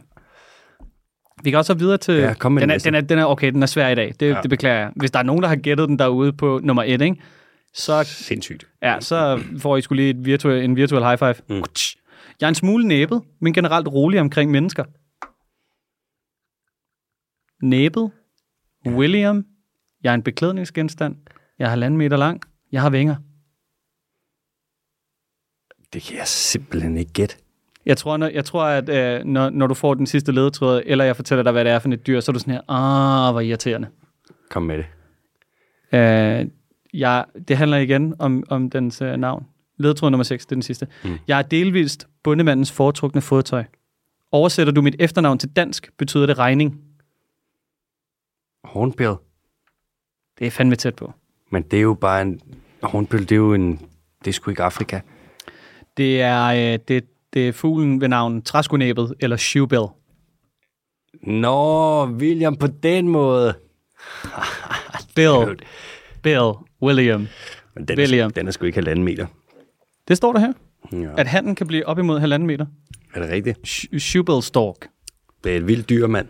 vi 1.44 1.50
kan 1.50 1.58
også 1.58 1.66
så 1.72 1.78
videre 1.78 1.98
til... 1.98 2.14
Ja, 2.14 2.34
kom 2.34 2.52
med 2.52 2.62
den, 2.62 2.68
den 2.68 2.74
er, 2.76 2.78
den, 2.84 2.94
er, 2.94 3.00
den 3.00 3.18
er, 3.18 3.24
okay, 3.24 3.52
den 3.52 3.62
er 3.62 3.66
svær 3.66 3.88
i 3.88 3.94
dag. 3.94 4.14
Det. 4.20 4.28
Ja. 4.28 4.40
det 4.42 4.50
beklager 4.50 4.78
jeg. 4.78 4.90
Hvis 4.96 5.10
der 5.10 5.18
er 5.18 5.22
nogen, 5.22 5.42
der 5.42 5.48
har 5.48 5.56
gættet 5.56 5.88
den 5.88 5.98
derude 5.98 6.32
på 6.32 6.60
nummer 6.62 6.82
et, 6.82 7.00
ikke? 7.00 7.16
Så, 7.74 8.04
Sindssygt. 8.04 8.66
ja, 8.82 9.00
så 9.00 9.42
får 9.58 9.76
I 9.76 9.80
skulle 9.82 10.02
lige 10.02 10.10
et 10.20 10.24
virtuel, 10.24 10.64
en 10.64 10.76
virtuel 10.76 11.04
high 11.04 11.18
five. 11.18 11.34
Mm. 11.48 11.64
Jeg 12.40 12.46
er 12.46 12.48
en 12.48 12.54
smule 12.54 12.86
næbet, 12.88 13.22
men 13.40 13.52
generelt 13.52 13.88
rolig 13.88 14.20
omkring 14.20 14.50
mennesker. 14.50 14.84
Næbet. 17.62 18.10
William. 18.86 19.44
Jeg 20.02 20.10
er 20.10 20.14
en 20.14 20.22
beklædningsgenstand. 20.22 21.16
Jeg 21.58 21.64
er 21.64 21.68
halvanden 21.70 21.98
meter 21.98 22.16
lang. 22.16 22.40
Jeg 22.72 22.82
har 22.82 22.90
vinger. 22.90 23.16
Det 25.92 26.02
kan 26.02 26.16
jeg 26.16 26.26
simpelthen 26.26 26.96
ikke 26.96 27.12
gætte. 27.12 27.36
Jeg 27.86 27.96
tror, 27.96 28.16
når, 28.16 28.26
jeg 28.26 28.44
tror 28.44 28.64
at 28.64 28.88
øh, 28.88 29.24
når, 29.24 29.50
når 29.50 29.66
du 29.66 29.74
får 29.74 29.94
den 29.94 30.06
sidste 30.06 30.32
ledetråd, 30.32 30.82
eller 30.86 31.04
jeg 31.04 31.16
fortæller 31.16 31.42
dig, 31.42 31.52
hvad 31.52 31.64
det 31.64 31.72
er 31.72 31.78
for 31.78 31.88
et 31.88 32.06
dyr, 32.06 32.20
så 32.20 32.30
er 32.30 32.32
du 32.32 32.38
sådan 32.38 32.54
her, 32.54 32.70
ah, 32.70 33.32
hvor 33.32 33.40
irriterende. 33.40 33.88
Kom 34.50 34.62
med 34.62 34.78
det. 34.78 34.86
Øh, 35.92 36.46
jeg, 36.94 37.24
det 37.48 37.56
handler 37.56 37.76
igen 37.76 38.14
om, 38.18 38.44
om 38.48 38.70
dens 38.70 39.02
øh, 39.02 39.16
navn. 39.16 39.46
Ledetråd 39.78 40.10
nummer 40.10 40.24
6, 40.24 40.46
det 40.46 40.52
er 40.52 40.56
den 40.56 40.62
sidste. 40.62 40.86
Mm. 41.04 41.18
Jeg 41.28 41.38
er 41.38 41.42
delvist 41.42 42.08
bundemandens 42.22 42.72
foretrukne 42.72 43.20
fodtøj. 43.20 43.64
Oversætter 44.32 44.72
du 44.72 44.82
mit 44.82 44.96
efternavn 44.98 45.38
til 45.38 45.48
dansk, 45.48 45.90
betyder 45.98 46.26
det 46.26 46.38
regning. 46.38 46.80
Hornbill. 48.64 49.14
Det 50.38 50.46
er 50.46 50.50
fandme 50.50 50.76
tæt 50.76 50.94
på. 50.94 51.12
Men 51.50 51.62
det 51.62 51.76
er 51.76 51.82
jo 51.82 51.94
bare 51.94 52.22
en... 52.22 52.40
Hornbill, 52.82 53.22
det 53.22 53.32
er 53.32 53.36
jo 53.36 53.54
en... 53.54 53.80
Det 54.24 54.28
er 54.28 54.32
sgu 54.32 54.50
ikke 54.50 54.62
Afrika. 54.62 55.00
Det 55.96 56.20
er, 56.22 56.44
øh, 56.46 56.78
det, 56.88 57.04
det 57.34 57.48
er 57.48 57.52
fuglen 57.52 58.00
ved 58.00 58.08
navn 58.08 58.42
træskonæbet 58.42 59.14
eller 59.20 59.36
shoebill. 59.36 59.84
Nå, 61.22 62.06
William, 62.06 62.56
på 62.56 62.66
den 62.66 63.08
måde. 63.08 63.54
Bill. 65.16 65.56
Bill. 66.22 66.52
William. 66.82 67.28
Men 67.74 67.84
den, 67.88 67.98
William. 67.98 68.28
er, 68.28 68.32
den 68.32 68.46
er 68.46 68.50
sgu 68.50 68.64
ikke 68.66 68.76
halvanden 68.76 69.04
meter. 69.04 69.26
Det 70.08 70.16
står 70.16 70.32
der 70.32 70.40
her. 70.40 70.52
Ja. 70.92 71.08
At 71.16 71.26
handen 71.26 71.54
kan 71.54 71.66
blive 71.66 71.86
op 71.86 71.98
imod 71.98 72.20
halvanden 72.20 72.46
meter. 72.46 72.66
Er 73.14 73.20
det 73.20 73.30
rigtigt? 73.30 73.58
Sh- 73.66 73.98
Shoebill 73.98 74.42
stork. 74.42 74.88
Det 75.44 75.52
er 75.52 75.56
et 75.56 75.66
vildt 75.66 75.88
dyr, 75.88 76.06
mand. 76.06 76.28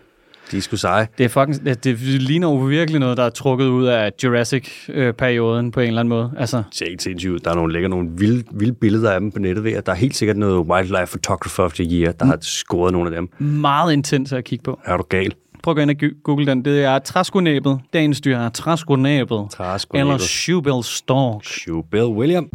De 0.50 0.56
er 0.56 0.60
sgu 0.60 0.76
seje. 0.76 1.08
Det 1.18 1.24
er 1.24 1.28
fucking, 1.28 1.64
det, 1.64 1.84
det 1.84 1.98
ligner 1.98 2.48
jo 2.48 2.54
virkelig 2.56 3.00
noget, 3.00 3.16
der 3.16 3.24
er 3.24 3.30
trukket 3.30 3.66
ud 3.66 3.84
af 3.84 4.12
Jurassic-perioden 4.24 5.70
på 5.70 5.80
en 5.80 5.86
eller 5.86 6.00
anden 6.00 6.08
måde. 6.08 6.32
Altså, 6.38 6.62
helt 6.80 7.02
sindssygt. 7.02 7.44
Der 7.44 7.50
er 7.50 7.54
nogle, 7.54 7.72
ligger 7.72 7.88
nogle 7.88 8.08
vilde, 8.18 8.44
vilde 8.52 8.74
billeder 8.74 9.12
af 9.12 9.20
dem 9.20 9.30
på 9.32 9.38
nettet 9.38 9.86
der 9.86 9.92
er 9.92 9.96
helt 9.96 10.16
sikkert 10.16 10.36
noget 10.36 10.58
Wildlife 10.58 11.06
Photographer 11.06 11.64
of 11.64 11.72
the 11.74 11.84
Year, 11.84 12.12
der 12.12 12.24
mm. 12.24 12.30
har 12.30 12.38
scoret 12.40 12.92
nogle 12.92 13.16
af 13.16 13.22
dem. 13.22 13.46
meget 13.46 13.92
intens 13.92 14.32
at 14.32 14.44
kigge 14.44 14.62
på. 14.62 14.80
Er 14.84 14.96
du 14.96 15.02
gal? 15.08 15.34
Prøv 15.62 15.72
at 15.72 15.76
gå 15.76 15.82
ind 15.82 15.90
og 15.90 15.96
google 16.24 16.46
den. 16.46 16.64
Det 16.64 16.84
er 16.84 16.98
træskonæbet. 16.98 17.80
Dagens 17.92 18.20
dyr 18.20 18.36
er 18.36 18.48
træskonæbet. 18.48 19.46
Træskonæbet. 19.50 20.10
Eller 20.10 20.18
shoebill 20.18 20.82
stork. 20.84 21.44
Shoe 21.44 21.82
Bill 21.90 22.04
William. 22.04 22.48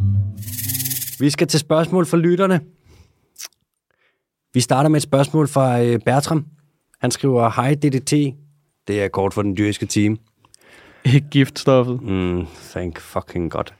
Vi 1.19 1.29
skal 1.29 1.47
til 1.47 1.59
spørgsmål 1.59 2.05
fra 2.05 2.17
lytterne. 2.17 2.59
Vi 4.53 4.59
starter 4.59 4.89
med 4.89 4.97
et 4.97 5.03
spørgsmål 5.03 5.47
fra 5.47 5.81
øh, 5.81 5.99
Bertram. 6.05 6.45
Han 7.01 7.11
skriver, 7.11 7.49
Hej 7.49 7.73
DDT. 7.73 8.11
Det 8.87 9.03
er 9.03 9.07
kort 9.07 9.33
for 9.33 9.41
den 9.41 9.57
dyriske 9.57 9.85
team. 9.85 10.17
Ikke 11.05 11.27
giftstoffet. 11.31 12.01
Mm, 12.01 12.45
thank 12.69 12.99
fucking 12.99 13.51
god. 13.51 13.73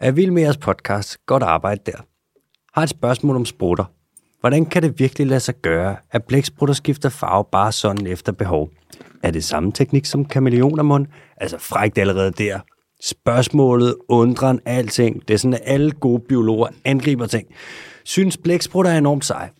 Er 0.00 0.10
vild 0.10 0.30
med 0.30 0.42
jeres 0.42 0.56
podcast. 0.56 1.26
Godt 1.26 1.42
arbejde 1.42 1.80
der. 1.86 1.98
Har 2.72 2.82
et 2.82 2.88
spørgsmål 2.88 3.36
om 3.36 3.44
sprutter. 3.44 3.84
Hvordan 4.40 4.66
kan 4.66 4.82
det 4.82 4.98
virkelig 4.98 5.26
lade 5.26 5.40
sig 5.40 5.54
gøre, 5.62 5.96
at 6.10 6.24
blæksprutter 6.24 6.74
skifter 6.74 7.08
farve 7.08 7.44
bare 7.52 7.72
sådan 7.72 8.06
efter 8.06 8.32
behov? 8.32 8.70
Er 9.22 9.30
det 9.30 9.44
samme 9.44 9.72
teknik 9.72 10.04
som 10.04 10.24
kameleonermund? 10.24 11.06
Altså 11.36 11.58
frækt 11.58 11.98
allerede 11.98 12.30
der. 12.30 12.60
Spørgsmålet, 13.02 13.96
undren, 14.08 14.60
alting. 14.64 15.28
Det 15.28 15.34
er 15.34 15.38
sådan, 15.38 15.54
at 15.54 15.62
alle 15.64 15.90
gode 15.90 16.22
biologer 16.28 16.68
angriber 16.84 17.26
ting. 17.26 17.48
Synes 18.04 18.36
blæksprutter 18.36 18.90
er 18.90 18.98
enormt 18.98 19.24
seje. 19.24 19.50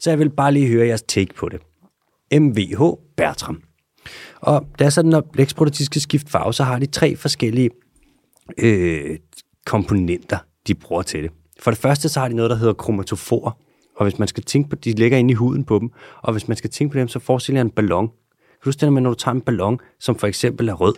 Så 0.00 0.10
jeg 0.10 0.18
vil 0.18 0.30
bare 0.30 0.52
lige 0.52 0.68
høre 0.68 0.86
jeres 0.86 1.02
take 1.02 1.34
på 1.34 1.48
det. 1.48 1.60
MVH 2.34 2.82
Bertram. 3.16 3.62
Og 4.40 4.66
det 4.78 4.84
er 4.84 4.90
sådan, 4.90 5.10
når 5.10 5.20
blæksprutter 5.32 5.84
skal 5.84 6.02
skifte 6.02 6.30
farve, 6.30 6.54
så 6.54 6.64
har 6.64 6.78
de 6.78 6.86
tre 6.86 7.16
forskellige 7.16 7.70
øh, 8.58 9.18
komponenter, 9.66 10.38
de 10.66 10.74
bruger 10.74 11.02
til 11.02 11.22
det. 11.22 11.30
For 11.60 11.70
det 11.70 11.80
første, 11.80 12.08
så 12.08 12.20
har 12.20 12.28
de 12.28 12.34
noget, 12.34 12.50
der 12.50 12.56
hedder 12.56 12.72
kromatofor. 12.74 13.58
Og 13.96 14.04
hvis 14.04 14.18
man 14.18 14.28
skal 14.28 14.42
tænke 14.42 14.70
på, 14.70 14.76
de 14.76 14.92
ligger 14.92 15.18
inde 15.18 15.32
i 15.32 15.34
huden 15.34 15.64
på 15.64 15.78
dem, 15.78 15.90
og 16.22 16.32
hvis 16.32 16.48
man 16.48 16.56
skal 16.56 16.70
tænke 16.70 16.92
på 16.92 16.98
dem, 16.98 17.08
så 17.08 17.18
forestiller 17.18 17.58
jeg 17.58 17.64
en 17.64 17.70
ballon. 17.70 18.08
Kan 18.08 18.14
du 18.64 18.68
huske 18.68 18.80
det, 18.80 18.92
med, 18.92 19.02
når 19.02 19.10
du 19.10 19.16
tager 19.16 19.34
en 19.34 19.40
ballon, 19.40 19.80
som 20.00 20.16
for 20.16 20.26
eksempel 20.26 20.68
er 20.68 20.72
rød? 20.72 20.94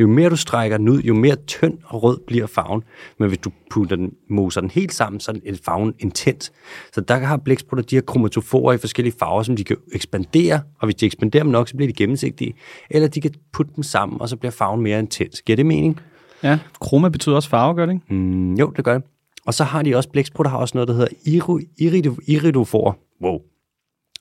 Jo 0.00 0.08
mere 0.08 0.30
du 0.30 0.36
strækker 0.36 0.76
den 0.76 0.88
ud, 0.88 1.00
jo 1.00 1.14
mere 1.14 1.36
tynd 1.36 1.78
og 1.84 2.02
rød 2.02 2.18
bliver 2.26 2.46
farven. 2.46 2.82
Men 3.18 3.28
hvis 3.28 3.38
du 3.38 3.50
putter 3.70 3.96
den, 3.96 4.12
moser 4.30 4.60
den 4.60 4.70
helt 4.70 4.92
sammen, 4.92 5.20
så 5.20 5.40
er 5.46 5.54
farven 5.64 5.94
intens. 5.98 6.52
Så 6.92 7.00
der 7.00 7.18
har 7.18 7.36
blæksprutter 7.36 7.84
de 7.84 7.96
her 7.96 8.00
kromatoforer 8.00 8.72
i 8.72 8.78
forskellige 8.78 9.14
farver, 9.18 9.42
som 9.42 9.56
de 9.56 9.64
kan 9.64 9.76
ekspandere, 9.92 10.60
og 10.78 10.86
hvis 10.86 10.94
de 10.94 11.06
ekspanderer 11.06 11.42
dem 11.42 11.52
nok, 11.52 11.68
så 11.68 11.76
bliver 11.76 11.88
de 11.88 11.92
gennemsigtige. 11.92 12.54
Eller 12.90 13.08
de 13.08 13.20
kan 13.20 13.34
putte 13.52 13.72
dem 13.76 13.82
sammen, 13.82 14.20
og 14.20 14.28
så 14.28 14.36
bliver 14.36 14.52
farven 14.52 14.82
mere 14.82 14.98
intens. 14.98 15.42
Giver 15.42 15.56
det 15.56 15.66
mening? 15.66 16.00
Ja, 16.42 16.58
kroma 16.80 17.08
betyder 17.08 17.36
også 17.36 17.48
farve, 17.48 17.74
gør 17.74 17.86
det 17.86 17.92
ikke? 17.92 18.14
Mm, 18.14 18.54
jo, 18.54 18.72
det 18.76 18.84
gør 18.84 18.98
det. 18.98 19.02
Og 19.46 19.54
så 19.54 19.64
har 19.64 19.82
de 19.82 19.96
også, 19.96 20.08
blæksprutter 20.08 20.50
har 20.50 20.58
også 20.58 20.76
noget, 20.76 20.88
der 20.88 20.94
hedder 20.94 21.08
irido, 21.26 21.58
irido, 21.78 22.16
iridofor. 22.26 22.98
Wow. 23.22 23.40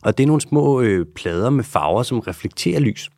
Og 0.03 0.17
det 0.17 0.23
er 0.23 0.27
nogle 0.27 0.41
små 0.41 0.81
øh, 0.81 1.05
plader 1.15 1.49
med 1.49 1.63
farver, 1.63 2.03
som 2.03 2.19
reflekterer 2.19 2.79
lys. 2.79 3.09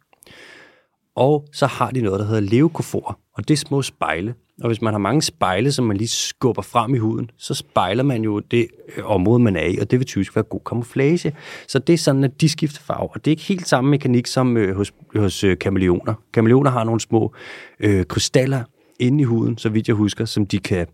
Og 1.16 1.46
så 1.54 1.66
har 1.66 1.92
de 1.92 2.02
noget, 2.02 2.20
der 2.20 2.26
hedder 2.26 2.42
leukofor, 2.42 3.20
og 3.34 3.48
det 3.48 3.54
er 3.54 3.58
små 3.58 3.82
spejle. 3.82 4.34
Og 4.62 4.68
hvis 4.68 4.82
man 4.82 4.94
har 4.94 4.98
mange 4.98 5.22
spejle, 5.22 5.72
som 5.72 5.86
man 5.86 5.98
lige 5.98 6.08
skubber 6.08 6.62
frem 6.62 6.96
i 6.96 6.98
huden, 6.98 7.30
så 7.38 7.54
spejler 7.54 8.04
man 8.04 8.24
jo 8.24 8.40
det 8.40 8.68
øh, 8.98 9.06
område, 9.06 9.40
man 9.40 9.56
er 9.56 9.66
i, 9.66 9.78
og 9.78 9.92
det 9.92 10.00
vil 10.00 10.08
typisk 10.08 10.36
være 10.36 10.44
god 10.44 10.60
kamuflage. 10.66 11.36
Så 11.68 11.80
det 11.80 11.94
er 11.94 11.98
sådan, 11.98 12.24
at 12.24 12.42
de 12.42 12.50
skifter 12.50 12.82
farve. 12.82 13.10
Og 13.10 13.26
det 13.26 13.28
er 13.28 13.32
ikke 13.32 13.44
helt 13.44 13.68
samme 13.68 13.90
mekanik 13.90 14.28
som 14.28 14.58
øh, 14.58 14.76
hos, 14.76 14.94
hos 15.16 15.44
øh, 15.44 15.58
kameleoner. 15.58 16.14
Kameleoner 16.34 16.72
har 16.72 16.84
nogle 16.84 17.00
små 17.00 17.34
øh, 17.80 18.06
krystaller 18.06 18.64
inde 19.00 19.22
i 19.22 19.24
huden, 19.24 19.58
så 19.58 19.70
vidt 19.70 19.88
jeg 19.88 19.96
husker, 19.96 20.26
som 20.26 20.46
de 20.46 20.60
kan 20.60 20.88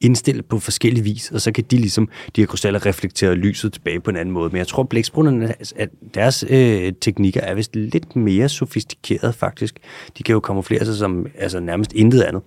indstille 0.00 0.42
på 0.42 0.58
forskellige 0.58 1.04
vis, 1.04 1.30
og 1.30 1.40
så 1.40 1.52
kan 1.52 1.64
de 1.70 1.76
ligesom, 1.76 2.08
de 2.36 2.40
her 2.40 2.46
krystaller 2.46 2.86
reflektere 2.86 3.34
lyset 3.34 3.72
tilbage 3.72 4.00
på 4.00 4.10
en 4.10 4.16
anden 4.16 4.32
måde. 4.32 4.50
Men 4.50 4.58
jeg 4.58 4.66
tror, 4.66 4.82
blæksprutterne, 4.82 5.54
at 5.76 5.88
deres 6.14 6.44
øh, 6.50 6.92
teknikker 7.00 7.40
er 7.40 7.54
vist 7.54 7.76
lidt 7.76 8.16
mere 8.16 8.48
sofistikeret 8.48 9.34
faktisk. 9.34 9.78
De 10.18 10.22
kan 10.22 10.32
jo 10.32 10.40
kamuflere 10.40 10.84
sig 10.84 10.96
som 10.96 11.26
altså, 11.38 11.60
nærmest 11.60 11.92
intet 11.92 12.22
andet. 12.22 12.42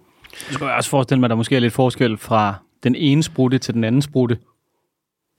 Du 0.49 0.53
skal 0.53 0.67
også 0.67 0.89
forestille 0.89 1.19
mig, 1.19 1.27
at 1.27 1.29
der 1.29 1.35
måske 1.35 1.55
er 1.55 1.59
lidt 1.59 1.73
forskel 1.73 2.17
fra 2.17 2.55
den 2.83 2.95
ene 2.95 3.23
sprutte 3.23 3.57
til 3.57 3.73
den 3.73 3.83
anden 3.83 4.01
sprutte. 4.01 4.37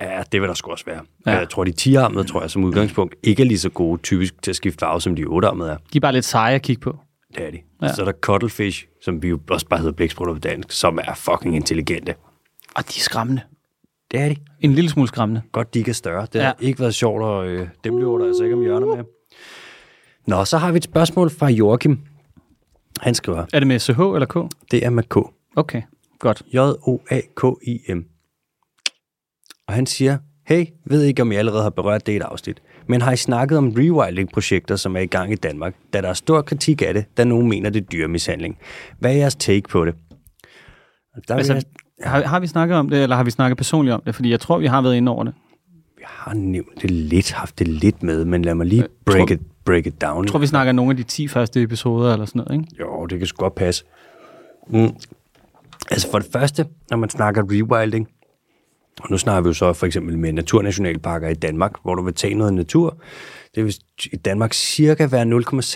Ja, 0.00 0.22
det 0.32 0.40
vil 0.40 0.48
der 0.48 0.54
sgu 0.54 0.70
også 0.70 0.84
være. 0.84 1.00
Ja. 1.26 1.32
Ja. 1.32 1.38
Jeg 1.38 1.48
tror, 1.48 1.64
de 1.64 1.72
10-armede, 1.80 2.24
tror 2.24 2.40
jeg, 2.40 2.50
som 2.50 2.64
udgangspunkt, 2.64 3.14
ikke 3.22 3.42
er 3.42 3.46
lige 3.46 3.58
så 3.58 3.68
gode 3.68 4.02
typisk 4.02 4.42
til 4.42 4.50
at 4.50 4.56
skifte 4.56 4.78
farve, 4.78 5.00
som 5.00 5.16
de 5.16 5.22
8-armede 5.22 5.70
er. 5.70 5.76
De 5.92 5.98
er 5.98 6.00
bare 6.00 6.12
lidt 6.12 6.24
seje 6.24 6.54
at 6.54 6.62
kigge 6.62 6.80
på. 6.80 6.98
De. 7.38 7.58
Ja. 7.82 7.94
Så 7.94 8.00
er 8.00 8.04
der 8.04 8.12
cuttlefish, 8.12 8.86
som 9.02 9.22
vi 9.22 9.28
jo 9.28 9.40
også 9.50 9.66
bare 9.68 9.80
hedder 9.80 9.92
blæksprutter 9.92 10.34
på 10.34 10.40
dansk, 10.40 10.70
som 10.72 10.98
er 11.04 11.14
fucking 11.14 11.56
intelligente. 11.56 12.14
Og 12.76 12.82
de 12.84 12.94
er 12.96 13.00
skræmmende. 13.00 13.42
Det 14.10 14.20
er 14.20 14.28
de. 14.28 14.36
En 14.60 14.72
lille 14.72 14.90
smule 14.90 15.08
skræmmende. 15.08 15.42
Godt, 15.52 15.74
de 15.74 15.78
ikke 15.78 15.88
er 15.88 15.94
større. 15.94 16.26
Det 16.32 16.40
har 16.40 16.48
Ja. 16.48 16.54
ja. 16.60 16.66
ikke 16.66 16.80
været 16.80 16.94
sjovt, 16.94 17.22
og 17.22 17.46
øh, 17.48 17.68
dem 17.84 17.96
løber 17.96 18.18
der 18.18 18.26
altså 18.26 18.42
ikke 18.44 18.56
om 18.56 18.62
hjørnet 18.62 18.88
med. 18.96 19.04
Nå, 20.26 20.44
så 20.44 20.58
har 20.58 20.72
vi 20.72 20.76
et 20.76 20.84
spørgsmål 20.84 21.30
fra 21.30 21.46
Joachim. 21.48 21.98
Han 23.00 23.14
skriver, 23.14 23.46
Er 23.52 23.58
det 23.60 23.66
med 23.66 23.78
CH 23.78 24.00
eller 24.00 24.26
K? 24.26 24.52
det 24.70 24.84
er 24.84 24.90
med 24.90 25.02
K. 25.02 25.16
Okay, 25.56 25.82
godt. 26.18 26.42
J-O-A-K-I-M. 26.54 28.04
Og 29.66 29.74
han 29.74 29.86
siger, 29.86 30.18
hey, 30.46 30.66
ved 30.86 31.02
ikke, 31.02 31.22
om 31.22 31.32
jeg 31.32 31.38
allerede 31.38 31.62
har 31.62 31.70
berørt 31.70 32.06
det 32.06 32.12
i 32.12 32.16
et 32.16 32.22
afsnit, 32.22 32.62
men 32.88 33.02
har 33.02 33.12
I 33.12 33.16
snakket 33.16 33.58
om 33.58 33.68
rewilding-projekter, 33.78 34.76
som 34.76 34.96
er 34.96 35.00
i 35.00 35.06
gang 35.06 35.32
i 35.32 35.34
Danmark, 35.34 35.74
da 35.92 36.00
der 36.00 36.08
er 36.08 36.12
stor 36.12 36.42
kritik 36.42 36.82
af 36.82 36.94
det, 36.94 37.04
da 37.16 37.24
nogen 37.24 37.48
mener, 37.48 37.70
det 37.70 37.82
er 37.82 37.86
dyremishandling. 37.86 38.58
Hvad 38.98 39.10
er 39.10 39.16
jeres 39.16 39.34
take 39.36 39.68
på 39.68 39.84
det? 39.84 39.94
Der 41.28 41.34
altså, 41.34 41.54
jeg, 41.54 41.62
har, 42.10 42.22
har 42.22 42.40
vi 42.40 42.46
snakket 42.46 42.76
om 42.76 42.88
det, 42.90 43.02
eller 43.02 43.16
har 43.16 43.24
vi 43.24 43.30
snakket 43.30 43.56
personligt 43.56 43.94
om 43.94 44.02
det? 44.06 44.14
Fordi 44.14 44.30
jeg 44.30 44.40
tror, 44.40 44.58
vi 44.58 44.66
har 44.66 44.82
været 44.82 44.96
inde 44.96 45.12
over 45.12 45.24
det. 45.24 45.34
jeg 46.00 46.08
har 46.08 46.34
nævnt 46.34 46.82
det 46.82 46.90
lidt, 46.90 47.32
haft 47.32 47.58
det 47.58 47.68
lidt 47.68 48.02
med, 48.02 48.24
men 48.24 48.42
lad 48.42 48.54
mig 48.54 48.66
lige 48.66 48.84
break, 49.04 49.18
tror- 49.18 49.34
it, 49.34 49.40
break 49.64 49.86
it 49.86 50.00
down. 50.00 50.24
Jeg 50.24 50.30
tror, 50.30 50.38
vi 50.38 50.46
snakker 50.46 50.72
nogle 50.72 50.90
af 50.90 50.96
de 50.96 51.02
10 51.02 51.28
første 51.28 51.62
episoder 51.62 52.12
eller 52.12 52.26
sådan 52.26 52.42
noget, 52.48 52.60
ikke? 52.62 52.76
Jo, 52.80 53.06
det 53.06 53.18
kan 53.18 53.26
sgu 53.26 53.42
godt 53.42 53.54
passe. 53.54 53.84
Mm. 54.70 54.88
Altså 55.90 56.10
for 56.10 56.18
det 56.18 56.28
første, 56.32 56.66
når 56.90 56.96
man 56.96 57.10
snakker 57.10 57.42
rewilding, 57.50 58.08
og 59.00 59.10
nu 59.10 59.18
snakker 59.18 59.40
vi 59.40 59.46
jo 59.48 59.52
så 59.52 59.72
for 59.72 59.86
eksempel 59.86 60.18
med 60.18 60.32
naturnationalparker 60.32 61.28
i 61.28 61.34
Danmark, 61.34 61.72
hvor 61.82 61.94
du 61.94 62.02
vil 62.02 62.14
tage 62.14 62.34
noget 62.34 62.54
natur. 62.54 63.02
Det 63.54 63.64
vil 63.64 63.76
i 64.12 64.16
Danmark 64.16 64.52
cirka 64.52 65.06
være 65.06 65.22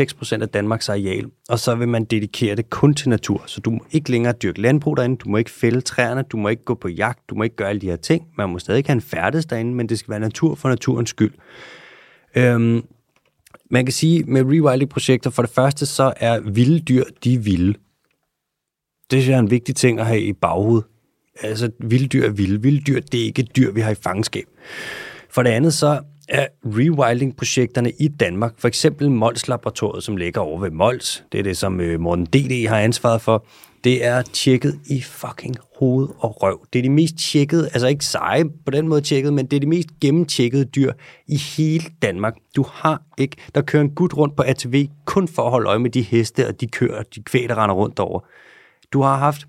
0,6 0.08 0.16
procent 0.18 0.42
af 0.42 0.48
Danmarks 0.48 0.88
areal, 0.88 1.26
og 1.48 1.58
så 1.58 1.74
vil 1.74 1.88
man 1.88 2.04
dedikere 2.04 2.56
det 2.56 2.70
kun 2.70 2.94
til 2.94 3.08
natur. 3.08 3.42
Så 3.46 3.60
du 3.60 3.70
må 3.70 3.84
ikke 3.90 4.10
længere 4.10 4.32
dyrke 4.42 4.60
landbrug 4.60 4.96
derinde, 4.96 5.16
du 5.16 5.28
må 5.28 5.36
ikke 5.36 5.50
fælde 5.50 5.80
træerne, 5.80 6.22
du 6.22 6.36
må 6.36 6.48
ikke 6.48 6.64
gå 6.64 6.74
på 6.74 6.88
jagt, 6.88 7.30
du 7.30 7.34
må 7.34 7.42
ikke 7.42 7.56
gøre 7.56 7.68
alle 7.68 7.80
de 7.80 7.86
her 7.86 7.96
ting. 7.96 8.26
Man 8.38 8.50
må 8.50 8.58
stadig 8.58 8.84
have 8.86 8.94
en 8.94 9.00
færdes 9.00 9.46
derinde, 9.46 9.74
men 9.74 9.88
det 9.88 9.98
skal 9.98 10.10
være 10.10 10.20
natur 10.20 10.54
for 10.54 10.68
naturens 10.68 11.10
skyld. 11.10 11.32
Øhm, 12.36 12.84
man 13.70 13.86
kan 13.86 13.92
sige, 13.92 14.24
med 14.24 14.42
rewilding-projekter, 14.44 15.30
for 15.30 15.42
det 15.42 15.50
første, 15.50 15.86
så 15.86 16.12
er 16.16 16.40
vilde 16.40 16.80
dyr, 16.80 17.04
de 17.24 17.34
er 17.34 17.38
vilde. 17.38 17.74
Det 19.10 19.28
er 19.28 19.38
en 19.38 19.50
vigtig 19.50 19.76
ting 19.76 20.00
at 20.00 20.06
have 20.06 20.20
i 20.20 20.32
baghovedet. 20.32 20.84
Altså, 21.40 21.70
vilde 21.80 22.06
dyr 22.06 22.24
er 22.26 22.30
vilde. 22.30 22.62
Vilde 22.62 22.80
dyr, 22.80 23.00
det 23.00 23.20
er 23.20 23.24
ikke 23.24 23.42
dyr, 23.42 23.72
vi 23.72 23.80
har 23.80 23.90
i 23.90 23.94
fangenskab. 23.94 24.44
For 25.30 25.42
det 25.42 25.50
andet, 25.50 25.74
så 25.74 26.00
er 26.28 26.46
rewilding-projekterne 26.64 27.92
i 27.98 28.08
Danmark, 28.08 28.52
for 28.58 28.68
eksempel 28.68 29.10
Mols 29.10 29.48
Laboratoriet, 29.48 30.04
som 30.04 30.16
ligger 30.16 30.40
over 30.40 30.60
ved 30.60 30.70
Mols, 30.70 31.24
det 31.32 31.38
er 31.38 31.42
det, 31.42 31.56
som 31.56 31.80
øh, 31.80 32.00
Morten 32.00 32.26
D.D. 32.26 32.68
har 32.68 32.78
ansvaret 32.78 33.20
for, 33.20 33.46
det 33.84 34.04
er 34.04 34.22
tjekket 34.22 34.80
i 34.86 35.02
fucking 35.02 35.56
hoved 35.78 36.08
og 36.18 36.42
røv. 36.42 36.66
Det 36.72 36.78
er 36.78 36.82
de 36.82 36.90
mest 36.90 37.16
tjekkede, 37.16 37.68
altså 37.72 37.86
ikke 37.86 38.04
seje 38.04 38.44
på 38.64 38.70
den 38.70 38.88
måde 38.88 39.00
tjekket, 39.00 39.32
men 39.32 39.46
det 39.46 39.56
er 39.56 39.60
de 39.60 39.66
mest 39.66 39.88
gennemtjekkede 40.00 40.64
dyr 40.64 40.92
i 41.28 41.36
hele 41.36 41.84
Danmark. 42.02 42.34
Du 42.56 42.64
har 42.68 43.02
ikke, 43.18 43.36
der 43.54 43.62
kører 43.62 43.82
en 43.82 43.94
gut 43.94 44.16
rundt 44.16 44.36
på 44.36 44.42
ATV 44.42 44.86
kun 45.04 45.28
for 45.28 45.42
at 45.42 45.50
holde 45.50 45.68
øje 45.68 45.78
med 45.78 45.90
de 45.90 46.02
heste 46.02 46.48
og 46.48 46.60
de 46.60 46.66
køer 46.66 47.02
de 47.02 47.22
kvæg, 47.22 47.48
der 47.48 47.62
render 47.62 47.74
rundt 47.74 47.98
over. 47.98 48.20
Du 48.92 49.02
har 49.02 49.16
haft 49.16 49.46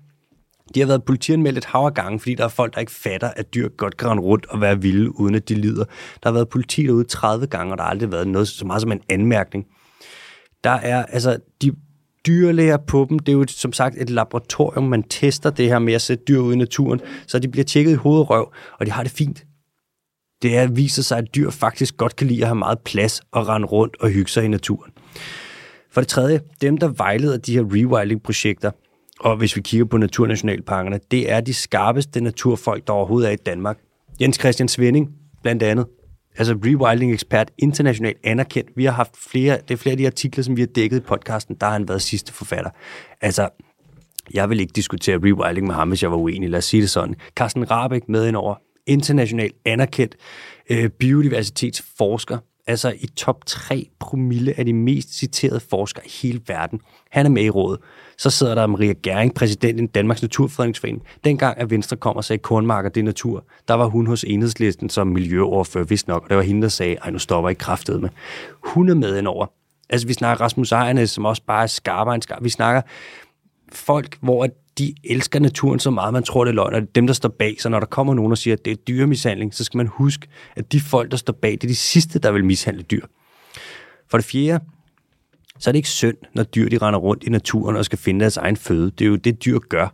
de 0.74 0.80
har 0.80 0.86
været 0.86 1.04
politianmeldt 1.04 1.58
et 1.58 1.64
hav 1.64 1.80
af 1.80 1.94
gange, 1.94 2.20
fordi 2.20 2.34
der 2.34 2.44
er 2.44 2.48
folk, 2.48 2.74
der 2.74 2.80
ikke 2.80 2.92
fatter, 2.92 3.30
at 3.36 3.54
dyr 3.54 3.68
godt 3.68 3.96
kan 3.96 4.08
rende 4.08 4.22
rundt 4.22 4.46
og 4.46 4.60
være 4.60 4.80
vilde, 4.80 5.20
uden 5.20 5.34
at 5.34 5.48
de 5.48 5.54
lider. 5.54 5.84
Der 6.22 6.28
har 6.28 6.32
været 6.32 6.48
politi 6.48 6.82
derude 6.82 7.04
30 7.04 7.46
gange, 7.46 7.72
og 7.72 7.78
der 7.78 7.84
har 7.84 7.90
aldrig 7.90 8.12
været 8.12 8.28
noget 8.28 8.48
så 8.48 8.66
meget 8.66 8.82
som 8.82 8.92
en 8.92 9.00
anmærkning. 9.08 9.66
Der 10.64 10.70
er, 10.70 11.04
altså, 11.04 11.38
de 11.62 11.72
dyrlæger 12.26 12.76
på 12.76 13.06
dem, 13.08 13.18
det 13.18 13.32
er 13.32 13.36
jo 13.36 13.44
som 13.48 13.72
sagt 13.72 13.96
et 13.98 14.10
laboratorium, 14.10 14.84
man 14.84 15.02
tester 15.02 15.50
det 15.50 15.68
her 15.68 15.78
med 15.78 15.94
at 15.94 16.02
sætte 16.02 16.24
dyr 16.28 16.38
ud 16.38 16.54
i 16.54 16.56
naturen, 16.56 17.00
så 17.26 17.38
de 17.38 17.48
bliver 17.48 17.64
tjekket 17.64 17.92
i 17.92 17.94
hoved 17.94 18.20
og 18.20 18.30
røv, 18.30 18.52
og 18.80 18.86
de 18.86 18.90
har 18.90 19.02
det 19.02 19.12
fint. 19.12 19.44
Det 20.42 20.56
er, 20.56 20.66
viser 20.66 21.02
sig, 21.02 21.18
at 21.18 21.34
dyr 21.34 21.50
faktisk 21.50 21.96
godt 21.96 22.16
kan 22.16 22.26
lide 22.26 22.40
at 22.40 22.46
have 22.46 22.54
meget 22.54 22.78
plads 22.78 23.20
og 23.32 23.48
rende 23.48 23.66
rundt 23.66 23.96
og 24.00 24.08
hygge 24.08 24.30
sig 24.30 24.44
i 24.44 24.48
naturen. 24.48 24.92
For 25.90 26.00
det 26.00 26.08
tredje, 26.08 26.40
dem, 26.60 26.78
der 26.78 26.88
vejleder 26.88 27.36
de 27.36 27.54
her 27.54 27.62
rewilding-projekter, 27.62 28.70
og 29.20 29.36
hvis 29.36 29.56
vi 29.56 29.60
kigger 29.60 29.84
på 29.84 29.96
naturnationalparkerne, 29.96 31.00
det 31.10 31.30
er 31.30 31.40
de 31.40 31.54
skarpeste 31.54 32.20
naturfolk, 32.20 32.86
der 32.86 32.92
overhovedet 32.92 33.28
er 33.28 33.32
i 33.32 33.36
Danmark. 33.36 33.78
Jens 34.20 34.36
Christian 34.36 34.68
Svending, 34.68 35.10
blandt 35.42 35.62
andet. 35.62 35.86
Altså 36.38 36.58
rewilding-ekspert, 36.64 37.50
internationalt 37.58 38.18
anerkendt. 38.24 38.70
Vi 38.76 38.84
har 38.84 38.92
haft 38.92 39.16
flere, 39.16 39.58
det 39.68 39.74
er 39.74 39.78
flere 39.78 39.92
af 39.92 39.96
de 39.96 40.06
artikler, 40.06 40.44
som 40.44 40.56
vi 40.56 40.62
har 40.62 40.66
dækket 40.66 40.96
i 40.96 41.00
podcasten, 41.00 41.56
der 41.60 41.66
har 41.66 41.72
han 41.72 41.88
været 41.88 42.02
sidste 42.02 42.32
forfatter. 42.32 42.70
Altså, 43.20 43.48
jeg 44.34 44.50
vil 44.50 44.60
ikke 44.60 44.72
diskutere 44.72 45.18
rewilding 45.18 45.66
med 45.66 45.74
ham, 45.74 45.88
hvis 45.88 46.02
jeg 46.02 46.10
var 46.10 46.16
uenig. 46.16 46.50
Lad 46.50 46.58
os 46.58 46.64
sige 46.64 46.80
det 46.80 46.90
sådan. 46.90 47.14
Carsten 47.36 47.70
Rabeck 47.70 48.08
med 48.08 48.28
ind 48.28 48.36
over. 48.36 48.54
Internationalt 48.86 49.54
anerkendt 49.64 50.16
øh, 50.70 50.90
biodiversitetsforsker. 50.90 52.38
Altså 52.66 52.94
i 53.00 53.06
top 53.06 53.46
3 53.46 53.88
promille 54.00 54.58
af 54.58 54.64
de 54.64 54.72
mest 54.72 55.18
citerede 55.18 55.60
forskere 55.60 56.06
i 56.06 56.10
hele 56.22 56.40
verden. 56.46 56.80
Han 57.10 57.26
er 57.26 57.30
med 57.30 57.44
i 57.44 57.50
rådet 57.50 57.80
så 58.18 58.30
sidder 58.30 58.54
der 58.54 58.66
Maria 58.66 58.94
Gering, 59.02 59.34
præsidenten 59.34 59.84
i 59.84 59.88
Danmarks 59.88 60.22
Naturfredningsforening. 60.22 61.02
Dengang, 61.24 61.58
at 61.58 61.70
Venstre 61.70 61.96
kom 61.96 62.16
og 62.16 62.24
sagde, 62.24 62.38
kornmarker, 62.38 62.88
det 62.88 63.00
er 63.00 63.04
natur, 63.04 63.44
der 63.68 63.74
var 63.74 63.86
hun 63.86 64.06
hos 64.06 64.24
enhedslisten 64.24 64.90
som 64.90 65.06
miljøoverfører, 65.06 65.84
vist 65.84 66.08
nok, 66.08 66.22
og 66.22 66.28
det 66.28 66.36
var 66.36 66.42
hende, 66.42 66.62
der 66.62 66.68
sagde, 66.68 66.94
ej, 66.94 67.10
nu 67.10 67.18
stopper 67.18 67.48
ikke 67.48 67.60
kraftet 67.60 68.00
med. 68.00 68.08
Hun 68.64 68.88
er 68.88 68.94
med 68.94 69.18
indover. 69.18 69.46
Altså, 69.90 70.06
vi 70.06 70.12
snakker 70.12 70.44
Rasmus 70.44 70.72
Ejernes, 70.72 71.10
som 71.10 71.24
også 71.24 71.42
bare 71.46 71.62
er 71.62 71.66
skarpere 71.66 72.14
end 72.14 72.22
skarp. 72.22 72.44
Vi 72.44 72.48
snakker 72.48 72.82
folk, 73.72 74.18
hvor 74.20 74.48
de 74.78 74.94
elsker 75.04 75.40
naturen 75.40 75.78
så 75.78 75.90
meget, 75.90 76.12
man 76.12 76.22
tror, 76.22 76.44
det 76.44 76.50
er 76.50 76.54
løgn, 76.54 76.74
og 76.74 76.80
det 76.80 76.88
er 76.88 76.92
dem, 76.92 77.06
der 77.06 77.14
står 77.14 77.28
bag. 77.28 77.56
Så 77.60 77.68
når 77.68 77.80
der 77.80 77.86
kommer 77.86 78.14
nogen 78.14 78.32
og 78.32 78.38
siger, 78.38 78.56
at 78.56 78.64
det 78.64 78.70
er 78.70 78.74
dyremishandling, 78.74 79.54
så 79.54 79.64
skal 79.64 79.78
man 79.78 79.86
huske, 79.86 80.26
at 80.56 80.72
de 80.72 80.80
folk, 80.80 81.10
der 81.10 81.16
står 81.16 81.32
bag, 81.32 81.52
det 81.52 81.64
er 81.64 81.68
de 81.68 81.74
sidste, 81.74 82.18
der 82.18 82.32
vil 82.32 82.44
mishandle 82.44 82.82
dyr. 82.82 83.06
For 84.10 84.18
det 84.18 84.24
fjerde, 84.24 84.64
så 85.58 85.70
er 85.70 85.72
det 85.72 85.76
ikke 85.76 85.88
synd, 85.88 86.16
når 86.34 86.42
dyr 86.42 86.68
de 86.68 86.78
render 86.78 87.00
rundt 87.00 87.24
i 87.24 87.30
naturen 87.30 87.76
og 87.76 87.84
skal 87.84 87.98
finde 87.98 88.20
deres 88.20 88.36
egen 88.36 88.56
føde. 88.56 88.90
Det 88.90 89.04
er 89.04 89.08
jo 89.08 89.16
det, 89.16 89.44
dyr 89.44 89.58
gør. 89.58 89.88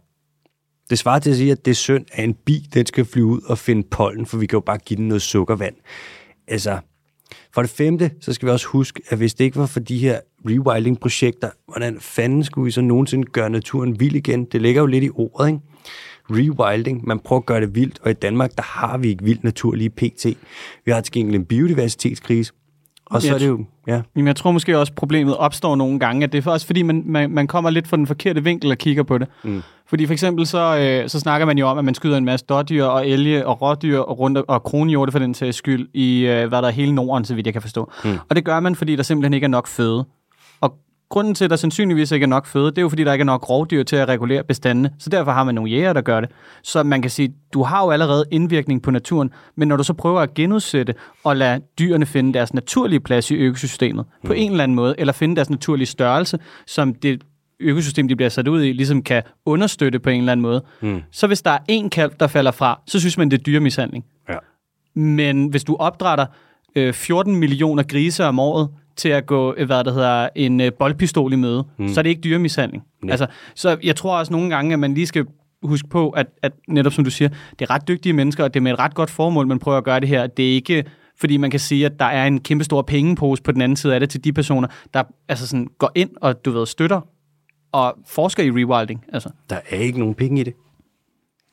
Det 0.90 0.98
svarer 0.98 1.18
til 1.18 1.30
at 1.30 1.36
sige, 1.36 1.52
at 1.52 1.64
det 1.64 1.70
er 1.70 1.74
synd, 1.74 2.06
at 2.12 2.24
en 2.24 2.34
bi 2.34 2.68
den 2.74 2.86
skal 2.86 3.04
flyve 3.04 3.26
ud 3.26 3.40
og 3.42 3.58
finde 3.58 3.88
pollen, 3.90 4.26
for 4.26 4.38
vi 4.38 4.46
kan 4.46 4.56
jo 4.56 4.60
bare 4.60 4.78
give 4.78 4.96
den 4.96 5.08
noget 5.08 5.22
sukkervand. 5.22 5.74
Altså, 6.48 6.78
for 7.54 7.62
det 7.62 7.70
femte, 7.70 8.10
så 8.20 8.32
skal 8.32 8.46
vi 8.46 8.52
også 8.52 8.66
huske, 8.66 9.02
at 9.08 9.18
hvis 9.18 9.34
det 9.34 9.44
ikke 9.44 9.58
var 9.58 9.66
for 9.66 9.80
de 9.80 9.98
her 9.98 10.20
rewilding-projekter, 10.48 11.50
hvordan 11.68 12.00
fanden 12.00 12.44
skulle 12.44 12.64
vi 12.64 12.70
så 12.70 12.80
nogensinde 12.80 13.24
gøre 13.24 13.50
naturen 13.50 14.00
vild 14.00 14.14
igen? 14.14 14.44
Det 14.44 14.62
ligger 14.62 14.80
jo 14.80 14.86
lidt 14.86 15.04
i 15.04 15.10
ordet, 15.14 15.48
ikke? 15.48 15.60
Rewilding, 16.30 17.06
man 17.06 17.18
prøver 17.18 17.40
at 17.40 17.46
gøre 17.46 17.60
det 17.60 17.74
vildt, 17.74 17.98
og 18.02 18.10
i 18.10 18.14
Danmark, 18.14 18.56
der 18.56 18.62
har 18.62 18.98
vi 18.98 19.08
ikke 19.08 19.24
vild 19.24 19.38
natur 19.42 19.74
lige 19.74 19.90
pt. 19.90 20.26
Vi 20.84 20.92
har 20.92 21.00
til 21.00 21.12
gengæld 21.12 21.36
en 21.36 21.44
biodiversitetskrise, 21.44 22.52
og 23.10 23.22
så 23.22 23.34
er 23.34 23.38
det 23.38 23.46
jo, 23.46 23.64
ja. 23.86 24.02
Men 24.14 24.26
jeg 24.26 24.36
tror 24.36 24.50
måske 24.50 24.78
også, 24.78 24.92
problemet 24.92 25.36
opstår 25.36 25.76
nogle 25.76 25.98
gange, 25.98 26.24
at 26.24 26.32
det 26.32 26.46
er 26.46 26.50
også 26.50 26.66
fordi, 26.66 26.82
man, 26.82 27.02
man, 27.06 27.30
man 27.30 27.46
kommer 27.46 27.70
lidt 27.70 27.88
fra 27.88 27.96
den 27.96 28.06
forkerte 28.06 28.44
vinkel 28.44 28.70
og 28.70 28.78
kigger 28.78 29.02
på 29.02 29.18
det. 29.18 29.28
Mm. 29.44 29.62
Fordi 29.86 30.06
for 30.06 30.12
eksempel 30.12 30.46
så, 30.46 30.76
øh, 30.78 31.08
så 31.08 31.20
snakker 31.20 31.46
man 31.46 31.58
jo 31.58 31.68
om, 31.68 31.78
at 31.78 31.84
man 31.84 31.94
skyder 31.94 32.16
en 32.16 32.24
masse 32.24 32.46
dårdyr 32.46 32.84
og 32.84 33.08
elge 33.08 33.46
og 33.46 33.62
rådyr 33.62 33.98
og, 33.98 34.18
rundt, 34.18 34.38
og 34.38 34.62
kronhjorte 34.62 35.12
for 35.12 35.18
den 35.18 35.34
sags 35.34 35.56
skyld 35.56 35.88
i, 35.94 36.26
øh, 36.26 36.48
hvad 36.48 36.62
der 36.62 36.68
er 36.68 36.72
hele 36.72 36.92
Norden, 36.92 37.24
så 37.24 37.34
vidt 37.34 37.46
jeg 37.46 37.54
kan 37.54 37.62
forstå. 37.62 37.92
Mm. 38.04 38.18
Og 38.28 38.36
det 38.36 38.44
gør 38.44 38.60
man, 38.60 38.74
fordi 38.74 38.96
der 38.96 39.02
simpelthen 39.02 39.34
ikke 39.34 39.44
er 39.44 39.48
nok 39.48 39.66
føde 39.66 40.04
grunden 41.10 41.34
til, 41.34 41.44
at 41.44 41.50
der 41.50 41.56
sandsynligvis 41.56 42.12
ikke 42.12 42.24
er 42.24 42.28
nok 42.28 42.46
føde, 42.46 42.66
det 42.66 42.78
er 42.78 42.82
jo, 42.82 42.88
fordi 42.88 43.04
der 43.04 43.12
ikke 43.12 43.22
er 43.22 43.26
nok 43.26 43.50
rovdyr 43.50 43.82
til 43.82 43.96
at 43.96 44.08
regulere 44.08 44.44
bestandene. 44.44 44.90
Så 44.98 45.10
derfor 45.10 45.32
har 45.32 45.44
man 45.44 45.54
nogle 45.54 45.70
jæger, 45.70 45.92
der 45.92 46.00
gør 46.00 46.20
det. 46.20 46.30
Så 46.62 46.82
man 46.82 47.02
kan 47.02 47.10
sige, 47.10 47.34
du 47.54 47.62
har 47.62 47.84
jo 47.84 47.90
allerede 47.90 48.24
indvirkning 48.30 48.82
på 48.82 48.90
naturen, 48.90 49.30
men 49.56 49.68
når 49.68 49.76
du 49.76 49.82
så 49.82 49.92
prøver 49.92 50.20
at 50.20 50.34
genudsætte 50.34 50.94
og 51.24 51.36
lade 51.36 51.60
dyrene 51.78 52.06
finde 52.06 52.34
deres 52.34 52.54
naturlige 52.54 53.00
plads 53.00 53.30
i 53.30 53.34
økosystemet 53.34 54.04
mm. 54.22 54.26
på 54.26 54.32
en 54.32 54.50
eller 54.50 54.64
anden 54.64 54.74
måde, 54.74 54.94
eller 54.98 55.12
finde 55.12 55.36
deres 55.36 55.50
naturlige 55.50 55.86
størrelse, 55.86 56.38
som 56.66 56.94
det 56.94 57.22
økosystem, 57.60 58.08
de 58.08 58.16
bliver 58.16 58.28
sat 58.28 58.48
ud 58.48 58.64
i, 58.64 58.72
ligesom 58.72 59.02
kan 59.02 59.22
understøtte 59.44 59.98
på 59.98 60.10
en 60.10 60.20
eller 60.20 60.32
anden 60.32 60.42
måde. 60.42 60.64
Mm. 60.80 61.02
Så 61.12 61.26
hvis 61.26 61.42
der 61.42 61.50
er 61.50 61.58
en 61.68 61.90
kalv, 61.90 62.12
der 62.20 62.26
falder 62.26 62.50
fra, 62.50 62.80
så 62.86 63.00
synes 63.00 63.18
man, 63.18 63.30
det 63.30 63.38
er 63.38 63.42
dyremishandling. 63.42 64.04
Ja. 64.28 64.36
Men 65.00 65.46
hvis 65.46 65.64
du 65.64 65.76
opdrætter 65.76 66.26
øh, 66.76 66.92
14 66.92 67.36
millioner 67.36 67.82
grise 67.82 68.24
om 68.24 68.38
året, 68.38 68.68
til 69.00 69.08
at 69.08 69.26
gå, 69.26 69.54
øh, 69.56 69.66
hvad 69.66 69.84
der 69.84 69.92
hedder, 69.92 70.28
en 70.36 70.60
øh, 70.60 70.72
boldpistol 70.72 71.32
i 71.32 71.36
møde, 71.36 71.64
mm. 71.78 71.88
så 71.88 72.00
er 72.00 72.02
det 72.02 72.10
ikke 72.10 72.20
dyremishandling. 72.20 72.82
Nej. 73.02 73.10
Altså, 73.10 73.26
så 73.54 73.76
jeg 73.82 73.96
tror 73.96 74.18
også 74.18 74.32
nogle 74.32 74.50
gange, 74.50 74.72
at 74.72 74.78
man 74.78 74.94
lige 74.94 75.06
skal 75.06 75.26
huske 75.62 75.88
på, 75.88 76.10
at, 76.10 76.26
at 76.42 76.52
netop 76.68 76.92
som 76.92 77.04
du 77.04 77.10
siger, 77.10 77.28
det 77.58 77.62
er 77.62 77.70
ret 77.70 77.88
dygtige 77.88 78.12
mennesker, 78.12 78.44
og 78.44 78.54
det 78.54 78.60
er 78.60 78.62
med 78.62 78.72
et 78.72 78.78
ret 78.78 78.94
godt 78.94 79.10
formål, 79.10 79.46
man 79.46 79.58
prøver 79.58 79.78
at 79.78 79.84
gøre 79.84 80.00
det 80.00 80.08
her. 80.08 80.26
Det 80.26 80.50
er 80.50 80.54
ikke 80.54 80.84
fordi 81.20 81.36
man 81.36 81.50
kan 81.50 81.60
sige, 81.60 81.86
at 81.86 81.98
der 81.98 82.04
er 82.04 82.26
en 82.26 82.40
kæmpe 82.40 82.64
stor 82.64 82.82
pengepose 82.82 83.42
på 83.42 83.52
den 83.52 83.62
anden 83.62 83.76
side 83.76 83.94
af 83.94 84.00
det 84.00 84.10
til 84.10 84.24
de 84.24 84.32
personer, 84.32 84.68
der 84.94 85.02
altså 85.28 85.46
sådan 85.46 85.68
går 85.78 85.92
ind 85.94 86.10
og 86.16 86.44
du 86.44 86.50
ved, 86.50 86.66
støtter 86.66 87.00
og 87.72 87.98
forsker 88.06 88.42
i 88.42 88.50
rewilding. 88.50 89.04
Altså. 89.12 89.30
Der 89.50 89.56
er 89.70 89.76
ikke 89.76 89.98
nogen 89.98 90.14
penge 90.14 90.40
i 90.40 90.44
det. 90.44 90.54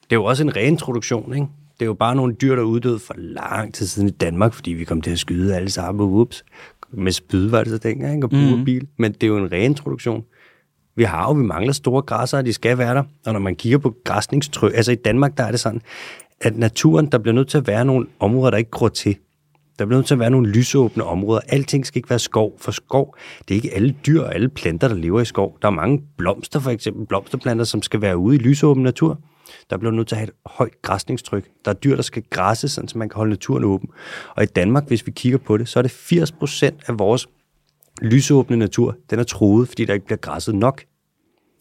Det 0.04 0.12
er 0.12 0.16
jo 0.16 0.24
også 0.24 0.44
en 0.44 0.56
reintroduktion, 0.56 1.34
ikke? 1.34 1.48
Det 1.80 1.82
er 1.82 1.86
jo 1.86 1.94
bare 1.94 2.16
nogle 2.16 2.34
dyr, 2.34 2.56
der 2.56 2.62
er 2.62 2.66
uddøde 2.66 3.00
for 3.00 3.14
lang 3.18 3.74
tid 3.74 3.88
siden 3.88 4.08
i 4.08 4.12
Danmark, 4.12 4.54
fordi 4.54 4.72
vi 4.72 4.84
kom 4.84 5.02
til 5.02 5.12
at 5.12 5.20
skyde 5.20 5.56
alle 5.56 5.70
sammen. 5.70 6.02
Ups 6.02 6.44
med 6.92 7.12
spyd, 7.12 7.50
var 7.50 7.64
det 7.64 7.72
så 7.72 7.78
dengang, 7.78 8.16
ikke? 8.16 8.28
og 8.28 8.58
mm. 8.58 8.66
bil. 8.66 8.88
Men 8.98 9.12
det 9.12 9.24
er 9.24 9.28
jo 9.28 9.38
en 9.38 9.52
reintroduktion. 9.52 10.24
Vi 10.96 11.04
har 11.04 11.28
jo, 11.28 11.34
vi 11.34 11.44
mangler 11.44 11.74
store 11.74 12.02
græsser, 12.02 12.38
og 12.38 12.46
de 12.46 12.54
skal 12.54 12.78
være 12.78 12.96
der. 12.96 13.04
Og 13.26 13.34
når 13.34 13.40
man 13.40 13.56
kigger 13.56 13.78
på 13.78 13.96
græsningstryk, 14.04 14.72
altså 14.76 14.92
i 14.92 14.96
Danmark, 14.96 15.38
der 15.38 15.44
er 15.44 15.52
det 15.52 15.60
sådan, 15.60 15.82
at 16.42 16.58
naturen, 16.58 17.06
der 17.06 17.18
bliver 17.18 17.36
nødt 17.36 17.48
til 17.48 17.58
at 17.58 17.68
være 17.68 17.86
nogle 17.86 18.08
områder, 18.20 18.52
der 18.52 18.58
ikke 18.58 18.72
gror 18.72 18.90
til. 18.90 19.16
Der 19.80 19.86
bliver 19.86 19.98
nødt 19.98 20.08
til 20.08 20.14
at 20.16 20.20
være 20.20 20.30
nogle 20.30 20.50
lysåbne 20.50 21.04
områder. 21.04 21.42
Alting 21.48 21.86
skal 21.86 22.00
ikke 22.00 22.10
være 22.10 22.20
skov, 22.20 22.54
for 22.60 22.72
skov, 22.72 23.16
det 23.48 23.54
er 23.54 23.56
ikke 23.56 23.74
alle 23.74 23.96
dyr 24.08 24.22
og 24.22 24.36
alle 24.36 24.50
planter, 24.50 24.88
der 24.88 24.96
lever 24.96 25.22
i 25.22 25.26
skov. 25.26 25.58
Der 25.62 25.68
er 25.68 25.72
mange 25.72 26.04
blomster, 26.18 26.60
for 26.60 26.72
eksempel 26.72 27.06
blomsterplanter, 27.06 27.66
som 27.66 27.82
skal 27.82 28.02
være 28.02 28.18
ude 28.18 28.36
i 28.36 28.40
lysåben 28.40 28.84
natur. 28.84 29.20
Der 29.70 29.78
bliver 29.78 29.92
nødt 29.92 30.08
til 30.08 30.16
at 30.16 30.20
have 30.20 30.28
et 30.28 30.34
højt 30.46 30.82
græsningstryk. 30.82 31.50
Der 31.66 31.72
er 31.72 31.76
dyr, 31.76 31.96
der 31.96 32.02
skal 32.02 32.24
græsse, 32.30 32.70
så 32.70 32.94
man 32.96 33.10
kan 33.10 33.16
holde 33.16 33.30
naturen 33.30 33.64
åben. 33.64 33.90
Og 34.36 34.44
i 34.44 34.46
Danmark, 34.46 34.88
hvis 34.88 35.06
vi 35.06 35.12
kigger 35.12 35.38
på 35.38 35.58
det, 35.58 35.70
så 35.70 35.80
er 35.80 35.82
det 35.82 35.92
80 35.92 36.32
procent 36.32 36.84
af 36.88 37.00
vores 37.00 37.28
lysåbne 38.02 38.58
natur, 38.58 38.96
den 39.10 39.20
er 39.20 39.24
troet, 39.24 39.68
fordi 39.68 39.86
der 39.86 39.94
ikke 39.94 40.06
bliver 40.06 40.18
græsset 40.18 40.56
nok. 40.56 40.84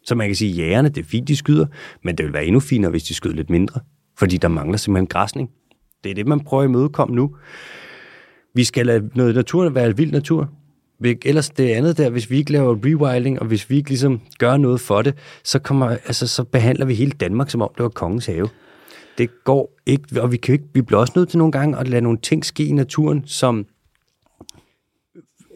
Så 0.04 0.14
man 0.14 0.28
kan 0.28 0.36
sige, 0.36 0.50
at 0.50 0.58
jægerne, 0.58 0.88
det 0.88 0.98
er 0.98 1.04
fint, 1.04 1.28
de 1.28 1.36
skyder, 1.36 1.66
men 2.02 2.18
det 2.18 2.26
vil 2.26 2.32
være 2.32 2.44
endnu 2.44 2.60
finere, 2.60 2.90
hvis 2.90 3.04
de 3.04 3.14
skyder 3.14 3.34
lidt 3.34 3.50
mindre, 3.50 3.80
fordi 4.18 4.36
der 4.36 4.48
mangler 4.48 4.78
simpelthen 4.78 5.06
græsning. 5.06 5.50
Det 6.04 6.10
er 6.10 6.14
det, 6.14 6.26
man 6.26 6.40
prøver 6.40 6.62
at 6.62 6.68
imødekomme 6.68 7.16
nu. 7.16 7.36
Vi 8.54 8.64
skal 8.64 8.86
lade 8.86 9.10
noget 9.14 9.34
natur 9.34 9.68
være 9.68 9.96
vild 9.96 10.12
natur 10.12 10.50
ellers 11.24 11.51
det 11.51 11.70
andet 11.70 11.98
der, 11.98 12.10
hvis 12.10 12.31
vi 12.31 12.36
ikke 12.36 12.52
laver 12.52 12.77
rewilding, 12.85 13.40
og 13.40 13.47
hvis 13.47 13.70
vi 13.70 13.77
ikke 13.77 13.89
ligesom 13.89 14.20
gør 14.39 14.56
noget 14.56 14.81
for 14.81 15.02
det, 15.02 15.14
så, 15.44 15.59
kommer, 15.59 15.89
altså, 15.89 16.27
så 16.27 16.44
behandler 16.44 16.86
vi 16.86 16.94
hele 16.94 17.10
Danmark, 17.10 17.51
som 17.51 17.62
om 17.62 17.70
det 17.77 17.82
var 17.82 17.89
kongens 17.89 18.27
have. 18.27 18.48
Det 19.18 19.44
går 19.44 19.78
ikke, 19.86 20.23
og 20.23 20.32
vi, 20.32 20.36
kan 20.36 20.52
ikke, 20.52 20.64
vi 20.74 20.82
bliver 20.82 21.01
også 21.01 21.12
nødt 21.16 21.28
til 21.28 21.39
nogle 21.39 21.52
gange 21.52 21.78
at 21.78 21.89
lade 21.89 22.02
nogle 22.02 22.18
ting 22.23 22.44
ske 22.44 22.66
i 22.66 22.73
naturen, 22.73 23.23
som 23.27 23.66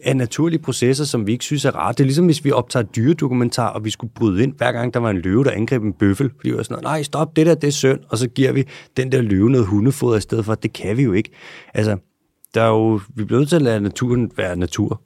er 0.03 0.13
naturlige 0.13 0.61
processer, 0.61 1.05
som 1.05 1.27
vi 1.27 1.31
ikke 1.31 1.43
synes 1.43 1.65
er 1.65 1.71
rart. 1.71 1.97
Det 1.97 2.03
er 2.03 2.05
ligesom, 2.05 2.25
hvis 2.25 2.45
vi 2.45 2.51
optager 2.51 2.83
dyredokumentar, 2.83 3.67
og 3.67 3.85
vi 3.85 3.89
skulle 3.89 4.13
bryde 4.13 4.43
ind, 4.43 4.53
hver 4.57 4.71
gang 4.71 4.93
der 4.93 4.99
var 4.99 5.09
en 5.09 5.17
løve, 5.17 5.43
der 5.43 5.51
angreb 5.51 5.83
en 5.83 5.93
bøffel. 5.93 6.29
Fordi 6.35 6.49
vi 6.49 6.57
var 6.57 6.63
sådan, 6.63 6.83
nej, 6.83 7.03
stop, 7.03 7.35
det 7.35 7.45
der, 7.45 7.55
det 7.55 7.67
er 7.67 7.71
synd. 7.71 7.99
Og 8.09 8.17
så 8.17 8.27
giver 8.27 8.51
vi 8.51 8.67
den 8.97 9.11
der 9.11 9.21
løve 9.21 9.49
noget 9.49 9.67
hundefoder 9.67 10.17
i 10.17 10.21
stedet 10.21 10.45
for. 10.45 10.55
Det 10.55 10.73
kan 10.73 10.97
vi 10.97 11.03
jo 11.03 11.13
ikke. 11.13 11.31
Altså, 11.73 11.97
der 12.53 12.61
er 12.61 12.67
jo, 12.67 13.01
vi 13.15 13.23
bliver 13.23 13.39
nødt 13.39 13.49
til 13.49 13.55
at 13.55 13.61
lade 13.61 13.81
naturen 13.81 14.31
være 14.37 14.55
natur. 14.55 15.01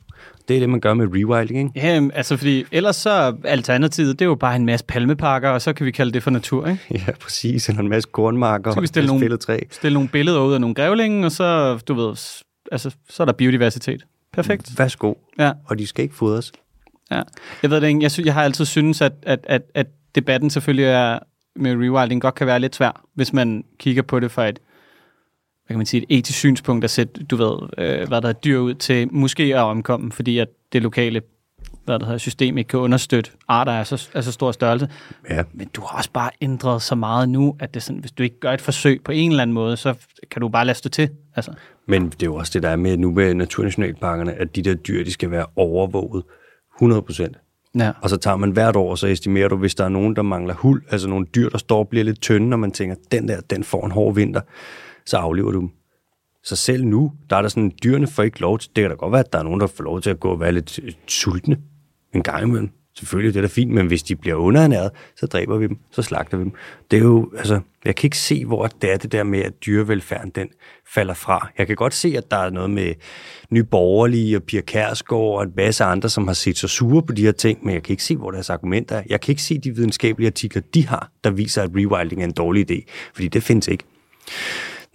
Det 0.48 0.56
er 0.56 0.60
det, 0.60 0.70
man 0.70 0.80
gør 0.80 0.94
med 0.94 1.08
rewilding, 1.08 1.60
ikke? 1.60 1.88
Ja, 1.88 2.10
altså 2.14 2.38
fordi 2.38 2.66
ellers 2.72 2.96
så 2.96 3.36
alternativet, 3.44 4.20
det 4.20 4.26
er 4.26 4.30
jo 4.30 4.36
bare 4.36 4.56
en 4.56 4.66
masse 4.66 4.86
palmeparker, 4.86 5.50
og 5.50 5.62
så 5.62 5.74
kan 5.74 5.86
vi 5.86 5.92
kalde 5.92 6.12
det 6.12 6.24
for 6.24 6.32
natur, 6.32 6.68
ikke? 6.68 6.82
Ja, 7.08 7.12
præcis. 7.22 7.70
Eller 7.70 7.82
en 7.82 7.90
masse 7.90 8.10
kornmarker 8.12 8.72
så 8.72 8.74
kan 8.74 8.82
vi 8.82 8.88
stille 8.88 9.12
og 9.12 9.20
nogle, 9.20 9.38
træ. 9.38 9.60
stille 9.72 9.94
nogle 9.94 10.10
billeder 10.10 10.42
ud 10.42 10.54
af 10.54 10.62
nogle 10.62 10.76
grævlinge, 10.76 11.26
og 11.26 11.32
så, 11.32 11.78
du 11.88 11.94
ved, 11.94 12.16
altså, 12.72 12.96
så 13.10 13.24
er 13.24 13.26
der 13.26 13.34
biodiversitet. 13.34 14.06
Perfekt. 14.34 14.80
Værsgo. 14.80 15.14
Ja. 15.40 15.52
Og 15.66 15.80
de 15.80 15.88
skal 15.88 16.04
ikke 16.04 16.16
fodres. 16.16 16.52
Ja. 17.12 17.22
Jeg 17.64 17.70
ved 17.72 17.82
det 17.82 17.88
ikke. 17.88 18.02
Jeg, 18.02 18.12
synes, 18.12 18.26
jeg 18.26 18.34
har 18.34 18.44
altid 18.44 18.66
syntes, 18.66 19.02
at, 19.02 19.14
at, 19.24 19.40
at, 19.44 19.62
at 19.74 19.88
debatten 20.16 20.50
selvfølgelig 20.50 20.86
er 20.86 21.20
med 21.56 21.72
rewilding 21.72 22.22
godt 22.22 22.36
kan 22.36 22.48
være 22.48 22.60
lidt 22.60 22.76
svær, 22.76 23.02
hvis 23.14 23.34
man 23.34 23.64
kigger 23.80 24.02
på 24.02 24.20
det 24.20 24.32
fra 24.32 24.48
et, 24.48 24.60
hvad 25.66 25.74
kan 25.74 25.78
man 25.78 25.86
sige, 25.86 26.06
et 26.10 26.18
etisk 26.18 26.40
synspunkt 26.40 26.84
at 26.84 26.90
sætte, 26.90 27.24
du 27.24 27.36
ved, 27.36 27.58
øh, 27.78 28.08
hvad 28.08 28.22
der 28.22 28.30
er 28.30 28.34
dyr 28.34 28.60
ud 28.60 28.74
til 28.74 29.14
måske 29.14 29.44
at 29.44 29.62
omkomme, 29.62 30.12
fordi 30.12 30.38
at 30.38 30.48
det 30.74 30.82
lokale 30.82 31.22
hvad 31.86 32.00
der 32.00 32.06
hedder, 32.06 32.18
system 32.18 32.58
ikke 32.58 32.68
kan 32.68 32.80
understøtte 32.80 33.32
arter 33.48 33.72
af 33.72 33.88
så, 33.88 34.10
af 34.14 34.24
så 34.24 34.32
stor 34.32 34.52
størrelse. 34.52 34.90
Ja. 35.30 35.44
Men 35.54 35.68
du 35.74 35.82
har 35.82 35.98
også 35.98 36.10
bare 36.14 36.30
ændret 36.42 36.82
så 36.82 36.96
meget 36.96 37.30
nu, 37.30 37.56
at 37.60 37.74
det 37.74 37.84
sådan, 37.84 38.00
hvis 38.00 38.12
du 38.12 38.24
ikke 38.24 38.40
gør 38.40 38.52
et 38.52 38.62
forsøg 38.62 39.02
på 39.04 39.12
en 39.12 39.32
eller 39.32 39.42
anden 39.42 39.54
måde, 39.54 39.78
så 39.78 39.94
kan 40.32 40.42
du 40.42 40.50
bare 40.50 40.66
lade 40.66 40.78
stå 40.78 40.90
til. 40.90 41.10
Altså. 41.36 41.52
Men 41.88 42.06
det 42.06 42.24
er 42.24 42.28
jo 42.28 42.36
også 42.36 42.52
det, 42.54 42.64
der 42.64 42.70
er 42.70 42.76
med 42.76 42.98
nu 42.98 43.12
med 43.12 43.34
naturnationalparkerne, 43.34 44.34
at 44.34 44.56
de 44.56 44.62
der 44.62 44.74
dyr, 44.74 45.04
de 45.04 45.12
skal 45.12 45.32
være 45.32 45.46
overvåget 45.56 46.24
100 46.78 47.02
procent. 47.02 47.38
Ja. 47.76 47.92
Og 48.02 48.10
så 48.10 48.18
tager 48.18 48.38
man 48.38 48.52
hvert 48.52 48.76
år, 48.76 48.96
så 48.96 49.08
estimerer 49.08 49.48
du, 49.48 49.58
hvis 49.58 49.76
der 49.76 49.84
er 49.84 49.90
nogen, 49.90 50.16
der 50.16 50.22
mangler 50.22 50.54
huld, 50.54 50.84
altså 50.92 51.08
nogle 51.08 51.26
dyr, 51.36 51.50
der 51.50 51.58
står 51.58 51.80
og 51.80 51.88
bliver 51.88 52.04
lidt 52.04 52.22
tynde, 52.22 52.54
og 52.56 52.60
man 52.60 52.72
tænker, 52.72 52.96
den 53.12 53.28
der, 53.28 53.42
den 53.50 53.64
får 53.64 53.86
en 53.86 53.92
hård 53.92 54.16
vinter, 54.16 54.42
så 55.06 55.18
aflever 55.18 55.52
du 55.52 55.60
dem. 55.60 55.70
Så 56.44 56.56
selv 56.56 56.86
nu, 56.86 57.12
der 57.30 57.36
er 57.36 57.42
der 57.42 57.50
sådan, 57.50 57.72
dyrene 57.84 58.08
får 58.08 58.24
ikke 58.24 58.42
lov 58.42 58.60
til, 58.60 58.70
det 58.76 58.82
kan 58.82 58.90
da 58.90 58.96
godt 58.96 59.12
være, 59.12 59.20
at 59.20 59.34
der 59.34 59.40
er 59.40 59.44
nogen, 59.44 59.60
der 59.60 59.68
får 59.68 59.84
lov 59.84 60.02
til 60.02 60.10
at 60.10 60.20
gå 60.20 60.30
og 60.30 60.40
være 60.40 60.52
lidt 60.52 60.80
øh, 60.84 60.92
sultne 61.08 61.58
en 62.14 62.24
gang 62.24 62.44
imellem. 62.44 62.70
Selvfølgelig, 62.98 63.34
det 63.34 63.40
er 63.40 63.42
da 63.42 63.48
fint, 63.48 63.72
men 63.72 63.88
hvis 63.88 64.04
de 64.04 64.16
bliver 64.16 64.36
underernæret, 64.36 64.92
så 65.16 65.26
dræber 65.26 65.58
vi 65.58 65.68
dem, 65.68 65.78
så 65.92 66.02
slagter 66.02 66.38
vi 66.38 66.44
dem. 66.44 66.54
Det 66.92 66.98
er 66.98 67.04
jo, 67.04 67.32
altså, 67.38 67.60
jeg 67.86 67.96
kan 67.96 68.08
ikke 68.08 68.18
se, 68.18 68.46
hvor 68.46 68.68
det 68.68 68.94
er 68.94 68.98
det 68.98 69.12
der 69.12 69.24
med, 69.24 69.40
at 69.40 69.66
dyrevelfærden 69.66 70.30
den 70.30 70.48
falder 70.94 71.14
fra. 71.14 71.50
Jeg 71.58 71.68
kan 71.68 71.76
godt 71.76 71.94
se, 71.94 72.14
at 72.18 72.32
der 72.32 72.38
er 72.38 72.50
noget 72.50 72.70
med 72.70 72.94
Nye 73.50 73.64
Borgerlige 73.64 74.38
og 74.38 74.44
Pia 74.44 74.62
Kærsgaard 74.62 75.38
og 75.38 75.44
en 75.44 75.54
masse 75.56 75.84
andre, 75.84 76.10
som 76.10 76.28
har 76.28 76.34
set 76.34 76.58
sig 76.58 76.70
sure 76.70 77.04
på 77.04 77.14
de 77.14 77.22
her 77.22 77.32
ting, 77.32 77.66
men 77.66 77.74
jeg 77.74 77.84
kan 77.84 77.94
ikke 77.94 78.04
se, 78.04 78.16
hvor 78.16 78.32
deres 78.32 78.50
argumenter 78.50 78.96
er. 78.96 79.04
Jeg 79.10 79.22
kan 79.22 79.32
ikke 79.32 79.44
se 79.44 79.58
de 79.58 79.76
videnskabelige 79.76 80.28
artikler, 80.28 80.62
de 80.74 80.88
har, 80.88 81.12
der 81.24 81.30
viser, 81.30 81.64
at 81.64 81.70
rewilding 81.76 82.22
er 82.22 82.26
en 82.26 82.34
dårlig 82.34 82.72
idé, 82.72 82.84
fordi 83.14 83.28
det 83.28 83.44
findes 83.44 83.68
ikke. 83.68 83.84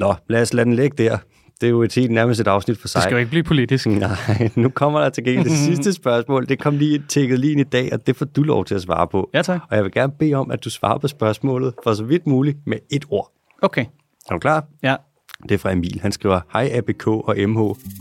Nå, 0.00 0.14
lad 0.28 0.42
os 0.42 0.54
lade 0.54 0.64
den 0.64 0.74
ligge 0.74 1.04
der. 1.04 1.18
Det 1.60 1.66
er 1.66 1.70
jo 1.70 1.82
et 1.82 1.94
helt 1.94 2.10
nærmest 2.10 2.40
et 2.40 2.46
afsnit 2.46 2.78
for 2.78 2.88
sig. 2.88 2.98
Det 2.98 3.02
skal 3.02 3.14
jo 3.14 3.18
ikke 3.18 3.30
blive 3.30 3.42
politisk. 3.42 3.86
Nej, 4.06 4.50
nu 4.56 4.68
kommer 4.68 5.00
der 5.00 5.08
til 5.08 5.24
gengæld 5.24 5.44
det 5.44 5.58
sidste 5.68 5.92
spørgsmål. 5.92 6.48
Det 6.48 6.58
kom 6.58 6.76
lige 6.76 7.02
tækket 7.08 7.38
lige 7.38 7.52
ind 7.52 7.60
i 7.60 7.64
dag, 7.64 7.92
og 7.92 8.06
det 8.06 8.16
får 8.16 8.24
du 8.26 8.42
lov 8.42 8.64
til 8.64 8.74
at 8.74 8.82
svare 8.82 9.08
på. 9.08 9.30
Ja, 9.34 9.42
tak. 9.42 9.60
Og 9.70 9.76
jeg 9.76 9.84
vil 9.84 9.92
gerne 9.92 10.12
bede 10.18 10.34
om, 10.34 10.50
at 10.50 10.64
du 10.64 10.70
svarer 10.70 10.98
på 10.98 11.08
spørgsmålet 11.08 11.74
for 11.84 11.94
så 11.94 12.04
vidt 12.04 12.26
muligt 12.26 12.58
med 12.66 12.78
et 12.90 13.04
ord. 13.10 13.32
Okay. 13.62 13.84
Er 14.28 14.32
du 14.32 14.38
klar? 14.38 14.64
Ja. 14.82 14.96
Det 15.42 15.52
er 15.52 15.58
fra 15.58 15.72
Emil. 15.72 16.00
Han 16.02 16.12
skriver, 16.12 16.40
hej 16.52 16.70
ABK 16.72 17.06
og 17.06 17.36
MH. 17.48 17.60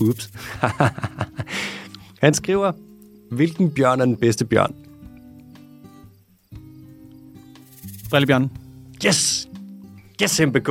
Ups. 0.10 0.32
Han 2.24 2.34
skriver, 2.34 2.72
hvilken 3.32 3.72
bjørn 3.72 4.02
er 4.02 4.06
den 4.06 4.16
bedste 4.18 4.46
bjørn? 4.46 4.76
Brillebjørn. 8.10 8.52
Yes! 9.06 9.50
Yes, 10.24 10.42
MBK! 10.42 10.70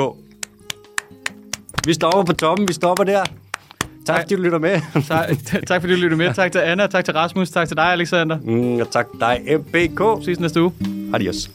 Vi 1.89 1.95
stopper 1.95 2.25
på 2.25 2.33
toppen, 2.33 2.69
vi 2.69 2.73
stopper 2.73 3.05
der. 3.05 3.25
Tak, 4.07 4.21
fordi 4.21 4.35
du 4.35 4.43
lytter 4.43 4.59
med. 4.59 4.81
tak, 5.09 5.29
tak 5.67 5.81
fordi 5.81 5.95
du 5.95 6.01
lytter 6.01 6.17
med. 6.17 6.35
Tak 6.35 6.53
til 6.53 6.59
Anna, 6.59 6.87
tak 6.87 7.05
til 7.05 7.15
Rasmus, 7.15 7.51
tak 7.51 7.69
til 7.69 7.77
dig, 7.77 7.85
Alexander. 7.85 8.39
Mm, 8.45 8.81
og 8.81 8.91
tak 8.91 9.07
til 9.11 9.21
dig, 9.21 9.59
MBK. 9.59 10.25
Ses 10.25 10.41
næste 10.41 10.63
uge. 10.63 10.73
Adios. 11.15 11.51